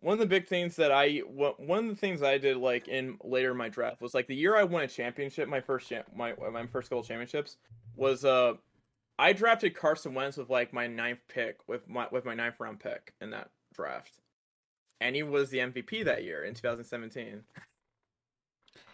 one 0.00 0.12
of 0.12 0.18
the 0.18 0.26
big 0.26 0.46
things 0.46 0.76
that 0.76 0.92
I 0.92 1.20
one 1.20 1.84
of 1.84 1.88
the 1.88 1.96
things 1.96 2.22
I 2.22 2.38
did 2.38 2.58
like 2.58 2.88
in 2.88 3.16
later 3.22 3.52
in 3.52 3.56
my 3.56 3.70
draft 3.70 4.00
was 4.00 4.14
like 4.14 4.26
the 4.26 4.36
year 4.36 4.56
I 4.56 4.64
won 4.64 4.82
a 4.82 4.88
championship, 4.88 5.48
my 5.48 5.60
first 5.60 5.88
champ, 5.88 6.06
my 6.14 6.34
my 6.52 6.66
first 6.66 6.90
goal 6.90 7.02
championships 7.02 7.56
was 7.96 8.24
uh 8.24 8.54
I 9.18 9.32
drafted 9.32 9.74
Carson 9.74 10.14
Wentz 10.14 10.36
with 10.36 10.50
like 10.50 10.72
my 10.72 10.86
ninth 10.86 11.20
pick 11.28 11.58
with 11.68 11.88
my 11.88 12.08
with 12.10 12.24
my 12.24 12.34
ninth 12.34 12.58
round 12.58 12.80
pick 12.80 13.14
in 13.20 13.30
that 13.30 13.50
draft, 13.74 14.18
and 15.00 15.14
he 15.14 15.22
was 15.22 15.50
the 15.50 15.58
MVP 15.58 16.04
that 16.04 16.24
year 16.24 16.44
in 16.44 16.54
2017. 16.54 17.42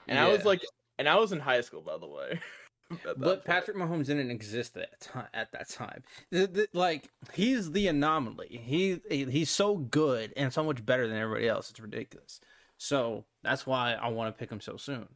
And 0.08 0.18
yeah. 0.18 0.26
I 0.26 0.28
was 0.28 0.44
like, 0.44 0.62
and 0.98 1.08
I 1.08 1.16
was 1.16 1.32
in 1.32 1.40
high 1.40 1.60
school 1.62 1.82
by 1.82 1.98
the 1.98 2.06
way. 2.06 2.40
but 3.04 3.20
point. 3.20 3.44
Patrick 3.44 3.76
Mahomes 3.76 4.06
didn't 4.06 4.30
exist 4.30 4.76
at 4.76 4.90
that 4.90 5.00
time. 5.00 5.28
At 5.32 5.52
that 5.52 5.68
time, 5.68 6.02
the, 6.30 6.46
the, 6.46 6.68
like 6.74 7.08
he's 7.32 7.72
the 7.72 7.86
anomaly. 7.86 8.60
He 8.62 9.00
he's 9.08 9.50
so 9.50 9.76
good 9.76 10.32
and 10.36 10.52
so 10.52 10.64
much 10.64 10.84
better 10.84 11.06
than 11.06 11.16
everybody 11.16 11.48
else. 11.48 11.70
It's 11.70 11.80
ridiculous. 11.80 12.40
So 12.76 13.24
that's 13.42 13.66
why 13.66 13.92
I 13.92 14.08
want 14.08 14.34
to 14.34 14.38
pick 14.38 14.50
him 14.50 14.60
so 14.60 14.76
soon. 14.76 15.08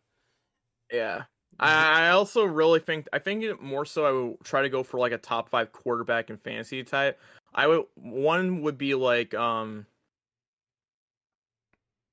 Yeah, 0.92 1.24
I 1.60 2.10
also 2.10 2.44
really 2.44 2.80
think 2.80 3.08
I 3.12 3.18
think 3.18 3.60
more 3.60 3.84
so 3.84 4.04
I 4.04 4.12
would 4.12 4.40
try 4.44 4.62
to 4.62 4.68
go 4.68 4.82
for 4.82 4.98
like 4.98 5.12
a 5.12 5.18
top 5.18 5.48
five 5.48 5.72
quarterback 5.72 6.30
in 6.30 6.36
fantasy 6.36 6.82
type. 6.82 7.20
I 7.54 7.66
would 7.66 7.84
one 7.94 8.62
would 8.62 8.78
be 8.78 8.94
like 8.94 9.34
um 9.34 9.86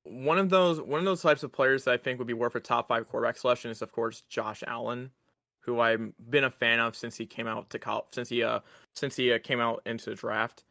one 0.03 0.37
of 0.37 0.49
those 0.49 0.79
one 0.79 0.99
of 0.99 1.05
those 1.05 1.21
types 1.21 1.43
of 1.43 1.51
players 1.51 1.85
that 1.85 1.93
I 1.93 1.97
think 1.97 2.19
would 2.19 2.27
be 2.27 2.33
worth 2.33 2.55
a 2.55 2.59
top 2.59 2.87
five 2.87 3.07
quarterback 3.07 3.37
selection 3.37 3.71
is 3.71 3.81
of 3.81 3.91
course 3.91 4.21
Josh 4.29 4.63
Allen, 4.67 5.11
who 5.61 5.79
I've 5.79 6.11
been 6.29 6.43
a 6.43 6.51
fan 6.51 6.79
of 6.79 6.95
since 6.95 7.17
he 7.17 7.25
came 7.25 7.47
out 7.47 7.69
to 7.71 7.79
college 7.79 8.05
since 8.11 8.29
he 8.29 8.43
uh 8.43 8.59
since 8.93 9.15
he 9.15 9.33
uh, 9.33 9.39
came 9.39 9.59
out 9.59 9.81
into 9.85 10.11
the 10.11 10.15
draft. 10.15 10.63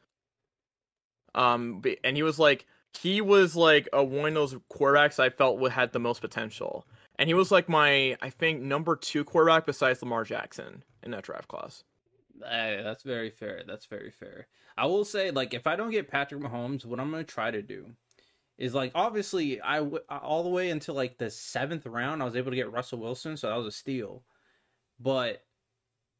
Um, 1.34 1.82
and 2.02 2.16
he 2.16 2.22
was 2.22 2.38
like 2.38 2.66
he 2.98 3.20
was 3.20 3.54
like 3.54 3.88
a, 3.92 4.02
one 4.02 4.28
of 4.28 4.34
those 4.34 4.56
quarterbacks 4.72 5.20
I 5.20 5.30
felt 5.30 5.58
would 5.58 5.72
had 5.72 5.92
the 5.92 6.00
most 6.00 6.20
potential 6.20 6.86
and 7.20 7.28
he 7.28 7.34
was 7.34 7.52
like 7.52 7.68
my 7.68 8.16
I 8.22 8.30
think 8.30 8.62
number 8.62 8.96
two 8.96 9.24
quarterback 9.24 9.66
besides 9.66 10.02
Lamar 10.02 10.24
Jackson 10.24 10.82
in 11.02 11.10
that 11.12 11.22
draft 11.22 11.48
class. 11.48 11.84
Hey, 12.42 12.80
that's 12.82 13.02
very 13.02 13.28
fair. 13.28 13.62
That's 13.66 13.84
very 13.84 14.10
fair. 14.10 14.46
I 14.78 14.86
will 14.86 15.04
say, 15.04 15.30
like, 15.30 15.52
if 15.52 15.66
I 15.66 15.76
don't 15.76 15.90
get 15.90 16.08
Patrick 16.08 16.40
Mahomes, 16.42 16.86
what 16.86 16.98
I'm 16.98 17.10
gonna 17.10 17.22
try 17.22 17.50
to 17.50 17.60
do 17.60 17.90
is 18.56 18.74
like, 18.74 18.92
obviously, 18.94 19.60
I 19.60 19.80
w- 19.80 20.02
all 20.08 20.42
the 20.42 20.48
way 20.48 20.70
until 20.70 20.94
like 20.94 21.18
the 21.18 21.30
seventh 21.30 21.84
round, 21.86 22.22
I 22.22 22.24
was 22.24 22.36
able 22.36 22.50
to 22.50 22.56
get 22.56 22.72
Russell 22.72 23.00
Wilson, 23.00 23.36
so 23.36 23.48
that 23.48 23.56
was 23.56 23.66
a 23.66 23.72
steal. 23.72 24.22
But 24.98 25.44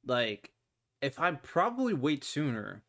like, 0.07 0.53
if 1.01 1.19
I 1.19 1.33
probably 1.33 1.95
wait 1.95 2.25
sooner, 2.25 2.83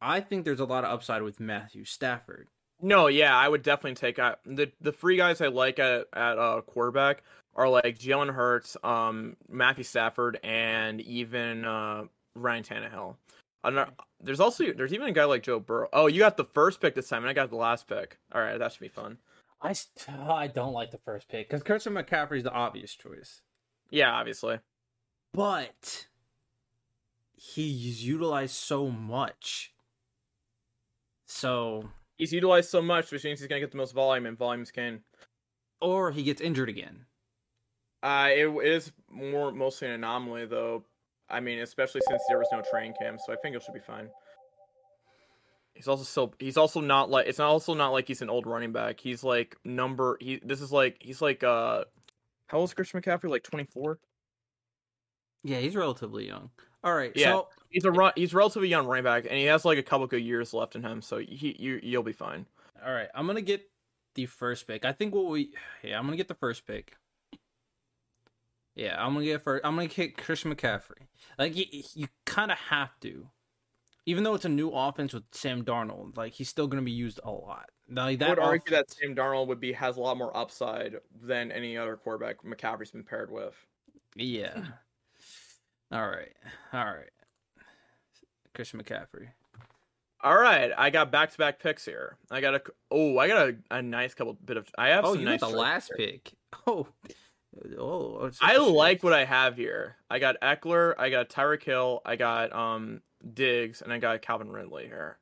I 0.00 0.20
think 0.20 0.44
there's 0.44 0.60
a 0.60 0.64
lot 0.64 0.84
of 0.84 0.90
upside 0.90 1.22
with 1.22 1.38
Matthew 1.38 1.84
Stafford. 1.84 2.48
No, 2.82 3.08
yeah, 3.08 3.36
I 3.36 3.48
would 3.48 3.62
definitely 3.62 3.94
take 3.96 4.18
uh, 4.18 4.36
the 4.44 4.70
the 4.80 4.92
three 4.92 5.16
guys 5.16 5.40
I 5.40 5.48
like 5.48 5.78
at 5.78 6.06
at 6.12 6.38
uh, 6.38 6.60
quarterback 6.62 7.22
are 7.54 7.68
like 7.68 7.98
Jalen 7.98 8.32
Hurts, 8.32 8.76
um, 8.82 9.36
Matthew 9.48 9.84
Stafford, 9.84 10.38
and 10.42 11.00
even 11.02 11.64
uh, 11.64 12.04
Ryan 12.34 12.64
Tannehill. 12.64 13.16
there's 14.20 14.40
also 14.40 14.72
there's 14.72 14.94
even 14.94 15.08
a 15.08 15.12
guy 15.12 15.24
like 15.24 15.42
Joe 15.42 15.60
Burrow. 15.60 15.88
Oh, 15.92 16.06
you 16.06 16.18
got 16.18 16.36
the 16.36 16.44
first 16.44 16.80
pick 16.80 16.94
this 16.94 17.08
time, 17.08 17.22
and 17.22 17.30
I 17.30 17.34
got 17.34 17.50
the 17.50 17.56
last 17.56 17.86
pick. 17.86 18.18
All 18.32 18.40
right, 18.40 18.58
that 18.58 18.72
should 18.72 18.80
be 18.80 18.88
fun. 18.88 19.18
I 19.62 19.74
I 20.08 20.46
don't 20.46 20.72
like 20.72 20.90
the 20.90 20.98
first 20.98 21.28
pick 21.28 21.48
because 21.48 21.62
Christian 21.62 21.94
McCaffrey 21.94 22.38
is 22.38 22.44
the 22.44 22.52
obvious 22.52 22.94
choice. 22.94 23.42
Yeah, 23.90 24.12
obviously, 24.12 24.60
but 25.32 26.06
he's 27.36 28.04
utilized 28.06 28.54
so 28.54 28.88
much. 28.88 29.72
So 31.26 31.90
he's 32.20 32.32
utilized 32.32 32.70
so 32.70 32.82
much, 32.82 33.10
which 33.10 33.24
means 33.24 33.40
he's 33.40 33.48
gonna 33.48 33.60
get 33.60 33.70
the 33.70 33.78
most 33.78 33.94
volume, 33.94 34.26
and 34.26 34.36
volume's 34.36 34.70
king. 34.70 35.00
Or 35.80 36.10
he 36.10 36.22
gets 36.22 36.40
injured 36.40 36.68
again. 36.68 37.06
Uh, 38.02 38.28
it, 38.30 38.46
it 38.46 38.72
is 38.72 38.92
more 39.10 39.50
mostly 39.50 39.88
an 39.88 39.94
anomaly, 39.94 40.46
though. 40.46 40.84
I 41.28 41.40
mean, 41.40 41.60
especially 41.60 42.02
since 42.06 42.22
there 42.28 42.38
was 42.38 42.48
no 42.52 42.62
train 42.70 42.92
cam, 43.00 43.18
so 43.18 43.32
I 43.32 43.36
think 43.36 43.56
it 43.56 43.62
should 43.62 43.74
be 43.74 43.80
fine. 43.80 44.08
He's 45.74 45.88
also 45.88 46.04
still. 46.04 46.34
He's 46.38 46.56
also 46.56 46.80
not 46.80 47.10
like. 47.10 47.26
It's 47.26 47.40
also 47.40 47.72
not 47.72 47.90
like 47.90 48.06
he's 48.06 48.22
an 48.22 48.28
old 48.28 48.46
running 48.46 48.72
back. 48.72 49.00
He's 49.00 49.24
like 49.24 49.56
number. 49.64 50.18
He. 50.20 50.40
This 50.44 50.60
is 50.60 50.70
like. 50.70 50.98
He's 51.00 51.22
like. 51.22 51.42
Uh, 51.42 51.84
how 52.48 52.58
old 52.58 52.68
is 52.68 52.74
Christian 52.74 53.00
McCaffrey? 53.00 53.30
Like 53.30 53.44
twenty 53.44 53.64
four. 53.64 53.98
Yeah, 55.42 55.58
he's 55.58 55.74
relatively 55.74 56.26
young. 56.26 56.50
All 56.84 56.94
right. 56.94 57.12
Yeah, 57.14 57.32
so 57.32 57.48
he's 57.70 57.84
a 57.84 57.90
run, 57.90 58.12
he's 58.16 58.34
relatively 58.34 58.68
young 58.68 58.86
running 58.86 59.04
back, 59.04 59.24
and 59.24 59.34
he 59.34 59.44
has 59.44 59.64
like 59.64 59.78
a 59.78 59.82
couple 59.82 60.06
good 60.06 60.22
years 60.22 60.52
left 60.52 60.76
in 60.76 60.82
him, 60.82 61.00
so 61.00 61.18
he 61.18 61.56
you 61.58 61.80
you'll 61.82 62.02
be 62.02 62.12
fine. 62.12 62.46
All 62.84 62.92
right, 62.92 63.08
I'm 63.14 63.26
gonna 63.26 63.40
get 63.40 63.68
the 64.14 64.26
first 64.26 64.66
pick. 64.66 64.84
I 64.84 64.92
think 64.92 65.14
what 65.14 65.26
we 65.26 65.54
yeah, 65.82 65.98
I'm 65.98 66.04
gonna 66.04 66.16
get 66.16 66.28
the 66.28 66.34
first 66.34 66.66
pick. 66.66 66.96
Yeah, 68.74 69.02
I'm 69.02 69.14
gonna 69.14 69.24
get 69.24 69.42
first. 69.42 69.64
I'm 69.64 69.74
gonna 69.76 69.88
get 69.88 70.16
Christian 70.16 70.54
McCaffrey. 70.54 71.06
Like 71.38 71.56
you, 71.56 71.64
you 71.94 72.08
kind 72.26 72.50
of 72.50 72.58
have 72.58 72.98
to, 73.00 73.28
even 74.06 74.24
though 74.24 74.34
it's 74.34 74.44
a 74.44 74.50
new 74.50 74.70
offense 74.70 75.12
with 75.12 75.24
Sam 75.32 75.64
Darnold. 75.64 76.16
Like 76.16 76.34
he's 76.34 76.48
still 76.48 76.66
gonna 76.66 76.82
be 76.82 76.92
used 76.92 77.20
a 77.24 77.30
lot. 77.30 77.70
Like, 77.92 78.20
that 78.20 78.26
I 78.26 78.30
would 78.30 78.38
argue 78.38 78.76
that 78.76 78.90
Sam 78.90 79.16
Darnold 79.16 79.48
would 79.48 79.60
be 79.60 79.72
has 79.72 79.96
a 79.96 80.00
lot 80.00 80.16
more 80.16 80.36
upside 80.36 80.96
than 81.20 81.50
any 81.50 81.76
other 81.76 81.96
quarterback 81.96 82.42
McCaffrey's 82.44 82.92
been 82.92 83.02
paired 83.02 83.32
with. 83.32 83.54
Yeah. 84.14 84.62
All 85.92 86.06
right. 86.06 86.32
All 86.72 86.84
right. 86.84 87.10
Christian 88.54 88.82
McCaffrey. 88.82 89.28
All 90.22 90.36
right, 90.36 90.70
I 90.76 90.90
got 90.90 91.10
back 91.10 91.32
to 91.32 91.38
back 91.38 91.60
picks 91.60 91.84
here. 91.84 92.16
I 92.30 92.40
got 92.40 92.54
a 92.54 92.62
oh, 92.90 93.16
I 93.18 93.26
got 93.26 93.48
a, 93.48 93.56
a 93.70 93.82
nice 93.82 94.12
couple 94.12 94.36
bit 94.44 94.58
of. 94.58 94.68
I 94.76 94.88
have 94.88 95.04
oh, 95.04 95.14
you 95.14 95.24
nice 95.24 95.40
got 95.40 95.52
the 95.52 95.56
last 95.56 95.92
here. 95.96 96.08
pick. 96.08 96.32
Oh, 96.66 96.88
oh, 97.78 98.30
I 98.40 98.56
like 98.58 99.02
what 99.02 99.12
I 99.12 99.24
have 99.24 99.56
here. 99.56 99.96
I 100.10 100.18
got 100.18 100.40
Ekeler. 100.40 100.94
I 100.98 101.10
got 101.10 101.28
Tyreek 101.28 101.62
Hill, 101.62 102.02
I 102.04 102.16
got 102.16 102.52
um 102.52 103.02
Diggs, 103.34 103.82
and 103.82 103.92
I 103.92 103.98
got 103.98 104.20
Calvin 104.20 104.50
Ridley 104.50 104.86
here. 104.86 105.18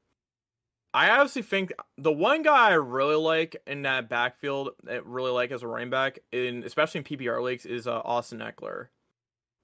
I 0.95 1.11
obviously 1.11 1.43
think 1.43 1.73
the 1.97 2.13
one 2.13 2.43
guy 2.43 2.71
I 2.71 2.75
really 2.75 3.15
like 3.15 3.57
in 3.67 3.83
that 3.83 4.09
backfield, 4.09 4.71
I 4.89 4.95
really 5.05 5.31
like 5.31 5.53
as 5.53 5.63
a 5.63 5.69
running 5.69 5.91
back, 5.91 6.19
in 6.33 6.65
especially 6.65 6.99
in 6.99 7.05
PPR 7.05 7.43
leagues, 7.43 7.67
is 7.67 7.87
uh, 7.87 8.01
Austin 8.05 8.39
Ekeler. 8.39 8.89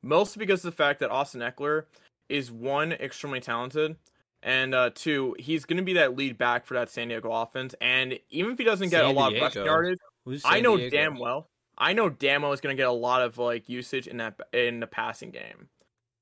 Mostly 0.03 0.41
because 0.41 0.65
of 0.65 0.71
the 0.71 0.77
fact 0.77 1.01
that 1.01 1.11
Austin 1.11 1.41
Ekeler 1.41 1.85
is 2.29 2.51
one 2.51 2.93
extremely 2.93 3.41
talented, 3.41 3.97
and 4.43 4.75
uh, 4.75 4.91
two 4.95 5.37
he's 5.39 5.65
going 5.65 5.77
to 5.77 5.83
be 5.83 5.95
that 5.95 6.17
lead 6.17 6.39
back 6.39 6.67
for 6.67 6.75
that 6.75 6.91
San 6.91 7.09
Diego 7.09 7.31
offense. 7.31 7.75
And 7.81 8.19
even 8.31 8.53
if 8.53 8.59
he 8.59 8.65
doesn't 8.65 8.91
get 8.91 9.03
San 9.03 9.11
a 9.15 9.19
lot 9.19 9.31
Diego. 9.31 9.47
of 9.47 9.55
rushing 9.55 9.65
yardage, 9.65 9.99
I 10.45 10.61
know 10.61 10.77
Diego? 10.77 10.97
damn 10.97 11.19
well. 11.19 11.49
I 11.77 11.93
know 11.93 12.09
Damo 12.09 12.53
is 12.53 12.61
going 12.61 12.77
to 12.77 12.81
get 12.81 12.89
a 12.89 12.93
lot 12.93 13.23
of 13.23 13.39
like 13.39 13.69
usage 13.69 14.07
in 14.07 14.19
that 14.19 14.39
in 14.53 14.81
the 14.81 14.87
passing 14.87 15.31
game. 15.31 15.69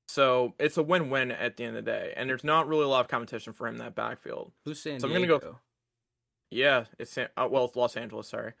So 0.07 0.53
it's 0.59 0.77
a 0.77 0.83
win-win 0.83 1.31
at 1.31 1.57
the 1.57 1.63
end 1.63 1.77
of 1.77 1.85
the 1.85 1.91
day, 1.91 2.13
and 2.15 2.29
there's 2.29 2.43
not 2.43 2.67
really 2.67 2.83
a 2.83 2.87
lot 2.87 3.01
of 3.01 3.07
competition 3.07 3.53
for 3.53 3.67
him 3.67 3.75
in 3.75 3.79
that 3.79 3.95
backfield. 3.95 4.51
Who's 4.65 4.81
San 4.81 4.99
so 4.99 5.07
I'm 5.07 5.13
gonna 5.13 5.27
go. 5.27 5.57
Yeah, 6.51 6.85
it's 6.99 7.11
San, 7.11 7.29
uh, 7.35 7.47
well, 7.49 7.65
it's 7.65 7.75
Los 7.75 7.97
Angeles. 7.97 8.27
Sorry. 8.27 8.53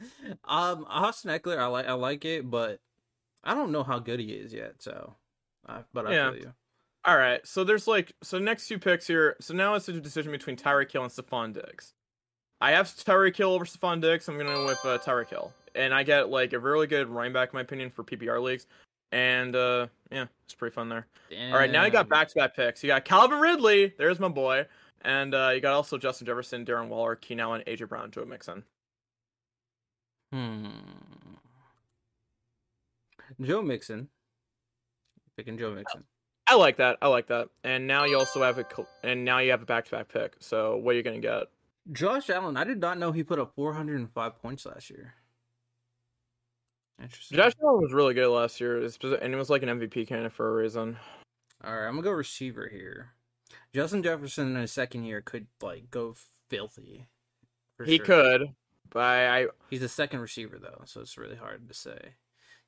um, 0.44 0.84
Austin 0.88 1.30
Ekeler, 1.30 1.58
I 1.58 1.66
like 1.66 1.86
I 1.86 1.92
like 1.94 2.24
it, 2.24 2.50
but 2.50 2.80
I 3.42 3.54
don't 3.54 3.72
know 3.72 3.82
how 3.82 3.98
good 3.98 4.20
he 4.20 4.26
is 4.26 4.52
yet. 4.52 4.74
So, 4.78 5.14
uh, 5.66 5.82
but 5.92 6.06
I 6.06 6.14
yeah. 6.14 6.30
feel 6.32 6.40
you. 6.40 6.52
All 7.06 7.16
right, 7.16 7.46
so 7.46 7.64
there's 7.64 7.86
like 7.86 8.12
so 8.22 8.38
next 8.38 8.66
two 8.66 8.78
picks 8.78 9.06
here. 9.06 9.36
So 9.40 9.52
now 9.52 9.74
it's 9.74 9.88
a 9.88 9.92
decision 9.92 10.32
between 10.32 10.56
Tyreek 10.56 10.90
Hill 10.90 11.02
and 11.02 11.12
Stefon 11.12 11.52
Diggs. 11.52 11.92
I 12.60 12.70
have 12.70 12.86
Tyreek 12.86 13.36
Hill 13.36 13.52
over 13.52 13.66
Stefon 13.66 14.00
Diggs. 14.00 14.28
I'm 14.28 14.38
gonna 14.38 14.54
go 14.54 14.66
with 14.66 14.84
uh, 14.84 14.98
Tyreek 14.98 15.28
Hill, 15.28 15.52
and 15.74 15.92
I 15.92 16.02
get 16.02 16.30
like 16.30 16.54
a 16.54 16.58
really 16.58 16.86
good 16.86 17.08
running 17.08 17.34
back, 17.34 17.50
in 17.52 17.56
my 17.58 17.60
opinion, 17.60 17.90
for 17.90 18.04
PPR 18.04 18.42
leagues. 18.42 18.66
And 19.12 19.54
uh, 19.54 19.88
yeah, 20.10 20.26
it's 20.44 20.54
pretty 20.54 20.74
fun 20.74 20.88
there. 20.88 21.06
All 21.52 21.58
right, 21.58 21.70
now 21.70 21.84
you 21.84 21.90
got 21.90 22.08
back 22.08 22.28
to 22.28 22.34
back 22.36 22.56
picks. 22.56 22.82
You 22.82 22.88
got 22.88 23.04
Calvin 23.04 23.38
Ridley. 23.38 23.92
There's 23.98 24.18
my 24.18 24.28
boy. 24.28 24.66
And 25.04 25.34
uh, 25.34 25.50
you 25.54 25.60
got 25.60 25.74
also 25.74 25.98
Justin 25.98 26.26
Jefferson, 26.26 26.64
Darren 26.64 26.88
Waller, 26.88 27.14
Keenan 27.14 27.44
Allen, 27.44 27.62
AJ 27.66 27.88
Brown, 27.88 28.10
Joe 28.10 28.24
Mixon. 28.24 28.64
Hmm. 30.32 30.68
Joe 33.42 33.60
Mixon. 33.60 34.08
Picking 35.36 35.58
Joe 35.58 35.74
Mixon. 35.74 36.04
I 36.46 36.56
like 36.56 36.76
that. 36.76 36.98
I 37.00 37.08
like 37.08 37.28
that. 37.28 37.48
And 37.62 37.86
now 37.86 38.04
you 38.04 38.18
also 38.18 38.42
have 38.42 38.58
a 38.58 38.66
and 39.02 39.24
now 39.24 39.38
you 39.38 39.50
have 39.50 39.62
a 39.62 39.66
back 39.66 39.86
to 39.86 39.90
back 39.92 40.08
pick. 40.08 40.36
So 40.40 40.76
what 40.76 40.94
are 40.94 40.98
you 40.98 41.02
gonna 41.02 41.20
get? 41.20 41.44
Josh 41.92 42.30
Allen. 42.30 42.56
I 42.56 42.64
did 42.64 42.80
not 42.80 42.98
know 42.98 43.12
he 43.12 43.22
put 43.22 43.38
up 43.38 43.54
405 43.54 44.42
points 44.42 44.66
last 44.66 44.90
year. 44.90 45.14
Interesting. 47.02 47.36
Josh 47.36 47.52
Allen 47.62 47.80
was 47.80 47.92
really 47.92 48.14
good 48.14 48.28
last 48.28 48.60
year, 48.60 48.76
and 48.76 49.34
it 49.34 49.36
was 49.36 49.50
like 49.50 49.62
an 49.62 49.68
MVP 49.68 50.06
candidate 50.06 50.32
for 50.32 50.48
a 50.48 50.62
reason. 50.62 50.96
All 51.64 51.72
right, 51.72 51.86
I'm 51.86 51.94
gonna 51.94 52.02
go 52.02 52.10
receiver 52.10 52.68
here. 52.68 53.12
Justin 53.72 54.02
Jefferson 54.02 54.54
in 54.54 54.60
his 54.60 54.72
second 54.72 55.04
year 55.04 55.20
could 55.20 55.46
like 55.60 55.90
go 55.90 56.14
filthy. 56.48 57.06
He 57.84 57.96
sure. 57.96 58.06
could, 58.06 58.42
but 58.90 59.00
I, 59.00 59.46
he's 59.70 59.82
a 59.82 59.88
second 59.88 60.20
receiver 60.20 60.58
though, 60.58 60.82
so 60.84 61.00
it's 61.00 61.18
really 61.18 61.36
hard 61.36 61.68
to 61.68 61.74
say. 61.74 62.14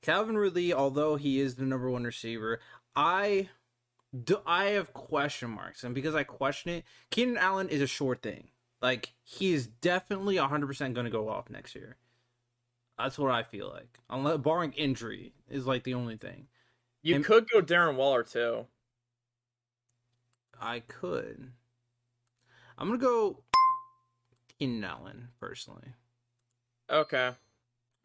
Calvin 0.02 0.36
Ridley, 0.36 0.72
although 0.72 1.16
he 1.16 1.40
is 1.40 1.54
the 1.54 1.64
number 1.64 1.90
one 1.90 2.04
receiver, 2.04 2.60
I 2.94 3.48
do 4.24 4.38
I 4.46 4.66
have 4.66 4.92
question 4.92 5.50
marks, 5.50 5.84
and 5.84 5.94
because 5.94 6.14
I 6.14 6.24
question 6.24 6.72
it, 6.72 6.84
Keenan 7.10 7.36
Allen 7.36 7.68
is 7.68 7.80
a 7.80 7.86
short 7.86 8.22
thing. 8.22 8.48
Like 8.80 9.12
he 9.22 9.52
is 9.52 9.66
definitely 9.66 10.38
100 10.38 10.66
percent 10.66 10.94
going 10.94 11.06
to 11.06 11.10
go 11.10 11.28
off 11.28 11.50
next 11.50 11.74
year. 11.74 11.96
That's 12.98 13.18
what 13.18 13.30
I 13.30 13.42
feel 13.42 13.68
like, 13.68 13.98
unless 14.08 14.38
barring 14.38 14.72
injury 14.72 15.32
is 15.50 15.66
like 15.66 15.84
the 15.84 15.94
only 15.94 16.16
thing. 16.16 16.48
You 17.02 17.16
and, 17.16 17.24
could 17.24 17.46
go 17.52 17.60
Darren 17.60 17.96
Waller 17.96 18.22
too. 18.22 18.66
I 20.60 20.80
could. 20.80 21.50
I'm 22.78 22.88
gonna 22.88 22.98
go 22.98 23.42
Keenan 24.58 24.84
Allen 24.84 25.28
personally. 25.40 25.94
Okay. 26.88 27.32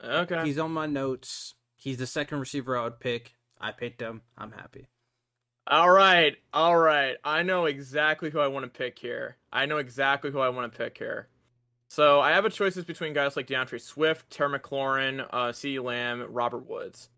Okay. 0.03 0.43
He's 0.45 0.57
on 0.57 0.71
my 0.71 0.87
notes. 0.87 1.55
He's 1.75 1.97
the 1.97 2.07
second 2.07 2.39
receiver 2.39 2.77
I 2.77 2.83
would 2.83 2.99
pick. 2.99 3.35
I 3.59 3.71
picked 3.71 4.01
him. 4.01 4.21
I'm 4.37 4.51
happy. 4.51 4.87
All 5.67 5.89
right. 5.89 6.35
All 6.53 6.77
right. 6.77 7.17
I 7.23 7.43
know 7.43 7.65
exactly 7.65 8.29
who 8.29 8.39
I 8.39 8.47
want 8.47 8.63
to 8.63 8.77
pick 8.77 8.97
here. 8.97 9.37
I 9.53 9.65
know 9.65 9.77
exactly 9.77 10.31
who 10.31 10.39
I 10.39 10.49
want 10.49 10.71
to 10.71 10.77
pick 10.77 10.97
here. 10.97 11.27
So 11.87 12.21
I 12.21 12.31
have 12.31 12.45
a 12.45 12.49
choices 12.49 12.85
between 12.85 13.13
guys 13.13 13.35
like 13.35 13.47
D'Andre 13.47 13.77
Swift, 13.77 14.29
Terry 14.29 14.57
McLaurin, 14.57 15.27
uh, 15.29 15.49
CeeDee 15.49 15.83
Lamb, 15.83 16.25
Robert 16.29 16.67
Woods. 16.67 17.09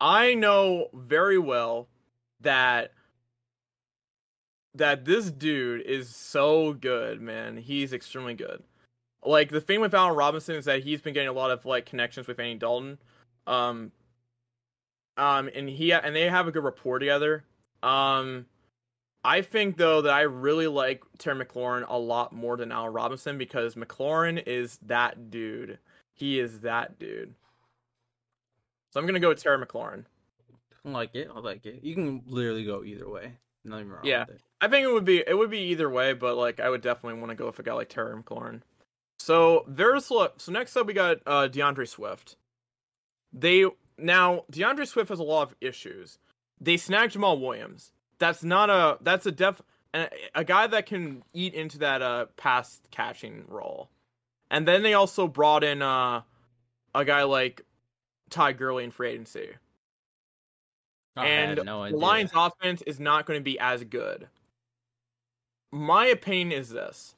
I 0.00 0.34
know 0.34 0.88
very 0.92 1.38
well 1.38 1.88
that 2.40 2.92
that 4.74 5.04
this 5.04 5.30
dude 5.30 5.82
is 5.82 6.08
so 6.08 6.72
good, 6.72 7.20
man. 7.20 7.56
He's 7.56 7.92
extremely 7.92 8.34
good. 8.34 8.62
Like 9.24 9.50
the 9.50 9.60
thing 9.60 9.80
with 9.80 9.94
Allen 9.94 10.14
Robinson 10.14 10.56
is 10.56 10.66
that 10.66 10.84
he's 10.84 11.00
been 11.00 11.14
getting 11.14 11.28
a 11.28 11.32
lot 11.32 11.50
of 11.50 11.64
like 11.64 11.86
connections 11.86 12.26
with 12.26 12.38
Andy 12.38 12.58
Dalton. 12.58 12.98
Um 13.46 13.92
um 15.18 15.50
and 15.54 15.68
he 15.68 15.92
and 15.92 16.14
they 16.14 16.28
have 16.28 16.48
a 16.48 16.52
good 16.52 16.64
rapport 16.64 16.98
together. 16.98 17.44
Um 17.82 18.46
I 19.24 19.42
think 19.42 19.76
though 19.76 20.02
that 20.02 20.12
I 20.12 20.22
really 20.22 20.68
like 20.68 21.02
Terry 21.18 21.44
McLaurin 21.44 21.84
a 21.88 21.98
lot 21.98 22.32
more 22.32 22.56
than 22.56 22.72
Allen 22.72 22.92
Robinson 22.92 23.36
because 23.36 23.74
McLaurin 23.74 24.42
is 24.46 24.78
that 24.86 25.30
dude. 25.30 25.78
He 26.14 26.38
is 26.38 26.60
that 26.60 26.98
dude. 26.98 27.34
So 28.90 29.00
I'm 29.00 29.06
gonna 29.06 29.20
go 29.20 29.28
with 29.28 29.42
Terry 29.42 29.64
McLaurin. 29.64 30.04
I 30.84 30.90
like 30.90 31.14
it. 31.14 31.28
I 31.34 31.40
like 31.40 31.66
it. 31.66 31.80
You 31.82 31.94
can 31.94 32.22
literally 32.26 32.64
go 32.64 32.84
either 32.84 33.08
way. 33.08 33.32
Nothing 33.64 33.88
wrong 33.88 34.00
with 34.02 34.06
it. 34.06 34.10
yeah. 34.10 34.24
I 34.60 34.68
think 34.68 34.84
it 34.84 34.92
would 34.92 35.04
be 35.04 35.22
it 35.26 35.36
would 35.36 35.50
be 35.50 35.58
either 35.70 35.90
way, 35.90 36.12
but 36.14 36.36
like 36.36 36.60
I 36.60 36.70
would 36.70 36.80
definitely 36.80 37.20
want 37.20 37.30
to 37.30 37.36
go 37.36 37.46
with 37.46 37.58
a 37.58 37.62
guy 37.62 37.72
like 37.74 37.88
Terry 37.88 38.16
McLaurin. 38.16 38.62
So 39.18 39.64
there's 39.68 40.06
so 40.06 40.30
next 40.48 40.76
up 40.76 40.86
we 40.86 40.94
got 40.94 41.18
uh 41.26 41.48
D'Andre 41.48 41.84
Swift. 41.84 42.36
They 43.32 43.66
now 43.98 44.44
D'Andre 44.50 44.84
Swift 44.84 45.08
has 45.10 45.18
a 45.18 45.24
lot 45.24 45.42
of 45.42 45.54
issues. 45.60 46.18
They 46.60 46.76
snagged 46.76 47.14
Jamaal 47.14 47.40
Williams. 47.40 47.92
That's 48.18 48.42
not 48.42 48.70
a 48.70 48.98
that's 49.00 49.26
a 49.26 49.32
def 49.32 49.62
a, 49.94 50.08
a 50.34 50.44
guy 50.44 50.66
that 50.66 50.86
can 50.86 51.22
eat 51.32 51.54
into 51.54 51.78
that 51.78 52.02
uh 52.02 52.26
pass 52.36 52.80
catching 52.90 53.44
role. 53.48 53.90
And 54.50 54.66
then 54.66 54.82
they 54.82 54.94
also 54.94 55.28
brought 55.28 55.64
in 55.64 55.82
uh 55.82 56.22
a 56.94 57.04
guy 57.04 57.22
like 57.24 57.62
Ty 58.30 58.52
Gurley 58.52 58.84
in 58.84 58.90
free 58.90 59.10
agency. 59.10 59.50
and 61.16 61.60
no 61.64 61.88
the 61.88 61.96
Lions 61.96 62.30
offense 62.34 62.82
is 62.82 63.00
not 63.00 63.26
going 63.26 63.40
to 63.40 63.44
be 63.44 63.58
as 63.58 63.84
good 63.84 64.28
my 65.70 66.06
opinion 66.06 66.58
is 66.58 66.70
this. 66.70 67.14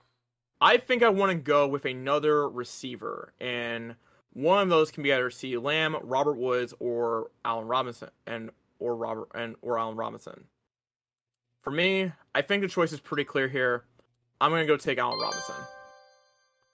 I 0.61 0.77
think 0.77 1.03
I 1.03 1.09
want 1.09 1.31
to 1.31 1.37
go 1.37 1.67
with 1.67 1.85
another 1.85 2.49
receiver, 2.49 3.33
and 3.41 3.95
one 4.33 4.63
of 4.63 4.69
those 4.69 4.91
can 4.91 5.03
be 5.03 5.13
either 5.13 5.31
C. 5.31 5.57
Lamb, 5.57 5.97
Robert 6.03 6.37
Woods, 6.37 6.75
or 6.79 7.31
Allen 7.45 7.67
Robinson, 7.67 8.11
and 8.27 8.51
or 8.79 8.97
Robert 8.97 9.29
and 9.35 9.57
or 9.63 9.79
Allen 9.79 9.97
Robinson. 9.97 10.45
For 11.63 11.71
me, 11.71 12.13
I 12.35 12.43
think 12.43 12.63
the 12.63 12.69
choice 12.69 12.93
is 12.93 13.01
pretty 13.01 13.25
clear 13.25 13.49
here. 13.49 13.85
I'm 14.41 14.51
gonna 14.51 14.67
go 14.67 14.77
take 14.77 14.99
Allen 14.99 15.19
Robinson. 15.21 15.55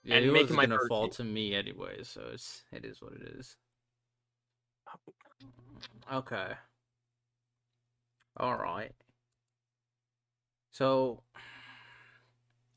Yeah, 0.03 0.15
and 0.15 0.25
he 0.25 0.31
was 0.31 0.49
gonna 0.49 0.77
fall 0.87 1.09
to 1.09 1.23
me 1.23 1.53
anyway, 1.53 2.03
so 2.03 2.21
it's 2.33 2.63
it 2.71 2.85
is 2.85 3.01
what 3.01 3.13
it 3.13 3.23
is. 3.37 3.57
Okay. 6.11 6.53
All 8.37 8.55
right. 8.55 8.93
So 10.71 11.23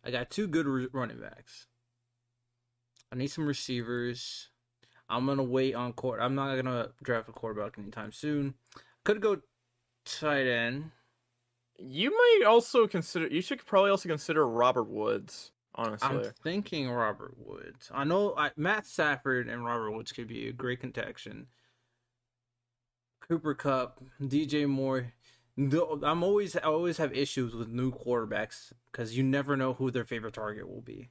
I 0.02 0.10
got 0.10 0.30
two 0.30 0.48
good 0.48 0.92
running 0.92 1.20
backs. 1.20 1.66
I 3.12 3.16
need 3.16 3.28
some 3.28 3.46
receivers. 3.46 4.49
I'm 5.10 5.26
gonna 5.26 5.42
wait 5.42 5.74
on 5.74 5.92
court. 5.92 6.20
I'm 6.20 6.34
not 6.34 6.54
gonna 6.56 6.88
draft 7.02 7.28
a 7.28 7.32
quarterback 7.32 7.78
anytime 7.78 8.12
soon. 8.12 8.54
Could 9.04 9.20
go 9.20 9.38
tight 10.04 10.46
end. 10.46 10.90
You 11.78 12.10
might 12.10 12.46
also 12.46 12.86
consider. 12.86 13.26
You 13.26 13.42
should 13.42 13.64
probably 13.66 13.90
also 13.90 14.08
consider 14.08 14.46
Robert 14.46 14.88
Woods. 14.88 15.52
Honestly, 15.74 16.08
I'm 16.08 16.24
thinking 16.42 16.90
Robert 16.90 17.34
Woods. 17.38 17.90
I 17.94 18.04
know 18.04 18.34
I, 18.36 18.50
Matt 18.56 18.86
Stafford 18.86 19.48
and 19.48 19.64
Robert 19.64 19.92
Woods 19.92 20.12
could 20.12 20.28
be 20.28 20.48
a 20.48 20.52
great 20.52 20.80
connection. 20.80 21.46
Cooper 23.20 23.54
Kupp, 23.54 24.00
DJ 24.20 24.68
Moore. 24.68 25.12
I'm 25.56 26.22
always 26.22 26.56
I 26.56 26.60
always 26.60 26.96
have 26.98 27.12
issues 27.12 27.54
with 27.54 27.68
new 27.68 27.92
quarterbacks 27.92 28.72
because 28.90 29.16
you 29.16 29.22
never 29.22 29.56
know 29.56 29.74
who 29.74 29.90
their 29.90 30.04
favorite 30.04 30.34
target 30.34 30.68
will 30.68 30.80
be. 30.80 31.10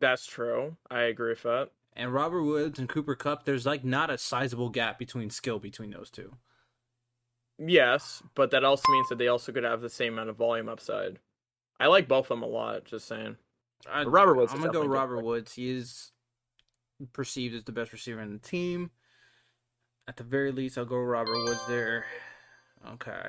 That's 0.00 0.26
true. 0.26 0.76
I 0.90 1.02
agree 1.02 1.30
with 1.30 1.42
that. 1.42 1.70
And 1.96 2.14
Robert 2.14 2.42
Woods 2.42 2.78
and 2.78 2.88
Cooper 2.88 3.14
Kupp, 3.14 3.44
there's 3.44 3.66
like 3.66 3.84
not 3.84 4.10
a 4.10 4.18
sizable 4.18 4.68
gap 4.70 4.98
between 4.98 5.30
skill 5.30 5.58
between 5.58 5.90
those 5.90 6.10
two. 6.10 6.36
Yes, 7.58 8.22
but 8.34 8.52
that 8.52 8.64
also 8.64 8.90
means 8.90 9.08
that 9.10 9.18
they 9.18 9.28
also 9.28 9.52
could 9.52 9.64
have 9.64 9.82
the 9.82 9.90
same 9.90 10.14
amount 10.14 10.30
of 10.30 10.36
volume 10.36 10.68
upside. 10.68 11.18
I 11.78 11.88
like 11.88 12.08
both 12.08 12.26
of 12.26 12.28
them 12.28 12.42
a 12.42 12.46
lot. 12.46 12.84
Just 12.84 13.06
saying. 13.06 13.36
I, 13.90 14.04
Robert 14.04 14.34
Woods. 14.34 14.52
I'm 14.52 14.60
gonna 14.60 14.72
go 14.72 14.84
Robert 14.84 15.16
different. 15.16 15.26
Woods. 15.26 15.54
He 15.54 15.70
is 15.70 16.12
perceived 17.12 17.54
as 17.54 17.64
the 17.64 17.72
best 17.72 17.92
receiver 17.92 18.20
in 18.20 18.32
the 18.32 18.38
team. 18.38 18.90
At 20.08 20.16
the 20.16 20.24
very 20.24 20.52
least, 20.52 20.78
I'll 20.78 20.84
go 20.84 20.96
Robert 20.96 21.44
Woods 21.44 21.60
there. 21.68 22.04
Okay. 22.92 23.28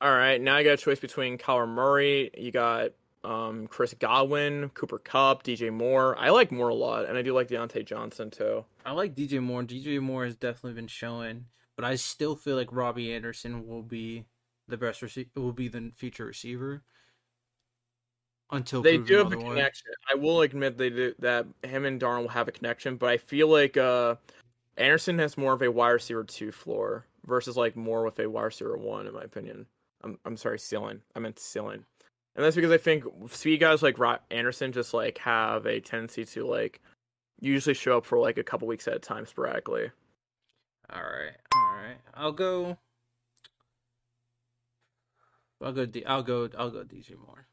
All 0.00 0.12
right. 0.12 0.40
Now 0.40 0.56
I 0.56 0.62
got 0.62 0.72
a 0.72 0.76
choice 0.76 1.00
between 1.00 1.38
Kyler 1.38 1.68
Murray. 1.68 2.30
You 2.36 2.50
got 2.52 2.90
um, 3.24 3.66
Chris 3.66 3.94
Godwin, 3.98 4.70
Cooper 4.70 4.98
Kupp, 4.98 5.42
DJ 5.42 5.72
Moore. 5.72 6.16
I 6.18 6.30
like 6.30 6.52
Moore 6.52 6.68
a 6.68 6.74
lot, 6.74 7.06
and 7.06 7.18
I 7.18 7.22
do 7.22 7.32
like 7.34 7.48
Diontae 7.48 7.84
Johnson 7.84 8.30
too. 8.30 8.64
I 8.84 8.92
like 8.92 9.14
DJ 9.14 9.42
Moore. 9.42 9.62
DJ 9.62 10.00
Moore 10.00 10.24
has 10.24 10.36
definitely 10.36 10.74
been 10.74 10.86
showing, 10.88 11.46
but 11.76 11.84
I 11.84 11.96
still 11.96 12.36
feel 12.36 12.56
like 12.56 12.72
Robbie 12.72 13.12
Anderson 13.12 13.66
will 13.66 13.82
be 13.82 14.24
the 14.68 14.76
best 14.76 15.02
receiver. 15.02 15.28
Will 15.34 15.52
be 15.52 15.68
the 15.68 15.92
future 15.96 16.26
receiver 16.26 16.82
until 18.50 18.82
they 18.82 18.98
do 18.98 19.16
have 19.18 19.32
a 19.32 19.36
connection. 19.36 19.92
I 20.10 20.14
will 20.16 20.42
admit 20.42 20.78
they 20.78 20.90
do 20.90 21.14
that. 21.18 21.46
Him 21.64 21.84
and 21.84 22.00
Darnold 22.00 22.22
will 22.22 22.28
have 22.28 22.48
a 22.48 22.52
connection, 22.52 22.96
but 22.96 23.08
I 23.08 23.18
feel 23.18 23.48
like 23.48 23.76
uh, 23.76 24.16
Anderson 24.76 25.18
has 25.18 25.36
more 25.36 25.52
of 25.52 25.62
a 25.62 25.70
wide 25.70 25.90
receiver 25.90 26.24
two 26.24 26.52
floor 26.52 27.06
versus 27.26 27.56
like 27.56 27.76
more 27.76 28.04
with 28.04 28.18
a 28.20 28.28
wide 28.28 28.44
receiver 28.44 28.76
one, 28.76 29.06
in 29.06 29.14
my 29.14 29.22
opinion. 29.22 29.66
I'm 30.02 30.18
I'm 30.24 30.36
sorry, 30.36 30.58
ceiling. 30.58 31.00
I 31.14 31.18
meant 31.18 31.38
ceiling. 31.38 31.84
And 32.38 32.44
that's 32.44 32.54
because 32.54 32.70
I 32.70 32.78
think 32.78 33.02
speed 33.32 33.58
guys 33.58 33.82
like 33.82 33.98
Rod 33.98 34.20
Anderson 34.30 34.70
just 34.70 34.94
like 34.94 35.18
have 35.18 35.66
a 35.66 35.80
tendency 35.80 36.24
to 36.24 36.46
like 36.46 36.80
usually 37.40 37.74
show 37.74 37.98
up 37.98 38.06
for 38.06 38.16
like 38.16 38.38
a 38.38 38.44
couple 38.44 38.68
weeks 38.68 38.86
at 38.86 38.94
a 38.94 39.00
time 39.00 39.26
sporadically. 39.26 39.90
All 40.88 41.02
right, 41.02 41.34
all 41.52 41.74
right. 41.74 41.98
I'll 42.14 42.30
go 42.30 42.78
I'll 45.60 45.72
go. 45.72 45.86
D- 45.86 46.04
I'll 46.04 46.22
go. 46.22 46.48
I'll 46.56 46.70
go 46.70 46.84
DJ 46.84 47.18
Moore. 47.18 47.46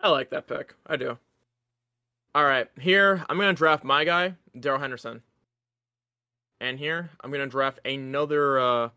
I 0.00 0.10
like 0.10 0.30
that 0.30 0.46
pick. 0.46 0.74
I 0.86 0.96
do. 0.96 1.18
All 2.34 2.44
right, 2.44 2.68
here 2.78 3.24
I'm 3.28 3.38
gonna 3.38 3.54
draft 3.54 3.84
my 3.84 4.04
guy, 4.04 4.34
Darrell 4.58 4.80
Henderson. 4.80 5.22
And 6.60 6.78
here 6.78 7.10
I'm 7.22 7.30
gonna 7.30 7.46
draft 7.46 7.78
another 7.84 8.58
uh, 8.58 8.88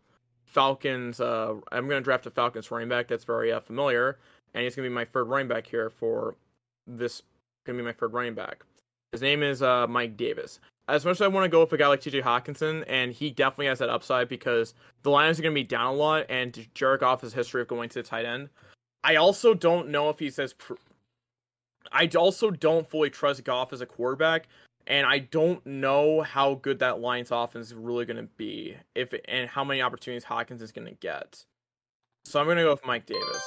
Falcons. 0.44 1.20
Uh, 1.20 1.54
I'm 1.72 1.88
gonna 1.88 2.00
draft 2.00 2.26
a 2.26 2.30
Falcons 2.30 2.70
running 2.70 2.88
back 2.88 3.08
that's 3.08 3.24
very 3.24 3.50
uh, 3.52 3.60
familiar, 3.60 4.18
and 4.58 4.64
he's 4.64 4.74
gonna 4.74 4.88
be 4.88 4.94
my 4.94 5.04
third 5.04 5.28
running 5.28 5.46
back 5.46 5.66
here 5.66 5.88
for 5.88 6.34
this. 6.86 7.22
Gonna 7.64 7.78
be 7.78 7.84
my 7.84 7.92
third 7.92 8.12
running 8.12 8.34
back. 8.34 8.64
His 9.12 9.22
name 9.22 9.42
is 9.42 9.62
uh, 9.62 9.86
Mike 9.86 10.16
Davis. 10.16 10.58
As 10.88 11.04
much 11.04 11.18
as 11.18 11.22
I 11.22 11.28
want 11.28 11.44
to 11.44 11.48
go 11.48 11.60
with 11.60 11.72
a 11.72 11.76
guy 11.76 11.86
like 11.86 12.00
T.J. 12.00 12.22
Hockenson, 12.22 12.82
and 12.88 13.12
he 13.12 13.30
definitely 13.30 13.66
has 13.66 13.78
that 13.78 13.90
upside 13.90 14.28
because 14.28 14.74
the 15.02 15.10
Lions 15.10 15.38
are 15.38 15.42
going 15.42 15.54
to 15.54 15.60
be 15.60 15.64
down 15.64 15.86
a 15.86 15.92
lot, 15.92 16.24
and 16.30 16.66
Jared 16.74 17.00
Goff 17.00 17.20
has 17.20 17.32
history 17.34 17.60
of 17.60 17.68
going 17.68 17.90
to 17.90 18.02
the 18.02 18.02
tight 18.02 18.24
end. 18.24 18.48
I 19.04 19.16
also 19.16 19.54
don't 19.54 19.90
know 19.90 20.08
if 20.08 20.18
he 20.18 20.30
says. 20.30 20.54
Pr- 20.54 20.74
I 21.92 22.08
also 22.16 22.50
don't 22.50 22.88
fully 22.88 23.10
trust 23.10 23.44
Goff 23.44 23.72
as 23.72 23.82
a 23.82 23.86
quarterback, 23.86 24.48
and 24.86 25.06
I 25.06 25.20
don't 25.20 25.64
know 25.66 26.22
how 26.22 26.54
good 26.54 26.78
that 26.80 27.00
Lions 27.00 27.30
offense 27.30 27.68
is 27.68 27.74
really 27.74 28.06
going 28.06 28.16
to 28.16 28.28
be, 28.36 28.74
if 28.94 29.14
and 29.28 29.48
how 29.48 29.64
many 29.64 29.82
opportunities 29.82 30.24
Hawkins 30.24 30.62
is 30.62 30.72
going 30.72 30.88
to 30.88 30.94
get. 30.94 31.44
So 32.24 32.40
I'm 32.40 32.46
going 32.46 32.56
to 32.56 32.64
go 32.64 32.72
with 32.72 32.84
Mike 32.86 33.06
Davis. 33.06 33.44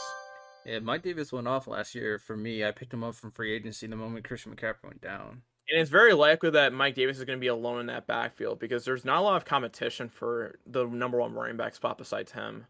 Yeah, 0.65 0.79
Mike 0.79 1.01
Davis 1.01 1.31
went 1.31 1.47
off 1.47 1.67
last 1.67 1.95
year 1.95 2.19
for 2.19 2.37
me. 2.37 2.63
I 2.63 2.71
picked 2.71 2.93
him 2.93 3.03
up 3.03 3.15
from 3.15 3.31
free 3.31 3.53
agency 3.53 3.87
the 3.87 3.95
moment 3.95 4.25
Christian 4.25 4.55
McCaffrey 4.55 4.83
went 4.83 5.01
down. 5.01 5.41
And 5.69 5.79
it's 5.79 5.89
very 5.89 6.13
likely 6.13 6.49
that 6.51 6.73
Mike 6.73 6.95
Davis 6.95 7.17
is 7.17 7.23
going 7.23 7.37
to 7.37 7.41
be 7.41 7.47
alone 7.47 7.79
in 7.79 7.85
that 7.87 8.05
backfield 8.05 8.59
because 8.59 8.83
there's 8.83 9.05
not 9.05 9.19
a 9.19 9.21
lot 9.21 9.37
of 9.37 9.45
competition 9.45 10.09
for 10.09 10.59
the 10.65 10.85
number 10.85 11.19
one 11.19 11.33
running 11.33 11.57
back 11.57 11.75
spot 11.75 11.97
besides 11.97 12.31
him. 12.31 12.65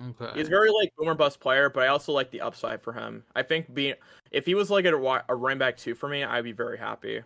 Okay. 0.00 0.30
He's 0.34 0.48
very 0.48 0.70
like 0.70 0.92
boomer 0.96 1.14
bust 1.14 1.40
player, 1.40 1.70
but 1.70 1.82
I 1.82 1.88
also 1.88 2.12
like 2.12 2.30
the 2.30 2.40
upside 2.40 2.82
for 2.82 2.92
him. 2.92 3.24
I 3.34 3.42
think 3.42 3.72
being 3.72 3.94
if 4.30 4.46
he 4.46 4.54
was 4.54 4.70
like 4.70 4.84
a, 4.84 5.22
a 5.28 5.34
running 5.34 5.58
back 5.58 5.76
two 5.76 5.94
for 5.94 6.08
me, 6.08 6.24
I'd 6.24 6.44
be 6.44 6.52
very 6.52 6.78
happy. 6.78 7.22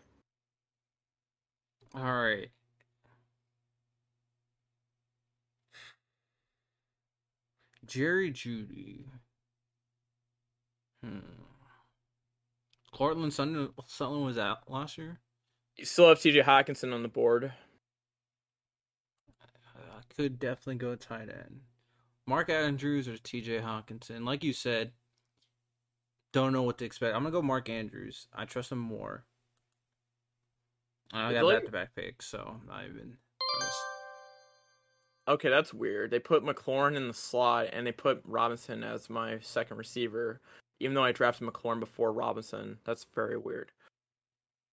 All 1.95 2.03
right. 2.03 2.49
Jerry 7.87 8.31
Jeudy. 8.31 9.05
Hmm. 11.05 11.19
Courtland 12.93 13.33
Sutton, 13.33 13.71
Sutton 13.87 14.23
was 14.25 14.39
out 14.39 14.71
last 14.71 14.99
year. 14.99 15.19
You 15.77 15.85
still 15.85 16.09
have 16.09 16.21
T.J. 16.21 16.43
Hockenson 16.43 16.93
on 16.93 17.03
the 17.03 17.09
board. 17.09 17.53
I 19.41 20.15
could 20.15 20.39
definitely 20.39 20.75
go 20.77 20.95
tight 20.95 21.29
end. 21.31 21.61
Mark 22.27 22.51
Andrews 22.51 23.09
or 23.09 23.17
T.J. 23.17 23.61
Hockenson, 23.61 24.25
Like 24.25 24.45
you 24.45 24.53
said, 24.53 24.93
don't 26.33 26.53
know 26.53 26.63
what 26.63 26.79
to 26.79 26.85
expect. 26.85 27.15
I'm 27.17 27.23
gonna 27.23 27.33
go 27.33 27.43
Mark 27.43 27.69
Andrews. 27.69 28.27
I 28.35 28.45
trust 28.45 28.71
him 28.73 28.79
more. 28.79 29.25
I 31.13 31.33
got 31.33 31.43
back 31.57 31.65
to 31.67 31.73
back 31.73 31.95
picks, 31.95 32.27
so 32.27 32.61
not 32.67 32.85
even. 32.85 33.17
just- 33.61 33.83
Okay, 35.29 35.51
that's 35.51 35.73
weird. 35.73 36.11
They 36.11 36.19
put 36.19 36.43
McLaurin 36.43 36.97
in 36.97 37.07
the 37.07 37.15
slot 37.15 37.69
and 37.73 37.87
they 37.87 37.93
put 37.93 38.21
Robinson 38.25 38.83
as 38.83 39.09
my 39.09 39.39
second 39.41 39.77
receiver, 39.77 40.41
even 40.83 40.95
though 40.95 41.05
I 41.05 41.13
drafted 41.13 41.47
McLaurin 41.49 41.81
before 41.81 42.13
Robinson. 42.13 42.79
That's 42.85 43.07
very 43.15 43.37
weird. 43.37 43.71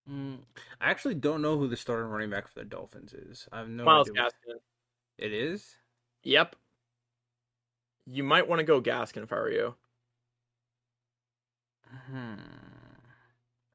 Mm, 0.10 0.40
I 0.82 0.90
actually 0.90 1.14
don't 1.14 1.44
know 1.44 1.58
who 1.58 1.68
the 1.68 1.78
starting 1.78 2.10
running 2.10 2.32
back 2.32 2.48
for 2.48 2.58
the 2.58 2.66
Dolphins 2.66 3.14
is. 3.14 3.48
I 3.52 3.60
have 3.60 3.70
no 3.70 3.84
Miles 3.84 4.10
idea. 4.10 4.24
Gaskin. 4.24 4.56
It 5.20 5.34
is. 5.34 5.76
Yep. 6.24 6.56
You 8.08 8.24
might 8.24 8.48
want 8.48 8.60
to 8.60 8.66
go 8.66 8.82
Gaskin 8.82 9.22
if 9.24 9.32
I 9.32 9.36
were 9.36 9.52
you. 9.52 9.76
Hmm. 12.10 12.34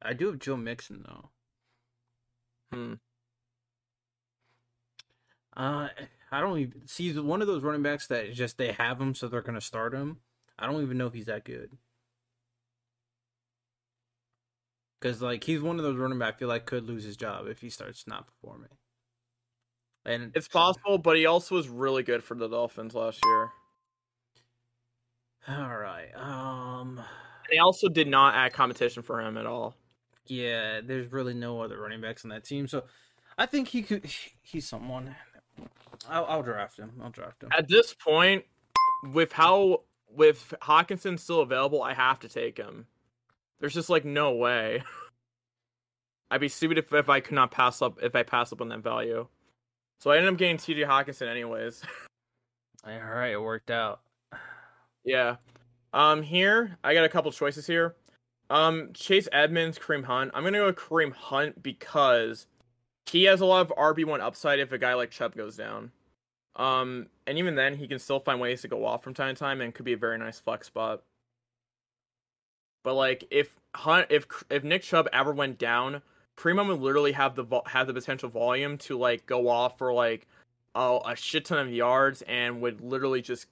I 0.02 0.12
do 0.12 0.26
have 0.26 0.40
Joe 0.40 0.56
Mixon 0.56 1.04
though. 1.06 1.30
Hmm. 2.72 2.94
Uh, 5.56 5.88
I 6.32 6.40
don't 6.40 6.58
even 6.58 6.86
see 6.88 7.04
he's 7.04 7.20
one 7.20 7.42
of 7.42 7.46
those 7.46 7.62
running 7.62 7.82
backs 7.82 8.08
that 8.08 8.32
just 8.32 8.58
they 8.58 8.72
have 8.72 9.00
him, 9.00 9.14
so 9.14 9.28
they're 9.28 9.40
gonna 9.40 9.60
start 9.60 9.94
him. 9.94 10.18
I 10.58 10.66
don't 10.66 10.82
even 10.82 10.98
know 10.98 11.06
if 11.06 11.14
he's 11.14 11.26
that 11.26 11.44
good. 11.44 11.70
Cause 15.04 15.20
like 15.20 15.44
he's 15.44 15.60
one 15.60 15.78
of 15.78 15.84
those 15.84 15.98
running 15.98 16.18
back 16.18 16.36
I 16.36 16.38
feel 16.38 16.48
like 16.48 16.64
could 16.64 16.84
lose 16.84 17.04
his 17.04 17.18
job 17.18 17.46
if 17.46 17.60
he 17.60 17.68
starts 17.68 18.06
not 18.06 18.26
performing. 18.26 18.70
And 20.06 20.32
It's 20.34 20.48
possible, 20.48 20.96
but 20.96 21.16
he 21.16 21.26
also 21.26 21.56
was 21.56 21.68
really 21.68 22.02
good 22.02 22.24
for 22.24 22.34
the 22.34 22.48
Dolphins 22.48 22.94
last 22.94 23.20
year. 23.22 23.50
All 25.46 25.76
right. 25.76 26.08
Um. 26.16 27.02
They 27.50 27.58
also 27.58 27.88
did 27.88 28.08
not 28.08 28.34
add 28.34 28.54
competition 28.54 29.02
for 29.02 29.20
him 29.20 29.36
at 29.36 29.44
all. 29.44 29.76
Yeah, 30.26 30.80
there's 30.82 31.12
really 31.12 31.34
no 31.34 31.60
other 31.60 31.78
running 31.78 32.00
backs 32.00 32.24
on 32.24 32.30
that 32.30 32.44
team, 32.44 32.66
so 32.66 32.84
I 33.36 33.44
think 33.44 33.68
he 33.68 33.82
could. 33.82 34.06
He's 34.42 34.66
someone. 34.66 35.14
I'll, 36.08 36.24
I'll 36.24 36.42
draft 36.42 36.78
him. 36.78 36.92
I'll 37.02 37.10
draft 37.10 37.42
him. 37.42 37.50
At 37.56 37.68
this 37.68 37.92
point, 37.92 38.44
with 39.12 39.32
how 39.32 39.82
with 40.08 40.54
Hockenson 40.62 41.18
still 41.18 41.40
available, 41.40 41.82
I 41.82 41.92
have 41.92 42.20
to 42.20 42.28
take 42.28 42.56
him. 42.56 42.86
There's 43.64 43.72
just 43.72 43.88
like 43.88 44.04
no 44.04 44.32
way. 44.32 44.82
I'd 46.30 46.42
be 46.42 46.50
stupid 46.50 46.76
if, 46.76 46.92
if 46.92 47.08
I 47.08 47.20
could 47.20 47.32
not 47.32 47.50
pass 47.50 47.80
up 47.80 47.98
if 48.02 48.14
I 48.14 48.22
pass 48.22 48.52
up 48.52 48.60
on 48.60 48.68
that 48.68 48.80
value. 48.80 49.26
So 50.00 50.10
I 50.10 50.18
ended 50.18 50.34
up 50.34 50.38
getting 50.38 50.58
TJ 50.58 50.86
Hockenson 50.86 51.30
anyways. 51.30 51.82
All 52.86 52.92
right, 52.92 53.32
it 53.32 53.40
worked 53.40 53.70
out. 53.70 54.02
yeah. 55.02 55.36
Um 55.94 56.20
here, 56.20 56.76
I 56.84 56.92
got 56.92 57.06
a 57.06 57.08
couple 57.08 57.32
choices 57.32 57.66
here. 57.66 57.96
Um 58.50 58.90
Chase 58.92 59.28
Edmonds, 59.32 59.78
Kareem 59.78 60.04
Hunt. 60.04 60.32
I'm 60.34 60.44
gonna 60.44 60.58
go 60.58 60.66
with 60.66 60.76
Kareem 60.76 61.14
Hunt 61.14 61.62
because 61.62 62.46
he 63.06 63.24
has 63.24 63.40
a 63.40 63.46
lot 63.46 63.62
of 63.62 63.74
RB1 63.78 64.20
upside 64.20 64.58
if 64.58 64.72
a 64.72 64.78
guy 64.78 64.92
like 64.92 65.10
Chubb 65.10 65.34
goes 65.34 65.56
down. 65.56 65.90
Um, 66.56 67.06
and 67.26 67.38
even 67.38 67.54
then, 67.54 67.76
he 67.76 67.88
can 67.88 67.98
still 67.98 68.20
find 68.20 68.42
ways 68.42 68.60
to 68.60 68.68
go 68.68 68.84
off 68.84 69.02
from 69.02 69.14
time 69.14 69.34
to 69.34 69.38
time, 69.38 69.62
and 69.62 69.74
could 69.74 69.86
be 69.86 69.94
a 69.94 69.96
very 69.96 70.18
nice 70.18 70.38
flex 70.38 70.66
spot. 70.66 71.02
But 72.84 72.94
like, 72.94 73.24
if 73.32 73.58
Hunt, 73.74 74.06
if 74.10 74.26
if 74.50 74.62
Nick 74.62 74.82
Chubb 74.82 75.08
ever 75.12 75.32
went 75.32 75.58
down, 75.58 76.02
Kareem 76.36 76.68
would 76.68 76.80
literally 76.80 77.12
have 77.12 77.34
the 77.34 77.42
vo- 77.42 77.64
have 77.66 77.88
the 77.88 77.94
potential 77.94 78.28
volume 78.28 78.78
to 78.78 78.96
like 78.96 79.26
go 79.26 79.48
off 79.48 79.78
for 79.78 79.92
like 79.92 80.28
a, 80.76 81.00
a 81.06 81.16
shit 81.16 81.46
ton 81.46 81.58
of 81.58 81.72
yards, 81.72 82.22
and 82.22 82.60
would 82.60 82.80
literally 82.80 83.22
just 83.22 83.46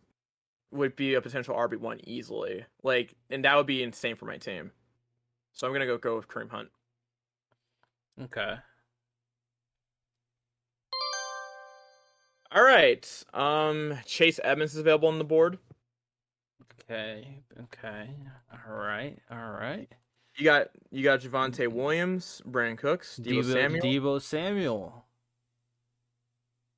would 0.70 0.94
be 0.94 1.14
a 1.14 1.20
potential 1.20 1.56
RB 1.56 1.78
one 1.78 2.00
easily. 2.04 2.64
Like, 2.82 3.14
and 3.30 3.44
that 3.44 3.56
would 3.56 3.66
be 3.66 3.82
insane 3.82 4.16
for 4.16 4.26
my 4.26 4.36
team. 4.36 4.70
So 5.52 5.66
I'm 5.66 5.72
gonna 5.72 5.86
go 5.86 5.98
go 5.98 6.16
with 6.16 6.28
Kareem 6.28 6.50
Hunt. 6.50 6.68
Okay. 8.20 8.54
All 12.54 12.62
right. 12.62 13.24
Um, 13.32 13.98
Chase 14.04 14.38
Edmonds 14.44 14.74
is 14.74 14.80
available 14.80 15.08
on 15.08 15.16
the 15.16 15.24
board. 15.24 15.58
Okay. 16.92 17.42
Okay. 17.60 18.10
All 18.52 18.74
right. 18.74 19.18
All 19.30 19.50
right. 19.50 19.88
You 20.36 20.44
got 20.44 20.68
you 20.90 21.02
got 21.02 21.20
Javonte 21.20 21.70
Williams, 21.70 22.40
Brandin 22.46 22.78
Cooks, 22.78 23.20
Deebo, 23.22 23.52
Samuel. 23.52 23.84
Deebo 23.84 24.22
Samuel. 24.22 25.04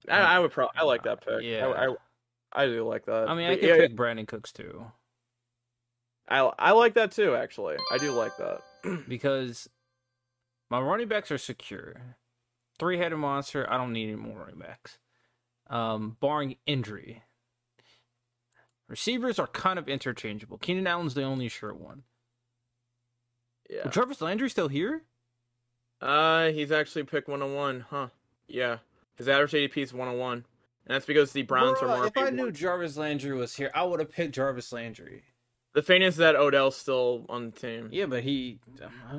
I, 0.09 0.19
I 0.19 0.39
would 0.39 0.51
probably 0.51 0.77
I 0.77 0.85
like 0.85 1.05
that 1.05 1.25
pick. 1.25 1.43
Yeah. 1.43 1.67
I, 1.67 1.87
I, 1.87 1.95
I 2.53 2.67
do 2.67 2.87
like 2.87 3.07
that. 3.07 3.29
I 3.29 3.35
mean, 3.35 3.49
I 3.49 3.57
could 3.57 3.69
yeah, 3.69 3.77
pick 3.77 3.97
Brandin 3.97 4.27
Cooks 4.27 4.53
too 4.53 4.85
I 6.29 6.39
I 6.59 6.73
like 6.73 6.95
that 6.95 7.13
too. 7.13 7.35
Actually, 7.35 7.77
I 7.93 7.99
do 7.99 8.13
like 8.13 8.33
that. 8.39 8.61
because 9.09 9.69
my 10.71 10.81
running 10.81 11.09
backs 11.09 11.31
are 11.31 11.39
secure. 11.39 12.17
Three-headed 12.79 13.19
monster. 13.19 13.71
I 13.71 13.77
don't 13.77 13.93
need 13.93 14.09
any 14.09 14.17
more 14.17 14.41
running 14.41 14.59
backs. 14.59 14.99
Um, 15.71 16.17
barring 16.21 16.57
injury. 16.67 17.23
Receivers 18.89 19.39
are 19.39 19.47
kind 19.47 19.79
of 19.79 19.89
interchangeable. 19.89 20.59
Keenan 20.59 20.87
Allen's 20.87 21.15
the 21.15 21.23
only 21.23 21.49
sure 21.49 21.73
one. 21.73 22.03
Yeah. 23.71 23.89
Is 23.89 23.95
Jarvis 23.95 24.21
Landry 24.21 24.51
still 24.51 24.69
here? 24.69 25.03
Uh, 26.01 26.49
he's 26.49 26.71
actually 26.71 27.05
picked 27.05 27.29
101, 27.29 27.87
huh? 27.89 28.09
Yeah. 28.47 28.79
His 29.17 29.29
average 29.29 29.53
ADP 29.53 29.77
is 29.79 29.93
101, 29.93 30.33
and 30.33 30.45
that's 30.87 31.07
because 31.07 31.33
the 31.33 31.43
Browns 31.43 31.79
Bruh, 31.79 31.89
are 31.89 31.97
more. 31.97 32.07
If 32.07 32.19
I 32.19 32.31
knew 32.31 32.51
Jarvis 32.51 32.97
Landry 32.97 33.33
was 33.33 33.55
here, 33.57 33.71
I 33.75 33.85
would 33.85 34.01
have 34.01 34.11
picked 34.11 34.35
Jarvis 34.35 34.73
Landry. 34.73 35.23
The 35.73 35.83
thing 35.83 36.03
is 36.03 36.17
that 36.17 36.37
Odell's 36.37 36.77
still 36.77 37.27
on 37.29 37.47
the 37.47 37.51
team. 37.53 37.89
Yeah, 37.91 38.07
but 38.07 38.23
he, 38.23 38.61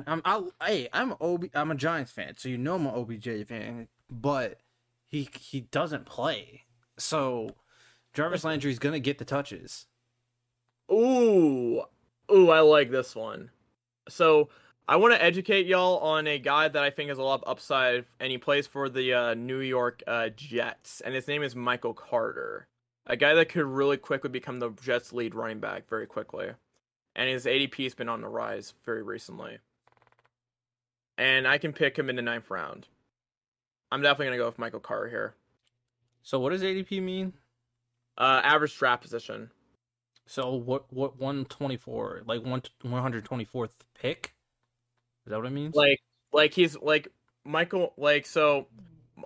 I'm, 0.06 0.22
I, 0.24 0.42
hey, 0.64 0.88
I'm 0.92 1.14
OB, 1.20 1.46
I'm 1.54 1.70
a 1.70 1.74
Giants 1.74 2.12
fan, 2.12 2.34
so 2.36 2.48
you 2.48 2.56
know 2.58 2.76
I'm 2.76 2.86
an 2.86 2.94
OBJ 2.94 3.46
fan, 3.46 3.88
but 4.10 4.60
he 5.06 5.28
he 5.38 5.60
doesn't 5.60 6.06
play, 6.06 6.64
so 6.98 7.50
Jarvis 8.16 8.44
Landry's 8.44 8.78
gonna 8.78 8.98
get 8.98 9.18
the 9.18 9.26
touches. 9.26 9.86
Ooh, 10.90 11.82
ooh, 12.32 12.48
I 12.48 12.60
like 12.60 12.90
this 12.90 13.14
one. 13.14 13.50
So 14.08 14.48
I 14.88 14.96
want 14.96 15.12
to 15.12 15.22
educate 15.22 15.66
y'all 15.66 15.98
on 15.98 16.26
a 16.26 16.38
guy 16.38 16.68
that 16.68 16.82
I 16.82 16.88
think 16.88 17.10
has 17.10 17.18
a 17.18 17.22
lot 17.22 17.42
of 17.42 17.48
upside, 17.50 18.06
and 18.18 18.30
he 18.30 18.38
plays 18.38 18.66
for 18.66 18.88
the 18.88 19.12
uh, 19.12 19.34
New 19.34 19.58
York 19.58 20.02
uh, 20.06 20.30
Jets, 20.30 21.02
and 21.02 21.14
his 21.14 21.28
name 21.28 21.42
is 21.42 21.54
Michael 21.54 21.92
Carter. 21.92 22.68
a 23.06 23.18
guy 23.18 23.34
that 23.34 23.50
could 23.50 23.66
really 23.66 23.98
quickly 23.98 24.30
become 24.30 24.60
the 24.60 24.70
Jets' 24.82 25.12
lead 25.12 25.34
running 25.34 25.60
back 25.60 25.86
very 25.86 26.06
quickly, 26.06 26.48
and 27.14 27.28
his 27.28 27.44
ADP 27.44 27.82
has 27.82 27.94
been 27.94 28.08
on 28.08 28.22
the 28.22 28.28
rise 28.28 28.72
very 28.86 29.02
recently. 29.02 29.58
And 31.18 31.46
I 31.46 31.58
can 31.58 31.74
pick 31.74 31.98
him 31.98 32.08
in 32.08 32.16
the 32.16 32.22
ninth 32.22 32.50
round. 32.50 32.88
I'm 33.92 34.00
definitely 34.00 34.28
gonna 34.28 34.38
go 34.38 34.46
with 34.46 34.58
Michael 34.58 34.80
Carter 34.80 35.10
here. 35.10 35.34
So 36.22 36.40
what 36.40 36.50
does 36.50 36.62
ADP 36.62 37.02
mean? 37.02 37.34
Uh, 38.18 38.40
average 38.42 38.76
draft 38.76 39.02
position. 39.02 39.50
So 40.26 40.54
what 40.54 40.92
what 40.92 41.18
124 41.18 42.22
like 42.26 42.44
one 42.44 42.62
124th 42.84 43.70
pick? 43.94 44.34
Is 45.24 45.30
that 45.30 45.36
what 45.36 45.46
it 45.46 45.50
means? 45.50 45.74
Like 45.74 46.00
like 46.32 46.52
he's 46.52 46.76
like 46.76 47.08
Michael 47.44 47.92
like 47.96 48.26
so 48.26 48.66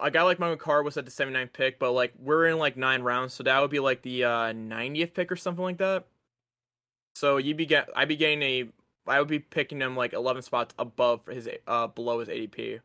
a 0.00 0.10
guy 0.10 0.22
like 0.22 0.38
Michael 0.38 0.56
Carr 0.56 0.82
was 0.82 0.96
at 0.96 1.04
the 1.04 1.10
79th 1.10 1.52
pick, 1.52 1.78
but 1.78 1.92
like 1.92 2.12
we're 2.18 2.46
in 2.46 2.58
like 2.58 2.76
nine 2.76 3.02
rounds, 3.02 3.34
so 3.34 3.42
that 3.42 3.60
would 3.60 3.70
be 3.70 3.80
like 3.80 4.02
the 4.02 4.24
uh 4.24 4.52
90th 4.52 5.14
pick 5.14 5.32
or 5.32 5.36
something 5.36 5.64
like 5.64 5.78
that. 5.78 6.06
So 7.14 7.38
you'd 7.38 7.56
be 7.56 7.66
get 7.66 7.88
I'd 7.96 8.08
be 8.08 8.16
getting 8.16 8.42
a 8.42 8.68
I 9.06 9.18
would 9.18 9.28
be 9.28 9.38
picking 9.38 9.80
him 9.80 9.96
like 9.96 10.12
11 10.12 10.42
spots 10.42 10.74
above 10.78 11.26
his 11.26 11.48
uh 11.66 11.86
below 11.86 12.20
his 12.20 12.28
ADP. 12.28 12.80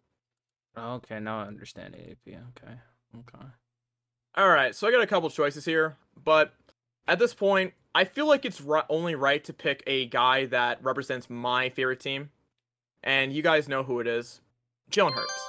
Okay, 0.77 1.19
now 1.19 1.41
I 1.41 1.47
understand 1.47 1.95
ADP. 1.95 2.27
Okay, 2.27 2.73
okay. 3.19 3.45
All 4.37 4.49
right, 4.49 4.75
so 4.75 4.87
I 4.87 4.91
got 4.91 5.01
a 5.01 5.07
couple 5.07 5.29
choices 5.29 5.63
here, 5.63 5.95
but 6.23 6.53
at 7.07 7.19
this 7.19 7.33
point, 7.33 7.73
I 7.93 8.03
feel 8.03 8.27
like 8.27 8.43
it's 8.43 8.59
ri- 8.59 8.81
only 8.89 9.15
right 9.15 9.41
to 9.45 9.53
pick 9.53 9.81
a 9.87 10.07
guy 10.07 10.45
that 10.47 10.83
represents 10.83 11.29
my 11.29 11.69
favorite 11.69 12.01
team, 12.01 12.29
and 13.03 13.31
you 13.31 13.41
guys 13.41 13.69
know 13.69 13.81
who 13.81 14.01
it 14.01 14.07
is, 14.07 14.41
Jalen 14.91 15.13
Hurts. 15.13 15.47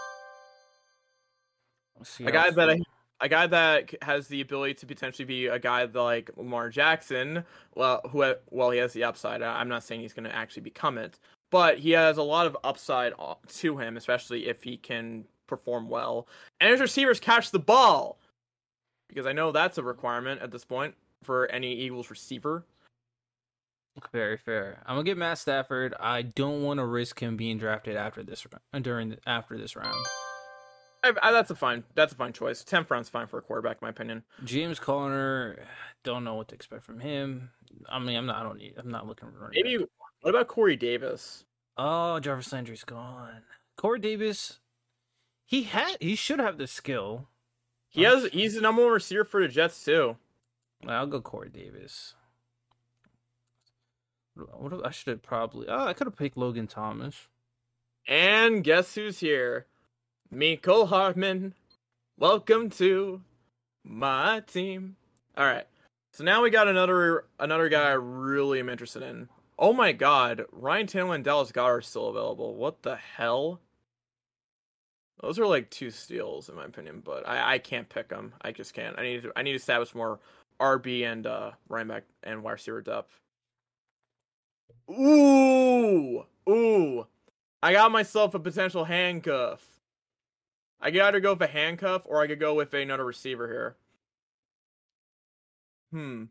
A 2.21 2.31
guy 2.31 2.51
that 2.51 2.71
I, 2.71 2.79
a 3.21 3.29
guy 3.29 3.47
that 3.49 3.93
has 4.03 4.29
the 4.29 4.41
ability 4.41 4.75
to 4.75 4.87
potentially 4.87 5.25
be 5.25 5.47
a 5.47 5.59
guy 5.59 5.85
like 5.85 6.31
Lamar 6.37 6.69
Jackson. 6.69 7.43
Well, 7.75 8.03
who 8.11 8.35
well 8.51 8.71
he 8.71 8.79
has 8.79 8.93
the 8.93 9.05
upside. 9.05 9.43
I'm 9.43 9.69
not 9.69 9.83
saying 9.83 10.01
he's 10.01 10.13
going 10.13 10.29
to 10.29 10.35
actually 10.35 10.63
become 10.63 10.99
it, 10.99 11.19
but 11.51 11.79
he 11.79 11.91
has 11.93 12.19
a 12.19 12.23
lot 12.23 12.47
of 12.47 12.57
upside 12.63 13.15
uh, 13.19 13.35
to 13.57 13.79
him, 13.79 13.97
especially 13.97 14.47
if 14.47 14.63
he 14.63 14.77
can 14.77 15.25
perform 15.47 15.89
well. 15.89 16.29
And 16.61 16.71
his 16.71 16.81
receivers 16.81 17.19
catch 17.19 17.51
the 17.51 17.59
ball, 17.59 18.19
because 19.09 19.27
I 19.27 19.33
know 19.33 19.53
that's 19.53 19.79
a 19.79 19.83
requirement 19.83 20.41
at 20.43 20.51
this 20.51 20.65
point 20.65 20.95
for 21.23 21.47
any 21.51 21.73
Eagles 21.75 22.11
receiver. 22.11 22.65
Very 24.13 24.37
fair. 24.37 24.83
I'm 24.85 24.97
gonna 24.97 25.05
get 25.05 25.17
Matt 25.17 25.39
Stafford. 25.39 25.95
I 25.99 26.23
don't 26.23 26.63
want 26.63 26.79
to 26.79 26.85
risk 26.85 27.21
him 27.21 27.37
being 27.37 27.59
drafted 27.59 27.97
after 27.97 28.23
this 28.23 28.45
ra- 28.45 28.59
uh, 28.75 28.79
during 28.79 29.11
the, 29.11 29.19
after 29.27 29.57
this 29.57 29.75
round. 29.75 30.05
I, 31.03 31.13
I, 31.23 31.33
that's 31.33 31.51
a 31.51 31.55
fine. 31.55 31.83
That's 31.95 32.13
a 32.13 32.17
fine 32.17 32.33
choice. 32.33 32.63
Tenth 32.63 32.91
round's 32.91 33.09
fine 33.09 33.27
for 33.27 33.39
a 33.39 33.43
quarterback, 33.43 33.79
in 33.81 33.87
my 33.87 33.91
opinion. 33.91 34.23
James 34.45 34.79
Conner, 34.79 35.57
don't 36.05 36.25
know 36.25 36.35
what 36.35 36.49
to 36.49 36.55
expect 36.55 36.83
from 36.83 37.01
him. 37.01 37.51
I 37.89 37.99
mean, 37.99 38.17
I'm 38.17 38.27
not. 38.27 38.37
I 38.37 38.43
don't 38.43 38.59
need. 38.59 38.75
I'm 38.77 38.91
not 38.91 39.07
looking 39.07 39.31
for 39.31 39.51
Maybe. 39.55 39.79
back. 39.79 39.89
What 40.21 40.31
about 40.31 40.49
Corey 40.49 40.77
Davis? 40.77 41.45
Oh, 41.79 42.21
Jarvis 42.21 42.53
Landry's 42.53 42.85
gone. 42.85 43.43
Corey 43.77 44.01
Davis, 44.01 44.61
he 45.47 45.63
had. 45.65 45.97
He 46.01 46.17
should 46.17 46.39
have 46.39 46.59
the 46.59 46.67
skill. 46.67 47.29
He 47.97 48.03
has. 48.03 48.27
He's 48.27 48.55
the 48.55 48.61
number 48.61 48.83
one 48.83 48.93
receiver 48.93 49.25
for 49.25 49.41
the 49.41 49.49
Jets 49.49 49.83
too. 49.85 50.17
I'll 50.87 51.07
go 51.07 51.21
Corey 51.21 51.49
Davis. 51.49 52.15
What 54.35 54.73
if- 54.75 54.85
I 54.85 54.91
should 54.91 55.09
have 55.13 55.23
probably. 55.23 55.67
Oh, 55.67 55.87
I 55.87 55.95
could 55.95 56.07
have 56.07 56.17
picked 56.17 56.37
Logan 56.37 56.67
Thomas. 56.67 57.29
And 58.07 58.63
guess 58.63 58.95
who's 58.95 59.19
here? 59.21 59.67
Mecole 60.33 60.89
Hardman. 60.89 61.55
Welcome 62.19 62.69
to 62.71 63.23
my 63.83 64.41
team. 64.41 64.97
All 65.37 65.47
right. 65.47 65.67
So 66.13 66.23
now 66.23 66.43
we 66.43 66.51
got 66.51 66.69
another 66.69 67.25
another 67.41 67.69
guy 67.71 67.89
I 67.89 67.93
really 67.93 68.61
am 68.61 68.69
interested 68.69 69.03
in. 69.03 69.29
Oh 69.59 69.73
my 69.73 69.93
god, 69.93 70.45
Ryan 70.53 70.87
Tannehill 70.87 71.15
and 71.15 71.25
Dallas 71.25 71.51
Goedert 71.51 71.79
are 71.79 71.81
still 71.81 72.09
available. 72.09 72.57
What 72.57 72.83
the 72.83 72.97
hell? 72.97 73.61
Those 75.21 75.39
are 75.39 75.47
like 75.47 75.71
two 75.71 75.91
steals 75.91 76.49
in 76.49 76.57
my 76.57 76.65
opinion, 76.65 77.01
but 77.05 77.27
I, 77.27 77.55
I 77.55 77.59
can't 77.59 77.89
pick 77.89 78.09
them. 78.09 78.35
I 78.43 78.53
just 78.53 78.75
can't. 78.75 78.99
I 78.99 79.03
need 79.03 79.23
to 79.23 79.33
I 79.37 79.43
need 79.43 79.53
to 79.53 79.57
establish 79.57 79.95
more 79.95 80.21
RB 80.61 81.05
and 81.05 81.27
uh 81.27 81.53
running 81.69 81.89
back 81.89 82.05
and 82.23 82.43
wide 82.43 82.53
receiver 82.53 82.83
depth. 82.83 83.21
Ooh, 84.91 86.25
ooh! 86.49 87.07
I 87.63 87.73
got 87.73 87.91
myself 87.91 88.35
a 88.35 88.39
potential 88.39 88.85
handcuff. 88.85 89.81
I 90.81 90.91
could 90.91 91.01
either 91.01 91.21
go 91.21 91.33
with 91.33 91.43
a 91.43 91.47
handcuff 91.49 92.03
or 92.07 92.23
I 92.23 92.27
could 92.27 92.41
go 92.41 92.55
with 92.55 92.75
another 92.75 93.05
receiver 93.05 93.49
here. 93.49 93.77
Hmm. 95.93 96.25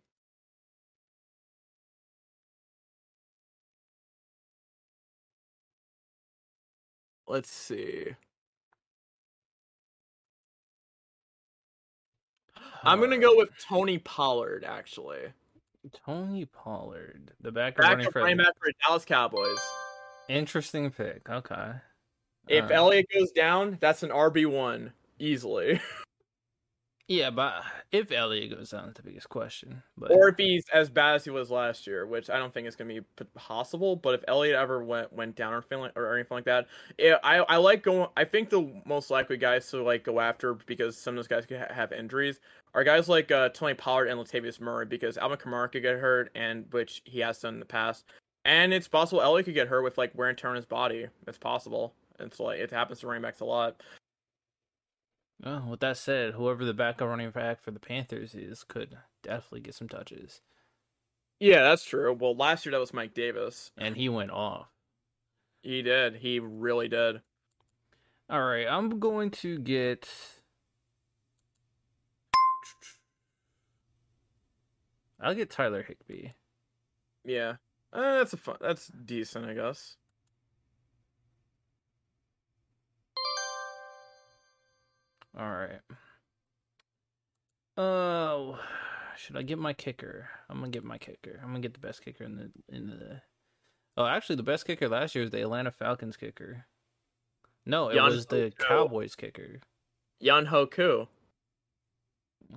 Let's 7.28 7.50
see. 7.52 8.16
I'm 12.86 13.00
gonna 13.00 13.18
go 13.18 13.36
with 13.36 13.50
Tony 13.68 13.98
Pollard, 13.98 14.64
actually. 14.64 15.22
Tony 16.06 16.46
Pollard, 16.46 17.32
the 17.42 17.52
back 17.52 17.78
running 17.78 18.00
Backup 18.00 18.14
for 18.14 18.22
running 18.22 18.38
back 18.38 18.54
for 18.60 18.68
the 18.68 18.74
Dallas 18.86 19.06
Cowboys. 19.06 19.60
interesting 20.30 20.92
pick. 20.92 21.30
Okay. 21.30 21.72
If 22.48 22.64
Alright. 22.64 22.76
Elliott 22.76 23.08
goes 23.14 23.32
down, 23.32 23.78
that's 23.80 24.04
an 24.04 24.10
RB 24.10 24.46
one 24.46 24.94
easily. 25.20 25.80
yeah, 27.08 27.30
but 27.30 27.64
if 27.92 28.12
Elliott 28.12 28.58
goes 28.58 28.72
down, 28.72 28.88
that's 28.88 28.98
the 28.98 29.04
biggest 29.04 29.30
question. 29.30 29.84
But 29.96 30.12
or 30.12 30.30
if 30.30 30.38
he's 30.38 30.66
as 30.74 30.90
bad 30.90 31.16
as 31.16 31.24
he 31.24 31.30
was 31.30 31.52
last 31.52 31.86
year, 31.86 32.08
which 32.08 32.32
I 32.32 32.38
don't 32.40 32.52
think 32.52 32.68
is 32.68 32.76
going 32.76 32.90
to 32.90 33.02
be 33.02 33.26
possible. 33.36 33.96
But 33.96 34.16
if 34.16 34.24
Elliott 34.28 34.56
ever 34.56 34.84
went 34.84 35.14
went 35.14 35.36
down 35.36 35.54
or 35.54 35.64
like, 35.78 35.92
or 35.96 36.16
anything 36.16 36.36
like 36.36 36.46
that, 36.46 36.68
yeah, 36.98 37.18
I 37.24 37.38
I 37.38 37.58
like 37.58 37.84
going. 37.84 38.08
I 38.18 38.24
think 38.24 38.50
the 38.50 38.82
most 38.86 39.12
likely 39.12 39.38
guys 39.38 39.70
to 39.70 39.84
like 39.84 40.04
go 40.04 40.20
after 40.20 40.56
because 40.56 40.98
some 40.98 41.14
of 41.14 41.18
those 41.18 41.28
guys 41.28 41.46
could 41.46 41.60
ha- 41.60 41.74
have 41.74 41.92
injuries 41.92 42.40
are 42.74 42.84
guys 42.84 43.08
like 43.08 43.32
uh, 43.32 43.50
Tony 43.50 43.76
Pollard 43.76 44.08
and 44.08 44.20
Latavius 44.20 44.60
Murray 44.60 44.88
because 44.88 45.18
Alvin 45.18 45.38
Kamara 45.38 45.72
could 45.72 45.84
get 45.84 46.00
hurt, 46.00 46.32
and 46.34 46.66
which 46.72 47.04
he 47.06 47.20
has 47.20 47.40
done 47.40 47.54
in 47.54 47.60
the 47.60 47.66
past, 47.68 48.06
and 48.46 48.74
it's 48.74 48.88
possible 48.88 49.22
Elliott 49.22 49.46
could 49.46 49.54
get 49.54 49.68
hurt 49.68 49.84
with 49.84 50.00
like 50.00 50.12
wear 50.16 50.30
and 50.30 50.38
tear 50.38 50.50
on 50.50 50.56
his 50.56 50.66
body. 50.66 51.06
It's 51.28 51.38
possible. 51.38 51.94
It's 52.20 52.40
like 52.40 52.60
it 52.60 52.72
happens 52.72 53.02
to 53.02 53.08
running 53.08 53.22
backs 53.22 53.42
a 53.42 53.46
lot. 53.46 53.82
Well, 55.44 55.68
with 55.70 55.80
that 55.82 55.98
said, 55.98 56.34
whoever 56.34 56.64
the 56.66 56.74
backup 56.74 57.08
running 57.08 57.30
back 57.32 57.62
for 57.62 57.72
the 57.72 57.80
Panthers 57.80 58.34
is 58.36 58.64
could 58.64 58.98
definitely 59.22 59.60
get 59.62 59.76
some 59.76 59.90
touches, 59.90 60.42
Yeah, 61.40 61.62
that's 61.64 61.84
true. 61.84 62.14
Well, 62.14 62.36
last 62.36 62.66
year 62.66 62.72
that 62.72 62.80
was 62.80 62.94
Mike 62.94 63.14
Davis. 63.14 63.72
and 63.78 63.96
he 63.98 64.08
went 64.10 64.32
off. 64.32 64.68
He 65.62 65.82
did. 65.82 66.18
He 66.18 66.40
really 66.40 66.88
did. 66.88 67.22
All 68.30 68.42
right, 68.44 68.68
I'm 68.68 69.00
going 69.00 69.30
to 69.32 69.60
get. 69.60 70.08
I'll 75.20 75.36
get 75.36 75.50
Tyler 75.50 75.84
Higbee. 75.84 76.30
Yeah, 77.24 77.56
uh, 77.94 78.18
that's 78.18 78.34
a 78.34 78.38
fun. 78.38 78.58
That's 78.62 78.88
decent, 78.88 79.46
I 79.46 79.54
guess. 79.54 79.98
All 85.38 85.50
right. 85.50 85.82
Oh, 87.78 88.58
should 89.18 89.36
I 89.36 89.42
get 89.42 89.58
my 89.58 89.74
kicker? 89.74 90.30
I'm 90.50 90.60
gonna 90.60 90.70
get 90.70 90.84
my 90.84 90.98
kicker. 90.98 91.40
I'm 91.42 91.50
gonna 91.50 91.60
get 91.60 91.74
the 91.74 91.80
best 91.80 92.04
kicker 92.04 92.24
in 92.24 92.38
the 92.38 92.76
in 92.76 92.88
the. 92.88 93.22
Oh, 93.98 94.06
actually, 94.06 94.38
the 94.38 94.44
best 94.44 94.66
kicker 94.66 94.88
last 94.88 95.14
year 95.14 95.24
was 95.24 95.32
the 95.32 95.42
Atlanta 95.42 95.72
Falcons 95.72 96.16
kicker. 96.16 96.66
No, 97.66 97.90
it 97.90 97.96
Jan 97.96 98.06
was 98.06 98.26
the. 98.28 98.54
Cowboys 98.58 99.16
kicker. 99.16 99.60
Yan 100.20 100.46
Hoku. 100.46 101.08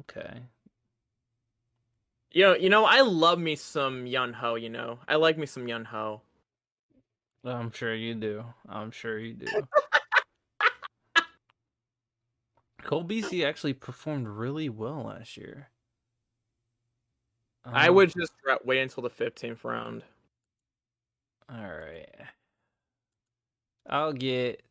Okay. 0.00 0.42
You 2.32 2.44
know, 2.44 2.54
you 2.54 2.68
know, 2.68 2.84
I 2.84 3.00
love 3.00 3.38
me 3.38 3.56
some 3.56 4.06
Yun 4.06 4.34
Ho. 4.34 4.54
You 4.54 4.68
know, 4.68 4.98
I 5.08 5.16
like 5.16 5.38
me 5.38 5.46
some 5.46 5.66
Yun 5.66 5.86
Ho. 5.86 6.20
I'm 7.44 7.72
sure 7.72 7.94
you 7.94 8.14
do. 8.14 8.44
I'm 8.68 8.90
sure 8.90 9.18
you 9.18 9.34
do. 9.34 9.46
Cole 12.88 13.04
Beasley 13.04 13.44
actually 13.44 13.74
performed 13.74 14.26
really 14.26 14.70
well 14.70 15.04
last 15.04 15.36
year. 15.36 15.68
I 17.66 17.88
Um, 17.88 17.96
would 17.96 18.14
just 18.16 18.32
wait 18.64 18.80
until 18.80 19.02
the 19.02 19.10
fifteenth 19.10 19.62
round. 19.62 20.04
All 21.50 21.68
right. 21.68 22.08
I'll 23.90 24.14
get 24.14 24.62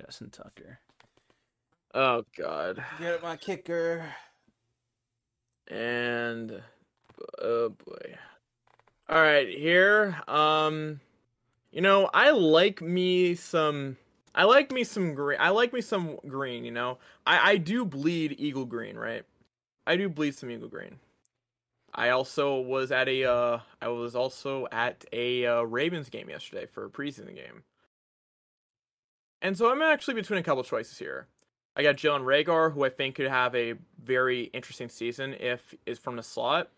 Justin 0.00 0.30
Tucker. 0.30 0.80
Oh 1.94 2.24
God. 2.36 2.84
Get 2.98 3.22
my 3.22 3.36
kicker. 3.36 4.12
And 5.68 6.60
oh 7.40 7.68
boy. 7.68 8.18
All 9.08 9.22
right, 9.22 9.48
here. 9.48 10.20
Um, 10.26 11.00
you 11.70 11.82
know, 11.82 12.10
I 12.12 12.30
like 12.30 12.82
me 12.82 13.36
some. 13.36 13.96
I 14.34 14.44
like 14.44 14.70
me 14.70 14.84
some 14.84 15.14
green. 15.14 15.38
I 15.40 15.50
like 15.50 15.72
me 15.72 15.80
some 15.80 16.18
green. 16.26 16.64
You 16.64 16.70
know, 16.70 16.98
I 17.26 17.52
I 17.52 17.56
do 17.56 17.84
bleed 17.84 18.36
eagle 18.38 18.64
green, 18.64 18.96
right? 18.96 19.24
I 19.86 19.96
do 19.96 20.08
bleed 20.08 20.34
some 20.34 20.50
eagle 20.50 20.68
green. 20.68 20.96
I 21.92 22.10
also 22.10 22.60
was 22.60 22.92
at 22.92 23.08
a 23.08 23.24
uh, 23.24 23.60
I 23.82 23.88
was 23.88 24.14
also 24.14 24.66
at 24.70 25.04
a 25.12 25.46
uh, 25.46 25.62
Ravens 25.62 26.08
game 26.08 26.30
yesterday 26.30 26.66
for 26.66 26.84
a 26.84 26.90
preseason 26.90 27.34
game, 27.34 27.64
and 29.42 29.58
so 29.58 29.70
I'm 29.70 29.82
actually 29.82 30.14
between 30.14 30.38
a 30.38 30.42
couple 30.42 30.62
choices 30.62 30.98
here. 30.98 31.26
I 31.76 31.82
got 31.82 31.96
Jalen 31.96 32.22
Reagor, 32.22 32.72
who 32.72 32.84
I 32.84 32.90
think 32.90 33.16
could 33.16 33.28
have 33.28 33.54
a 33.54 33.74
very 34.02 34.44
interesting 34.52 34.88
season 34.88 35.34
if 35.38 35.74
is 35.86 35.98
from 35.98 36.16
the 36.16 36.22
slot. 36.22 36.70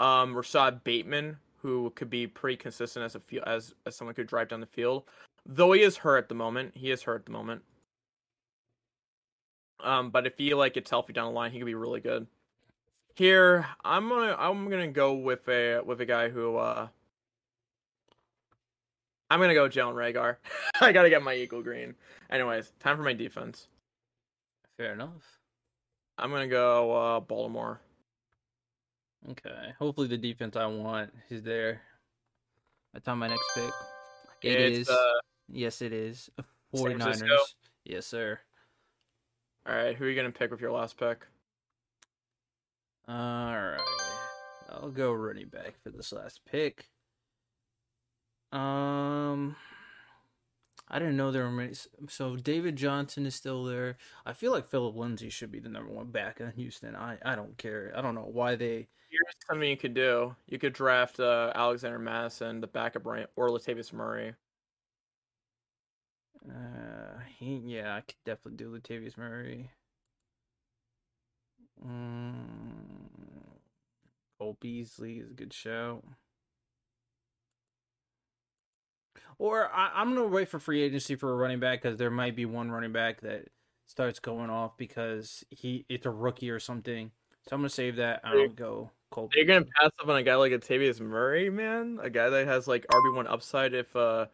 Um, 0.00 0.34
Rashod 0.34 0.84
Bateman, 0.84 1.38
who 1.60 1.90
could 1.96 2.10
be 2.10 2.26
pretty 2.26 2.56
consistent 2.56 3.04
as 3.04 3.16
a 3.16 3.48
as 3.48 3.74
as 3.86 3.96
someone 3.96 4.14
who 4.14 4.22
could 4.22 4.28
drive 4.28 4.48
down 4.48 4.60
the 4.60 4.66
field, 4.66 5.04
though 5.44 5.72
he 5.72 5.82
is 5.82 5.96
hurt 5.98 6.18
at 6.18 6.28
the 6.28 6.34
moment. 6.34 6.72
He 6.76 6.90
is 6.90 7.02
hurt 7.02 7.20
at 7.20 7.26
the 7.26 7.32
moment. 7.32 7.62
Um, 9.80 10.10
but 10.10 10.26
if 10.26 10.38
he 10.38 10.54
like 10.54 10.74
gets 10.74 10.90
healthy 10.90 11.12
down 11.12 11.26
the 11.26 11.32
line, 11.32 11.52
he 11.52 11.58
could 11.58 11.66
be 11.66 11.74
really 11.74 12.00
good. 12.00 12.26
Here, 13.14 13.66
I'm 13.84 14.08
gonna 14.08 14.36
I'm 14.38 14.68
gonna 14.70 14.88
go 14.88 15.14
with 15.14 15.48
a 15.48 15.80
with 15.84 16.00
a 16.00 16.06
guy 16.06 16.28
who 16.28 16.56
uh 16.56 16.88
I'm 19.30 19.40
gonna 19.40 19.54
go 19.54 19.68
Jalen 19.68 19.94
Reagor. 19.94 20.36
I 20.80 20.92
gotta 20.92 21.10
get 21.10 21.22
my 21.22 21.34
eagle 21.34 21.62
green. 21.62 21.94
Anyways, 22.30 22.72
time 22.80 22.96
for 22.96 23.02
my 23.02 23.12
defense. 23.12 23.68
Fair 24.76 24.92
enough. 24.92 25.38
I'm 26.16 26.30
gonna 26.30 26.46
go 26.48 26.92
uh 26.92 27.20
Baltimore. 27.20 27.80
Okay. 29.30 29.72
Hopefully 29.78 30.08
the 30.08 30.18
defense 30.18 30.56
I 30.56 30.66
want 30.66 31.12
is 31.30 31.42
there. 31.42 31.82
I 32.94 33.10
on 33.10 33.18
my 33.18 33.28
next 33.28 33.48
pick. 33.54 33.70
It 34.42 34.60
It's, 34.60 34.78
is. 34.80 34.88
Uh, 34.88 35.12
Yes, 35.50 35.80
it 35.80 35.92
is. 35.94 36.28
San 36.74 36.98
49ers. 36.98 37.38
Yes, 37.84 38.06
sir. 38.06 38.38
all 39.66 39.74
right, 39.74 39.96
who 39.96 40.04
are 40.04 40.08
you 40.10 40.14
gonna 40.16 40.30
pick 40.30 40.50
with 40.50 40.60
your 40.60 40.72
last 40.72 40.98
pick? 40.98 41.26
All 43.08 43.14
right. 43.16 43.80
I'll 44.68 44.90
go 44.90 45.12
running 45.12 45.48
back 45.48 45.74
for 45.82 45.88
this 45.90 46.12
last 46.12 46.42
pick. 46.44 46.90
Um, 48.52 49.56
I 50.88 50.98
didn't 50.98 51.16
know 51.16 51.30
there 51.32 51.44
were 51.44 51.50
many. 51.50 51.72
So 52.08 52.36
David 52.36 52.76
Johnson 52.76 53.24
is 53.24 53.34
still 53.34 53.64
there. 53.64 53.96
I 54.26 54.34
feel 54.34 54.52
like 54.52 54.66
Philip 54.66 54.94
Lindsay 54.94 55.30
should 55.30 55.50
be 55.50 55.60
the 55.60 55.70
number 55.70 55.90
one 55.90 56.10
back 56.10 56.40
in 56.40 56.50
Houston. 56.52 56.94
I 56.94 57.16
I 57.24 57.34
don't 57.34 57.56
care. 57.56 57.92
I 57.96 58.02
don't 58.02 58.14
know 58.14 58.28
why 58.30 58.56
they. 58.56 58.88
Here's 59.10 59.34
something 59.48 59.68
you 59.68 59.76
could 59.76 59.94
do. 59.94 60.36
You 60.46 60.58
could 60.58 60.72
draft 60.74 61.18
uh, 61.20 61.52
Alexander 61.54 61.98
Mattison, 61.98 62.60
the 62.60 62.66
backup 62.66 63.06
right, 63.06 63.26
or 63.36 63.48
Latavius 63.48 63.92
Murray. 63.92 64.34
Uh, 66.48 67.18
he 67.38 67.56
yeah, 67.56 67.96
I 67.96 68.00
could 68.00 68.16
definitely 68.24 68.56
do 68.56 68.70
Latavius 68.78 69.16
Murray. 69.16 69.70
Mm, 71.84 73.58
Cole 74.38 74.56
Beasley 74.60 75.18
is 75.18 75.30
a 75.30 75.34
good 75.34 75.52
show. 75.52 76.02
Or 79.38 79.72
I, 79.72 79.90
I'm 79.94 80.14
gonna 80.14 80.26
wait 80.26 80.48
for 80.48 80.58
free 80.58 80.82
agency 80.82 81.14
for 81.14 81.32
a 81.32 81.36
running 81.36 81.60
back 81.60 81.82
because 81.82 81.98
there 81.98 82.10
might 82.10 82.34
be 82.36 82.44
one 82.44 82.70
running 82.70 82.92
back 82.92 83.20
that 83.22 83.48
starts 83.86 84.18
going 84.18 84.50
off 84.50 84.76
because 84.76 85.44
he 85.50 85.84
it's 85.88 86.06
a 86.06 86.10
rookie 86.10 86.50
or 86.50 86.58
something. 86.58 87.10
So 87.48 87.54
I'm 87.54 87.60
gonna 87.60 87.68
save 87.70 87.96
that. 87.96 88.20
and 88.24 88.40
I'll 88.40 88.48
go 88.48 88.90
Cole. 89.10 89.30
You're 89.34 89.46
gonna 89.46 89.66
pass 89.80 89.92
up 90.00 90.08
on 90.08 90.16
a 90.16 90.22
guy 90.22 90.34
like 90.34 90.52
Latavius 90.52 91.00
Murray, 91.00 91.50
man? 91.50 91.98
A 92.02 92.10
guy 92.10 92.28
that 92.28 92.46
has 92.46 92.68
like 92.68 92.86
RB 92.86 93.14
one 93.14 93.26
upside 93.26 93.74
if 93.74 93.94
uh 93.96 94.26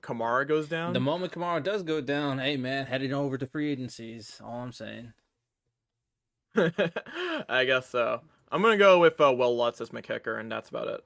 Kamara 0.00 0.46
goes 0.46 0.68
down. 0.68 0.92
The 0.92 1.00
moment 1.00 1.32
Kamara 1.32 1.62
does 1.62 1.82
go 1.82 2.00
down, 2.00 2.38
hey 2.38 2.56
man, 2.56 2.86
heading 2.86 3.12
over 3.12 3.38
to 3.38 3.46
free 3.46 3.70
agencies. 3.70 4.40
All 4.44 4.60
I'm 4.60 4.72
saying. 4.72 5.12
I 6.56 7.64
guess 7.64 7.88
so. 7.88 8.20
I'm 8.50 8.62
gonna 8.62 8.76
go 8.76 9.00
with 9.00 9.20
uh, 9.20 9.32
Wil 9.32 9.56
Lutz 9.56 9.80
as 9.80 9.92
my 9.92 10.00
kicker, 10.00 10.38
and 10.38 10.50
that's 10.50 10.68
about 10.68 10.88
it. 10.88 11.04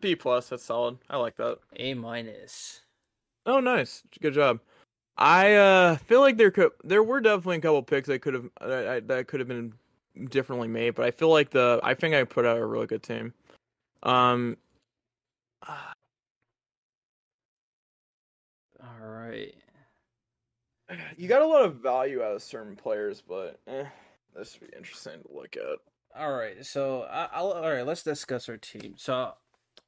B 0.00 0.14
plus, 0.14 0.48
that's 0.48 0.64
solid. 0.64 0.98
I 1.10 1.16
like 1.16 1.36
that. 1.36 1.58
A 1.76 1.94
minus. 1.94 2.82
Oh, 3.46 3.60
nice, 3.60 4.02
good 4.20 4.34
job. 4.34 4.60
I 5.16 5.54
uh 5.54 5.96
feel 5.96 6.20
like 6.20 6.36
there 6.36 6.52
could 6.52 6.70
there 6.84 7.02
were 7.02 7.20
definitely 7.20 7.56
a 7.56 7.60
couple 7.60 7.82
picks 7.82 8.06
that 8.06 8.20
could 8.20 8.34
have 8.34 8.44
uh, 8.60 9.00
that 9.06 9.26
could 9.26 9.40
have 9.40 9.48
been 9.48 9.72
differently 10.26 10.68
made, 10.68 10.94
but 10.94 11.04
I 11.04 11.10
feel 11.10 11.30
like 11.30 11.50
the 11.50 11.80
I 11.82 11.94
think 11.94 12.14
I 12.14 12.24
put 12.24 12.46
out 12.46 12.58
a 12.58 12.66
really 12.66 12.86
good 12.86 13.02
team. 13.02 13.34
Um, 14.02 14.56
All 18.80 19.06
right. 19.08 19.54
you 21.16 21.28
got 21.28 21.42
a 21.42 21.46
lot 21.46 21.64
of 21.64 21.76
value 21.76 22.22
out 22.22 22.34
of 22.34 22.42
certain 22.42 22.76
players, 22.76 23.22
but 23.26 23.60
eh, 23.66 23.84
this 24.34 24.58
would 24.60 24.70
be 24.70 24.76
interesting 24.76 25.20
to 25.22 25.34
look 25.34 25.56
at. 25.56 25.78
All 26.18 26.32
right. 26.32 26.64
So 26.64 27.02
I, 27.02 27.28
I'll 27.32 27.52
all 27.52 27.70
right. 27.70 27.86
Let's 27.86 28.02
discuss 28.02 28.48
our 28.48 28.56
team. 28.56 28.94
So 28.96 29.32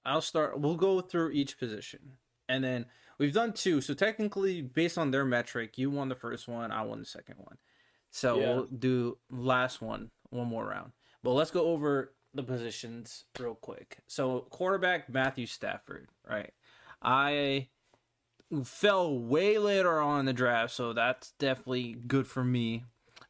I'll 0.04 0.20
start. 0.20 0.60
We'll 0.60 0.76
go 0.76 1.00
through 1.00 1.30
each 1.30 1.58
position, 1.58 2.00
and 2.48 2.62
then 2.62 2.86
we've 3.18 3.32
done 3.32 3.52
two. 3.52 3.80
So 3.80 3.94
technically, 3.94 4.60
based 4.62 4.98
on 4.98 5.10
their 5.10 5.24
metric, 5.24 5.78
you 5.78 5.90
won 5.90 6.08
the 6.08 6.14
first 6.14 6.48
one. 6.48 6.70
I 6.70 6.82
won 6.82 7.00
the 7.00 7.06
second 7.06 7.36
one. 7.38 7.56
So 8.10 8.38
Yeah. 8.38 8.54
we'll 8.54 8.66
do 8.66 9.18
last 9.30 9.80
one, 9.80 10.10
one 10.30 10.48
more 10.48 10.66
round. 10.66 10.92
But 11.22 11.32
let's 11.32 11.50
go 11.50 11.66
over 11.66 12.14
the 12.32 12.42
positions 12.42 13.24
real 13.38 13.54
quick. 13.54 13.98
So 14.06 14.46
quarterback 14.50 15.08
Matthew 15.08 15.46
Stafford, 15.46 16.08
right? 16.28 16.52
I 17.02 17.68
fell 18.64 19.18
way 19.18 19.58
later 19.58 20.00
on 20.00 20.20
in 20.20 20.26
the 20.26 20.32
draft, 20.32 20.72
so 20.74 20.92
that's 20.92 21.32
definitely 21.38 21.96
good 22.06 22.26
for 22.26 22.44
me. 22.44 22.84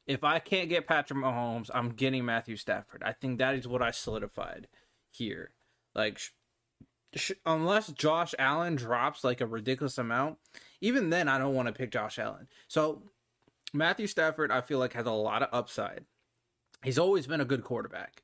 If 0.06 0.24
I 0.24 0.38
can't 0.38 0.68
get 0.68 0.86
Patrick 0.86 1.18
Mahomes, 1.18 1.70
I'm 1.72 1.90
getting 1.90 2.24
Matthew 2.24 2.56
Stafford. 2.56 3.02
I 3.04 3.12
think 3.12 3.38
that 3.38 3.54
is 3.54 3.68
what 3.68 3.82
I 3.82 3.90
solidified 3.90 4.66
here. 5.10 5.52
Like, 5.94 6.18
sh- 6.18 6.30
sh- 7.14 7.32
unless 7.46 7.92
Josh 7.92 8.34
Allen 8.38 8.76
drops 8.76 9.22
like 9.22 9.40
a 9.40 9.46
ridiculous 9.46 9.98
amount, 9.98 10.38
even 10.80 11.10
then 11.10 11.28
I 11.28 11.38
don't 11.38 11.54
want 11.54 11.68
to 11.68 11.72
pick 11.74 11.92
Josh 11.92 12.18
Allen. 12.18 12.48
So 12.66 13.02
Matthew 13.72 14.06
Stafford, 14.06 14.50
I 14.50 14.62
feel 14.62 14.78
like 14.78 14.94
has 14.94 15.06
a 15.06 15.12
lot 15.12 15.42
of 15.42 15.48
upside. 15.52 16.04
He's 16.82 16.98
always 16.98 17.26
been 17.26 17.40
a 17.40 17.44
good 17.44 17.64
quarterback. 17.64 18.22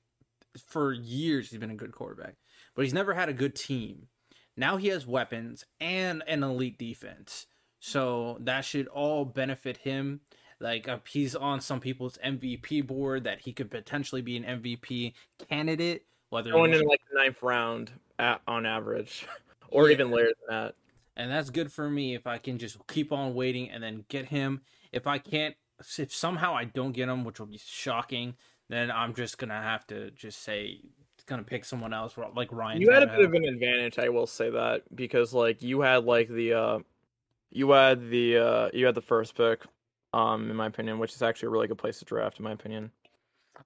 For 0.69 0.93
years, 0.93 1.51
he's 1.51 1.59
been 1.59 1.71
a 1.71 1.75
good 1.77 1.93
quarterback, 1.93 2.35
but 2.75 2.83
he's 2.85 2.95
never 2.95 3.13
had 3.15 3.29
a 3.29 3.35
good 3.35 3.55
team. 3.55 4.09
Now 4.57 4.79
he 4.79 4.89
has 4.89 5.07
weapons 5.07 5.65
and 5.81 6.23
an 6.27 6.43
elite 6.43 6.79
defense. 6.79 7.47
So 7.79 8.39
that 8.41 8.65
should 8.65 8.87
all 8.89 9.27
benefit 9.27 9.77
him. 9.77 10.21
Like 10.59 10.89
uh, 10.89 10.99
he's 11.07 11.37
on 11.37 11.61
some 11.61 11.79
people's 11.81 12.17
MVP 12.25 12.87
board 12.87 13.25
that 13.25 13.41
he 13.43 13.53
could 13.53 13.71
potentially 13.71 14.23
be 14.23 14.39
an 14.39 14.45
MVP 14.45 15.13
candidate. 15.51 16.07
Whether 16.31 16.53
Going 16.53 16.73
in 16.73 16.87
like 16.87 17.01
the 17.13 17.19
ninth 17.19 17.43
round 17.43 17.93
at, 18.19 18.41
on 18.49 18.65
average, 18.65 19.27
or 19.69 19.89
Yeah. 19.89 19.93
even 19.93 20.11
later 20.11 20.33
than 20.49 20.57
that. 20.57 20.75
and 21.17 21.31
that's 21.31 21.51
good 21.51 21.71
for 21.71 21.91
me 21.91 22.15
if 22.15 22.27
I 22.27 22.39
can 22.39 22.57
just 22.59 22.79
keep 22.89 23.13
on 23.13 23.35
waiting 23.35 23.71
and 23.71 23.83
then 23.83 24.07
get 24.09 24.25
him. 24.27 24.63
If 24.93 25.07
I 25.07 25.19
can't, 25.19 25.55
if 25.99 26.15
somehow 26.15 26.55
I 26.55 26.65
don't 26.65 26.93
get 26.93 27.09
him, 27.09 27.25
which 27.25 27.39
will 27.39 27.47
be 27.47 27.61
shocking, 27.65 28.35
then 28.69 28.91
I'm 28.91 29.15
just 29.15 29.39
gonna 29.39 29.61
have 29.61 29.87
to 29.89 30.11
just 30.11 30.43
say 30.43 30.81
gonna 31.27 31.43
pick 31.43 31.65
someone 31.65 31.93
else 31.93 32.17
like 32.35 32.53
Ryan. 32.53 32.81
You 32.81 32.91
had 32.91 33.03
a 33.03 33.09
bit 33.09 33.25
of 33.25 33.35
an 33.35 33.45
advantage, 33.45 33.99
I 33.99 34.09
will 34.09 34.27
say 34.27 34.51
that, 34.51 34.83
because 34.95 35.35
like 35.35 35.63
you 35.63 35.81
had 35.81 36.05
like 36.05 36.29
the 36.29 36.53
uh 36.55 36.79
you 37.51 37.71
had 37.71 38.11
the 38.11 38.39
uh 38.39 38.69
you 38.73 38.87
had 38.87 38.95
the 38.95 39.01
first 39.01 39.37
pick, 39.37 39.65
um, 40.13 40.51
in 40.51 40.57
my 40.57 40.67
opinion, 40.67 40.99
which 40.99 41.15
is 41.15 41.23
actually 41.23 41.49
a 41.49 41.51
really 41.51 41.69
good 41.69 41.79
place 41.79 41.99
to 41.99 42.05
draft, 42.05 42.39
in 42.39 42.45
my 42.45 42.53
opinion. 42.53 42.91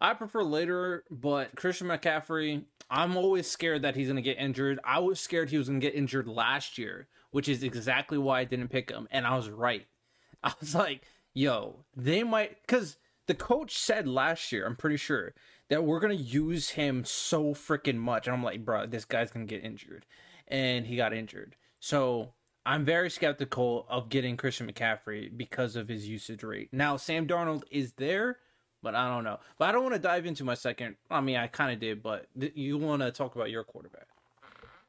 I 0.01 0.15
prefer 0.15 0.43
later, 0.43 1.05
but 1.11 1.55
Christian 1.57 1.89
McCaffrey, 1.89 2.65
I'm 2.91 3.17
always 3.17 3.47
scared 3.47 3.83
that 3.83 3.97
he's 3.97 4.07
going 4.07 4.17
to 4.17 4.23
get 4.23 4.39
injured. 4.39 4.79
I 4.85 4.99
was 5.01 5.21
scared 5.21 5.51
he 5.51 5.59
was 5.59 5.69
going 5.69 5.81
to 5.81 5.87
get 5.87 5.97
injured 5.97 6.29
last 6.29 6.79
year, 6.79 7.09
which 7.31 7.49
is 7.49 7.63
exactly 7.63 8.19
why 8.19 8.41
I 8.41 8.45
didn't 8.45 8.69
pick 8.69 8.91
him. 8.91 9.09
And 9.11 9.27
I 9.27 9.37
was 9.37 9.51
right. 9.51 9.87
I 10.43 10.53
was 10.61 10.75
like, 10.75 11.03
yo, 11.35 11.85
they 11.97 12.23
might, 12.23 12.61
because 12.63 12.97
the 13.27 13.35
coach 13.35 13.77
said 13.77 14.07
last 14.07 14.53
year, 14.53 14.67
I'm 14.67 14.77
pretty 14.77 14.97
sure, 14.97 15.35
that 15.69 15.85
we're 15.85 16.01
to 16.17 16.23
use 16.23 16.71
him 16.71 17.05
so 17.05 17.55
freaking 17.55 17.97
much. 17.97 18.27
And 18.27 18.35
I'm 18.35 18.43
like, 18.43 18.65
bro, 18.65 18.87
this 18.87 19.05
guy's 19.05 19.31
to 19.47 19.55
get 19.55 19.65
injured. 19.65 20.05
And 20.49 20.87
he 20.87 20.97
got 20.97 21.13
injured. 21.13 21.55
So 21.79 22.33
I'm 22.67 22.85
very 22.85 23.09
skeptical 23.09 23.87
of 23.89 24.09
getting 24.09 24.37
Christian 24.37 24.71
McCaffrey 24.71 25.35
because 25.37 25.77
of 25.77 25.89
his 25.89 26.09
usage 26.09 26.43
rate. 26.43 26.71
Now, 26.73 26.97
Sam 26.97 27.27
Darnold 27.27 27.63
is 27.71 27.93
there 27.93 28.39
but 28.83 28.95
I 28.95 29.09
don't 29.09 29.25
know. 29.25 29.39
But 29.59 29.69
I 29.69 29.73
don't 29.73 29.83
want 29.83 29.95
to 29.95 30.01
dive 30.01 30.27
into 30.27 30.45
my 30.45 30.55
second. 30.55 30.97
I 31.11 31.21
mean, 31.21 31.37
I 31.37 31.47
kind 31.47 31.73
of 31.73 31.81
did, 31.81 32.03
but 32.03 32.27
th- 32.39 32.53
you 32.55 32.79
want 32.79 33.03
to 33.03 33.11
talk 33.11 33.35
about 33.35 33.51
your 33.51 33.65
quarterback. 33.65 34.07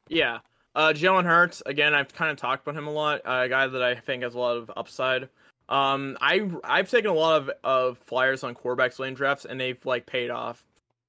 Yeah. 0.08 0.38
Uh 0.74 0.92
Jalen 0.94 1.24
Hurts, 1.24 1.62
again, 1.66 1.94
I've 1.94 2.14
kind 2.14 2.30
of 2.30 2.38
talked 2.38 2.66
about 2.66 2.78
him 2.78 2.86
a 2.86 2.92
lot. 2.92 3.20
Uh, 3.26 3.42
a 3.44 3.48
guy 3.48 3.66
that 3.66 3.82
I 3.82 3.94
think 3.94 4.22
has 4.22 4.34
a 4.34 4.38
lot 4.38 4.56
of 4.56 4.70
upside. 4.76 5.28
Um 5.72 6.16
I 6.20 6.48
I've 6.64 6.90
taken 6.90 7.10
a 7.10 7.14
lot 7.14 7.42
of, 7.42 7.50
of 7.64 7.98
flyers 7.98 8.44
on 8.44 8.54
quarterbacks 8.54 8.98
lane 9.00 9.14
drafts 9.14 9.44
and 9.44 9.60
they've 9.60 9.84
like 9.84 10.06
paid 10.06 10.30
off. 10.30 10.64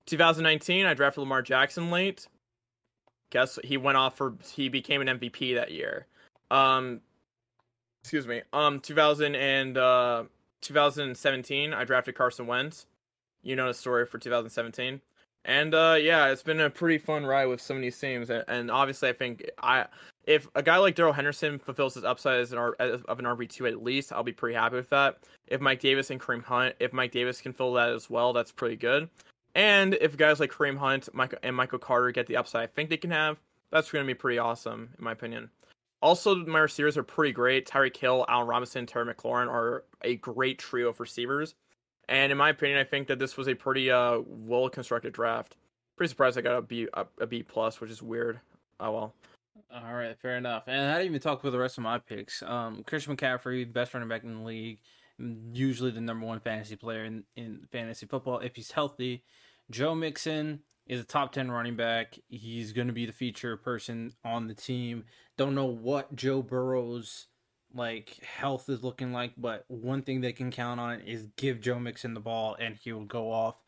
2019, 0.08 0.86
I 0.86 0.94
drafted 0.96 1.22
Lamar 1.22 1.42
Jackson 1.44 1.92
late. 1.92 2.28
Guess 3.32 3.60
he 3.64 3.78
went 3.78 3.98
off 3.98 4.18
for 4.18 4.34
he 4.54 4.70
became 4.70 5.02
an 5.02 5.20
MVP 5.20 5.56
that 5.56 5.72
year. 5.72 6.08
Um 6.52 7.02
excuse 8.04 8.28
me. 8.28 8.42
Um 8.54 8.80
2000 8.80 9.36
and 9.36 9.78
uh 9.78 10.24
2017, 10.62 11.74
I 11.74 11.84
drafted 11.84 12.16
Carson 12.16 12.48
Wentz. 12.48 12.86
you 13.44 13.56
know 13.56 13.68
the 13.68 13.74
story 13.74 14.06
for 14.06 14.18
2017. 14.18 15.02
And 15.46 15.76
uh, 15.76 15.98
yeah, 16.00 16.28
it's 16.28 16.42
been 16.44 16.62
a 16.62 16.70
pretty 16.70 16.98
fun 16.98 17.26
ride 17.26 17.48
with 17.48 17.62
of 17.76 17.82
these 17.82 18.00
teams, 18.00 18.30
and, 18.30 18.46
and 18.48 18.72
obviously, 18.72 19.10
I 19.10 19.14
think 19.14 19.44
I 19.62 19.88
if 20.26 20.48
a 20.56 20.64
guy 20.64 20.78
like 20.78 20.96
Darrell 20.96 21.14
Henderson 21.14 21.60
fulfills 21.60 21.96
his 21.96 22.04
upside 22.04 22.40
as 22.40 22.52
an 22.52 22.58
R, 22.58 22.74
of 22.74 23.20
an 23.20 23.26
RB 23.26 23.50
two 23.50 23.68
at 23.68 23.84
least, 23.84 24.14
I'll 24.14 24.24
be 24.24 24.32
pretty 24.32 24.56
happy 24.56 24.76
with 24.76 24.90
that. 24.90 25.20
If 25.48 25.62
Mike 25.62 25.80
Davis 25.80 26.10
and 26.10 26.20
Kareem 26.20 26.44
Hunt, 26.44 26.76
if 26.80 26.94
Mike 26.94 27.12
Davis 27.12 27.42
can 27.42 27.54
fill 27.54 27.74
that 27.74 27.90
as 27.90 28.10
well, 28.10 28.34
that's 28.34 28.52
pretty 28.52 28.76
good. 28.76 29.10
And 29.56 29.96
if 29.96 30.18
guys 30.18 30.40
like 30.40 30.52
Kareem 30.52 30.78
Hunt, 30.78 31.10
Mike, 31.14 31.36
and 31.44 31.56
Michael 31.56 31.80
Carter 31.80 32.12
get 32.12 32.28
the 32.28 32.38
upside 32.38 32.64
I 32.64 32.68
think 32.68 32.90
they 32.90 32.98
can 32.98 33.12
have, 33.12 33.38
that's 33.72 33.92
going 33.92 34.04
to 34.04 34.08
be 34.08 34.16
pretty 34.18 34.40
awesome 34.40 34.90
in 34.98 35.04
my 35.04 35.12
opinion. 35.12 35.50
Also, 36.02 36.36
my 36.36 36.60
receivers 36.60 36.98
are 36.98 37.04
pretty 37.04 37.32
great. 37.32 37.66
Tyreek 37.68 37.96
Hill, 37.96 38.26
Allen 38.28 38.48
Robinson, 38.48 38.86
Terry 38.86 39.14
McLaurin 39.14 39.48
are 39.48 39.86
a 40.02 40.16
great 40.18 40.60
trio 40.60 40.90
of 40.90 41.00
receivers. 41.00 41.56
And 42.10 42.32
in 42.32 42.38
my 42.38 42.50
opinion, 42.50 42.78
I 42.78 42.84
think 42.84 43.08
that 43.08 43.20
this 43.20 43.38
was 43.38 43.48
a 43.48 43.56
pretty 43.56 43.90
uh, 43.90 44.20
well 44.26 44.68
constructed 44.70 45.14
draft. 45.14 45.56
Pretty 45.96 46.10
surprised 46.10 46.38
I 46.38 46.42
got 46.42 46.58
a 46.58 46.62
B 46.62 46.88
a, 46.94 47.06
a 47.20 47.28
B 47.28 47.44
plus, 47.44 47.80
which 47.80 47.92
is 47.92 48.02
weird. 48.02 48.40
Oh 48.80 48.92
well. 48.92 49.14
All 49.74 49.94
right, 49.94 50.18
fair 50.20 50.38
enough. 50.38 50.64
And 50.68 50.92
I 50.92 50.94
didn't 50.98 51.12
even 51.12 51.22
talk 51.22 51.40
about 51.40 51.52
the 51.52 51.60
rest 51.60 51.78
of 51.78 51.84
my 51.84 52.00
picks. 52.00 52.42
Um, 52.44 52.84
Christian 52.86 53.16
McCaffrey, 53.16 53.72
best 53.72 53.94
running 53.94 54.10
back 54.10 54.24
in 54.24 54.40
the 54.40 54.46
league, 54.46 54.80
usually 55.52 55.92
the 55.92 56.02
number 56.02 56.26
one 56.26 56.40
fantasy 56.40 56.76
player 56.76 57.06
in, 57.06 57.24
in 57.36 57.68
fantasy 57.72 58.06
football 58.06 58.40
if 58.40 58.56
he's 58.56 58.72
healthy. 58.72 59.24
Joe 59.70 59.96
Mixon 59.96 60.60
is 60.88 61.00
a 61.00 61.06
top 61.06 61.32
10 61.32 61.52
running 61.52 61.76
back. 61.76 62.18
He's 62.30 62.74
going 62.74 62.88
to 62.88 62.94
be 62.94 63.06
the 63.06 63.14
feature 63.14 63.56
person 63.58 64.14
on 64.24 64.48
the 64.48 64.54
team. 64.54 65.06
Don't 65.38 65.56
know 65.56 65.66
what 65.66 66.16
Joe 66.16 66.42
Burrow's 66.42 67.28
like 67.74 68.20
health 68.24 68.70
is 68.70 68.84
looking 68.84 69.14
like, 69.14 69.34
but 69.38 69.66
one 69.68 70.04
thing 70.04 70.22
they 70.22 70.34
can 70.34 70.52
count 70.52 70.80
on 70.80 71.00
is 71.02 71.28
give 71.38 71.62
Joe 71.62 71.80
Mixon 71.80 72.14
the 72.14 72.20
ball 72.20 72.56
and 72.60 72.76
he 72.76 72.92
will 72.92 73.06
go 73.06 73.32
off. 73.32 73.60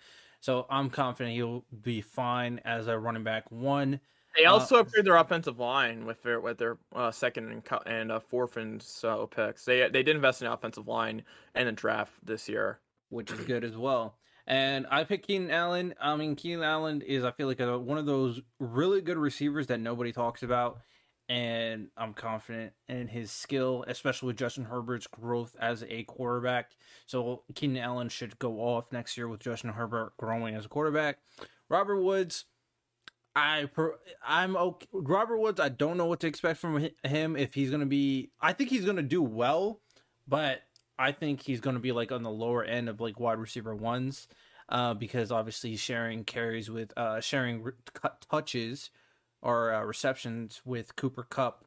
So 0.41 0.67
I'm 0.69 0.89
confident 0.89 1.35
he'll 1.35 1.65
be 1.81 2.01
fine 2.01 2.59
as 2.65 2.87
a 2.87 2.99
running 2.99 3.23
back 3.23 3.51
one. 3.51 3.99
They 4.37 4.45
uh, 4.45 4.53
also 4.53 4.77
uh, 4.77 4.83
upgraded 4.83 5.05
their 5.05 5.15
offensive 5.15 5.59
line 5.59 6.05
with 6.05 6.21
their 6.23 6.39
with 6.39 6.57
their 6.57 6.77
uh, 6.93 7.11
second 7.11 7.49
and 7.49 7.79
and 7.85 8.11
uh, 8.11 8.19
fourth 8.19 8.57
and 8.57 8.81
so 8.81 9.27
picks. 9.27 9.65
They 9.65 9.89
they 9.89 10.03
did 10.03 10.15
invest 10.15 10.41
in 10.41 10.47
the 10.47 10.53
offensive 10.53 10.87
line 10.87 11.23
and 11.53 11.67
the 11.67 11.71
draft 11.71 12.13
this 12.23 12.49
year, 12.49 12.79
which 13.09 13.31
is 13.31 13.39
good 13.45 13.63
as 13.63 13.77
well. 13.77 14.17
And 14.47 14.85
I 14.91 15.03
picked 15.03 15.27
Keenan 15.27 15.51
Allen. 15.51 15.95
I 15.99 16.15
mean, 16.15 16.35
Keenan 16.35 16.63
Allen 16.63 17.01
is 17.01 17.23
I 17.23 17.31
feel 17.31 17.47
like 17.47 17.59
a, 17.59 17.79
one 17.79 17.97
of 17.97 18.05
those 18.05 18.41
really 18.59 19.01
good 19.01 19.17
receivers 19.17 19.67
that 19.67 19.79
nobody 19.79 20.11
talks 20.11 20.43
about 20.43 20.79
and 21.27 21.87
I'm 21.97 22.13
confident 22.13 22.73
in 22.87 23.07
his 23.07 23.31
skill, 23.31 23.83
especially 23.87 24.27
with 24.27 24.37
Justin 24.37 24.65
Herbert's 24.65 25.07
growth 25.07 25.55
as 25.59 25.83
a 25.89 26.03
quarterback. 26.03 26.71
So 27.07 27.43
Keenan 27.55 27.81
Allen 27.81 28.09
should 28.09 28.37
go 28.37 28.59
off 28.59 28.91
next 28.91 29.17
year 29.17 29.27
with 29.27 29.39
Justin 29.39 29.71
Herbert 29.71 30.13
growing 30.17 30.55
as 30.55 30.65
a 30.65 30.69
quarterback. 30.69 31.17
Robert 31.67 32.01
Woods, 32.01 32.45
I 33.35 33.67
I'm 34.25 34.55
okay. 34.55 34.87
Robert 34.93 35.37
Woods, 35.37 35.59
I 35.59 35.69
don't 35.69 35.97
know 35.97 36.05
what 36.05 36.21
to 36.21 36.27
expect 36.27 36.59
from 36.59 36.89
him 37.03 37.35
if 37.35 37.53
he's 37.53 37.69
gonna 37.69 37.85
be. 37.85 38.31
I 38.39 38.53
think 38.53 38.69
he's 38.69 38.85
gonna 38.85 39.03
do 39.03 39.21
well, 39.21 39.81
but 40.27 40.61
I 40.97 41.11
think 41.11 41.41
he's 41.41 41.59
gonna 41.59 41.79
be 41.79 41.91
like 41.91 42.11
on 42.11 42.23
the 42.23 42.31
lower 42.31 42.63
end 42.63 42.87
of 42.87 43.01
like 43.01 43.19
wide 43.19 43.37
receiver 43.37 43.75
ones, 43.75 44.27
uh, 44.69 44.93
because 44.93 45.31
obviously 45.31 45.71
he's 45.71 45.81
sharing 45.81 46.23
carries 46.23 46.69
with 46.69 46.93
uh 46.97 47.19
sharing 47.19 47.71
touches 48.31 48.89
or 49.41 49.73
uh, 49.73 49.83
receptions 49.83 50.61
with 50.65 50.95
Cooper 50.95 51.23
Kupp 51.29 51.65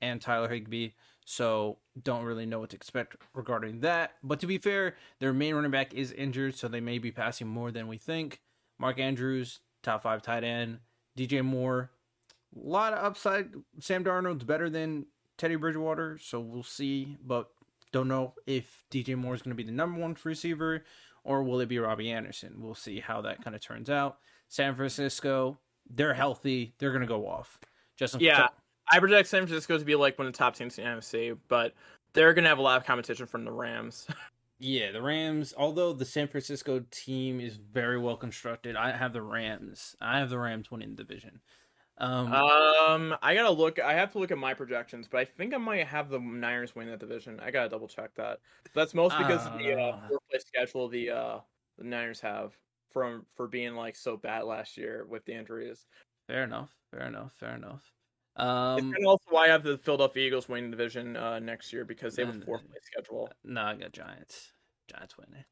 and 0.00 0.20
Tyler 0.20 0.48
Higbee. 0.48 0.90
So 1.24 1.78
don't 2.00 2.24
really 2.24 2.46
know 2.46 2.60
what 2.60 2.70
to 2.70 2.76
expect 2.76 3.16
regarding 3.34 3.80
that. 3.80 4.12
But 4.22 4.40
to 4.40 4.46
be 4.46 4.56
fair, 4.56 4.96
their 5.18 5.32
main 5.34 5.54
running 5.54 5.70
back 5.70 5.92
is 5.92 6.12
injured, 6.12 6.54
so 6.54 6.68
they 6.68 6.80
may 6.80 6.98
be 6.98 7.10
passing 7.10 7.48
more 7.48 7.70
than 7.70 7.86
we 7.88 7.98
think. 7.98 8.40
Mark 8.78 8.98
Andrews, 8.98 9.60
top 9.82 10.04
five 10.04 10.22
tight 10.22 10.44
end. 10.44 10.78
DJ 11.18 11.44
Moore, 11.44 11.90
a 12.54 12.68
lot 12.68 12.92
of 12.92 13.04
upside. 13.04 13.50
Sam 13.80 14.04
Darnold's 14.04 14.44
better 14.44 14.70
than 14.70 15.06
Teddy 15.36 15.56
Bridgewater, 15.56 16.18
so 16.18 16.40
we'll 16.40 16.62
see. 16.62 17.16
But 17.24 17.48
don't 17.92 18.08
know 18.08 18.34
if 18.46 18.84
DJ 18.90 19.16
Moore 19.16 19.34
is 19.34 19.42
going 19.42 19.56
to 19.56 19.62
be 19.62 19.68
the 19.68 19.72
number 19.72 20.00
one 20.00 20.16
receiver 20.24 20.84
or 21.24 21.42
will 21.42 21.60
it 21.60 21.68
be 21.68 21.78
Robbie 21.78 22.10
Anderson. 22.10 22.54
We'll 22.58 22.74
see 22.74 23.00
how 23.00 23.20
that 23.22 23.44
kind 23.44 23.54
of 23.54 23.62
turns 23.62 23.90
out. 23.90 24.18
San 24.48 24.74
Francisco, 24.74 25.58
they're 25.90 26.14
healthy, 26.14 26.74
they're 26.78 26.90
going 26.90 27.02
to 27.02 27.06
go 27.06 27.28
off. 27.28 27.58
Justin, 27.96 28.20
yeah, 28.20 28.48
I 28.90 28.98
project 28.98 29.28
San 29.28 29.46
Francisco 29.46 29.76
to 29.76 29.84
be 29.84 29.94
like 29.94 30.18
one 30.18 30.26
of 30.26 30.32
the 30.32 30.38
top 30.38 30.56
teams 30.56 30.78
in 30.78 30.84
the 30.84 30.90
NFC, 30.90 31.36
but 31.48 31.74
they're 32.14 32.32
going 32.32 32.44
to 32.44 32.48
have 32.48 32.58
a 32.58 32.62
lot 32.62 32.78
of 32.78 32.86
competition 32.86 33.26
from 33.26 33.44
the 33.44 33.52
Rams. 33.52 34.06
yeah, 34.58 34.92
the 34.92 35.02
Rams. 35.02 35.54
Although 35.56 35.92
the 35.92 36.04
San 36.04 36.28
Francisco 36.28 36.84
team 36.90 37.40
is 37.40 37.56
very 37.56 37.98
well 37.98 38.16
constructed, 38.16 38.76
I 38.76 38.96
have 38.96 39.12
the 39.12 39.22
Rams. 39.22 39.96
I 40.00 40.18
have 40.18 40.30
the 40.30 40.38
Rams 40.38 40.70
winning 40.70 40.96
the 40.96 41.04
division. 41.04 41.40
Um, 42.00 42.32
um, 42.32 43.16
I 43.22 43.34
gotta 43.34 43.50
look. 43.50 43.78
I 43.80 43.94
have 43.94 44.12
to 44.12 44.18
look 44.18 44.30
at 44.30 44.38
my 44.38 44.54
projections, 44.54 45.08
but 45.08 45.18
I 45.18 45.24
think 45.24 45.52
I 45.52 45.58
might 45.58 45.86
have 45.86 46.10
the 46.10 46.20
Niners 46.20 46.74
win 46.74 46.88
that 46.88 47.00
division. 47.00 47.40
I 47.40 47.50
gotta 47.50 47.68
double 47.68 47.88
check 47.88 48.14
that. 48.16 48.38
That's 48.74 48.94
most 48.94 49.18
because 49.18 49.44
uh, 49.46 49.50
of 49.50 49.58
the 49.58 49.72
uh, 49.74 50.08
four 50.08 50.20
place 50.30 50.44
schedule 50.46 50.88
the 50.88 51.10
uh 51.10 51.38
the 51.76 51.84
Niners 51.84 52.20
have 52.20 52.56
from 52.92 53.26
for 53.36 53.48
being 53.48 53.74
like 53.74 53.96
so 53.96 54.16
bad 54.16 54.44
last 54.44 54.76
year 54.76 55.06
with 55.08 55.24
the 55.24 55.34
injuries. 55.34 55.86
Fair 56.28 56.44
enough. 56.44 56.70
Fair 56.92 57.06
enough. 57.06 57.32
Fair 57.38 57.54
enough. 57.54 57.82
Um, 58.38 58.94
it's 58.96 59.04
also 59.04 59.24
why 59.30 59.46
I 59.46 59.48
have 59.48 59.64
the 59.64 59.78
Philadelphia 59.78 60.26
Eagles 60.26 60.48
winning 60.48 60.70
division 60.70 61.16
uh, 61.16 61.38
next 61.40 61.72
year 61.72 61.84
because 61.84 62.14
they 62.14 62.24
have 62.24 62.36
a 62.36 62.40
fourth 62.40 62.62
place 62.68 62.82
schedule. 62.84 63.28
No, 63.44 63.62
I 63.62 63.74
got 63.74 63.92
Giants. 63.92 64.52
Giants 64.88 65.16
winning. 65.18 65.44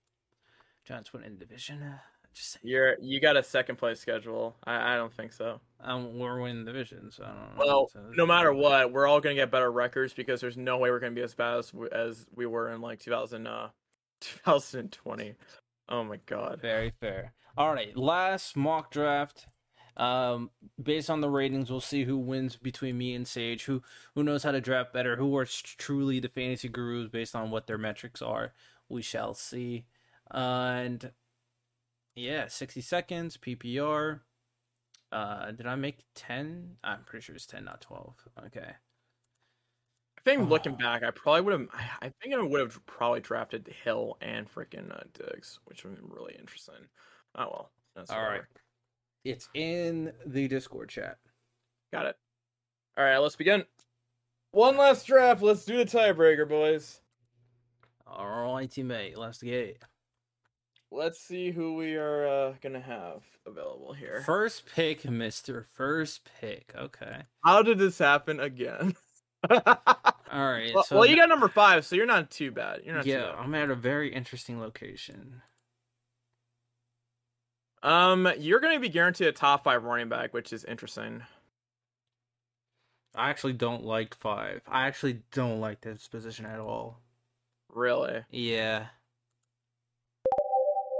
Giants 0.84 1.12
winning 1.12 1.34
the 1.34 1.44
division. 1.44 1.94
Just 2.32 2.58
You're 2.62 2.96
you 3.00 3.18
got 3.18 3.36
a 3.36 3.42
second 3.42 3.76
place 3.76 3.98
schedule. 3.98 4.56
I, 4.64 4.94
I 4.94 4.96
don't 4.96 5.12
think 5.12 5.32
so. 5.32 5.60
Um, 5.80 6.18
we're 6.18 6.40
winning 6.40 6.64
the 6.64 6.72
division, 6.72 7.10
so 7.10 7.24
I 7.24 7.28
don't 7.28 7.56
know. 7.56 7.64
Well, 7.64 7.90
no 8.14 8.26
matter 8.26 8.52
what, 8.52 8.92
we're 8.92 9.06
all 9.06 9.20
gonna 9.20 9.34
get 9.34 9.50
better 9.50 9.72
records 9.72 10.12
because 10.12 10.40
there's 10.40 10.56
no 10.56 10.76
way 10.76 10.90
we're 10.90 11.00
gonna 11.00 11.12
be 11.12 11.22
as 11.22 11.34
bad 11.34 11.58
as, 11.58 11.72
as 11.92 12.26
we 12.34 12.44
were 12.46 12.70
in 12.72 12.82
like 12.82 13.00
2000, 13.00 13.46
uh, 13.46 13.68
2020. 14.20 15.34
Oh 15.88 16.04
my 16.04 16.18
god. 16.26 16.60
Very 16.60 16.92
fair. 17.00 17.32
All 17.56 17.72
right, 17.72 17.96
last 17.96 18.54
mock 18.54 18.90
draft. 18.90 19.46
Um, 19.96 20.50
based 20.82 21.08
on 21.08 21.20
the 21.20 21.30
ratings, 21.30 21.70
we'll 21.70 21.80
see 21.80 22.04
who 22.04 22.18
wins 22.18 22.56
between 22.56 22.98
me 22.98 23.14
and 23.14 23.26
Sage. 23.26 23.64
Who 23.64 23.82
who 24.14 24.22
knows 24.22 24.42
how 24.42 24.52
to 24.52 24.60
draft 24.60 24.92
better? 24.92 25.16
Who 25.16 25.36
are 25.36 25.46
truly 25.46 26.20
the 26.20 26.28
fantasy 26.28 26.68
gurus 26.68 27.08
based 27.08 27.34
on 27.34 27.50
what 27.50 27.66
their 27.66 27.78
metrics 27.78 28.20
are? 28.20 28.52
We 28.88 29.02
shall 29.02 29.34
see. 29.34 29.86
Uh, 30.30 30.80
and 30.84 31.12
yeah, 32.14 32.48
sixty 32.48 32.80
seconds 32.80 33.36
PPR. 33.36 34.20
Uh, 35.12 35.52
did 35.52 35.66
I 35.66 35.76
make 35.76 35.98
ten? 36.14 36.76
I'm 36.84 37.04
pretty 37.04 37.24
sure 37.24 37.34
it's 37.34 37.46
ten, 37.46 37.64
not 37.64 37.80
twelve. 37.80 38.16
Okay 38.46 38.74
I 40.18 40.30
think 40.30 40.50
looking 40.50 40.74
back, 40.74 41.04
I 41.04 41.12
probably 41.12 41.42
would 41.42 41.52
have. 41.52 41.68
I 42.02 42.10
think 42.20 42.34
I 42.34 42.42
would 42.42 42.60
have 42.60 42.84
probably 42.86 43.20
drafted 43.20 43.72
Hill 43.84 44.18
and 44.20 44.52
freaking 44.52 44.90
uh, 44.90 45.04
Diggs, 45.14 45.60
which 45.66 45.84
would 45.84 45.94
be 45.94 46.02
really 46.02 46.34
interesting. 46.38 46.74
Oh 47.36 47.44
well. 47.44 47.70
That's 47.94 48.10
All 48.10 48.22
right. 48.22 48.42
It's 49.26 49.48
in 49.54 50.12
the 50.24 50.46
Discord 50.46 50.88
chat. 50.88 51.18
Got 51.92 52.06
it. 52.06 52.16
All 52.96 53.04
right, 53.04 53.18
let's 53.18 53.34
begin. 53.34 53.64
One 54.52 54.76
last 54.76 55.04
draft. 55.04 55.42
Let's 55.42 55.64
do 55.64 55.78
the 55.78 55.84
tiebreaker, 55.84 56.48
boys. 56.48 57.00
All 58.06 58.54
right, 58.54 58.70
teammate. 58.70 59.16
Let's 59.16 59.42
get. 59.42 59.82
Let's 60.92 61.18
see 61.18 61.50
who 61.50 61.74
we 61.74 61.96
are 61.96 62.28
uh, 62.28 62.54
gonna 62.62 62.80
have 62.80 63.24
available 63.44 63.92
here. 63.92 64.22
First 64.24 64.66
pick, 64.72 65.10
Mister. 65.10 65.66
First 65.74 66.30
pick. 66.40 66.72
Okay. 66.78 67.22
How 67.44 67.62
did 67.62 67.78
this 67.78 67.98
happen 67.98 68.38
again? 68.38 68.94
All 69.50 69.56
right. 70.32 70.72
Well, 70.72 70.84
so 70.84 70.98
well, 70.98 71.06
you 71.06 71.16
got 71.16 71.28
number 71.28 71.48
five, 71.48 71.84
so 71.84 71.96
you're 71.96 72.06
not 72.06 72.30
too 72.30 72.52
bad. 72.52 72.82
You're 72.84 72.94
not. 72.94 73.06
Yeah, 73.06 73.32
I'm 73.36 73.56
at 73.56 73.70
a 73.70 73.74
very 73.74 74.14
interesting 74.14 74.60
location. 74.60 75.42
Um, 77.86 78.28
you're 78.40 78.58
going 78.58 78.74
to 78.74 78.80
be 78.80 78.88
guaranteed 78.88 79.28
a 79.28 79.32
top 79.32 79.62
five 79.62 79.84
running 79.84 80.08
back, 80.08 80.34
which 80.34 80.52
is 80.52 80.64
interesting. 80.64 81.22
I 83.14 83.30
actually 83.30 83.52
don't 83.52 83.84
like 83.84 84.16
five. 84.16 84.62
I 84.66 84.88
actually 84.88 85.22
don't 85.30 85.60
like 85.60 85.82
this 85.82 86.08
position 86.08 86.46
at 86.46 86.58
all. 86.58 86.98
Really? 87.72 88.24
Yeah. 88.32 88.86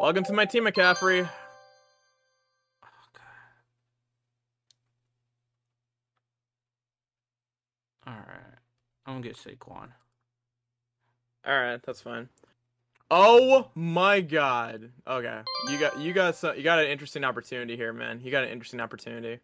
Welcome 0.00 0.22
to 0.26 0.32
my 0.32 0.44
team, 0.44 0.62
McCaffrey. 0.62 1.28
Oh, 2.84 2.88
god. 3.12 3.24
All 8.06 8.12
right, 8.12 8.58
I'm 9.06 9.14
gonna 9.14 9.26
get 9.26 9.36
Saquon. 9.36 9.88
All 11.44 11.58
right, 11.58 11.82
that's 11.84 12.00
fine. 12.00 12.28
Oh 13.10 13.70
my 13.74 14.20
god. 14.20 14.90
Okay, 15.06 15.40
you 15.70 15.78
got 15.78 15.98
you 15.98 16.12
got 16.12 16.36
some, 16.36 16.56
you 16.56 16.62
got 16.62 16.78
an 16.80 16.86
interesting 16.86 17.24
opportunity 17.24 17.76
here, 17.76 17.92
man. 17.92 18.20
You 18.22 18.30
got 18.30 18.44
an 18.44 18.50
interesting 18.50 18.80
opportunity. 18.80 19.40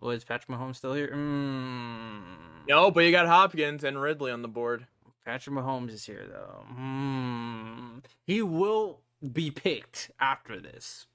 Was 0.00 0.24
Patrick 0.24 0.56
Mahomes 0.56 0.76
still 0.76 0.94
here? 0.94 1.10
Mm. 1.12 2.20
No, 2.68 2.90
but 2.90 3.00
you 3.04 3.10
got 3.10 3.26
Hopkins 3.26 3.84
and 3.84 4.00
Ridley 4.00 4.30
on 4.30 4.42
the 4.42 4.48
board. 4.48 4.86
Patrick 5.24 5.56
Mahomes 5.56 5.90
is 5.92 6.04
here 6.06 6.26
though. 6.28 6.64
Mm. 6.78 8.02
He 8.24 8.42
will. 8.42 9.00
be 9.32 9.50
picked 9.50 10.10
after 10.20 10.60
this. 10.60 11.06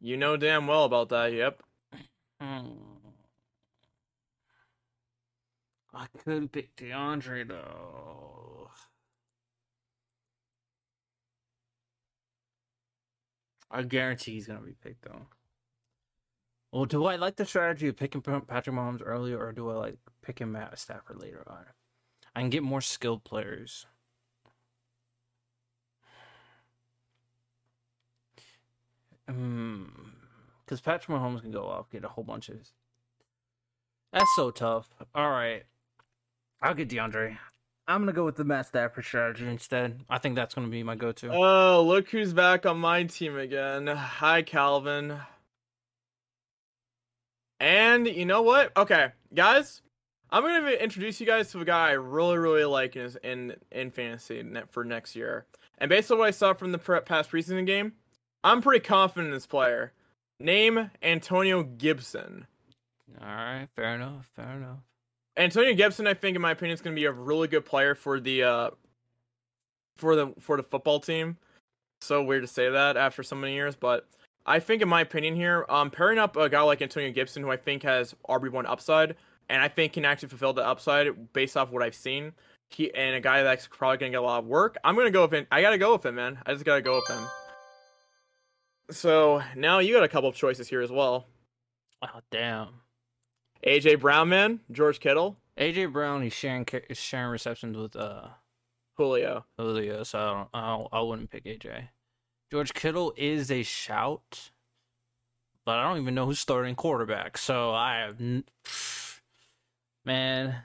You 0.00 0.16
know 0.16 0.36
damn 0.36 0.66
well 0.66 0.84
about 0.84 1.08
that. 1.10 1.32
Yep. 1.32 1.62
Hmm. 2.40 2.66
I 5.94 6.06
could 6.24 6.50
pick 6.52 6.74
DeAndre 6.76 7.46
though. 7.48 8.55
I 13.76 13.82
guarantee 13.82 14.32
he's 14.32 14.46
gonna 14.46 14.60
be 14.60 14.72
picked 14.72 15.02
though. 15.04 15.26
Well, 16.72 16.86
do 16.86 17.04
I 17.04 17.16
like 17.16 17.36
the 17.36 17.44
strategy 17.44 17.88
of 17.88 17.96
picking 17.96 18.22
Patrick 18.22 18.74
Mahomes 18.74 19.02
earlier, 19.04 19.38
or 19.38 19.52
do 19.52 19.68
I 19.68 19.74
like 19.74 19.98
picking 20.22 20.50
Matt 20.50 20.78
Stafford 20.78 21.20
later 21.20 21.42
on? 21.46 21.66
I 22.34 22.40
can 22.40 22.48
get 22.48 22.62
more 22.62 22.80
skilled 22.80 23.22
players. 23.22 23.84
Hmm. 29.28 29.84
Because 30.64 30.80
Patrick 30.80 31.14
Mahomes 31.14 31.42
can 31.42 31.50
go 31.50 31.66
off, 31.66 31.90
get 31.90 32.02
a 32.02 32.08
whole 32.08 32.24
bunch 32.24 32.48
of. 32.48 32.56
That's 34.10 34.34
so 34.36 34.50
tough. 34.50 34.88
All 35.14 35.30
right, 35.30 35.64
I'll 36.62 36.74
get 36.74 36.88
DeAndre. 36.88 37.36
I'm 37.88 38.00
gonna 38.00 38.12
go 38.12 38.24
with 38.24 38.36
the 38.36 38.44
Matt 38.44 38.66
Stafford 38.66 39.04
strategy 39.04 39.46
instead. 39.46 40.00
I 40.10 40.18
think 40.18 40.34
that's 40.34 40.54
gonna 40.54 40.68
be 40.68 40.82
my 40.82 40.96
go-to. 40.96 41.32
Oh, 41.32 41.84
look 41.86 42.08
who's 42.08 42.32
back 42.32 42.66
on 42.66 42.78
my 42.78 43.04
team 43.04 43.36
again. 43.36 43.86
Hi, 43.86 44.42
Calvin. 44.42 45.18
And 47.60 48.06
you 48.06 48.26
know 48.26 48.42
what? 48.42 48.76
Okay, 48.76 49.12
guys, 49.34 49.82
I'm 50.30 50.42
gonna 50.42 50.70
introduce 50.70 51.20
you 51.20 51.26
guys 51.26 51.50
to 51.52 51.60
a 51.60 51.64
guy 51.64 51.90
I 51.90 51.92
really, 51.92 52.38
really 52.38 52.64
like 52.64 52.96
in 52.96 53.16
in, 53.22 53.56
in 53.70 53.90
fantasy 53.92 54.44
for 54.70 54.84
next 54.84 55.14
year. 55.14 55.46
And 55.78 55.88
based 55.88 56.10
on 56.10 56.18
what 56.18 56.28
I 56.28 56.32
saw 56.32 56.54
from 56.54 56.72
the 56.72 56.78
past 56.78 57.30
preseason 57.30 57.66
game, 57.66 57.92
I'm 58.42 58.62
pretty 58.62 58.84
confident 58.84 59.28
in 59.28 59.34
this 59.34 59.46
player. 59.46 59.92
Name 60.40 60.90
Antonio 61.02 61.62
Gibson. 61.62 62.46
All 63.20 63.26
right, 63.26 63.68
fair 63.76 63.94
enough. 63.94 64.30
Fair 64.34 64.56
enough. 64.56 64.80
Antonio 65.36 65.74
Gibson, 65.74 66.06
I 66.06 66.14
think, 66.14 66.34
in 66.34 66.42
my 66.42 66.52
opinion, 66.52 66.74
is 66.74 66.80
going 66.80 66.94
to 66.94 67.00
be 67.00 67.06
a 67.06 67.12
really 67.12 67.48
good 67.48 67.64
player 67.64 67.94
for 67.94 68.20
the 68.20 68.42
uh, 68.42 68.70
for 69.96 70.16
the 70.16 70.32
for 70.40 70.56
the 70.56 70.62
football 70.62 71.00
team. 71.00 71.36
So 72.00 72.22
weird 72.22 72.42
to 72.42 72.48
say 72.48 72.70
that 72.70 72.96
after 72.96 73.22
so 73.22 73.36
many 73.36 73.54
years, 73.54 73.74
but 73.74 74.06
I 74.44 74.60
think, 74.60 74.82
in 74.82 74.88
my 74.88 75.00
opinion, 75.00 75.34
here, 75.34 75.66
um, 75.68 75.90
pairing 75.90 76.18
up 76.18 76.36
a 76.36 76.48
guy 76.48 76.60
like 76.62 76.80
Antonio 76.80 77.10
Gibson, 77.10 77.42
who 77.42 77.50
I 77.50 77.56
think 77.56 77.82
has 77.82 78.14
RB 78.28 78.50
one 78.50 78.66
upside, 78.66 79.16
and 79.48 79.60
I 79.60 79.68
think 79.68 79.94
can 79.94 80.04
actually 80.04 80.28
fulfill 80.28 80.52
the 80.52 80.64
upside 80.66 81.32
based 81.32 81.56
off 81.56 81.72
what 81.72 81.82
I've 81.82 81.94
seen. 81.94 82.32
He 82.68 82.92
and 82.94 83.14
a 83.14 83.20
guy 83.20 83.42
that's 83.42 83.66
probably 83.66 83.98
gonna 83.98 84.10
get 84.10 84.20
a 84.20 84.22
lot 84.22 84.38
of 84.38 84.46
work. 84.46 84.76
I'm 84.84 84.96
gonna 84.96 85.10
go 85.10 85.22
with 85.22 85.32
him. 85.32 85.46
I 85.50 85.62
gotta 85.62 85.78
go 85.78 85.92
with 85.92 86.06
him, 86.06 86.16
man. 86.16 86.38
I 86.46 86.52
just 86.52 86.64
gotta 86.64 86.82
go 86.82 86.96
with 86.96 87.08
him. 87.08 87.26
So 88.90 89.42
now 89.56 89.80
you 89.80 89.94
got 89.94 90.04
a 90.04 90.08
couple 90.08 90.28
of 90.28 90.34
choices 90.34 90.68
here 90.68 90.80
as 90.80 90.90
well. 90.90 91.26
Oh 92.02 92.20
damn. 92.30 92.68
AJ 93.64 94.00
Brown, 94.00 94.28
man, 94.28 94.60
George 94.70 95.00
Kittle. 95.00 95.36
AJ 95.58 95.92
Brown, 95.92 96.22
he's 96.22 96.32
sharing 96.32 96.66
he's 96.88 96.98
sharing 96.98 97.30
receptions 97.30 97.76
with 97.76 97.96
uh 97.96 98.28
Julio. 98.96 99.44
Julio, 99.58 100.02
so 100.02 100.18
I 100.18 100.24
don't, 100.24 100.48
I, 100.54 100.68
don't, 100.68 100.88
I 100.92 101.00
wouldn't 101.00 101.30
pick 101.30 101.44
AJ. 101.44 101.88
George 102.50 102.72
Kittle 102.74 103.12
is 103.16 103.50
a 103.50 103.62
shout, 103.62 104.50
but 105.64 105.78
I 105.78 105.88
don't 105.88 106.00
even 106.00 106.14
know 106.14 106.26
who's 106.26 106.40
starting 106.40 106.74
quarterback. 106.74 107.36
So 107.38 107.72
I 107.74 107.98
have, 107.98 108.20
n- 108.20 108.44
man, 110.04 110.56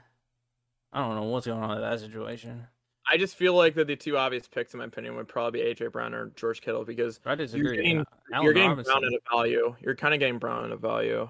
I 0.92 1.00
don't 1.00 1.16
know 1.16 1.24
what's 1.24 1.46
going 1.46 1.62
on 1.62 1.70
with 1.70 1.80
that 1.80 2.00
situation. 2.00 2.66
I 3.10 3.16
just 3.16 3.34
feel 3.34 3.54
like 3.54 3.74
that 3.74 3.88
the 3.88 3.96
two 3.96 4.16
obvious 4.16 4.46
picks, 4.46 4.72
in 4.74 4.78
my 4.78 4.84
opinion, 4.84 5.16
would 5.16 5.28
probably 5.28 5.60
be 5.60 5.74
AJ 5.74 5.92
Brown 5.92 6.14
or 6.14 6.30
George 6.36 6.60
Kittle 6.60 6.84
because 6.84 7.18
I 7.26 7.34
disagree. 7.34 7.64
You're 7.64 7.76
getting, 7.76 8.04
you're 8.42 8.52
getting 8.52 8.74
Brown 8.82 9.04
at 9.04 9.12
a 9.12 9.18
value. 9.30 9.74
You're 9.80 9.96
kind 9.96 10.14
of 10.14 10.20
getting 10.20 10.38
Brown 10.38 10.66
at 10.66 10.70
a 10.70 10.76
value. 10.76 11.28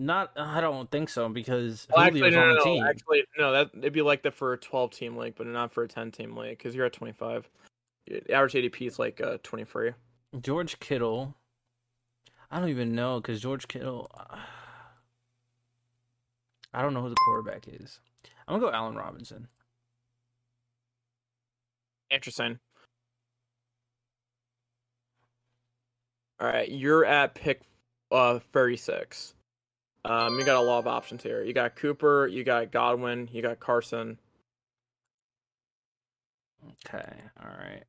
Not, 0.00 0.32
I 0.34 0.62
don't 0.62 0.90
think 0.90 1.10
so 1.10 1.28
because 1.28 1.86
well, 1.94 2.06
actually, 2.06 2.30
no, 2.30 2.54
no, 2.54 2.64
no. 2.64 2.88
Actually, 2.88 3.24
no. 3.36 3.52
That 3.52 3.70
it'd 3.76 3.92
be 3.92 4.00
like 4.00 4.22
that 4.22 4.32
for 4.32 4.54
a 4.54 4.56
12 4.56 4.92
team 4.92 5.14
league, 5.14 5.34
but 5.36 5.46
not 5.46 5.72
for 5.72 5.82
a 5.82 5.88
10 5.88 6.10
team 6.10 6.34
league 6.34 6.56
because 6.56 6.74
you're 6.74 6.86
at 6.86 6.94
25. 6.94 7.46
Average 8.30 8.54
ADP 8.54 8.86
is 8.86 8.98
like 8.98 9.20
uh, 9.20 9.36
23. 9.42 9.92
George 10.40 10.80
Kittle. 10.80 11.36
I 12.50 12.60
don't 12.60 12.70
even 12.70 12.94
know 12.94 13.20
because 13.20 13.42
George 13.42 13.68
Kittle. 13.68 14.10
Uh, 14.18 14.36
I 16.72 16.80
don't 16.80 16.94
know 16.94 17.02
who 17.02 17.10
the 17.10 17.16
quarterback 17.26 17.68
is. 17.68 18.00
I'm 18.48 18.58
gonna 18.58 18.72
go 18.72 18.74
Allen 18.74 18.96
Robinson. 18.96 19.48
Interesting. 22.10 22.58
All 26.40 26.46
right, 26.46 26.70
you're 26.70 27.04
at 27.04 27.34
pick 27.34 27.60
uh 28.10 28.38
36. 28.38 29.34
Um, 30.04 30.38
you 30.38 30.44
got 30.44 30.56
a 30.56 30.60
lot 30.60 30.78
of 30.78 30.86
options 30.86 31.22
here. 31.22 31.42
You 31.42 31.52
got 31.52 31.76
Cooper, 31.76 32.26
you 32.26 32.42
got 32.44 32.72
Godwin, 32.72 33.28
you 33.32 33.42
got 33.42 33.60
Carson. 33.60 34.18
Okay, 36.86 37.12
all 37.42 37.50
right. 37.50 37.84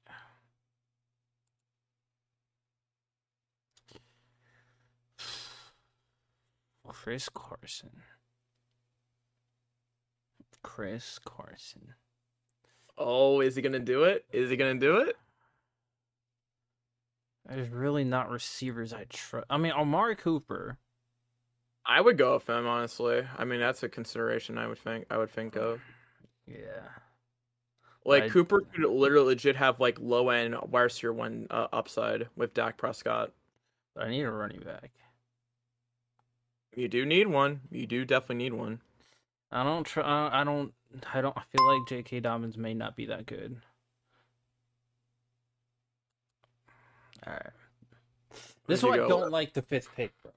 Chris 6.87 7.29
Carson. 7.29 8.03
Chris 10.61 11.19
Carson. 11.23 11.95
Oh, 12.97 13.41
is 13.41 13.55
he 13.55 13.61
gonna 13.61 13.79
do 13.79 14.03
it? 14.03 14.25
Is 14.31 14.49
he 14.49 14.57
gonna 14.57 14.75
do 14.75 14.97
it? 14.97 15.15
There's 17.45 17.69
really 17.69 18.03
not 18.03 18.29
receivers 18.29 18.93
I 18.93 19.05
trust. 19.05 19.47
I 19.49 19.57
mean, 19.57 19.71
Amari 19.71 20.15
Cooper. 20.15 20.77
I 21.85 21.99
would 22.01 22.17
go 22.17 22.35
with 22.35 22.49
him 22.49 22.67
honestly. 22.67 23.23
I 23.37 23.45
mean, 23.45 23.59
that's 23.59 23.83
a 23.83 23.89
consideration 23.89 24.57
I 24.57 24.67
would 24.67 24.79
think. 24.79 25.05
I 25.09 25.17
would 25.17 25.31
think 25.31 25.55
of. 25.55 25.81
Yeah. 26.47 26.89
Like 28.03 28.23
I, 28.23 28.29
Cooper 28.29 28.61
could 28.61 28.83
literally 28.83 29.27
legit 29.27 29.55
have 29.55 29.79
like 29.79 29.99
low 30.01 30.29
end 30.29 30.55
wide 30.69 30.81
receiver 30.81 31.13
one 31.13 31.47
uh, 31.49 31.67
upside 31.71 32.27
with 32.35 32.53
Dak 32.53 32.77
Prescott. 32.77 33.31
I 33.95 34.09
need 34.09 34.23
a 34.23 34.31
running 34.31 34.59
back. 34.59 34.91
You 36.75 36.87
do 36.87 37.05
need 37.05 37.27
one. 37.27 37.61
You 37.69 37.85
do 37.85 38.03
definitely 38.03 38.43
need 38.43 38.53
one. 38.53 38.81
I 39.51 39.63
don't 39.63 39.85
try. 39.85 40.03
Uh, 40.03 40.29
I 40.31 40.43
don't. 40.43 40.73
I 41.13 41.21
don't. 41.21 41.37
I 41.37 41.43
feel 41.51 41.67
like 41.67 41.87
J.K. 41.87 42.21
Dobbins 42.21 42.57
may 42.57 42.73
not 42.73 42.95
be 42.95 43.05
that 43.07 43.25
good. 43.25 43.57
All 47.27 47.33
right. 47.33 47.53
This 48.67 48.79
is 48.79 48.83
why 48.83 48.93
I 48.93 49.07
don't 49.07 49.31
like 49.31 49.53
the 49.53 49.61
fifth 49.61 49.89
pick, 49.95 50.11
bro. 50.23 50.31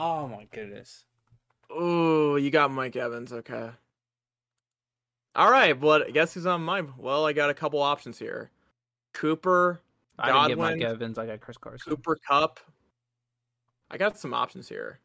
Oh 0.00 0.28
my 0.28 0.46
goodness. 0.52 1.02
Oh, 1.68 2.36
you 2.36 2.52
got 2.52 2.70
Mike 2.70 2.94
Evans. 2.94 3.32
Okay. 3.32 3.70
All 5.34 5.50
right, 5.50 5.78
but 5.78 6.06
I 6.06 6.10
guess 6.10 6.34
who's 6.34 6.46
on 6.46 6.62
my? 6.62 6.84
Well, 6.96 7.26
I 7.26 7.32
got 7.32 7.50
a 7.50 7.54
couple 7.54 7.82
options 7.82 8.16
here. 8.16 8.52
Cooper. 9.12 9.80
I 10.16 10.28
Godwin, 10.28 10.50
didn't 10.50 10.58
get 10.58 10.86
Mike 10.86 10.94
Evans. 10.94 11.18
I 11.18 11.26
got 11.26 11.40
Chris 11.40 11.58
Carson. 11.58 11.90
Cooper 11.90 12.16
Kupp. 12.28 12.60
I 13.90 13.96
got 13.96 14.16
some 14.16 14.32
options 14.32 14.68
here. 14.68 15.00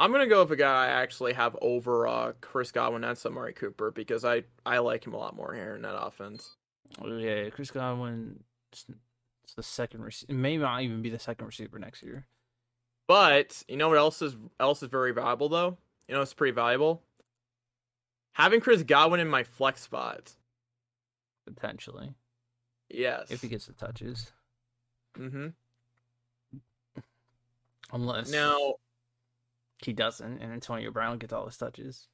I'm 0.00 0.10
gonna 0.10 0.26
go 0.26 0.42
with 0.42 0.50
a 0.50 0.56
guy 0.56 0.86
I 0.86 0.88
actually 0.88 1.32
have 1.34 1.56
over 1.62 2.08
uh, 2.08 2.32
Chris 2.40 2.72
Godwin 2.72 3.04
and 3.04 3.16
Amari 3.24 3.52
Cooper 3.52 3.92
because 3.92 4.24
I 4.24 4.42
I 4.64 4.78
like 4.78 5.06
him 5.06 5.14
a 5.14 5.18
lot 5.18 5.36
more 5.36 5.54
here 5.54 5.76
in 5.76 5.82
that 5.82 5.96
offense. 5.96 6.56
Oh, 7.00 7.16
yeah, 7.16 7.48
Chris 7.50 7.70
Godwin. 7.70 8.42
It's 8.72 9.54
the 9.54 9.62
second 9.62 10.02
receiver. 10.02 10.32
May 10.32 10.56
not 10.56 10.82
even 10.82 11.00
be 11.00 11.10
the 11.10 11.18
second 11.20 11.46
receiver 11.46 11.78
next 11.78 12.02
year. 12.02 12.26
But 13.08 13.62
you 13.68 13.76
know 13.76 13.88
what 13.88 13.98
else 13.98 14.20
is 14.22 14.36
else 14.58 14.82
is 14.82 14.88
very 14.88 15.12
valuable 15.12 15.48
though. 15.48 15.76
You 16.08 16.14
know 16.14 16.22
it's 16.22 16.34
pretty 16.34 16.54
valuable. 16.54 17.02
Having 18.32 18.60
Chris 18.60 18.82
Godwin 18.82 19.20
in 19.20 19.28
my 19.28 19.44
flex 19.44 19.80
spot. 19.82 20.34
Potentially. 21.46 22.14
Yes. 22.90 23.30
If 23.30 23.42
he 23.42 23.48
gets 23.48 23.66
the 23.66 23.72
touches. 23.72 24.30
Mm-hmm. 25.18 25.48
Unless 27.92 28.30
now 28.30 28.74
he 29.78 29.92
doesn't, 29.92 30.42
and 30.42 30.52
Antonio 30.52 30.90
Brown 30.90 31.18
gets 31.18 31.32
all 31.32 31.46
his 31.46 31.56
touches. 31.56 32.08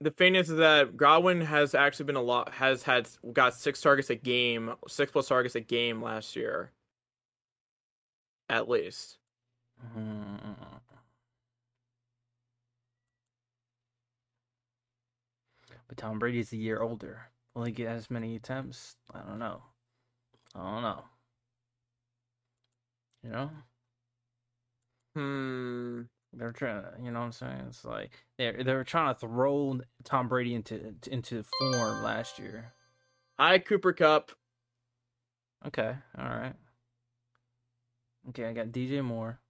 The 0.00 0.10
thing 0.10 0.34
is 0.34 0.48
that 0.48 0.96
Godwin 0.96 1.40
has 1.40 1.74
actually 1.74 2.06
been 2.06 2.16
a 2.16 2.22
lot 2.22 2.52
has 2.52 2.82
had 2.82 3.08
got 3.32 3.54
six 3.54 3.80
targets 3.80 4.10
a 4.10 4.16
game, 4.16 4.74
six 4.86 5.12
plus 5.12 5.28
targets 5.28 5.54
a 5.54 5.60
game 5.60 6.02
last 6.02 6.36
year, 6.36 6.72
at 8.48 8.68
least. 8.68 9.17
Mm-hmm. 9.84 10.52
But 15.88 15.96
Tom 15.96 16.18
Brady's 16.18 16.52
a 16.52 16.56
year 16.56 16.80
older. 16.80 17.30
Will 17.54 17.64
he 17.64 17.72
get 17.72 17.88
as 17.88 18.10
many 18.10 18.36
attempts? 18.36 18.96
I 19.12 19.20
don't 19.20 19.38
know. 19.38 19.62
I 20.54 20.58
don't 20.58 20.82
know. 20.82 21.04
You 23.24 23.30
know? 23.30 23.50
Hmm. 25.14 26.02
They're 26.34 26.52
trying, 26.52 26.82
to, 26.82 26.90
you 27.02 27.10
know 27.10 27.20
what 27.20 27.26
I'm 27.26 27.32
saying? 27.32 27.64
It's 27.68 27.84
like 27.84 28.10
they're 28.36 28.62
they're 28.62 28.84
trying 28.84 29.14
to 29.14 29.18
throw 29.18 29.80
Tom 30.04 30.28
Brady 30.28 30.54
into 30.54 30.94
into 31.10 31.42
form 31.58 32.02
last 32.02 32.38
year. 32.38 32.72
Hi, 33.38 33.58
Cooper 33.58 33.94
Kupp. 33.94 34.32
Okay, 35.66 35.94
all 36.18 36.28
right. 36.28 36.54
Okay, 38.28 38.44
I 38.44 38.52
got 38.52 38.66
DJ 38.66 39.02
Moore. 39.02 39.40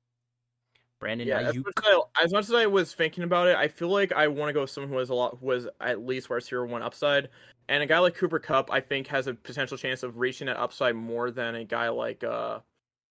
Brandon 0.98 1.26
Yeah, 1.26 1.40
as 1.40 1.56
much 1.56 1.74
as, 1.78 1.84
I, 1.86 2.24
as 2.24 2.32
much 2.32 2.44
as 2.44 2.54
I 2.54 2.66
was 2.66 2.92
thinking 2.92 3.24
about 3.24 3.48
it, 3.48 3.56
I 3.56 3.68
feel 3.68 3.88
like 3.88 4.12
I 4.12 4.28
want 4.28 4.48
to 4.48 4.52
go 4.52 4.62
with 4.62 4.70
someone 4.70 4.92
who 4.92 4.98
has 4.98 5.10
a 5.10 5.14
lot, 5.14 5.38
who 5.40 5.50
has 5.50 5.68
at 5.80 6.04
least 6.04 6.28
wide 6.28 6.36
receiver 6.36 6.66
one 6.66 6.82
upside, 6.82 7.28
and 7.68 7.82
a 7.82 7.86
guy 7.86 7.98
like 7.98 8.14
Cooper 8.14 8.38
Kupp, 8.38 8.72
I 8.72 8.80
think 8.80 9.06
has 9.08 9.26
a 9.26 9.34
potential 9.34 9.76
chance 9.76 10.02
of 10.02 10.18
reaching 10.18 10.46
that 10.46 10.56
upside 10.56 10.96
more 10.96 11.30
than 11.30 11.54
a 11.54 11.64
guy 11.64 11.88
like 11.88 12.24
uh, 12.24 12.60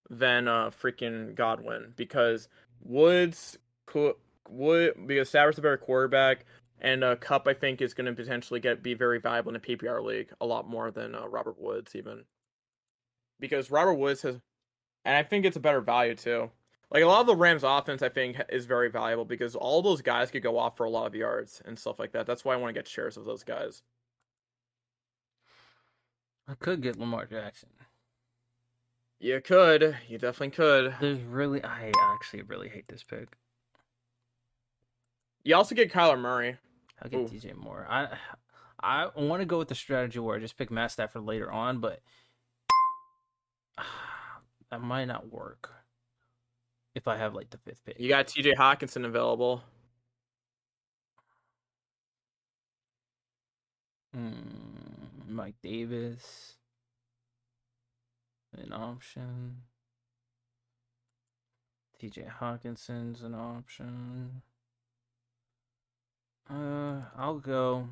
than 0.09 0.47
uh 0.47 0.71
freaking 0.71 1.35
Godwin. 1.35 1.93
Because 1.95 2.49
Woods 2.81 3.57
could 3.85 4.15
Wood 4.49 4.93
because 5.05 5.29
Stafford's 5.29 5.57
a 5.57 5.61
better 5.61 5.77
quarterback, 5.77 6.45
and 6.79 7.03
uh, 7.03 7.15
Kupp 7.15 7.47
I 7.47 7.53
think 7.53 7.81
is 7.81 7.93
going 7.93 8.07
to 8.07 8.13
potentially 8.13 8.59
get 8.59 8.83
be 8.83 8.93
very 8.93 9.19
valuable 9.19 9.51
in 9.51 9.55
a 9.55 9.59
PPR 9.59 10.03
league 10.03 10.29
a 10.41 10.45
lot 10.45 10.67
more 10.67 10.91
than 10.91 11.15
uh, 11.15 11.27
Robert 11.27 11.59
Woods 11.59 11.95
even. 11.95 12.23
Because 13.39 13.69
Robert 13.69 13.95
Woods 13.95 14.23
has, 14.23 14.39
and 15.05 15.15
I 15.15 15.23
think 15.23 15.45
it's 15.45 15.57
a 15.57 15.61
better 15.61 15.81
value 15.81 16.15
too. 16.15 16.49
Like 16.89 17.03
a 17.03 17.07
lot 17.07 17.21
of 17.21 17.27
the 17.27 17.35
Rams 17.35 17.63
offense, 17.63 18.01
I 18.01 18.09
think 18.09 18.37
is 18.49 18.65
very 18.65 18.89
valuable 18.89 19.25
because 19.25 19.55
all 19.55 19.81
those 19.81 20.01
guys 20.01 20.31
could 20.31 20.43
go 20.43 20.57
off 20.57 20.77
for 20.77 20.85
a 20.85 20.89
lot 20.89 21.05
of 21.05 21.15
yards 21.15 21.61
and 21.65 21.77
stuff 21.77 21.99
like 21.99 22.13
that. 22.13 22.25
That's 22.25 22.45
why 22.45 22.53
I 22.53 22.57
want 22.57 22.73
to 22.73 22.79
get 22.79 22.87
shares 22.87 23.17
of 23.17 23.25
those 23.25 23.43
guys. 23.43 23.83
I 26.47 26.53
could 26.53 26.81
get 26.81 26.97
Lamar 26.97 27.25
Jackson. 27.25 27.69
You 29.19 29.41
could, 29.41 29.97
you 30.07 30.17
definitely 30.17 30.51
could. 30.51 30.95
There's 31.01 31.19
really, 31.21 31.61
I 31.61 31.91
actually 32.15 32.43
really 32.43 32.69
hate 32.69 32.87
this 32.87 33.03
pick. 33.03 33.35
You 35.43 35.55
also 35.55 35.75
get 35.75 35.91
Kyler 35.91 36.19
Murray. 36.19 36.57
I'll 37.01 37.09
get 37.09 37.19
Ooh. 37.19 37.27
DJ 37.27 37.55
Moore. 37.55 37.85
I 37.89 38.17
I 38.79 39.09
want 39.15 39.41
to 39.41 39.45
go 39.45 39.57
with 39.57 39.69
the 39.69 39.75
strategy 39.75 40.19
where 40.19 40.35
I 40.37 40.39
just 40.39 40.57
pick 40.57 40.69
Matt 40.69 40.91
Stafford 40.91 41.23
later 41.23 41.51
on, 41.51 41.79
but 41.79 42.01
that 44.71 44.81
might 44.81 45.05
not 45.05 45.31
work 45.31 45.71
if 46.97 47.07
I 47.07 47.15
have 47.15 47.35
like 47.35 47.51
the 47.51 47.59
fifth 47.59 47.85
pick. 47.85 47.99
You 47.99 48.09
got 48.09 48.27
T.J. 48.27 48.55
Hockenson 48.55 49.05
available. 49.05 49.63
Hmm, 54.13 54.31
Mike 55.29 55.55
Davis, 55.61 56.55
an 58.57 58.73
option. 58.73 59.57
T.J. 61.99 62.25
Hockenson's 62.41 63.21
an 63.21 63.35
option. 63.35 64.41
Uh, 66.49 67.01
I'll 67.15 67.39
go. 67.39 67.87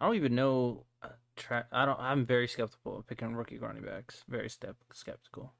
I 0.00 0.06
don't 0.06 0.16
even 0.16 0.34
know. 0.34 0.84
Uh, 1.02 1.08
tra- 1.36 1.66
I 1.70 1.84
don't. 1.84 2.00
I'm 2.00 2.24
very 2.24 2.48
skeptical 2.48 2.98
of 2.98 3.06
picking 3.06 3.34
rookie 3.34 3.58
running 3.58 3.82
backs. 3.82 4.24
Very 4.28 4.48
step 4.48 4.76
skeptical. 4.92 5.52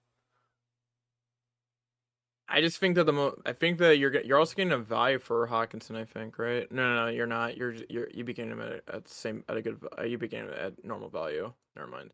I 2.48 2.60
just 2.60 2.78
think 2.78 2.94
that 2.94 3.04
the 3.04 3.12
mo- 3.12 3.40
I 3.44 3.52
think 3.52 3.78
that 3.78 3.98
you're 3.98 4.20
you're 4.22 4.38
also 4.38 4.54
getting 4.54 4.72
a 4.72 4.78
value 4.78 5.18
for 5.18 5.46
Hockenson. 5.48 5.96
I 5.96 6.04
think, 6.04 6.38
right? 6.38 6.70
No, 6.70 6.94
no, 6.94 7.04
no, 7.06 7.10
you're 7.10 7.26
not. 7.26 7.56
You're 7.56 7.74
you're 7.88 8.08
you 8.14 8.24
begin 8.24 8.50
him 8.52 8.60
at, 8.60 8.82
at 8.88 9.04
the 9.04 9.10
same 9.10 9.44
at 9.48 9.56
a 9.56 9.62
good. 9.62 9.80
Uh, 9.98 10.04
you 10.04 10.16
begin 10.18 10.44
him 10.46 10.54
at 10.56 10.84
normal 10.84 11.08
value. 11.08 11.52
Never 11.74 11.88
mind. 11.88 12.12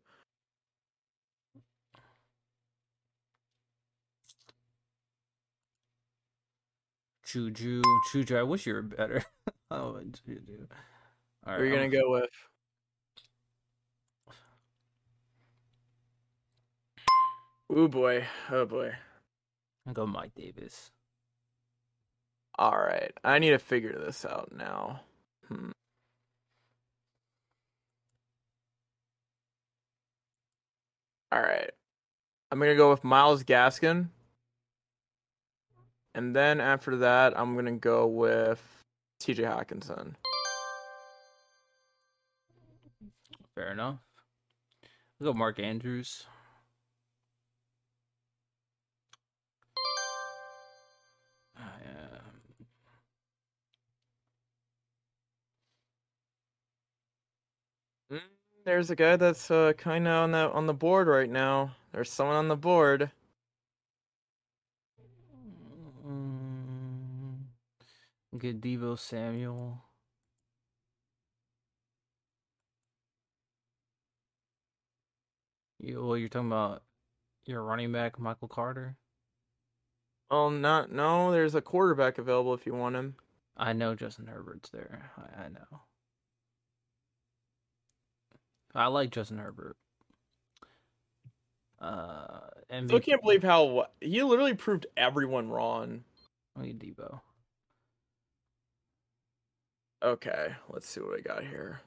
Juju, 7.25 7.81
Juju. 8.11 8.37
I 8.37 8.43
wish 8.43 8.65
you 8.65 8.73
were 8.73 8.81
better. 8.81 9.23
oh, 9.71 9.99
Juju. 10.25 10.67
All 11.45 11.55
Who 11.55 11.61
are 11.61 11.65
you 11.65 11.71
gonna 11.71 11.83
I'm- 11.83 11.91
go 11.91 12.11
with? 12.11 12.29
Oh 17.69 17.87
boy, 17.87 18.25
oh 18.51 18.65
boy. 18.65 18.93
I'll 19.87 19.93
go 19.93 20.05
Mike 20.05 20.33
Davis. 20.35 20.91
All 22.57 22.77
right, 22.77 23.11
I 23.23 23.39
need 23.39 23.51
to 23.51 23.59
figure 23.59 23.97
this 23.97 24.25
out 24.25 24.51
now. 24.55 25.01
Hmm. 25.47 25.71
All 31.31 31.41
right, 31.41 31.71
I'm 32.51 32.59
gonna 32.59 32.75
go 32.75 32.91
with 32.91 33.03
Myles 33.03 33.43
Gaskin, 33.43 34.09
and 36.13 36.35
then 36.35 36.61
after 36.61 36.97
that, 36.97 37.37
I'm 37.37 37.55
gonna 37.55 37.71
go 37.73 38.05
with 38.05 38.61
T.J. 39.19 39.43
Hockenson. 39.43 40.13
Fair 43.55 43.71
enough. 43.71 43.97
I'll 45.19 45.25
go 45.27 45.33
Mark 45.33 45.59
Andrews. 45.59 46.25
There's 58.65 58.89
a 58.89 58.95
guy 58.95 59.17
that's 59.17 59.51
uh, 59.51 59.73
kind 59.77 60.07
of 60.07 60.13
on 60.23 60.31
the 60.31 60.51
on 60.51 60.67
the 60.67 60.73
board 60.73 61.07
right 61.07 61.29
now. 61.29 61.75
There's 61.91 62.09
someone 62.11 62.37
on 62.37 62.47
the 62.47 62.55
board. 62.55 63.11
mm, 66.07 67.35
get 68.37 68.61
Deebo 68.61 68.97
Samuel. 68.97 69.81
You, 75.79 76.05
well, 76.05 76.17
you're 76.17 76.29
talking 76.29 76.47
about 76.47 76.83
your 77.45 77.63
running 77.63 77.91
back, 77.91 78.17
Michael 78.17 78.47
Carter. 78.47 78.95
Oh, 80.31 80.49
not 80.49 80.91
no. 80.91 81.31
There's 81.31 81.55
a 81.55 81.61
quarterback 81.61 82.17
available 82.17 82.53
if 82.53 82.65
you 82.65 82.73
want 82.73 82.95
him. 82.95 83.15
I 83.57 83.73
know 83.73 83.93
Justin 83.93 84.27
Herbert's 84.27 84.69
there. 84.69 85.11
I, 85.17 85.43
I 85.43 85.47
know. 85.49 85.81
I 88.75 88.87
like 88.87 89.11
Justin 89.11 89.37
Herbert. 89.37 89.75
Uh, 91.79 92.39
MVP. 92.71 92.87
Still 92.87 92.99
can't 92.99 93.21
believe 93.21 93.43
how 93.43 93.87
he 93.99 94.23
literally 94.23 94.53
proved 94.53 94.87
everyone 94.97 95.49
wrong. 95.49 96.03
Look 96.55 96.67
at 96.67 96.79
Deebo. 96.79 97.19
Okay, 100.01 100.53
let's 100.69 100.87
see 100.87 101.01
what 101.01 101.17
I 101.17 101.21
got 101.21 101.43
here. 101.43 101.81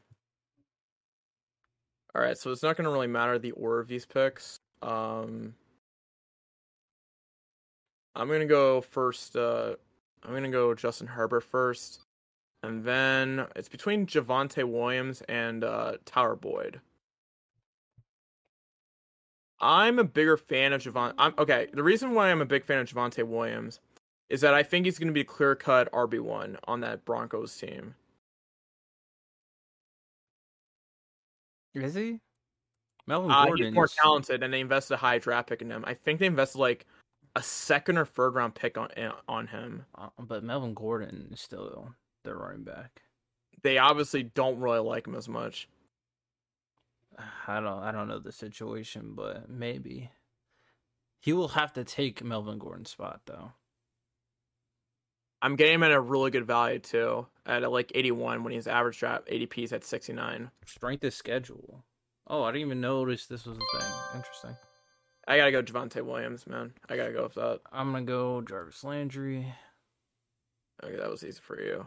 All 2.14 2.22
right, 2.22 2.36
so 2.36 2.50
it's 2.50 2.62
not 2.62 2.76
going 2.76 2.84
to 2.84 2.90
really 2.90 3.06
matter 3.06 3.38
the 3.38 3.50
order 3.52 3.78
of 3.78 3.88
these 3.88 4.06
picks. 4.06 4.58
Um, 4.82 5.54
I'm 8.14 8.28
going 8.28 8.40
to 8.40 8.46
go 8.46 8.80
first. 8.80 9.36
Uh, 9.36 9.74
I'm 10.22 10.30
going 10.30 10.44
to 10.44 10.48
go 10.48 10.74
Justin 10.74 11.06
Herbert 11.06 11.42
first, 11.42 12.06
and 12.66 12.84
then 12.84 13.47
it's 13.56 13.68
between 13.68 14.06
Javonte 14.06 14.64
Williams 14.70 15.22
and 15.28 15.64
uh, 15.64 15.97
Tyler 16.05 16.36
Boyd. 16.36 16.80
I'm 19.60 19.98
a 19.98 20.05
bigger 20.05 20.36
fan 20.36 20.72
of 20.74 20.82
Javon. 20.82 21.14
I'm 21.16 21.32
okay. 21.38 21.68
The 21.72 21.82
reason 21.82 22.12
why 22.14 22.30
I'm 22.30 22.43
a 22.43 22.47
big 22.47 22.64
fan 22.64 22.78
of 22.78 22.88
Javonte 22.88 23.26
Williams 23.26 23.80
is 24.28 24.40
that 24.43 24.52
I 24.52 24.62
think 24.62 24.84
he's 24.84 24.98
going 24.98 25.09
to 25.09 25.14
be 25.14 25.20
a 25.22 25.24
clear 25.24 25.55
cut 25.55 25.90
RB 25.93 26.20
one 26.20 26.59
on 26.64 26.80
that 26.80 27.05
Broncos 27.05 27.56
team. 27.56 27.94
Is 31.74 31.94
he? 31.94 32.20
Melvin 33.06 33.30
Uh, 33.30 33.44
Gordon. 33.47 33.66
he's 33.66 33.74
more 33.74 33.88
talented, 33.88 34.43
and 34.43 34.52
they 34.52 34.60
invested 34.60 34.94
a 34.94 34.98
high 34.98 35.18
draft 35.18 35.48
pick 35.48 35.62
in 35.62 35.70
him. 35.70 35.84
I 35.86 35.94
think 35.94 36.18
they 36.20 36.26
invested 36.26 36.59
like 36.59 36.86
a 37.36 37.43
second 37.43 37.98
or 37.98 38.05
third 38.06 38.34
round 38.34 38.55
pick 38.55 38.76
on 38.76 38.88
on 39.28 39.47
him. 39.47 39.84
uh, 39.94 40.09
but 40.18 40.43
Melvin 40.43 40.74
Gordon 40.74 41.28
is 41.32 41.40
still 41.40 41.94
their 42.27 42.36
running 42.36 42.65
back. 42.65 43.03
They 43.62 43.78
obviously 43.78 44.23
don't 44.23 44.61
really 44.61 44.81
like 44.81 45.07
him 45.07 45.15
as 45.15 45.28
much. 45.28 45.69
I 47.47 47.61
don't. 47.61 47.82
I 47.82 47.93
don't 47.93 48.09
know 48.09 48.19
the 48.19 48.32
situation, 48.32 49.12
but 49.15 49.48
maybe 49.48 50.11
he 51.20 51.32
will 51.32 51.48
have 51.48 51.73
to 51.73 51.85
take 51.85 52.23
Melvin 52.23 52.59
Gordon's 52.59 52.90
spot 52.90 53.23
though. 53.27 53.53
I'm 55.43 55.57
getting 55.57 55.74
him 55.74 55.82
at 55.82 55.93
a 55.93 56.01
really 56.01 56.31
good 56.31 56.47
value 56.47 56.78
too, 56.78 57.27
at 57.44 57.62
uh, 57.62 57.70
like 57.70 57.93
81 57.94 58.43
when 58.43 58.53
his 58.53 58.66
average 58.66 58.98
draft 58.98 59.28
ADP 59.28 59.65
is 59.65 59.73
at 59.73 59.85
69. 59.85 60.51
Strength 60.65 61.05
of 61.05 61.15
schedule. 61.15 61.85
Oh, 62.27 62.43
I 62.43 62.53
didn't 62.53 62.66
even 62.66 62.81
notice 62.81 63.27
this 63.27 63.44
was 63.44 63.57
a 63.59 63.78
thing. 63.78 63.90
Interesting. 64.15 64.57
I 65.28 65.36
gotta 65.36 65.53
go 65.53 65.62
Javonte 65.62 66.03
Williams, 66.03 66.47
man. 66.47 66.73
I 66.89 66.97
gotta 66.97 67.12
go 67.12 67.24
with 67.24 67.35
that. 67.35 67.61
I'm 67.73 67.93
gonna 67.93 68.05
go 68.05 68.40
Jarvis 68.40 68.85
Landry. 68.85 69.53
Okay, 70.82 70.97
that 70.97 71.11
was 71.11 71.24
easy 71.24 71.40
for 71.43 71.61
you. 71.61 71.86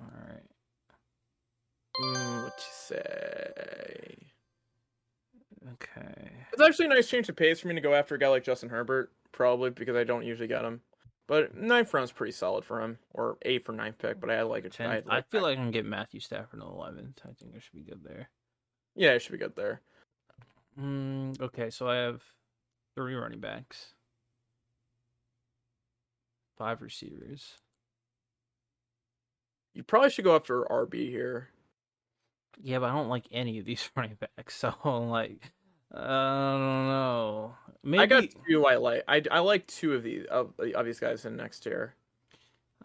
All 0.00 0.10
right. 0.28 0.42
Mm, 2.00 2.42
what 2.44 2.54
you 2.56 2.72
say? 2.72 4.16
Okay. 5.74 6.30
It's 6.52 6.62
actually 6.62 6.86
a 6.86 6.88
nice 6.88 7.08
change 7.08 7.28
of 7.28 7.36
pace 7.36 7.60
for 7.60 7.68
me 7.68 7.74
to 7.74 7.80
go 7.80 7.94
after 7.94 8.14
a 8.14 8.18
guy 8.18 8.28
like 8.28 8.44
Justin 8.44 8.68
Herbert, 8.70 9.12
probably 9.30 9.70
because 9.70 9.96
I 9.96 10.04
don't 10.04 10.24
usually 10.24 10.48
get 10.48 10.64
him. 10.64 10.80
But 11.28 11.56
ninth 11.56 11.94
round's 11.94 12.12
pretty 12.12 12.32
solid 12.32 12.64
for 12.64 12.80
him, 12.82 12.98
or 13.10 13.38
eight 13.42 13.64
for 13.64 13.72
ninth 13.72 13.98
pick. 13.98 14.20
But 14.20 14.30
I 14.30 14.42
like 14.42 14.64
a 14.64 14.70
Ten, 14.70 15.02
I 15.08 15.22
feel 15.22 15.42
like 15.42 15.56
I 15.58 15.60
can 15.60 15.70
get 15.70 15.86
Matthew 15.86 16.20
Stafford 16.20 16.54
in 16.54 16.58
the 16.60 16.66
eleventh. 16.66 17.20
I 17.24 17.32
think 17.32 17.52
I 17.56 17.60
should 17.60 17.74
be 17.74 17.82
good 17.82 18.02
there. 18.04 18.28
yeah, 18.96 19.10
it 19.12 19.20
should 19.22 19.32
be 19.32 19.38
good 19.38 19.54
there. 19.56 19.80
Mm, 20.78 21.40
okay, 21.40 21.70
so 21.70 21.88
I 21.88 21.96
have 21.96 22.22
three 22.96 23.14
running 23.14 23.40
backs, 23.40 23.94
five 26.58 26.82
receivers. 26.82 27.58
You 29.74 29.82
probably 29.82 30.10
should 30.10 30.24
go 30.24 30.36
after 30.36 30.64
RB 30.64 31.08
here. 31.08 31.48
Yeah, 32.62 32.78
but 32.78 32.90
I 32.90 32.92
don't 32.92 33.08
like 33.08 33.26
any 33.32 33.58
of 33.58 33.64
these 33.64 33.88
running 33.96 34.16
backs, 34.20 34.56
so 34.56 34.74
I'm 34.84 35.08
like, 35.08 35.52
I 35.94 35.98
don't 35.98 36.88
know. 36.88 37.54
Maybe 37.82 38.02
I 38.02 38.06
got 38.06 38.24
two 38.48 38.66
I 38.66 38.76
like. 38.76 39.04
I, 39.08 39.22
I 39.30 39.40
like 39.40 39.66
two 39.66 39.94
of 39.94 40.02
these 40.02 40.24
of, 40.26 40.52
of 40.58 40.86
these 40.86 41.00
guys 41.00 41.24
in 41.24 41.36
next 41.36 41.60
tier. 41.60 41.94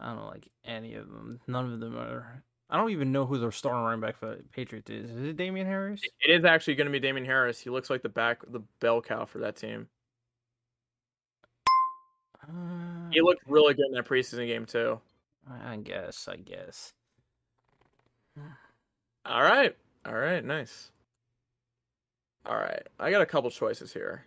I 0.00 0.14
don't 0.14 0.26
like 0.26 0.48
any 0.64 0.94
of 0.94 1.08
them. 1.08 1.40
None 1.46 1.72
of 1.72 1.80
them 1.80 1.96
are. 1.96 2.42
I 2.70 2.76
don't 2.76 2.90
even 2.90 3.12
know 3.12 3.24
who 3.24 3.38
their 3.38 3.50
starting 3.50 3.82
running 3.82 4.00
back 4.00 4.18
for 4.18 4.36
the 4.36 4.42
Patriots 4.52 4.90
is. 4.90 5.10
Is 5.10 5.28
it 5.28 5.36
Damien 5.36 5.66
Harris? 5.66 6.02
It 6.20 6.30
is 6.30 6.44
actually 6.44 6.74
going 6.74 6.86
to 6.86 6.92
be 6.92 7.00
Damien 7.00 7.24
Harris. 7.24 7.58
He 7.58 7.70
looks 7.70 7.88
like 7.88 8.02
the 8.02 8.10
back, 8.10 8.42
the 8.46 8.60
bell 8.80 9.00
cow 9.00 9.24
for 9.24 9.38
that 9.38 9.56
team. 9.56 9.88
Uh, 12.42 13.08
He 13.10 13.22
looked 13.22 13.42
really 13.46 13.72
good 13.72 13.86
in 13.86 13.92
that 13.92 14.04
preseason 14.04 14.46
game 14.46 14.66
too. 14.66 15.00
I 15.50 15.76
guess. 15.76 16.28
I 16.28 16.36
guess. 16.36 16.92
All 19.26 19.42
right, 19.42 19.76
all 20.06 20.14
right, 20.14 20.44
nice. 20.44 20.90
All 22.46 22.56
right, 22.56 22.86
I 22.98 23.10
got 23.10 23.20
a 23.20 23.26
couple 23.26 23.50
choices 23.50 23.92
here. 23.92 24.24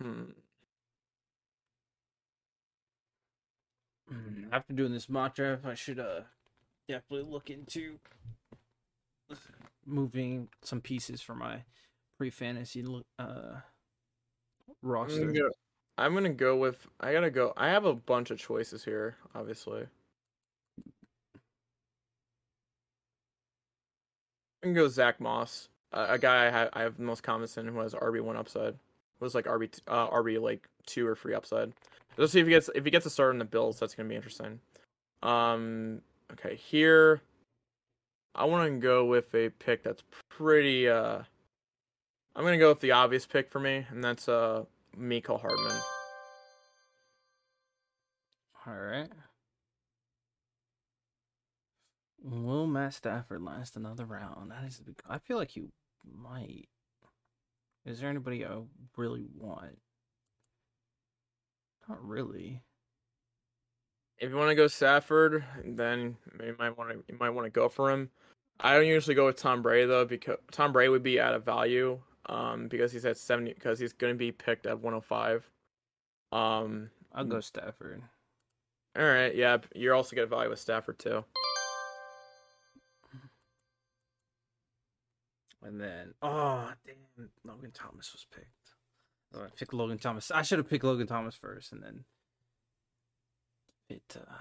Hmm. 0.00 0.24
Mm, 4.12 4.48
After 4.52 4.72
doing 4.72 4.92
this 4.92 5.08
mock 5.08 5.34
draft, 5.34 5.64
I 5.66 5.74
should 5.74 5.98
uh 6.00 6.22
definitely 6.88 7.30
look 7.30 7.50
into 7.50 7.98
moving 9.86 10.48
some 10.62 10.80
pieces 10.80 11.20
for 11.20 11.34
my 11.34 11.62
pre-fantasy 12.18 12.82
lo- 12.82 13.02
uh 13.18 13.60
I'm 13.60 13.60
roster. 14.82 15.20
gonna, 15.26 15.38
go, 15.38 15.50
I'm 16.00 16.14
gonna 16.14 16.30
go 16.30 16.56
with. 16.56 16.86
I 16.98 17.12
gotta 17.12 17.30
go. 17.30 17.52
I 17.58 17.68
have 17.68 17.84
a 17.84 17.92
bunch 17.92 18.30
of 18.30 18.38
choices 18.38 18.82
here, 18.82 19.16
obviously. 19.34 19.86
I 24.62 24.66
can 24.66 24.72
go 24.72 24.88
Zack 24.88 25.20
Moss, 25.20 25.68
a 25.92 26.18
guy 26.18 26.46
I 26.46 26.50
have 26.50 26.70
I 26.72 26.80
have 26.82 26.96
the 26.96 27.02
most 27.02 27.22
confidence 27.22 27.58
in 27.58 27.68
who 27.68 27.80
has 27.80 27.92
RB 27.92 28.22
one 28.22 28.38
upside. 28.38 28.76
Was 29.20 29.34
like 29.34 29.44
RB 29.44 29.78
uh, 29.88 30.08
RB 30.08 30.40
like 30.40 30.66
two 30.86 31.06
or 31.06 31.14
three 31.14 31.34
upside. 31.34 31.74
Let's 32.16 32.32
see 32.32 32.40
if 32.40 32.46
he 32.46 32.50
gets 32.50 32.70
if 32.74 32.82
he 32.86 32.90
gets 32.90 33.04
a 33.04 33.10
start 33.10 33.34
in 33.34 33.38
the 33.38 33.44
Bills. 33.44 33.78
That's 33.78 33.94
gonna 33.94 34.08
be 34.08 34.16
interesting. 34.16 34.58
Um. 35.22 36.00
Okay, 36.32 36.56
here. 36.56 37.20
I 38.34 38.46
want 38.46 38.72
to 38.72 38.78
go 38.78 39.04
with 39.04 39.34
a 39.34 39.50
pick 39.50 39.82
that's 39.82 40.02
pretty. 40.30 40.88
uh 40.88 41.18
I'm 42.34 42.44
gonna 42.44 42.56
go 42.56 42.70
with 42.70 42.80
the 42.80 42.92
obvious 42.92 43.26
pick 43.26 43.50
for 43.50 43.60
me, 43.60 43.84
and 43.90 44.02
that's 44.02 44.30
uh 44.30 44.64
Mecole 44.98 45.40
Hardman. 45.40 45.80
All 48.66 48.74
right. 48.74 49.08
Will 52.22 52.66
Matt 52.66 52.94
Stafford 52.94 53.42
last 53.42 53.76
another 53.76 54.04
round? 54.04 54.50
That 54.50 54.64
is 54.64 54.78
big. 54.78 54.96
I 55.08 55.18
feel 55.18 55.38
like 55.38 55.50
he 55.50 55.64
might. 56.04 56.68
Is 57.86 58.00
there 58.00 58.10
anybody 58.10 58.44
I 58.44 58.58
really 58.96 59.24
want? 59.38 59.78
Not 61.88 62.06
really. 62.06 62.60
If 64.18 64.30
you 64.30 64.36
want 64.36 64.50
to 64.50 64.54
go 64.54 64.66
Stafford, 64.66 65.42
then 65.64 66.16
you 66.44 66.54
might 66.58 66.76
want 66.76 66.90
to 66.90 67.02
you 67.08 67.16
might 67.18 67.30
want 67.30 67.46
to 67.46 67.50
go 67.50 67.70
for 67.70 67.90
him. 67.90 68.10
I 68.60 68.74
don't 68.74 68.86
usually 68.86 69.14
go 69.14 69.24
with 69.24 69.36
Tom 69.36 69.62
Brady 69.62 69.86
though 69.86 70.04
because 70.04 70.36
Tom 70.52 70.72
Brady 70.72 70.90
would 70.90 71.02
be 71.02 71.18
out 71.18 71.34
of 71.34 71.44
value 71.44 71.98
um 72.26 72.68
because 72.68 72.92
he's 72.92 73.06
at 73.06 73.16
70 73.16 73.54
because 73.54 73.78
he's 73.78 73.94
going 73.94 74.12
to 74.12 74.18
be 74.18 74.30
picked 74.30 74.66
at 74.66 74.78
105. 74.78 75.48
Um 76.32 76.90
I'll 77.14 77.24
go 77.24 77.40
Stafford. 77.40 78.02
All 78.98 79.04
right, 79.04 79.34
yeah, 79.34 79.58
you're 79.74 79.94
also 79.94 80.16
gonna 80.16 80.26
value 80.26 80.50
with 80.50 80.58
Stafford 80.58 80.98
too. 80.98 81.24
And 85.62 85.80
then, 85.80 86.14
oh 86.22 86.72
damn, 86.86 87.28
Logan 87.44 87.70
Thomas 87.72 88.12
was 88.12 88.26
picked. 88.34 88.46
Oh, 89.34 89.44
I 89.44 89.48
picked 89.56 89.74
Logan 89.74 89.98
Thomas. 89.98 90.30
I 90.30 90.42
should 90.42 90.58
have 90.58 90.68
picked 90.68 90.84
Logan 90.84 91.06
Thomas 91.06 91.34
first, 91.34 91.72
and 91.72 91.82
then 91.82 92.04
it. 93.88 94.02
Uh, 94.16 94.34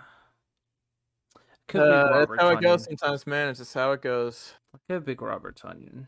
could 1.67 1.81
pick 1.81 1.81
Uh, 1.81 2.03
that's 2.03 2.29
Robert 2.29 2.41
how 2.41 2.49
it 2.49 2.61
goes 2.61 2.85
sometimes, 2.85 3.27
man. 3.27 3.49
It's 3.49 3.59
just 3.59 3.73
how 3.73 3.91
it 3.91 4.01
goes. 4.01 4.53
I 4.73 4.79
could 4.87 5.05
pick 5.05 5.21
Robert 5.21 5.55
Tonyan. 5.55 6.07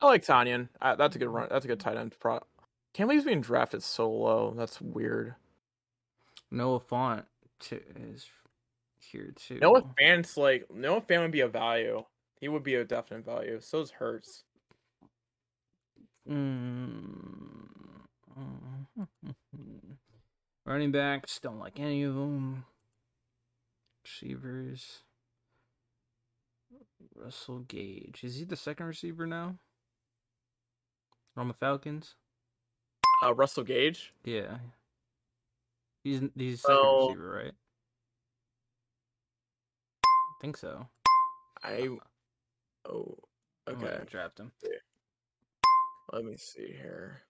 I 0.00 0.06
like 0.06 0.24
Tonyan. 0.24 0.68
Uh, 0.80 0.96
that's 0.96 1.14
a 1.14 1.18
good 1.18 1.28
run. 1.28 1.48
That's 1.50 1.64
a 1.64 1.68
good 1.68 1.78
tight 1.78 1.96
end. 1.96 2.16
Pro- 2.18 2.40
Can't 2.94 3.08
believe 3.08 3.20
he's 3.20 3.26
being 3.26 3.42
drafted 3.42 3.82
so 3.82 4.10
low. 4.10 4.54
That's 4.56 4.80
weird. 4.80 5.34
Noah 6.50 6.80
Fant 6.80 7.24
to, 7.60 7.80
is 8.12 8.26
here 8.98 9.32
too. 9.36 9.58
Noah 9.60 9.82
Fant's 10.00 10.36
like 10.36 10.66
Noah 10.72 11.00
Fant 11.00 11.20
would 11.20 11.30
be 11.30 11.40
a 11.40 11.48
value. 11.48 12.04
He 12.40 12.48
would 12.48 12.62
be 12.62 12.74
a 12.74 12.84
definite 12.84 13.24
value. 13.24 13.60
So 13.60 13.80
is 13.80 13.90
Hurts. 13.90 14.44
Mm. 16.28 17.68
Running 20.66 20.92
backs 20.92 21.38
don't 21.40 21.58
like 21.58 21.80
any 21.80 22.02
of 22.02 22.14
them. 22.14 22.64
Receivers. 24.04 25.00
Russell 27.14 27.60
Gage 27.60 28.20
is 28.22 28.36
he 28.36 28.44
the 28.44 28.56
second 28.56 28.86
receiver 28.86 29.26
now? 29.26 29.56
On 31.36 31.48
the 31.48 31.54
Falcons? 31.54 32.14
Uh, 33.22 33.34
Russell 33.34 33.64
Gage. 33.64 34.12
Yeah. 34.24 34.56
He's 36.02 36.22
he's 36.36 36.62
second 36.62 36.78
receiver, 36.78 37.42
right? 37.44 37.52
I 40.04 40.40
think 40.40 40.56
so. 40.56 40.86
I. 41.62 41.88
Oh. 42.88 43.18
Okay. 43.68 43.80
gonna 43.80 44.04
draft 44.04 44.40
him. 44.40 44.50
Let 46.12 46.24
me 46.24 46.36
see 46.36 46.66
here. 46.66 47.22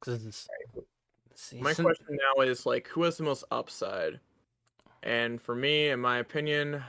Cause 0.00 0.46
see, 1.34 1.60
My 1.60 1.72
question 1.72 2.06
now 2.10 2.42
is 2.42 2.66
like, 2.66 2.86
who 2.88 3.02
has 3.04 3.16
the 3.16 3.24
most 3.24 3.44
upside? 3.50 4.20
And 5.02 5.40
for 5.40 5.54
me, 5.54 5.88
in 5.88 6.00
my 6.00 6.18
opinion, 6.18 6.82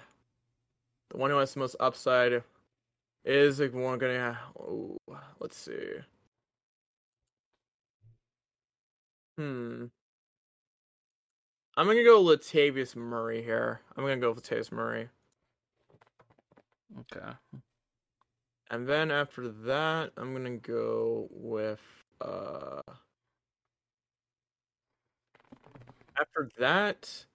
the 1.10 1.18
one 1.18 1.32
who 1.32 1.38
has 1.38 1.54
the 1.54 1.62
most 1.62 1.78
upside 1.80 2.44
is 3.24 3.60
like 3.60 3.74
one 3.74 3.98
gonna. 3.98 4.38
Oh, 4.60 4.98
let's 5.40 5.58
see. 5.58 5.94
Hmm. 9.38 9.86
I'm 11.78 11.88
gonna 11.88 12.04
go 12.04 12.24
Latavius 12.24 12.96
Murray 12.96 13.44
here. 13.44 13.82
I'm 13.96 14.04
gonna 14.04 14.18
go 14.18 14.32
with 14.32 14.44
Latavius 14.44 14.72
Murray. 14.72 15.10
Okay. 17.00 17.32
And 18.72 18.88
then 18.88 19.12
after 19.12 19.50
that, 19.50 20.12
I'm 20.18 20.34
gonna 20.34 20.58
go 20.58 21.28
with 21.32 21.82
uh. 22.22 22.82
After 26.18 26.50
that, 26.60 27.26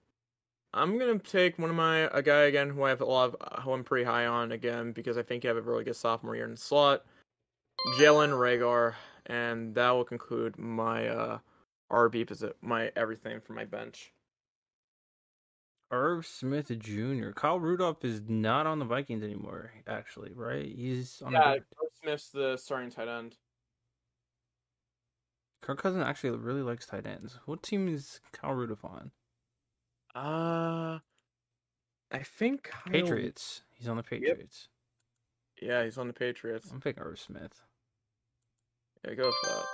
I'm 0.72 0.98
gonna 0.98 1.18
take 1.18 1.58
one 1.58 1.68
of 1.68 1.76
my 1.76 2.08
a 2.12 2.22
guy 2.22 2.42
again 2.42 2.70
who 2.70 2.82
I 2.84 2.88
have 2.88 3.02
a 3.02 3.04
lot 3.04 3.34
of 3.34 3.62
who 3.62 3.72
I'm 3.72 3.84
pretty 3.84 4.04
high 4.04 4.24
on 4.26 4.52
again 4.52 4.92
because 4.92 5.18
I 5.18 5.22
think 5.22 5.42
he 5.42 5.48
have 5.48 5.58
a 5.58 5.60
really 5.62 5.84
good 5.84 5.96
sophomore 5.96 6.34
year 6.34 6.46
in 6.46 6.52
the 6.52 6.56
slot, 6.56 7.04
Jalen 7.98 8.30
Reagor, 8.30 8.94
and 9.26 9.74
that 9.74 9.90
will 9.90 10.04
conclude 10.04 10.58
my 10.58 11.08
uh 11.08 11.38
RB 11.92 12.26
visit, 12.26 12.56
my 12.62 12.90
everything 12.96 13.40
for 13.40 13.52
my 13.52 13.64
bench. 13.66 14.12
Irv 15.90 16.24
Smith 16.26 16.70
Jr. 16.78 17.30
Kyle 17.30 17.58
Rudolph 17.58 18.04
is 18.04 18.22
not 18.28 18.66
on 18.66 18.78
the 18.78 18.84
Vikings 18.84 19.24
anymore, 19.24 19.72
actually, 19.86 20.32
right? 20.34 20.64
He's 20.66 21.20
on 21.22 21.32
Yeah, 21.32 21.54
the 21.54 21.56
Irv 21.56 21.90
Smith's 22.02 22.28
the 22.30 22.56
starting 22.56 22.90
tight 22.90 23.08
end. 23.08 23.36
Kirk 25.62 25.82
Cousins 25.82 26.04
actually 26.04 26.38
really 26.38 26.62
likes 26.62 26.86
tight 26.86 27.06
ends. 27.06 27.38
What 27.44 27.62
team 27.62 27.88
is 27.88 28.20
Kyle 28.32 28.52
Rudolph 28.54 28.84
on? 28.84 29.10
Uh, 30.14 30.98
I 32.10 32.22
think 32.22 32.64
Kyle- 32.64 32.92
Patriots. 32.92 33.62
He's 33.72 33.88
on 33.88 33.96
the 33.96 34.02
Patriots. 34.02 34.68
Yeah, 35.60 35.84
he's 35.84 35.98
on 35.98 36.06
the 36.06 36.14
Patriots. 36.14 36.70
I'm 36.72 36.80
picking 36.80 37.02
Irv 37.02 37.18
Smith. 37.18 37.62
Yeah, 39.04 39.14
go 39.14 39.30
for 39.30 39.48
that. 39.48 39.64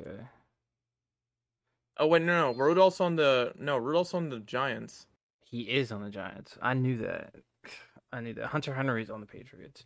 Okay. 0.00 0.20
Oh 1.98 2.06
wait, 2.06 2.22
no, 2.22 2.52
no, 2.52 2.58
Rudolph's 2.58 3.00
on 3.00 3.16
the 3.16 3.52
no, 3.58 3.76
Rudolph's 3.76 4.14
on 4.14 4.28
the 4.28 4.40
Giants. 4.40 5.06
He 5.44 5.62
is 5.62 5.92
on 5.92 6.02
the 6.02 6.10
Giants. 6.10 6.56
I 6.62 6.74
knew 6.74 6.98
that. 6.98 7.34
I 8.12 8.20
knew 8.20 8.34
that. 8.34 8.46
Hunter 8.46 8.74
Henry's 8.74 9.10
on 9.10 9.20
the 9.20 9.26
Patriots. 9.26 9.84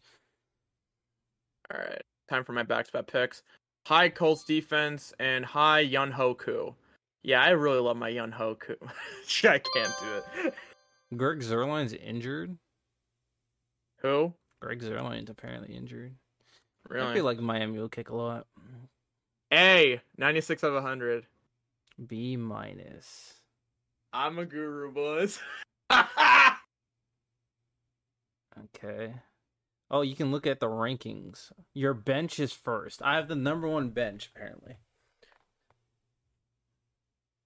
All 1.72 1.80
right, 1.80 2.02
time 2.28 2.44
for 2.44 2.52
my 2.52 2.62
back-to-back 2.62 3.06
picks. 3.08 3.42
High 3.86 4.08
Colts 4.08 4.44
defense 4.44 5.12
and 5.18 5.44
high 5.44 5.84
Younghoe 5.84 6.38
Koo. 6.38 6.74
Yeah, 7.22 7.42
I 7.42 7.50
really 7.50 7.80
love 7.80 7.96
my 7.96 8.10
Younghoe 8.10 8.58
Koo. 8.58 8.76
I 9.48 9.58
can't 9.58 9.92
do 10.00 10.44
it. 10.44 10.54
Greg 11.16 11.40
Zuerlein's 11.40 11.92
injured. 11.92 12.56
Who? 13.98 14.32
Greg 14.60 14.80
Zuerlein's 14.80 15.30
apparently 15.30 15.74
injured. 15.74 16.14
Really? 16.88 17.10
I 17.10 17.14
feel 17.14 17.24
like 17.24 17.38
Miami 17.38 17.78
will 17.78 17.88
kick 17.88 18.10
a 18.10 18.16
lot. 18.16 18.46
A. 19.52 20.00
96 20.18 20.64
out 20.64 20.68
of 20.68 20.74
100. 20.74 21.26
B 22.04 22.36
minus. 22.36 23.34
I'm 24.12 24.38
a 24.38 24.44
guru, 24.46 24.92
boys. 24.92 25.38
Okay. 28.74 29.12
Oh, 29.90 30.00
you 30.02 30.16
can 30.16 30.30
look 30.32 30.46
at 30.46 30.60
the 30.60 30.66
rankings. 30.66 31.52
Your 31.74 31.94
bench 31.94 32.40
is 32.40 32.52
first. 32.52 33.02
I 33.02 33.16
have 33.16 33.28
the 33.28 33.36
number 33.36 33.68
one 33.68 33.90
bench 33.90 34.30
apparently. 34.34 34.76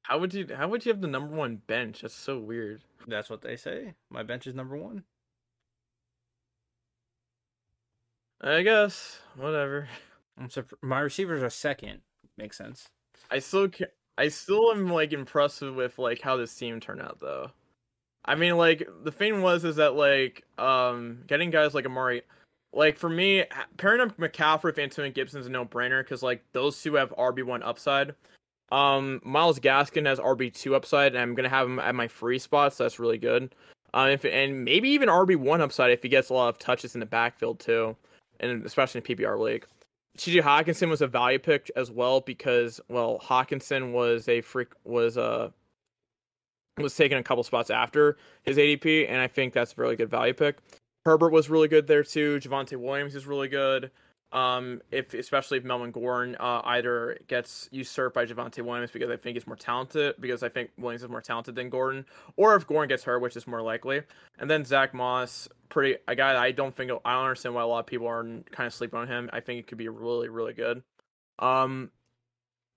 how 0.02 0.18
would 0.18 0.32
you 0.34 0.46
how 0.56 0.68
would 0.68 0.84
you 0.86 0.92
have 0.92 1.00
the 1.00 1.06
number 1.08 1.34
one 1.34 1.56
bench? 1.66 2.02
That's 2.02 2.14
so 2.14 2.38
weird. 2.38 2.82
That's 3.06 3.28
what 3.28 3.42
they 3.42 3.56
say. 3.56 3.94
My 4.08 4.22
bench 4.22 4.46
is 4.46 4.54
number 4.54 4.76
one. 4.76 5.04
I 8.40 8.62
guess. 8.62 9.18
Whatever. 9.36 9.88
I'm 10.38 10.48
surp- 10.48 10.72
my 10.82 11.00
receivers 11.00 11.42
are 11.42 11.50
second. 11.50 12.00
Makes 12.38 12.56
sense. 12.56 12.88
I 13.30 13.40
still 13.40 13.68
ca- 13.68 13.86
I 14.20 14.28
still 14.28 14.70
am 14.70 14.90
like 14.90 15.14
impressed 15.14 15.62
with 15.62 15.98
like 15.98 16.20
how 16.20 16.36
this 16.36 16.54
team 16.54 16.78
turned 16.78 17.00
out 17.00 17.20
though. 17.20 17.50
I 18.22 18.34
mean 18.34 18.58
like 18.58 18.86
the 19.02 19.10
thing 19.10 19.40
was 19.40 19.64
is 19.64 19.76
that 19.76 19.94
like 19.94 20.44
um 20.58 21.22
getting 21.26 21.48
guys 21.48 21.72
like 21.72 21.86
Amari 21.86 22.20
like 22.74 22.98
for 22.98 23.08
me 23.08 23.44
pairing 23.78 24.02
up 24.02 24.14
McCaffrey 24.18 24.64
with 24.64 24.78
Antonio 24.78 25.10
Gibson's 25.10 25.46
a 25.46 25.48
no 25.48 25.64
brainer 25.64 26.04
because 26.04 26.22
like 26.22 26.44
those 26.52 26.82
two 26.82 26.96
have 26.96 27.14
RB 27.16 27.44
one 27.44 27.62
upside. 27.62 28.14
Um 28.70 29.22
Myles 29.24 29.58
Gaskin 29.58 30.04
has 30.04 30.18
RB 30.18 30.52
two 30.52 30.74
upside 30.74 31.14
and 31.14 31.22
I'm 31.22 31.34
gonna 31.34 31.48
have 31.48 31.66
him 31.66 31.78
at 31.78 31.94
my 31.94 32.06
free 32.06 32.38
spots. 32.38 32.76
So 32.76 32.84
that's 32.84 32.98
really 32.98 33.16
good. 33.16 33.54
Um 33.94 34.10
if 34.10 34.26
and 34.26 34.66
maybe 34.66 34.90
even 34.90 35.08
RB 35.08 35.36
one 35.36 35.62
upside 35.62 35.92
if 35.92 36.02
he 36.02 36.10
gets 36.10 36.28
a 36.28 36.34
lot 36.34 36.50
of 36.50 36.58
touches 36.58 36.92
in 36.92 37.00
the 37.00 37.06
backfield 37.06 37.58
too, 37.58 37.96
and 38.40 38.66
especially 38.66 39.00
in 39.00 39.16
PPR 39.16 39.38
league. 39.38 39.64
TJ 40.18 40.42
Hockenson 40.42 40.88
was 40.88 41.02
a 41.02 41.06
value 41.06 41.38
pick 41.38 41.70
as 41.76 41.90
well 41.90 42.20
because 42.20 42.80
well 42.88 43.20
Hockenson 43.22 43.92
was 43.92 44.28
a 44.28 44.40
freak 44.40 44.68
was 44.84 45.16
uh 45.16 45.50
was 46.78 46.96
taken 46.96 47.18
a 47.18 47.22
couple 47.22 47.42
spots 47.44 47.70
after 47.70 48.16
his 48.42 48.56
ADP 48.56 49.08
and 49.08 49.20
I 49.20 49.28
think 49.28 49.52
that's 49.52 49.74
a 49.76 49.80
really 49.80 49.96
good 49.96 50.10
value 50.10 50.34
pick. 50.34 50.58
Herbert 51.04 51.32
was 51.32 51.48
really 51.48 51.68
good 51.68 51.86
there 51.86 52.04
too. 52.04 52.38
Javonte 52.40 52.76
Williams 52.76 53.14
is 53.14 53.26
really 53.26 53.48
good. 53.48 53.90
Um, 54.32 54.80
if 54.92 55.12
especially 55.12 55.58
if 55.58 55.64
Melvin 55.64 55.90
Gordon 55.90 56.36
uh, 56.38 56.62
either 56.64 57.18
gets 57.26 57.68
usurped 57.72 58.14
by 58.14 58.26
Javonte 58.26 58.64
Williams 58.64 58.92
because 58.92 59.10
I 59.10 59.16
think 59.16 59.34
he's 59.34 59.46
more 59.46 59.56
talented 59.56 60.14
because 60.20 60.44
I 60.44 60.48
think 60.48 60.70
Williams 60.78 61.02
is 61.02 61.08
more 61.08 61.20
talented 61.20 61.56
than 61.56 61.68
Gordon, 61.68 62.06
or 62.36 62.54
if 62.54 62.64
Gordon 62.64 62.88
gets 62.88 63.02
hurt, 63.02 63.20
which 63.20 63.36
is 63.36 63.48
more 63.48 63.60
likely. 63.60 64.02
And 64.38 64.48
then 64.48 64.64
Zack 64.64 64.94
Moss, 64.94 65.48
pretty 65.68 65.96
a 66.06 66.14
guy 66.14 66.40
I 66.40 66.52
don't 66.52 66.72
think 66.72 66.92
I 67.04 67.12
don't 67.12 67.24
understand 67.24 67.56
why 67.56 67.62
a 67.62 67.66
lot 67.66 67.80
of 67.80 67.86
people 67.86 68.06
are 68.06 68.22
kind 68.22 68.68
of 68.68 68.72
sleeping 68.72 69.00
on 69.00 69.08
him. 69.08 69.30
I 69.32 69.40
think 69.40 69.58
it 69.58 69.66
could 69.66 69.78
be 69.78 69.88
really 69.88 70.28
really 70.28 70.52
good. 70.52 70.84
Um, 71.40 71.90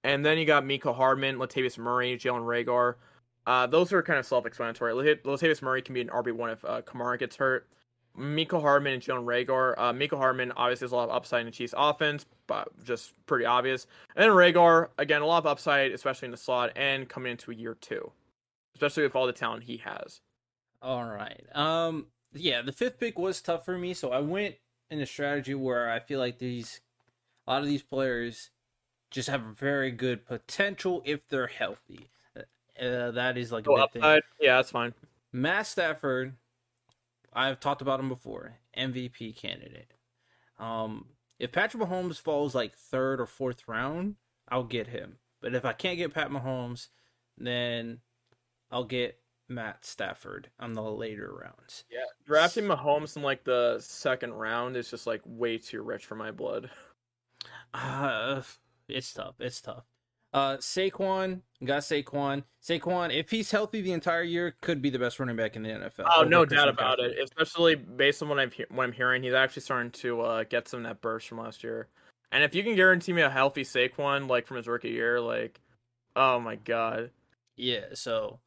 and 0.03 0.25
then 0.25 0.39
you 0.39 0.45
got 0.45 0.63
Mecole 0.63 0.95
Hardman, 0.95 1.38
Latavius 1.38 1.77
Murray, 1.77 2.17
Jalen 2.17 2.45
Reagor. 2.45 2.95
Uh, 3.45 3.67
those 3.67 3.91
are 3.93 4.01
kind 4.01 4.19
of 4.19 4.25
self-explanatory. 4.25 4.93
Lat- 4.93 5.23
Latavius 5.23 5.61
Murray 5.61 5.81
can 5.81 5.93
be 5.93 6.01
an 6.01 6.07
RB 6.07 6.31
one 6.31 6.49
if 6.49 6.63
uh, 6.65 6.81
Kamara 6.81 7.19
gets 7.19 7.35
hurt. 7.35 7.67
Mecole 8.18 8.61
Hardman 8.61 8.94
and 8.94 9.02
Jalen 9.02 9.26
Reagor. 9.26 9.73
Uh, 9.77 9.91
Mecole 9.94 10.18
Hardman 10.18 10.52
obviously 10.56 10.85
has 10.85 10.91
a 10.91 10.95
lot 10.95 11.10
of 11.10 11.15
upside 11.15 11.41
in 11.41 11.45
the 11.48 11.52
Chiefs 11.52 11.73
offense, 11.76 12.26
but 12.48 12.68
just 12.84 13.14
pretty 13.26 13.45
obvious. 13.45 13.88
And 14.15 14.23
then 14.23 14.31
Reagor, 14.31 14.90
again, 14.98 15.22
a 15.22 15.26
lot 15.26 15.40
of 15.40 15.48
upside, 15.48 15.91
especially 15.91 16.27
in 16.27 16.31
the 16.31 16.38
slot 16.38 16.72
and 16.76 17.10
coming 17.10 17.31
into 17.31 17.52
a 17.52 17.56
year 17.56 17.76
two, 17.81 18.11
especially 18.76 19.03
with 19.03 19.15
all 19.15 19.26
the 19.26 19.34
talent 19.34 19.64
he 19.64 19.77
has. 19.77 20.22
All 20.81 21.06
right. 21.06 21.44
Um. 21.53 22.07
Yeah, 22.35 22.64
the 22.64 22.72
fifth 22.72 22.99
pick 22.99 23.19
was 23.19 23.41
tough 23.44 23.64
for 23.64 23.77
me, 23.77 23.94
so 23.94 24.11
I 24.11 24.19
went 24.19 24.56
in 24.90 24.99
a 24.99 25.06
strategy 25.06 25.53
where 25.53 25.91
I 25.91 25.99
feel 25.99 26.18
like 26.19 26.40
these, 26.40 26.81
a 27.45 27.52
lot 27.52 27.61
of 27.61 27.68
these 27.68 27.84
players, 27.84 28.49
just 29.11 29.30
have 29.30 29.41
very 29.41 29.91
good 29.91 30.26
potential 30.26 31.03
if 31.06 31.27
they're 31.30 31.45
healthy. 31.45 32.10
Uh, 32.35 33.11
that 33.11 33.38
is 33.38 33.52
like 33.52 33.68
a 33.68 33.72
Oh, 33.72 33.76
big 33.76 33.91
thing. 33.91 34.02
upside, 34.02 34.23
yeah, 34.40 34.56
that's 34.56 34.72
fine. 34.72 34.95
Matt 35.31 35.68
Stafford, 35.68 36.34
I've 37.35 37.60
talked 37.60 37.81
about 37.81 37.99
him 37.99 38.10
before, 38.10 38.60
MVP 38.77 39.35
candidate. 39.35 39.93
Um, 40.60 41.07
if 41.39 41.51
Patrick 41.51 41.84
Mahomes 41.84 42.19
falls 42.19 42.55
like 42.55 42.76
third 42.76 43.19
or 43.19 43.26
fourth 43.26 43.68
round, 43.68 44.15
I'll 44.49 44.64
get 44.64 44.88
him. 44.88 45.18
But 45.41 45.55
if 45.55 45.65
I 45.65 45.73
can't 45.73 45.97
get 45.97 46.14
Pat 46.14 46.30
Mahomes, 46.30 46.88
then 47.38 47.99
I'll 48.72 48.85
get 48.85 49.19
Matt 49.49 49.85
Stafford 49.85 50.49
on 50.60 50.73
the 50.73 50.81
later 50.81 51.34
rounds. 51.34 51.84
Yeah, 51.91 52.05
drafting 52.26 52.65
Mahomes 52.65 53.15
in 53.18 53.23
like 53.23 53.43
the 53.43 53.77
second 53.80 54.34
round 54.34 54.77
is 54.77 54.89
just 54.89 55.05
like 55.05 55.22
way 55.26 55.57
too 55.57 55.81
rich 55.81 56.05
for 56.05 56.15
my 56.15 56.31
blood. 56.31 56.69
Uh, 57.73 58.41
it's 58.88 59.11
tough. 59.14 59.35
It's 59.39 59.60
tough. 59.60 59.85
Uh, 60.34 60.57
Saquon 60.57 61.41
got 61.64 61.84
Saquon. 61.84 62.43
Saquon, 62.61 63.15
if 63.15 63.30
he's 63.30 63.51
healthy 63.51 63.81
the 63.81 63.91
entire 63.91 64.23
year, 64.23 64.55
could 64.61 64.81
be 64.81 64.89
the 64.89 64.97
best 64.97 65.19
running 65.19 65.35
back 65.35 65.55
in 65.55 65.64
the 65.64 65.69
NFL. 65.69 66.05
Oh, 66.15 66.23
no 66.23 66.43
doubt 66.43 66.69
about 66.69 66.99
it. 66.99 67.18
Especially 67.22 67.76
based 67.76 68.23
on 68.23 68.30
what 68.30 68.39
I'm 68.39 68.49
he- 68.49 68.65
what 68.69 68.84
I'm 68.84 68.91
hearing, 68.93 69.22
he's 69.23 69.34
actually 69.34 69.61
starting 69.61 69.91
to 69.91 70.22
uh, 70.22 70.43
get 70.43 70.68
some 70.68 70.80
of 70.80 70.85
that 70.85 71.01
burst 71.01 71.27
from 71.27 71.39
last 71.39 71.64
year. 71.64 71.88
And 72.31 72.43
if 72.43 72.55
you 72.55 72.64
can 72.64 72.76
guarantee 72.76 73.14
me 73.14 73.22
a 73.22 73.30
healthy 73.30 73.64
Saquon 73.64 74.27
like 74.27 74.47
from 74.47 74.57
his 74.57 74.68
rookie 74.68 74.89
year, 74.89 75.22
like, 75.22 75.61
oh 76.15 76.39
my 76.39 76.55
god, 76.55 77.11
Yeah, 77.55 77.85
so 77.93 78.39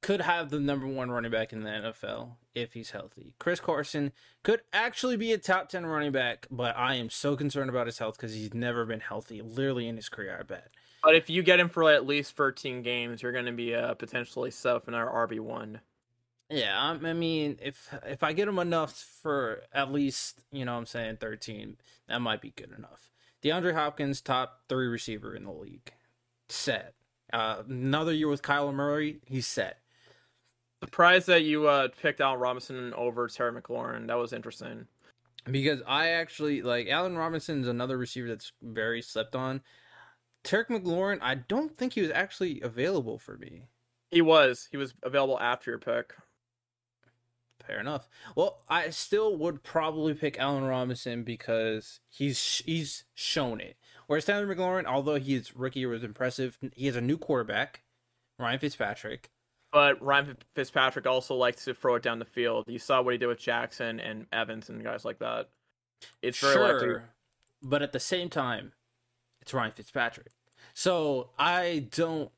could 0.00 0.20
have 0.20 0.50
the 0.50 0.60
number 0.60 0.86
one 0.86 1.10
running 1.10 1.30
back 1.30 1.52
in 1.52 1.62
the 1.62 1.70
NFL 1.70 2.36
if 2.54 2.72
he's 2.72 2.90
healthy. 2.90 3.34
Chris 3.38 3.60
Carson 3.60 4.12
could 4.42 4.60
actually 4.72 5.16
be 5.16 5.32
a 5.32 5.38
top 5.38 5.68
10 5.68 5.86
running 5.86 6.12
back, 6.12 6.46
but 6.50 6.76
I 6.76 6.96
am 6.96 7.08
so 7.08 7.36
concerned 7.36 7.70
about 7.70 7.86
his 7.86 7.98
health 7.98 8.16
because 8.16 8.34
he's 8.34 8.52
never 8.52 8.84
been 8.84 9.00
healthy, 9.00 9.40
literally 9.40 9.88
in 9.88 9.96
his 9.96 10.08
career, 10.08 10.36
I 10.38 10.42
bet. 10.42 10.68
But 11.02 11.14
if 11.14 11.28
you 11.28 11.42
get 11.42 11.60
him 11.60 11.68
for 11.68 11.90
at 11.90 12.06
least 12.06 12.36
13 12.36 12.82
games, 12.82 13.22
you're 13.22 13.32
going 13.32 13.46
to 13.46 13.52
be 13.52 13.74
uh, 13.74 13.94
potentially 13.94 14.50
set 14.50 14.76
up 14.76 14.88
another 14.88 15.10
RB 15.10 15.40
one. 15.40 15.80
Yeah, 16.48 16.78
I, 16.78 17.08
I 17.08 17.12
mean, 17.14 17.58
if 17.62 17.88
if 18.06 18.22
I 18.22 18.34
get 18.34 18.46
him 18.48 18.58
enough 18.58 18.92
for 19.22 19.62
at 19.72 19.90
least, 19.90 20.40
you 20.50 20.64
know 20.64 20.72
what 20.74 20.80
I'm 20.80 20.86
saying, 20.86 21.16
13, 21.16 21.76
that 22.08 22.20
might 22.20 22.42
be 22.42 22.50
good 22.50 22.72
enough. 22.76 23.10
DeAndre 23.42 23.74
Hopkins, 23.74 24.20
top 24.20 24.62
three 24.68 24.86
receiver 24.86 25.34
in 25.34 25.44
the 25.44 25.52
league. 25.52 25.92
Set. 26.48 26.94
Uh, 27.32 27.62
another 27.68 28.12
year 28.12 28.28
with 28.28 28.42
Kyler 28.42 28.74
Murray, 28.74 29.20
he's 29.26 29.46
set. 29.46 29.78
Surprised 30.82 31.26
that 31.28 31.44
you 31.44 31.68
uh, 31.68 31.88
picked 32.02 32.20
Allen 32.20 32.40
Robinson 32.40 32.92
over 32.94 33.28
Terry 33.28 33.52
McLaurin. 33.52 34.08
That 34.08 34.18
was 34.18 34.32
interesting. 34.32 34.86
because 35.50 35.80
I 35.86 36.08
actually 36.08 36.62
like 36.62 36.88
Allen 36.88 37.16
Robinson 37.16 37.62
is 37.62 37.68
another 37.68 37.96
receiver 37.96 38.28
that's 38.28 38.52
very 38.60 39.00
slept 39.00 39.34
on. 39.34 39.62
Terry 40.44 40.64
McLaurin, 40.64 41.18
I 41.22 41.36
don't 41.36 41.76
think 41.76 41.92
he 41.92 42.02
was 42.02 42.10
actually 42.10 42.60
available 42.60 43.18
for 43.18 43.36
me. 43.36 43.64
He 44.10 44.20
was. 44.20 44.68
He 44.70 44.76
was 44.76 44.94
available 45.02 45.38
after 45.40 45.70
your 45.70 45.78
pick. 45.78 46.14
Fair 47.66 47.80
enough. 47.80 48.08
Well, 48.34 48.62
I 48.68 48.90
still 48.90 49.36
would 49.36 49.62
probably 49.62 50.14
pick 50.14 50.38
Allen 50.38 50.64
Robinson 50.64 51.22
because 51.22 52.00
he's 52.08 52.62
he's 52.66 53.04
shown 53.14 53.60
it. 53.60 53.76
Whereas 54.06 54.24
Tyler 54.24 54.52
McLaurin, 54.52 54.84
although 54.84 55.18
his 55.18 55.54
rookie 55.54 55.80
year 55.80 55.88
was 55.88 56.02
impressive, 56.02 56.58
he 56.74 56.86
has 56.86 56.96
a 56.96 57.00
new 57.00 57.16
quarterback, 57.16 57.82
Ryan 58.38 58.58
Fitzpatrick. 58.58 59.30
But 59.72 60.02
Ryan 60.02 60.36
Fitzpatrick 60.54 61.06
also 61.06 61.34
likes 61.34 61.64
to 61.64 61.72
throw 61.72 61.94
it 61.94 62.02
down 62.02 62.18
the 62.18 62.24
field. 62.24 62.66
You 62.68 62.78
saw 62.78 63.00
what 63.00 63.12
he 63.14 63.18
did 63.18 63.28
with 63.28 63.38
Jackson 63.38 64.00
and 64.00 64.26
Evans 64.32 64.68
and 64.68 64.84
guys 64.84 65.04
like 65.04 65.20
that. 65.20 65.48
It's 66.20 66.40
very 66.40 66.54
sure, 66.54 66.74
likely. 66.74 67.02
but 67.62 67.80
at 67.80 67.92
the 67.92 68.00
same 68.00 68.28
time, 68.28 68.72
it's 69.42 69.52
Ryan 69.52 69.72
Fitzpatrick. 69.72 70.32
So 70.72 71.30
I 71.38 71.88
don't. 71.90 72.30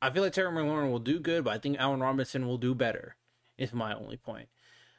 I 0.00 0.08
feel 0.10 0.22
like 0.22 0.32
Terry 0.32 0.50
McLaurin 0.50 0.90
will 0.90 0.98
do 0.98 1.20
good, 1.20 1.44
but 1.44 1.52
I 1.52 1.58
think 1.58 1.76
Allen 1.78 2.00
Robinson 2.00 2.46
will 2.46 2.56
do 2.56 2.74
better. 2.74 3.16
Is 3.58 3.74
my 3.74 3.92
only 3.94 4.16
point. 4.16 4.48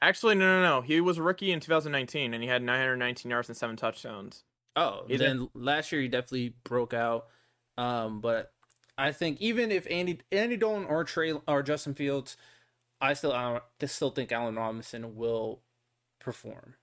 Actually, 0.04 0.36
no, 0.36 0.62
no, 0.62 0.62
no. 0.62 0.82
He 0.82 1.02
was 1.02 1.18
a 1.18 1.24
rookie 1.24 1.52
in 1.52 1.60
2019, 1.60 2.34
and 2.34 2.44
he 2.44 2.50
had 2.50 2.62
919 2.62 3.30
yards 3.30 3.50
and 3.50 3.58
seven 3.58 3.76
touchdowns. 3.76 4.44
Oh, 4.76 5.06
Either- 5.10 5.24
then 5.24 5.50
last 5.56 5.92
year 5.92 6.02
he 6.02 6.08
definitely 6.08 6.54
broke 6.64 6.94
out. 6.94 7.28
Um, 7.78 8.22
but 8.22 8.52
I 8.98 9.12
think 9.12 9.42
even 9.42 9.72
if 9.72 9.88
Andy 9.90 10.20
Andy 10.32 10.58
Dalton 10.58 10.86
or 10.86 11.04
Trey 11.04 11.34
or 11.48 11.64
Justin 11.64 11.96
Fields, 11.96 12.38
I 13.00 13.14
still 13.14 13.32
I 13.34 13.62
still 13.86 14.12
think 14.12 14.32
Allen 14.32 14.56
Robinson 14.56 15.16
will 15.16 15.62
perform. 16.20 16.76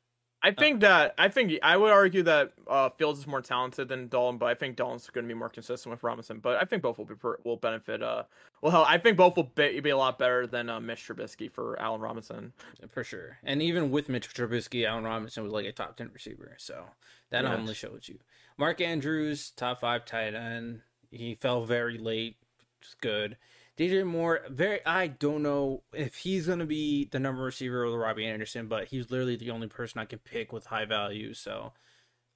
I 0.43 0.52
think 0.52 0.81
that 0.81 1.15
I 1.19 1.28
think 1.28 1.52
I 1.62 1.77
would 1.77 1.90
argue 1.93 2.23
that 2.23 2.52
uh, 2.69 2.90
Fields 2.90 3.19
is 3.19 3.27
more 3.27 3.43
talented 3.43 3.89
than 3.89 4.06
Dalton, 4.09 4.39
but 4.39 4.47
I 4.47 4.55
think 4.55 4.77
Dalton's 4.77 5.10
going 5.10 5.24
to 5.24 5.28
be 5.28 5.36
more 5.39 5.48
consistent 5.48 5.90
with 5.90 6.02
Robinson. 6.05 6.39
But 6.39 6.62
I 6.62 6.65
think 6.65 6.82
both 6.82 6.97
will 6.98 7.06
be 7.06 7.15
will 7.44 7.56
benefit. 7.56 8.02
Uh, 8.02 8.23
well, 8.62 8.70
hell, 8.70 8.85
I 8.89 8.98
think 8.98 9.16
both 9.16 9.36
will 9.36 9.51
be, 9.55 9.81
be 9.81 9.90
a 9.90 9.97
lot 9.97 10.19
better 10.19 10.47
than 10.47 10.69
uh, 10.70 10.78
Mitch 10.81 11.06
Trubisky 11.09 11.51
for 11.51 11.77
Allen 11.81 12.01
Robinson. 12.01 12.52
for 12.89 13.02
sure. 13.02 13.39
And 13.43 13.60
even 13.62 13.90
with 13.90 14.09
Mitch 14.09 14.32
Trubisky, 14.32 14.86
Allen 14.86 15.05
Robinson 15.05 15.43
was 15.43 15.52
like 15.52 15.66
a 15.66 15.73
top 15.73 15.97
ten 15.97 16.10
receiver, 16.15 16.55
so 16.59 16.85
that 17.31 17.43
Yeah. 17.44 17.55
only 17.56 17.74
shows 17.74 18.09
you. 18.09 18.19
Mark 18.56 18.81
Andrews, 18.81 19.51
top 19.51 19.81
five 19.81 20.05
tight 20.05 20.35
end. 20.35 20.82
He 21.10 21.35
fell 21.35 21.65
very 21.65 21.98
late. 21.98 22.36
It's 22.81 22.94
good. 23.01 23.36
DJ 23.79 24.05
Moore, 24.05 24.41
very. 24.51 24.85
I 24.85 25.07
don't 25.07 25.43
know 25.43 25.83
if 25.93 26.17
he's 26.17 26.47
going 26.47 26.59
to 26.59 26.67
be 26.67 27.05
the 27.05 27.21
number 27.21 27.43
receiver 27.43 27.85
or 27.85 27.91
the 27.91 27.99
Robbie 27.99 28.27
Anderson, 28.27 28.67
but 28.67 28.89
he's 28.89 29.11
literally 29.11 29.37
the 29.37 29.51
only 29.51 29.69
person 29.69 30.01
I 30.01 30.05
can 30.05 30.19
pick 30.19 30.53
with 30.53 30.67
high 30.67 30.85
value. 30.85 31.33
So 31.33 31.73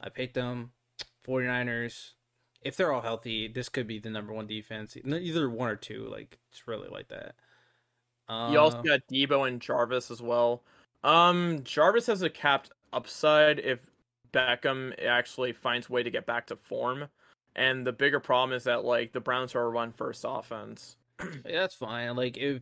I 0.00 0.08
picked 0.08 0.34
them. 0.34 0.70
49ers, 1.26 2.12
if 2.62 2.76
they're 2.76 2.92
all 2.92 3.00
healthy, 3.00 3.48
this 3.48 3.68
could 3.68 3.86
be 3.86 3.98
the 3.98 4.10
number 4.10 4.32
one 4.32 4.46
defense. 4.46 4.96
Either 4.96 5.48
one 5.50 5.68
or 5.68 5.76
two. 5.76 6.08
Like, 6.10 6.38
it's 6.50 6.66
really 6.66 6.88
like 6.88 7.08
that. 7.08 7.34
Uh, 8.28 8.50
you 8.52 8.58
also 8.58 8.82
got 8.82 9.00
Deebo 9.10 9.46
and 9.46 9.60
Jarvis 9.60 10.10
as 10.10 10.22
well. 10.22 10.62
Um, 11.04 11.60
Jarvis 11.64 12.06
has 12.06 12.22
a 12.22 12.30
capped 12.30 12.70
upside 12.92 13.58
if 13.58 13.90
Beckham 14.32 14.94
actually 15.04 15.52
finds 15.52 15.88
a 15.88 15.92
way 15.92 16.02
to 16.02 16.10
get 16.10 16.26
back 16.26 16.46
to 16.46 16.56
form. 16.56 17.08
And 17.54 17.86
the 17.86 17.92
bigger 17.92 18.20
problem 18.20 18.56
is 18.56 18.64
that 18.64 18.84
like 18.84 19.12
the 19.12 19.20
Browns 19.20 19.54
are 19.54 19.64
a 19.64 19.68
run 19.68 19.92
first 19.92 20.24
offense. 20.26 20.96
yeah, 21.22 21.60
that's 21.60 21.74
fine. 21.74 22.14
Like 22.16 22.36
if 22.36 22.60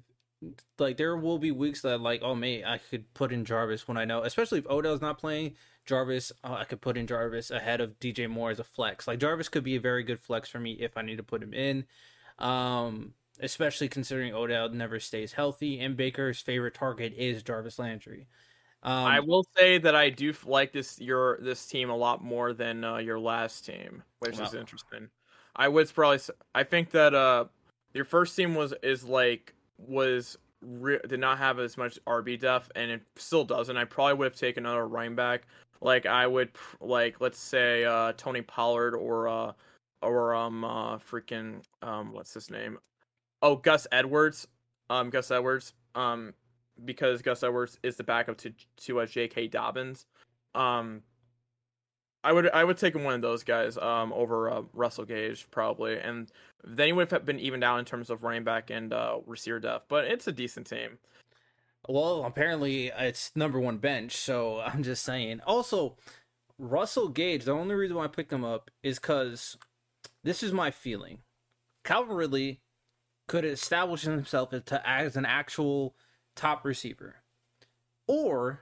like 0.79 0.97
there 0.97 1.17
will 1.17 1.39
be 1.39 1.51
weeks 1.51 1.83
that 1.83 2.01
like 2.01 2.23
oh 2.23 2.35
mate 2.35 2.65
I 2.65 2.79
could 2.79 3.13
put 3.13 3.33
in 3.33 3.45
Jarvis 3.45 3.87
when 3.87 3.99
I 3.99 4.07
know 4.07 4.23
especially 4.23 4.59
if 4.59 4.67
Odell's 4.69 5.03
not 5.03 5.19
playing 5.19 5.55
Jarvis 5.85 6.33
oh, 6.45 6.55
I 6.55 6.65
could 6.65 6.81
put 6.81 6.97
in 6.97 7.07
Jarvis 7.07 7.51
ahead 7.51 7.83
of 7.83 7.99
DJ 8.01 8.29
Moore 8.29 8.51
as 8.51 8.59
a 8.59 8.65
flex 8.65 9.07
like 9.07 9.19
Jarvis 9.19 9.51
could 9.51 9.65
be 9.65 9.77
a 9.77 9.81
very 9.81 10.03
good 10.03 10.19
flex 10.19 10.49
for 10.49 10.59
me 10.59 10.73
if 10.81 10.97
I 10.97 11.03
need 11.03 11.17
to 11.17 11.23
put 11.23 11.43
him 11.43 11.53
in 11.53 11.85
um 12.39 13.13
especially 13.41 13.89
considering 13.89 14.35
Odell 14.35 14.71
never 14.71 14.99
stays 14.99 15.35
healthy 15.35 15.79
and 15.79 15.97
Baker's 15.97 16.41
favorite 16.41 16.75
target 16.75 17.13
is 17.19 17.43
Jarvis 17.43 17.79
Landry 17.79 18.27
um, 18.83 18.93
I 18.93 19.21
will 19.21 19.45
say 19.57 19.77
that 19.77 19.95
I 19.95 20.09
do 20.09 20.33
like 20.47 20.73
this 20.73 20.99
your 20.99 21.39
this 21.43 21.67
team 21.67 21.91
a 21.91 21.97
lot 21.97 22.25
more 22.25 22.55
than 22.55 22.83
uh, 22.83 22.97
your 22.97 23.19
last 23.19 23.67
team, 23.67 24.03
which 24.21 24.41
is 24.41 24.55
interesting. 24.55 25.11
I 25.55 25.69
would 25.69 25.93
probably 25.93 26.21
I 26.55 26.65
think 26.65 26.93
that 26.93 27.15
uh 27.15 27.45
your 27.95 28.05
first 28.05 28.37
team 28.37 28.55
was 28.55 28.75
is 28.83 29.05
like 29.05 29.55
was 29.79 30.37
re- 30.63 31.01
did 31.09 31.21
not 31.21 31.39
have 31.39 31.59
as 31.59 31.77
much 31.77 31.99
RB 32.07 32.39
depth, 32.39 32.71
and 32.75 32.91
it 32.91 33.03
still 33.17 33.45
doesn't. 33.45 33.77
I 33.77 33.85
probably 33.85 34.15
would 34.15 34.25
have 34.27 34.37
taken 34.37 34.67
another 34.67 34.87
running 34.87 35.17
back. 35.17 35.43
Like 35.81 36.07
I 36.07 36.27
would 36.27 36.51
like 36.81 37.21
let's 37.21 37.39
say 37.39 37.85
uh 37.85 38.13
Tony 38.17 38.43
Pollard 38.43 38.95
or 38.95 39.29
uh 39.29 39.53
or 40.03 40.35
um 40.35 40.65
uh 40.65 40.99
freaking 40.99 41.63
um 41.83 42.13
what's 42.13 42.35
his 42.35 42.51
name? 42.51 42.79
Oh 43.43 43.57
Gus 43.57 43.87
Edwards. 43.91 44.47
Um 44.91 45.11
Gus 45.11 45.31
Edwards. 45.31 45.73
Um 45.95 46.35
because 46.85 47.23
Gus 47.23 47.43
Edwards 47.43 47.79
is 47.83 47.97
the 47.97 48.05
backup 48.05 48.37
to 48.39 48.53
to 48.79 49.01
uh, 49.01 49.07
J.K. 49.07 49.49
Dobbins. 49.49 50.07
Um, 50.55 51.03
I 52.23 52.33
would 52.33 52.51
I 52.51 52.65
would 52.65 52.77
take 52.77 52.95
him 52.95 53.05
one 53.05 53.15
of 53.15 53.23
those 53.23 53.45
guys 53.45 53.77
um 53.79 54.13
over 54.13 54.51
uh, 54.51 54.63
Russell 54.73 55.05
Gage 55.05 55.47
probably, 55.51 55.99
and 55.99 56.31
then 56.65 56.87
he 56.87 56.93
would 56.93 57.11
have 57.11 57.25
been 57.25 57.41
even 57.41 57.61
down 57.61 57.79
in 57.79 57.85
terms 57.85 58.11
of 58.11 58.23
running 58.23 58.45
back 58.45 58.71
and 58.71 58.93
uh, 58.93 59.19
receiver 59.27 59.61
depth. 59.61 59.87
But 59.89 60.07
it's 60.07 60.27
a 60.27 60.33
decent 60.33 60.67
team. 60.67 60.99
Well, 61.89 62.25
apparently 62.25 62.93
it's 62.97 63.33
number 63.35 63.59
one 63.59 63.79
bench, 63.79 64.17
so 64.17 64.61
I'm 64.65 64.83
just 64.83 65.05
saying. 65.05 65.41
Also, 65.47 65.97
Russell 66.59 67.09
Gage. 67.09 67.45
The 67.45 67.53
only 67.53 67.75
reason 67.75 67.97
why 67.97 68.05
I 68.05 68.09
picked 68.09 68.33
him 68.33 68.45
up 68.45 68.71
is 68.83 68.99
because 68.99 69.57
this 70.23 70.43
is 70.43 70.53
my 70.53 70.71
feeling. 70.71 71.19
Calvin 71.85 72.17
Ridley 72.17 72.61
could 73.27 73.45
establish 73.45 74.03
himself 74.03 74.53
as 74.85 75.17
an 75.17 75.25
actual 75.25 75.95
top 76.37 76.65
receiver. 76.65 77.17
Or 78.07 78.61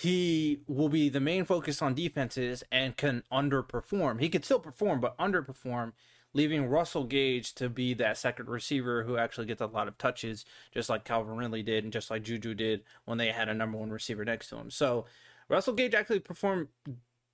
he 0.00 0.60
will 0.66 0.88
be 0.88 1.10
the 1.10 1.20
main 1.20 1.44
focus 1.44 1.82
on 1.82 1.92
defenses 1.92 2.64
and 2.72 2.96
can 2.96 3.22
underperform. 3.30 4.18
He 4.18 4.30
could 4.30 4.46
still 4.46 4.58
perform, 4.58 4.98
but 4.98 5.14
underperform, 5.18 5.92
leaving 6.32 6.68
Russell 6.68 7.04
Gage 7.04 7.54
to 7.56 7.68
be 7.68 7.92
that 7.94 8.16
second 8.16 8.48
receiver 8.48 9.02
who 9.02 9.18
actually 9.18 9.46
gets 9.46 9.60
a 9.60 9.66
lot 9.66 9.88
of 9.88 9.98
touches, 9.98 10.46
just 10.72 10.88
like 10.88 11.04
Calvin 11.04 11.36
Ridley 11.36 11.62
did 11.62 11.84
and 11.84 11.92
just 11.92 12.10
like 12.10 12.22
Juju 12.22 12.54
did 12.54 12.82
when 13.04 13.18
they 13.18 13.28
had 13.28 13.50
a 13.50 13.54
number 13.54 13.76
one 13.76 13.90
receiver 13.90 14.24
next 14.24 14.48
to 14.48 14.56
him. 14.56 14.70
So 14.70 15.04
Russell 15.50 15.74
Gage 15.74 15.92
actually 15.92 16.20
performed 16.20 16.68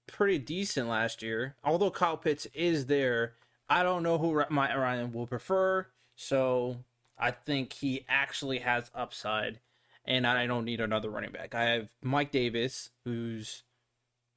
pretty 0.08 0.38
decent 0.38 0.88
last 0.88 1.22
year. 1.22 1.54
Although 1.62 1.92
Kyle 1.92 2.16
Pitts 2.16 2.48
is 2.52 2.86
there, 2.86 3.34
I 3.68 3.84
don't 3.84 4.02
know 4.02 4.18
who 4.18 4.42
Matt 4.50 4.76
Ryan 4.76 5.12
will 5.12 5.28
prefer. 5.28 5.86
So 6.16 6.78
I 7.16 7.30
think 7.30 7.74
he 7.74 8.04
actually 8.08 8.58
has 8.58 8.90
upside, 8.92 9.60
and 10.06 10.26
I 10.26 10.46
don't 10.46 10.64
need 10.64 10.80
another 10.80 11.10
running 11.10 11.32
back. 11.32 11.54
I 11.54 11.64
have 11.64 11.90
Mike 12.02 12.30
Davis, 12.30 12.90
who's 13.04 13.64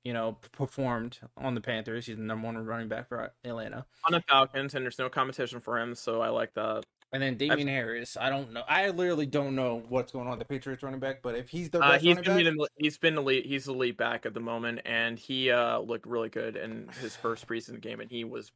you 0.03 0.13
know 0.13 0.37
performed 0.51 1.19
on 1.37 1.55
the 1.55 1.61
Panthers. 1.61 2.05
He's 2.05 2.17
the 2.17 2.23
number 2.23 2.45
one 2.45 2.57
running 2.65 2.87
back 2.87 3.09
for 3.09 3.31
Atlanta 3.43 3.85
on 4.05 4.13
the 4.13 4.21
Falcons, 4.27 4.73
and 4.73 4.83
there's 4.83 4.99
no 4.99 5.09
competition 5.09 5.59
for 5.59 5.79
him, 5.79 5.95
so 5.95 6.21
I 6.21 6.29
like 6.29 6.53
that. 6.55 6.83
And 7.11 7.23
then 7.23 7.37
Damien 7.37 7.67
I've... 7.67 7.73
Harris, 7.73 8.17
I 8.19 8.29
don't 8.29 8.53
know. 8.53 8.63
I 8.67 8.89
literally 8.89 9.25
don't 9.25 9.55
know 9.55 9.81
what's 9.89 10.11
going 10.11 10.27
on 10.27 10.37
with 10.37 10.47
the 10.47 10.53
Patriots 10.53 10.83
running 10.83 10.99
back, 10.99 11.21
but 11.23 11.35
if 11.35 11.49
he's 11.49 11.69
the 11.71 11.79
uh, 11.79 11.93
best 11.93 12.05
uh, 12.05 12.07
he's 12.07 12.27
running 12.27 12.57
back, 12.57 12.67
he's 12.77 12.97
been 12.97 13.17
elite. 13.17 13.45
He's 13.45 13.65
the 13.65 13.73
lead 13.73 13.97
back 13.97 14.25
at 14.25 14.33
the 14.33 14.39
moment, 14.39 14.81
and 14.85 15.17
he 15.17 15.49
uh, 15.49 15.79
looked 15.79 16.05
really 16.05 16.29
good 16.29 16.55
in 16.55 16.89
his 17.01 17.15
first 17.15 17.47
preseason 17.47 17.81
game, 17.81 17.99
and 17.99 18.11
he 18.11 18.23
was 18.23 18.51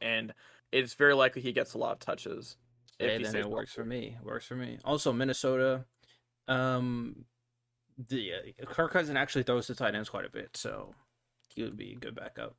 and 0.00 0.32
it's 0.72 0.94
very 0.94 1.14
likely 1.14 1.42
he 1.42 1.52
gets 1.52 1.74
a 1.74 1.78
lot 1.78 1.92
of 1.92 1.98
touches. 1.98 2.56
Hey, 2.98 3.22
then 3.22 3.34
it 3.34 3.50
works 3.50 3.72
for 3.72 3.84
me. 3.84 4.16
Works 4.22 4.46
for 4.46 4.54
me. 4.54 4.78
Also, 4.84 5.12
Minnesota, 5.12 5.84
um, 6.48 7.24
the 8.08 8.32
uh, 8.32 8.66
Kirk 8.66 8.92
Cousin 8.92 9.16
actually 9.16 9.44
throws 9.44 9.66
the 9.66 9.74
tight 9.74 9.94
ends 9.94 10.08
quite 10.08 10.24
a 10.24 10.30
bit, 10.30 10.56
so 10.56 10.94
he 11.54 11.62
would 11.62 11.76
be 11.76 11.92
a 11.92 11.96
good 11.96 12.14
backup. 12.14 12.56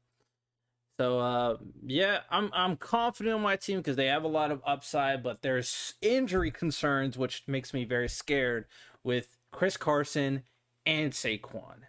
So 0.98 1.20
uh, 1.20 1.58
yeah, 1.86 2.20
I'm 2.30 2.50
I'm 2.54 2.78
confident 2.78 3.36
in 3.36 3.42
my 3.42 3.58
team 3.58 3.78
because 3.78 3.98
they 3.98 4.08
have 4.08 4.24
a 4.24 4.30
lot 4.30 4.52
of 4.52 4.62
upside, 4.66 5.24
but 5.24 5.42
there's 5.42 5.96
injury 6.02 6.52
concerns, 6.52 7.18
which 7.18 7.44
makes 7.48 7.74
me 7.74 7.84
very 7.84 8.08
scared 8.08 8.66
with 9.04 9.38
Chris 9.52 9.76
Carson 9.76 10.44
and 10.86 11.12
Saquon. 11.12 11.84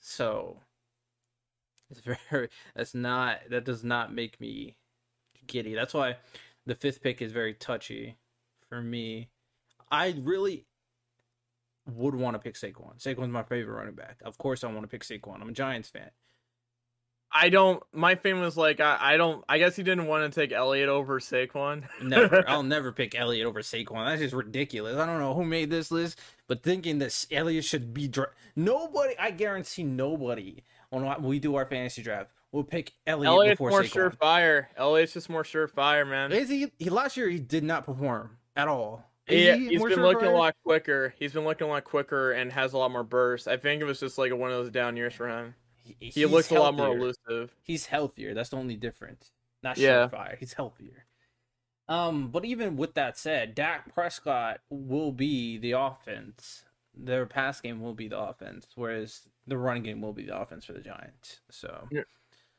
So 0.00 0.60
it's 1.90 2.00
very 2.30 2.48
that's 2.74 2.94
not 2.94 3.40
that 3.50 3.64
does 3.64 3.84
not 3.84 4.14
make 4.14 4.40
me 4.40 4.76
giddy. 5.46 5.74
That's 5.74 5.92
why 5.94 6.16
the 6.64 6.74
fifth 6.74 7.02
pick 7.02 7.20
is 7.20 7.32
very 7.32 7.52
touchy 7.52 8.16
for 8.68 8.80
me. 8.80 9.28
I 9.90 10.14
really 10.18 10.64
would 11.86 12.14
want 12.14 12.34
to 12.34 12.38
pick 12.38 12.54
Saquon. 12.54 12.98
Saquon's 12.98 13.30
my 13.30 13.42
favorite 13.42 13.74
running 13.74 13.94
back. 13.94 14.20
Of 14.24 14.38
course, 14.38 14.64
I 14.64 14.68
want 14.68 14.82
to 14.82 14.88
pick 14.88 15.02
Saquon. 15.02 15.40
I'm 15.40 15.48
a 15.48 15.52
Giants 15.52 15.88
fan. 15.88 16.10
I 17.32 17.48
don't. 17.48 17.80
My 17.92 18.16
fan 18.16 18.40
was 18.40 18.56
like, 18.56 18.80
I, 18.80 18.98
I 19.00 19.16
don't. 19.16 19.44
I 19.48 19.58
guess 19.58 19.76
he 19.76 19.82
didn't 19.84 20.06
want 20.06 20.32
to 20.32 20.40
take 20.40 20.52
Elliott 20.52 20.88
over 20.88 21.20
Saquon. 21.20 21.84
never. 22.02 22.44
I'll 22.48 22.64
never 22.64 22.90
pick 22.90 23.14
Elliott 23.14 23.46
over 23.46 23.60
Saquon. 23.60 24.06
That's 24.06 24.20
just 24.20 24.34
ridiculous. 24.34 24.96
I 24.96 25.06
don't 25.06 25.20
know 25.20 25.34
who 25.34 25.44
made 25.44 25.70
this 25.70 25.92
list, 25.92 26.18
but 26.48 26.62
thinking 26.62 26.98
that 26.98 27.26
Elliott 27.30 27.64
should 27.64 27.94
be 27.94 28.08
dra- 28.08 28.30
nobody. 28.56 29.14
I 29.18 29.30
guarantee 29.30 29.84
nobody 29.84 30.64
when 30.90 31.22
we 31.22 31.38
do 31.38 31.54
our 31.54 31.66
fantasy 31.66 32.02
draft 32.02 32.32
will 32.50 32.64
pick 32.64 32.92
Elliott 33.06 33.28
Elliott's 33.32 33.58
before 33.58 33.70
more 33.70 33.82
Saquon. 33.82 34.16
surefire. 34.16 34.66
Elliott's 34.76 35.12
just 35.12 35.30
more 35.30 35.44
surefire, 35.44 36.08
man. 36.08 36.32
Is 36.32 36.48
he, 36.48 36.72
he? 36.78 36.90
Last 36.90 37.16
year 37.16 37.28
he 37.28 37.38
did 37.38 37.62
not 37.62 37.86
perform 37.86 38.38
at 38.56 38.66
all. 38.66 39.09
Is 39.30 39.58
he, 39.58 39.74
has 39.74 39.82
been 39.82 40.02
looking 40.02 40.28
a 40.28 40.34
lot 40.34 40.54
quicker. 40.64 41.14
He's 41.18 41.32
been 41.32 41.44
looking 41.44 41.66
a 41.66 41.70
lot 41.70 41.84
quicker 41.84 42.32
and 42.32 42.52
has 42.52 42.72
a 42.72 42.78
lot 42.78 42.90
more 42.90 43.04
burst. 43.04 43.48
I 43.48 43.56
think 43.56 43.80
it 43.82 43.84
was 43.84 44.00
just 44.00 44.18
like 44.18 44.34
one 44.34 44.50
of 44.50 44.56
those 44.56 44.70
down 44.70 44.96
years 44.96 45.14
for 45.14 45.28
him. 45.28 45.54
He, 45.76 46.08
he 46.08 46.26
looks 46.26 46.50
a 46.50 46.54
lot 46.54 46.74
more 46.74 46.96
elusive. 46.96 47.54
He's 47.62 47.86
healthier. 47.86 48.34
That's 48.34 48.50
the 48.50 48.56
only 48.56 48.76
difference. 48.76 49.32
Not 49.62 49.78
yeah. 49.78 50.08
surefire. 50.08 50.38
He's 50.38 50.52
healthier. 50.52 51.06
Um, 51.88 52.28
but 52.28 52.44
even 52.44 52.76
with 52.76 52.94
that 52.94 53.18
said, 53.18 53.54
Dak 53.54 53.92
Prescott 53.92 54.60
will 54.70 55.10
be 55.10 55.58
the 55.58 55.72
offense. 55.72 56.64
Their 56.94 57.26
pass 57.26 57.60
game 57.60 57.80
will 57.80 57.94
be 57.94 58.08
the 58.08 58.18
offense, 58.18 58.68
whereas 58.76 59.28
the 59.46 59.58
running 59.58 59.82
game 59.82 60.00
will 60.00 60.12
be 60.12 60.24
the 60.24 60.38
offense 60.40 60.64
for 60.64 60.72
the 60.72 60.80
Giants. 60.80 61.40
So. 61.50 61.88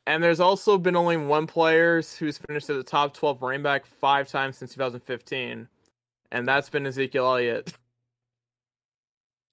And 0.06 0.22
there's 0.22 0.40
also 0.40 0.78
been 0.78 0.96
only 0.96 1.16
one 1.16 1.46
player 1.46 2.02
who's 2.18 2.38
finished 2.38 2.68
at 2.68 2.76
the 2.76 2.82
top 2.82 3.14
12 3.14 3.40
running 3.40 3.62
back 3.62 3.86
five 3.86 4.28
times 4.28 4.58
since 4.58 4.74
2015, 4.74 5.68
and 6.32 6.48
that's 6.48 6.68
been 6.68 6.86
Ezekiel 6.86 7.26
Elliott. 7.26 7.72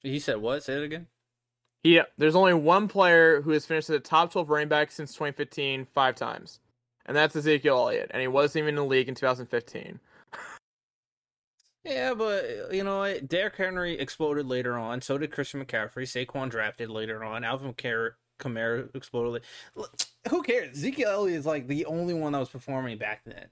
He 0.02 0.20
said 0.20 0.38
what? 0.38 0.64
Say 0.64 0.76
it 0.76 0.84
again. 0.84 1.08
Yeah, 1.84 2.04
there's 2.18 2.34
only 2.34 2.54
one 2.54 2.88
player 2.88 3.42
who 3.42 3.52
has 3.52 3.66
finished 3.66 3.90
as 3.90 3.98
a 3.98 4.00
top 4.00 4.32
12 4.32 4.50
running 4.50 4.70
back 4.70 4.92
since 4.92 5.12
2015 5.12 5.88
five 5.94 6.16
times, 6.16 6.62
and 7.06 7.18
that's 7.18 7.36
Ezekiel 7.36 7.76
Elliott, 7.80 8.10
and 8.14 8.22
he 8.22 8.30
wasn't 8.30 8.64
even 8.64 8.70
in 8.70 8.76
the 8.76 8.86
league 8.86 9.10
in 9.10 9.16
2015. 9.16 10.00
Yeah, 11.84 12.14
but 12.14 12.74
you 12.74 12.86
know 12.86 13.00
what? 13.00 13.28
Derrick 13.28 13.58
Henry 13.58 14.00
exploded 14.00 14.46
later 14.46 14.78
on. 14.78 15.02
So 15.02 15.18
did 15.18 15.34
Christian 15.34 15.66
McCaffrey. 15.66 16.04
Saquon 16.04 16.50
drafted 16.50 16.90
later 16.90 17.22
on. 17.22 17.44
Alvin 17.44 17.74
Kamara 17.74 18.96
exploded. 18.96 19.44
Who 20.30 20.44
cares? 20.44 20.78
Ezekiel 20.78 21.10
Elliott 21.10 21.40
is 21.40 21.46
like 21.46 21.68
the 21.68 21.86
only 21.86 22.14
one 22.14 22.32
that 22.32 22.40
was 22.40 22.50
performing 22.50 22.98
back 22.98 23.24
then. 23.26 23.48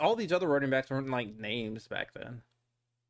All 0.00 0.16
these 0.16 0.32
other 0.32 0.48
running 0.48 0.70
backs 0.70 0.90
weren't 0.90 1.10
like 1.10 1.38
names 1.38 1.88
back 1.88 2.12
then. 2.14 2.42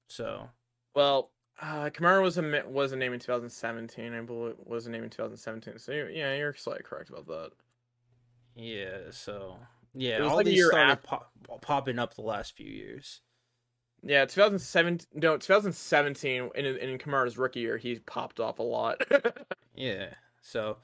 So, 0.09 0.49
well, 0.95 1.31
uh, 1.61 1.91
Kamara 1.91 2.23
was 2.23 2.39
a 2.39 2.63
was 2.67 2.93
a 2.93 2.97
name 2.97 3.13
in 3.13 3.21
2017. 3.21 4.15
I 4.15 4.21
believe 4.21 4.55
was 4.65 4.87
a 4.87 4.91
name 4.91 5.05
in 5.05 5.11
2017. 5.11 5.79
So 5.79 5.93
yeah, 5.93 6.35
you're 6.35 6.55
slightly 6.55 6.83
correct 6.83 7.11
about 7.11 7.27
that. 7.27 7.51
Yeah. 8.57 9.11
So 9.11 9.59
yeah, 9.95 10.21
all 10.21 10.37
like 10.37 10.47
these 10.47 10.67
started 10.67 11.03
pop, 11.03 11.33
popping 11.61 11.99
up 11.99 12.15
the 12.15 12.23
last 12.23 12.57
few 12.57 12.71
years. 12.71 13.21
Yeah, 14.03 14.25
2017. 14.25 15.07
No, 15.15 15.37
2017 15.37 16.51
in 16.55 16.65
in 16.65 16.99
Kamara's 16.99 17.37
rookie 17.37 17.61
year, 17.61 17.77
he 17.77 17.99
popped 17.99 18.41
off 18.41 18.59
a 18.59 18.63
lot. 18.63 19.03
yeah. 19.75 20.07
So, 20.43 20.79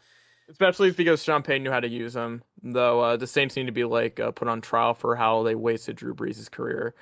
especially 0.51 0.91
because 0.91 1.23
Sean 1.23 1.43
Payton 1.43 1.65
knew 1.65 1.71
how 1.71 1.81
to 1.81 1.89
use 1.89 2.15
him. 2.15 2.43
Though 2.63 3.01
uh, 3.01 3.17
the 3.17 3.27
Saints 3.27 3.57
need 3.57 3.67
to 3.67 3.73
be 3.73 3.85
like 3.85 4.21
uh, 4.21 4.31
put 4.31 4.49
on 4.49 4.61
trial 4.61 4.95
for 4.95 5.17
how 5.17 5.43
they 5.43 5.55
wasted 5.55 5.97
Drew 5.97 6.15
Brees' 6.15 6.51
career. 6.51 6.95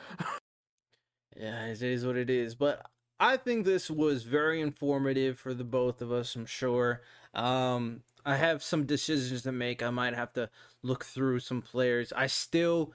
yeah, 1.36 1.66
it 1.66 1.82
is 1.82 2.06
what 2.06 2.16
it 2.16 2.30
is. 2.30 2.54
But 2.54 2.84
I 3.20 3.36
think 3.36 3.64
this 3.64 3.90
was 3.90 4.24
very 4.24 4.60
informative 4.60 5.38
for 5.38 5.54
the 5.54 5.64
both 5.64 6.02
of 6.02 6.12
us. 6.12 6.34
I'm 6.36 6.46
sure. 6.46 7.02
Um, 7.32 8.02
I 8.24 8.36
have 8.36 8.62
some 8.62 8.86
decisions 8.86 9.42
to 9.42 9.52
make. 9.52 9.82
I 9.82 9.90
might 9.90 10.14
have 10.14 10.32
to 10.34 10.48
look 10.82 11.04
through 11.04 11.40
some 11.40 11.62
players. 11.62 12.12
I 12.14 12.26
still 12.26 12.92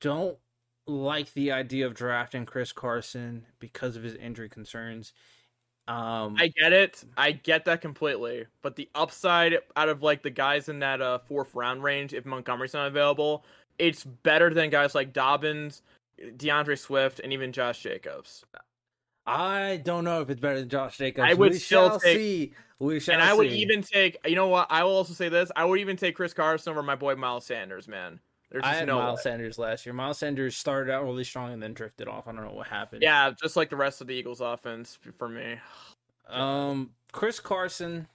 don't 0.00 0.38
like 0.86 1.32
the 1.34 1.52
idea 1.52 1.86
of 1.86 1.94
drafting 1.94 2.46
Chris 2.46 2.72
Carson 2.72 3.46
because 3.58 3.96
of 3.96 4.02
his 4.02 4.14
injury 4.16 4.48
concerns. 4.48 5.12
Um, 5.88 6.36
I 6.38 6.48
get 6.48 6.72
it. 6.72 7.04
I 7.16 7.32
get 7.32 7.64
that 7.64 7.80
completely. 7.80 8.46
But 8.62 8.76
the 8.76 8.88
upside 8.94 9.58
out 9.76 9.88
of 9.88 10.02
like 10.02 10.22
the 10.22 10.30
guys 10.30 10.68
in 10.68 10.78
that 10.80 11.00
uh, 11.00 11.18
fourth 11.18 11.54
round 11.54 11.82
range, 11.82 12.14
if 12.14 12.24
Montgomery's 12.24 12.74
not 12.74 12.86
available, 12.86 13.44
it's 13.78 14.04
better 14.04 14.52
than 14.54 14.70
guys 14.70 14.94
like 14.94 15.12
Dobbins, 15.12 15.82
D'Andre 16.36 16.76
Swift, 16.76 17.20
and 17.20 17.32
even 17.32 17.52
Josh 17.52 17.82
Jacobs. 17.82 18.44
I 19.26 19.80
don't 19.84 20.04
know 20.04 20.20
if 20.22 20.30
it's 20.30 20.40
better 20.40 20.60
than 20.60 20.68
Josh 20.68 20.98
Jacobs. 20.98 21.26
I 21.28 21.34
would 21.34 21.52
we 21.52 21.58
still 21.58 21.98
take. 21.98 22.16
See. 22.16 22.54
We 22.78 22.98
shall 22.98 23.12
see. 23.12 23.14
and 23.14 23.22
I 23.22 23.32
see. 23.32 23.36
would 23.36 23.46
even 23.48 23.82
take. 23.82 24.16
You 24.26 24.36
know 24.36 24.48
what? 24.48 24.68
I 24.70 24.84
will 24.84 24.96
also 24.96 25.12
say 25.12 25.28
this. 25.28 25.50
I 25.54 25.64
would 25.64 25.80
even 25.80 25.96
take 25.96 26.16
Chris 26.16 26.32
Carson 26.32 26.70
over 26.70 26.82
my 26.82 26.94
boy 26.94 27.14
Miles 27.16 27.44
Sanders, 27.44 27.88
man. 27.88 28.20
There's 28.50 28.64
I 28.64 28.74
had 28.74 28.86
no 28.86 28.98
Miles 28.98 29.18
way. 29.18 29.22
Sanders 29.22 29.58
last 29.58 29.86
year. 29.86 29.92
Miles 29.92 30.18
Sanders 30.18 30.56
started 30.56 30.92
out 30.92 31.04
really 31.04 31.22
strong 31.22 31.52
and 31.52 31.62
then 31.62 31.72
drifted 31.72 32.08
off. 32.08 32.26
I 32.26 32.32
don't 32.32 32.44
know 32.44 32.52
what 32.52 32.66
happened. 32.66 33.02
Yeah, 33.02 33.30
just 33.40 33.56
like 33.56 33.70
the 33.70 33.76
rest 33.76 34.00
of 34.00 34.08
the 34.08 34.14
Eagles 34.14 34.40
offense 34.40 34.98
for 35.16 35.28
me. 35.28 35.56
Um, 36.28 36.90
Chris 37.10 37.40
Carson. 37.40 38.06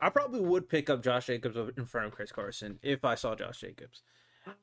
I 0.00 0.08
probably 0.08 0.40
would 0.40 0.66
pick 0.66 0.88
up 0.88 1.02
Josh 1.02 1.26
Jacobs 1.26 1.58
in 1.76 1.84
front 1.84 2.06
of 2.06 2.14
Chris 2.14 2.32
Carson 2.32 2.78
if 2.82 3.04
I 3.04 3.16
saw 3.16 3.34
Josh 3.34 3.60
Jacobs. 3.60 4.00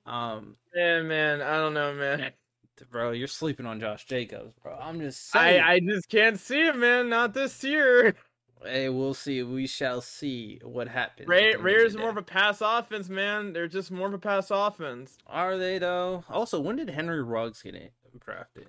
Um, 0.06 0.56
yeah, 0.76 1.04
man, 1.04 1.44
I 1.44 1.58
don't 1.58 1.76
know, 1.76 1.94
man. 1.94 2.32
Bro, 2.92 3.12
you're 3.12 3.28
sleeping 3.28 3.66
on 3.66 3.80
Josh 3.80 4.06
Jacobs, 4.06 4.54
bro. 4.64 4.74
I'm 4.82 5.02
just 5.02 5.30
saying. 5.30 5.62
I, 5.62 5.74
I 5.74 5.80
just 5.82 6.08
can't 6.08 6.40
see 6.40 6.66
it, 6.66 6.78
man. 6.78 7.10
Not 7.10 7.34
this 7.34 7.62
year. 7.64 8.16
Hey, 8.64 8.90
we'll 8.90 9.14
see. 9.14 9.42
We 9.44 9.68
shall 9.68 10.02
see 10.02 10.60
what 10.64 10.90
happens. 10.90 11.30
Ray, 11.30 11.56
Raiders 11.56 11.96
more 11.96 12.10
of 12.10 12.18
a 12.18 12.22
pass 12.22 12.62
offense, 12.62 13.08
man. 13.08 13.54
They're 13.54 13.68
just 13.68 13.90
more 13.90 14.08
of 14.08 14.14
a 14.14 14.20
pass 14.20 14.52
offense. 14.52 15.18
Are 15.28 15.58
they 15.58 15.78
though? 15.78 16.26
Also, 16.30 16.60
when 16.60 16.76
did 16.76 16.90
Henry 16.90 17.24
Ruggs 17.24 17.62
get 17.62 17.94
drafted? 18.20 18.68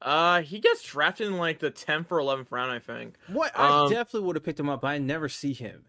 Uh, 0.00 0.42
he 0.42 0.60
gets 0.60 0.82
drafted 0.82 1.26
in 1.26 1.38
like 1.38 1.58
the 1.58 1.70
10th 1.70 2.06
or 2.10 2.18
11th 2.18 2.50
round, 2.50 2.70
I 2.70 2.78
think. 2.78 3.16
What? 3.28 3.58
I 3.58 3.84
um, 3.84 3.90
definitely 3.90 4.26
would 4.26 4.36
have 4.36 4.44
picked 4.44 4.60
him 4.60 4.68
up, 4.68 4.82
but 4.82 4.88
I 4.88 4.98
never 4.98 5.28
see 5.28 5.52
him. 5.52 5.86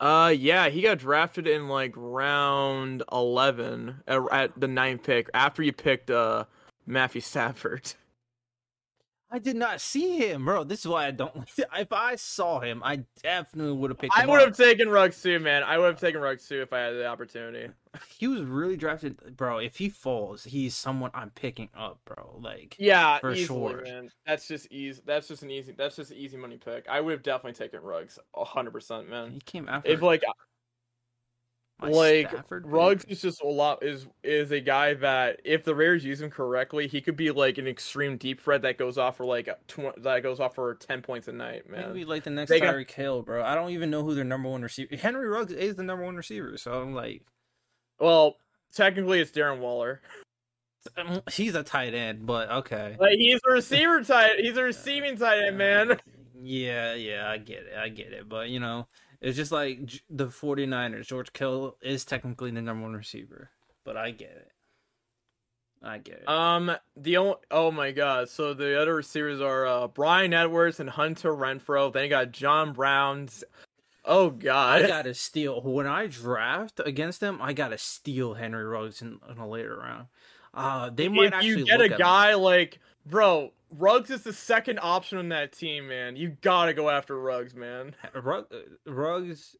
Uh, 0.00 0.34
yeah, 0.36 0.68
he 0.68 0.82
got 0.82 0.98
drafted 0.98 1.46
in 1.46 1.68
like 1.68 1.92
round 1.96 3.04
11 3.12 4.02
at, 4.08 4.20
at 4.32 4.60
the 4.60 4.66
ninth 4.66 5.04
pick 5.04 5.30
after 5.32 5.62
you 5.62 5.72
picked 5.72 6.10
uh 6.10 6.44
Matthew 6.86 7.20
Stafford. 7.20 7.92
I 9.32 9.38
did 9.38 9.56
not 9.56 9.80
see 9.80 10.18
him, 10.18 10.44
bro. 10.44 10.62
This 10.62 10.80
is 10.80 10.86
why 10.86 11.06
I 11.06 11.10
don't. 11.10 11.32
If 11.74 11.90
I 11.90 12.16
saw 12.16 12.60
him, 12.60 12.82
I 12.84 13.04
definitely 13.22 13.72
would 13.72 13.90
have 13.90 13.98
picked. 13.98 14.12
I 14.16 14.26
would 14.26 14.40
have 14.40 14.54
taken 14.54 14.90
Ruggs 14.90 15.22
too, 15.22 15.38
man. 15.38 15.62
I 15.62 15.78
would 15.78 15.86
have 15.86 15.98
taken 15.98 16.20
Ruggs 16.20 16.46
too 16.46 16.60
if 16.60 16.72
I 16.72 16.80
had 16.80 16.92
the 16.92 17.06
opportunity. 17.06 17.72
He 18.18 18.26
was 18.26 18.40
really 18.40 18.76
drafted, 18.76 19.36
bro. 19.36 19.58
If 19.58 19.76
he 19.76 19.90
falls, 19.90 20.44
he's 20.44 20.74
someone 20.74 21.10
I'm 21.12 21.28
picking 21.28 21.68
up, 21.76 21.98
bro. 22.06 22.38
Like, 22.40 22.74
yeah, 22.78 23.18
for 23.18 23.32
easily, 23.34 23.72
sure. 23.72 23.82
Man. 23.82 24.10
That's 24.26 24.48
just 24.48 24.72
easy. 24.72 25.02
That's 25.04 25.28
just 25.28 25.42
an 25.42 25.50
easy. 25.50 25.74
That's 25.76 25.96
just 25.96 26.10
an 26.10 26.16
easy 26.16 26.38
money 26.38 26.56
pick. 26.56 26.86
I 26.88 27.02
would 27.02 27.12
have 27.12 27.22
definitely 27.22 27.52
taken 27.52 27.82
Ruggs, 27.82 28.18
hundred 28.34 28.70
percent, 28.70 29.10
man. 29.10 29.32
He 29.32 29.40
came 29.40 29.68
after. 29.68 29.90
If 29.90 30.00
like 30.00 30.22
like 31.90 32.30
Stafford 32.30 32.66
Ruggs 32.66 33.04
is 33.04 33.22
just 33.22 33.42
a 33.42 33.48
lot 33.48 33.82
is 33.82 34.06
is 34.22 34.50
a 34.50 34.60
guy 34.60 34.94
that 34.94 35.40
if 35.44 35.64
the 35.64 35.74
Raiders 35.74 36.04
use 36.04 36.20
him 36.20 36.30
correctly, 36.30 36.86
he 36.86 37.00
could 37.00 37.16
be 37.16 37.30
like 37.30 37.58
an 37.58 37.66
extreme 37.66 38.16
deep 38.16 38.40
threat 38.40 38.62
that 38.62 38.78
goes 38.78 38.98
off 38.98 39.16
for 39.16 39.24
like 39.24 39.48
tw- 39.68 40.02
that 40.02 40.22
goes 40.22 40.40
off 40.40 40.54
for 40.54 40.74
ten 40.74 41.02
points 41.02 41.28
a 41.28 41.32
night, 41.32 41.68
man. 41.68 41.88
Maybe 41.88 42.04
like 42.04 42.24
the 42.24 42.30
next 42.30 42.48
they 42.48 42.60
Tyreek 42.60 42.88
got... 42.88 42.94
Hill, 42.94 43.22
bro. 43.22 43.42
I 43.44 43.54
don't 43.54 43.70
even 43.70 43.90
know 43.90 44.02
who 44.02 44.14
their 44.14 44.24
number 44.24 44.48
one 44.48 44.62
receiver. 44.62 44.96
Henry 44.96 45.28
Ruggs 45.28 45.52
is 45.52 45.76
the 45.76 45.82
number 45.82 46.04
one 46.04 46.16
receiver, 46.16 46.56
so 46.56 46.80
I'm 46.80 46.94
like, 46.94 47.22
well, 47.98 48.36
technically 48.72 49.20
it's 49.20 49.30
Darren 49.30 49.58
Waller. 49.58 50.00
Um, 50.96 51.22
he's 51.30 51.54
a 51.54 51.62
tight 51.62 51.94
end, 51.94 52.26
but 52.26 52.50
okay. 52.50 52.96
Like 52.98 53.18
he's 53.18 53.40
a 53.48 53.52
receiver 53.52 54.02
tight. 54.02 54.40
He's 54.40 54.56
a 54.56 54.62
receiving 54.64 55.16
tight 55.16 55.42
end, 55.42 55.58
man. 55.58 55.98
Yeah, 56.42 56.94
yeah, 56.94 57.30
I 57.30 57.38
get 57.38 57.66
it. 57.66 57.76
I 57.78 57.88
get 57.88 58.12
it. 58.12 58.28
But 58.28 58.48
you 58.48 58.58
know, 58.58 58.88
it's 59.22 59.36
just 59.36 59.52
like 59.52 60.02
the 60.10 60.26
49ers. 60.26 61.06
George 61.06 61.32
Kittle 61.32 61.76
is 61.80 62.04
technically 62.04 62.50
the 62.50 62.60
number 62.60 62.82
one 62.82 62.92
receiver, 62.92 63.50
but 63.84 63.96
I 63.96 64.10
get 64.10 64.30
it. 64.30 64.50
I 65.80 65.98
get 65.98 66.22
it. 66.22 66.28
Um, 66.28 66.72
the 66.96 67.16
only, 67.16 67.36
oh 67.50 67.70
my 67.70 67.92
god. 67.92 68.28
So 68.28 68.52
the 68.52 68.80
other 68.80 68.96
receivers 68.96 69.40
are 69.40 69.64
uh, 69.64 69.86
Bryan 69.88 70.34
Edwards 70.34 70.80
and 70.80 70.90
Hunter 70.90 71.32
Renfrow. 71.32 71.92
Then 71.92 72.04
you 72.04 72.10
got 72.10 72.32
John 72.32 72.72
Brown's. 72.72 73.44
Oh 74.04 74.30
god, 74.30 74.82
I 74.82 74.88
gotta 74.88 75.14
steal 75.14 75.60
when 75.62 75.86
I 75.86 76.08
draft 76.08 76.80
against 76.84 77.20
them. 77.20 77.38
I 77.40 77.52
gotta 77.52 77.78
steal 77.78 78.34
Henry 78.34 78.64
Ruggs 78.64 79.02
in, 79.02 79.20
in 79.30 79.38
a 79.38 79.48
later 79.48 79.78
round. 79.78 80.06
Uh, 80.52 80.90
they 80.90 81.08
might 81.08 81.28
if 81.28 81.34
actually 81.34 81.50
you 81.50 81.64
get 81.66 81.80
a 81.80 81.88
guy 81.88 82.34
like 82.34 82.80
bro 83.06 83.52
Ruggs 83.72 84.10
is 84.10 84.22
the 84.22 84.32
second 84.32 84.78
option 84.82 85.18
on 85.18 85.30
that 85.30 85.52
team, 85.52 85.88
man. 85.88 86.16
You 86.16 86.36
gotta 86.40 86.74
go 86.74 86.90
after 86.90 87.18
Ruggs, 87.18 87.54
man. 87.54 87.94
Ruggs 88.86 89.56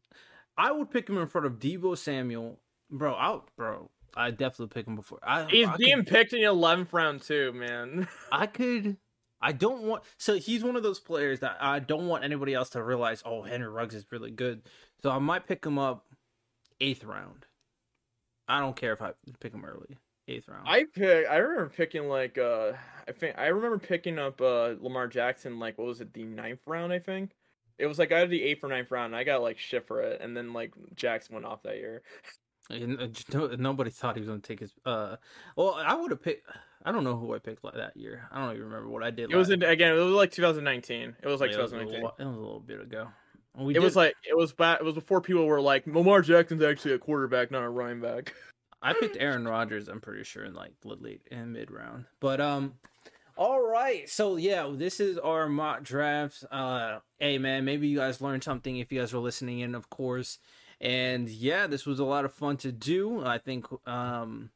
I 0.57 0.71
would 0.71 0.91
pick 0.91 1.09
him 1.09 1.17
in 1.17 1.27
front 1.27 1.47
of 1.47 1.53
Deebo 1.53 1.97
Samuel, 1.97 2.59
bro. 2.91 3.15
Out, 3.15 3.49
bro. 3.57 3.89
I 4.15 4.29
definitely 4.29 4.67
pick 4.67 4.87
him 4.87 4.95
before. 4.95 5.19
I, 5.23 5.45
he's 5.45 5.67
I 5.67 5.75
being 5.77 5.97
could, 5.97 6.07
picked 6.07 6.33
in 6.33 6.41
the 6.41 6.47
eleventh 6.47 6.93
round 6.93 7.23
too, 7.23 7.51
man. 7.53 8.07
I 8.31 8.45
could. 8.45 8.97
I 9.41 9.51
don't 9.51 9.83
want. 9.83 10.03
So 10.17 10.35
he's 10.37 10.63
one 10.63 10.75
of 10.75 10.83
those 10.83 10.99
players 10.99 11.39
that 11.39 11.57
I 11.59 11.79
don't 11.79 12.07
want 12.07 12.23
anybody 12.23 12.53
else 12.53 12.69
to 12.71 12.83
realize. 12.83 13.23
Oh, 13.25 13.41
Henry 13.41 13.67
Ruggs 13.67 13.95
is 13.95 14.05
really 14.11 14.31
good. 14.31 14.61
So 15.01 15.09
I 15.09 15.17
might 15.19 15.47
pick 15.47 15.65
him 15.65 15.79
up 15.79 16.05
eighth 16.79 17.03
round. 17.03 17.45
I 18.47 18.59
don't 18.59 18.75
care 18.75 18.93
if 18.93 19.01
I 19.01 19.13
pick 19.39 19.53
him 19.53 19.65
early 19.65 19.97
eighth 20.27 20.47
round. 20.47 20.67
I 20.67 20.85
pick. 20.85 21.27
I 21.29 21.37
remember 21.37 21.71
picking 21.75 22.07
like 22.07 22.37
uh, 22.37 22.73
I 23.07 23.11
think 23.11 23.37
I 23.37 23.47
remember 23.47 23.77
picking 23.77 24.19
up 24.19 24.41
uh 24.41 24.75
Lamar 24.79 25.07
Jackson 25.07 25.59
like 25.59 25.77
what 25.77 25.87
was 25.87 26.01
it 26.01 26.13
the 26.13 26.23
ninth 26.23 26.61
round 26.65 26.93
I 26.93 26.99
think. 26.99 27.31
It 27.79 27.87
was 27.87 27.97
like 27.99 28.11
either 28.11 28.27
the 28.27 28.43
eighth 28.43 28.63
or 28.63 28.67
ninth 28.69 28.91
round. 28.91 29.15
I 29.15 29.23
got 29.23 29.41
like 29.41 29.57
shit 29.57 29.87
for 29.87 30.01
it, 30.01 30.21
and 30.21 30.37
then 30.37 30.53
like 30.53 30.73
Jackson 30.95 31.33
went 31.33 31.45
off 31.45 31.63
that 31.63 31.77
year. 31.77 32.03
Nobody 32.69 33.89
thought 33.89 34.15
he 34.15 34.21
was 34.21 34.29
gonna 34.29 34.39
take 34.39 34.59
his. 34.59 34.73
Uh, 34.85 35.17
well, 35.55 35.75
I 35.75 35.95
would 35.95 36.11
have 36.11 36.21
picked. 36.21 36.47
I 36.85 36.91
don't 36.91 37.03
know 37.03 37.17
who 37.17 37.33
I 37.33 37.39
picked 37.39 37.63
like 37.63 37.75
that 37.75 37.97
year. 37.97 38.27
I 38.31 38.39
don't 38.39 38.51
even 38.51 38.65
remember 38.65 38.89
what 38.89 39.03
I 39.03 39.09
did. 39.09 39.31
It 39.31 39.35
was 39.35 39.49
in, 39.49 39.63
again. 39.63 39.95
It 39.95 39.99
was 39.99 40.13
like 40.13 40.31
2019. 40.31 41.15
It 41.21 41.27
was 41.27 41.41
like 41.41 41.51
yeah, 41.51 41.57
2019. 41.57 41.95
It 41.95 42.03
was, 42.03 42.11
a, 42.19 42.21
it 42.21 42.25
was 42.25 42.35
a 42.35 42.39
little 42.39 42.59
bit 42.59 42.81
ago. 42.81 43.07
We 43.55 43.71
it 43.71 43.73
did... 43.75 43.83
was 43.83 43.95
like 43.95 44.13
it 44.29 44.37
was 44.37 44.53
back. 44.53 44.79
It 44.79 44.83
was 44.83 44.95
before 44.95 45.21
people 45.21 45.45
were 45.45 45.61
like 45.61 45.85
Lamar 45.87 46.21
Jackson's 46.21 46.63
actually 46.63 46.93
a 46.93 46.99
quarterback, 46.99 47.51
not 47.51 47.63
a 47.63 47.69
running 47.69 48.01
back. 48.01 48.33
I 48.83 48.93
picked 48.93 49.17
Aaron 49.19 49.47
Rodgers. 49.47 49.87
I'm 49.87 50.01
pretty 50.01 50.23
sure 50.23 50.43
in 50.43 50.53
like 50.53 50.73
late 50.83 51.21
and 51.31 51.53
mid 51.53 51.71
round. 51.71 52.05
But 52.19 52.41
um, 52.41 52.73
all 53.37 53.61
right. 53.61 54.07
So 54.09 54.35
yeah, 54.35 54.69
this 54.71 54.99
is 54.99 55.17
our 55.17 55.47
mock 55.47 55.83
drafts. 55.83 56.43
Uh, 56.51 56.99
hey 57.19 57.37
man, 57.37 57.65
maybe 57.65 57.87
you 57.87 57.97
guys 57.97 58.21
learned 58.21 58.43
something 58.43 58.77
if 58.77 58.91
you 58.91 58.99
guys 58.99 59.13
were 59.13 59.19
listening 59.19 59.61
in, 59.61 59.73
of 59.73 59.89
course. 59.89 60.37
And 60.81 61.29
yeah, 61.29 61.65
this 61.65 61.85
was 61.85 61.99
a 61.99 62.03
lot 62.03 62.25
of 62.25 62.33
fun 62.33 62.57
to 62.57 62.71
do. 62.71 63.25
I 63.25 63.37
think 63.37 63.65
um, 63.87 64.49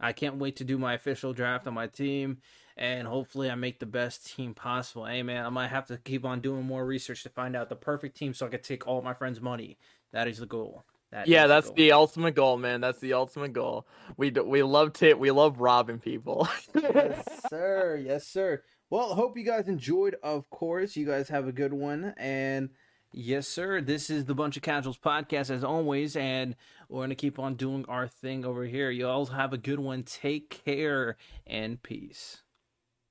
I 0.00 0.12
can't 0.12 0.36
wait 0.36 0.56
to 0.56 0.64
do 0.64 0.78
my 0.78 0.94
official 0.94 1.34
draft 1.34 1.66
on 1.66 1.74
my 1.74 1.86
team. 1.86 2.38
And 2.76 3.06
hopefully, 3.06 3.50
I 3.50 3.54
make 3.54 3.78
the 3.78 3.86
best 3.86 4.34
team 4.34 4.52
possible. 4.52 5.04
Hey, 5.04 5.22
man, 5.22 5.46
I 5.46 5.48
might 5.48 5.68
have 5.68 5.86
to 5.86 5.98
keep 5.98 6.24
on 6.24 6.40
doing 6.40 6.64
more 6.64 6.84
research 6.84 7.22
to 7.22 7.28
find 7.28 7.54
out 7.54 7.68
the 7.68 7.76
perfect 7.76 8.16
team 8.16 8.34
so 8.34 8.46
I 8.46 8.48
can 8.48 8.62
take 8.62 8.88
all 8.88 9.00
my 9.00 9.14
friends' 9.14 9.40
money. 9.40 9.78
That 10.10 10.26
is 10.26 10.38
the 10.38 10.46
goal. 10.46 10.84
That 11.14 11.28
yeah, 11.28 11.46
that's 11.46 11.68
the, 11.68 11.74
the, 11.76 11.92
ultimate 11.92 12.34
goal, 12.34 12.56
man. 12.56 12.80
That's 12.80 12.98
the 12.98 13.12
ultimate 13.12 13.52
goal. 13.52 13.86
We 14.16 14.30
we 14.30 14.64
love 14.64 14.94
to 14.94 15.14
we 15.14 15.30
love 15.30 15.60
robbing 15.60 16.00
people. 16.00 16.48
yes, 16.74 17.24
sir. 17.48 18.02
Yes, 18.04 18.26
sir. 18.26 18.64
Well, 18.90 19.14
hope 19.14 19.38
you 19.38 19.44
guys 19.44 19.68
enjoyed. 19.68 20.16
Of 20.24 20.50
course, 20.50 20.96
you 20.96 21.06
guys 21.06 21.28
have 21.28 21.46
a 21.46 21.52
good 21.52 21.72
one, 21.72 22.14
and 22.16 22.70
yes, 23.12 23.46
sir. 23.46 23.80
This 23.80 24.10
is 24.10 24.24
the 24.24 24.34
Bunch 24.34 24.56
of 24.56 24.64
Casuals 24.64 24.98
podcast 24.98 25.50
as 25.50 25.62
always, 25.62 26.16
and 26.16 26.56
we're 26.88 27.04
gonna 27.04 27.14
keep 27.14 27.38
on 27.38 27.54
doing 27.54 27.84
our 27.88 28.08
thing 28.08 28.44
over 28.44 28.64
here. 28.64 28.90
You 28.90 29.06
all 29.06 29.26
have 29.26 29.52
a 29.52 29.58
good 29.58 29.78
one. 29.78 30.02
Take 30.02 30.64
care 30.64 31.16
and 31.46 31.80
peace. 31.80 32.42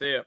See 0.02 0.12
ya. 0.12 0.24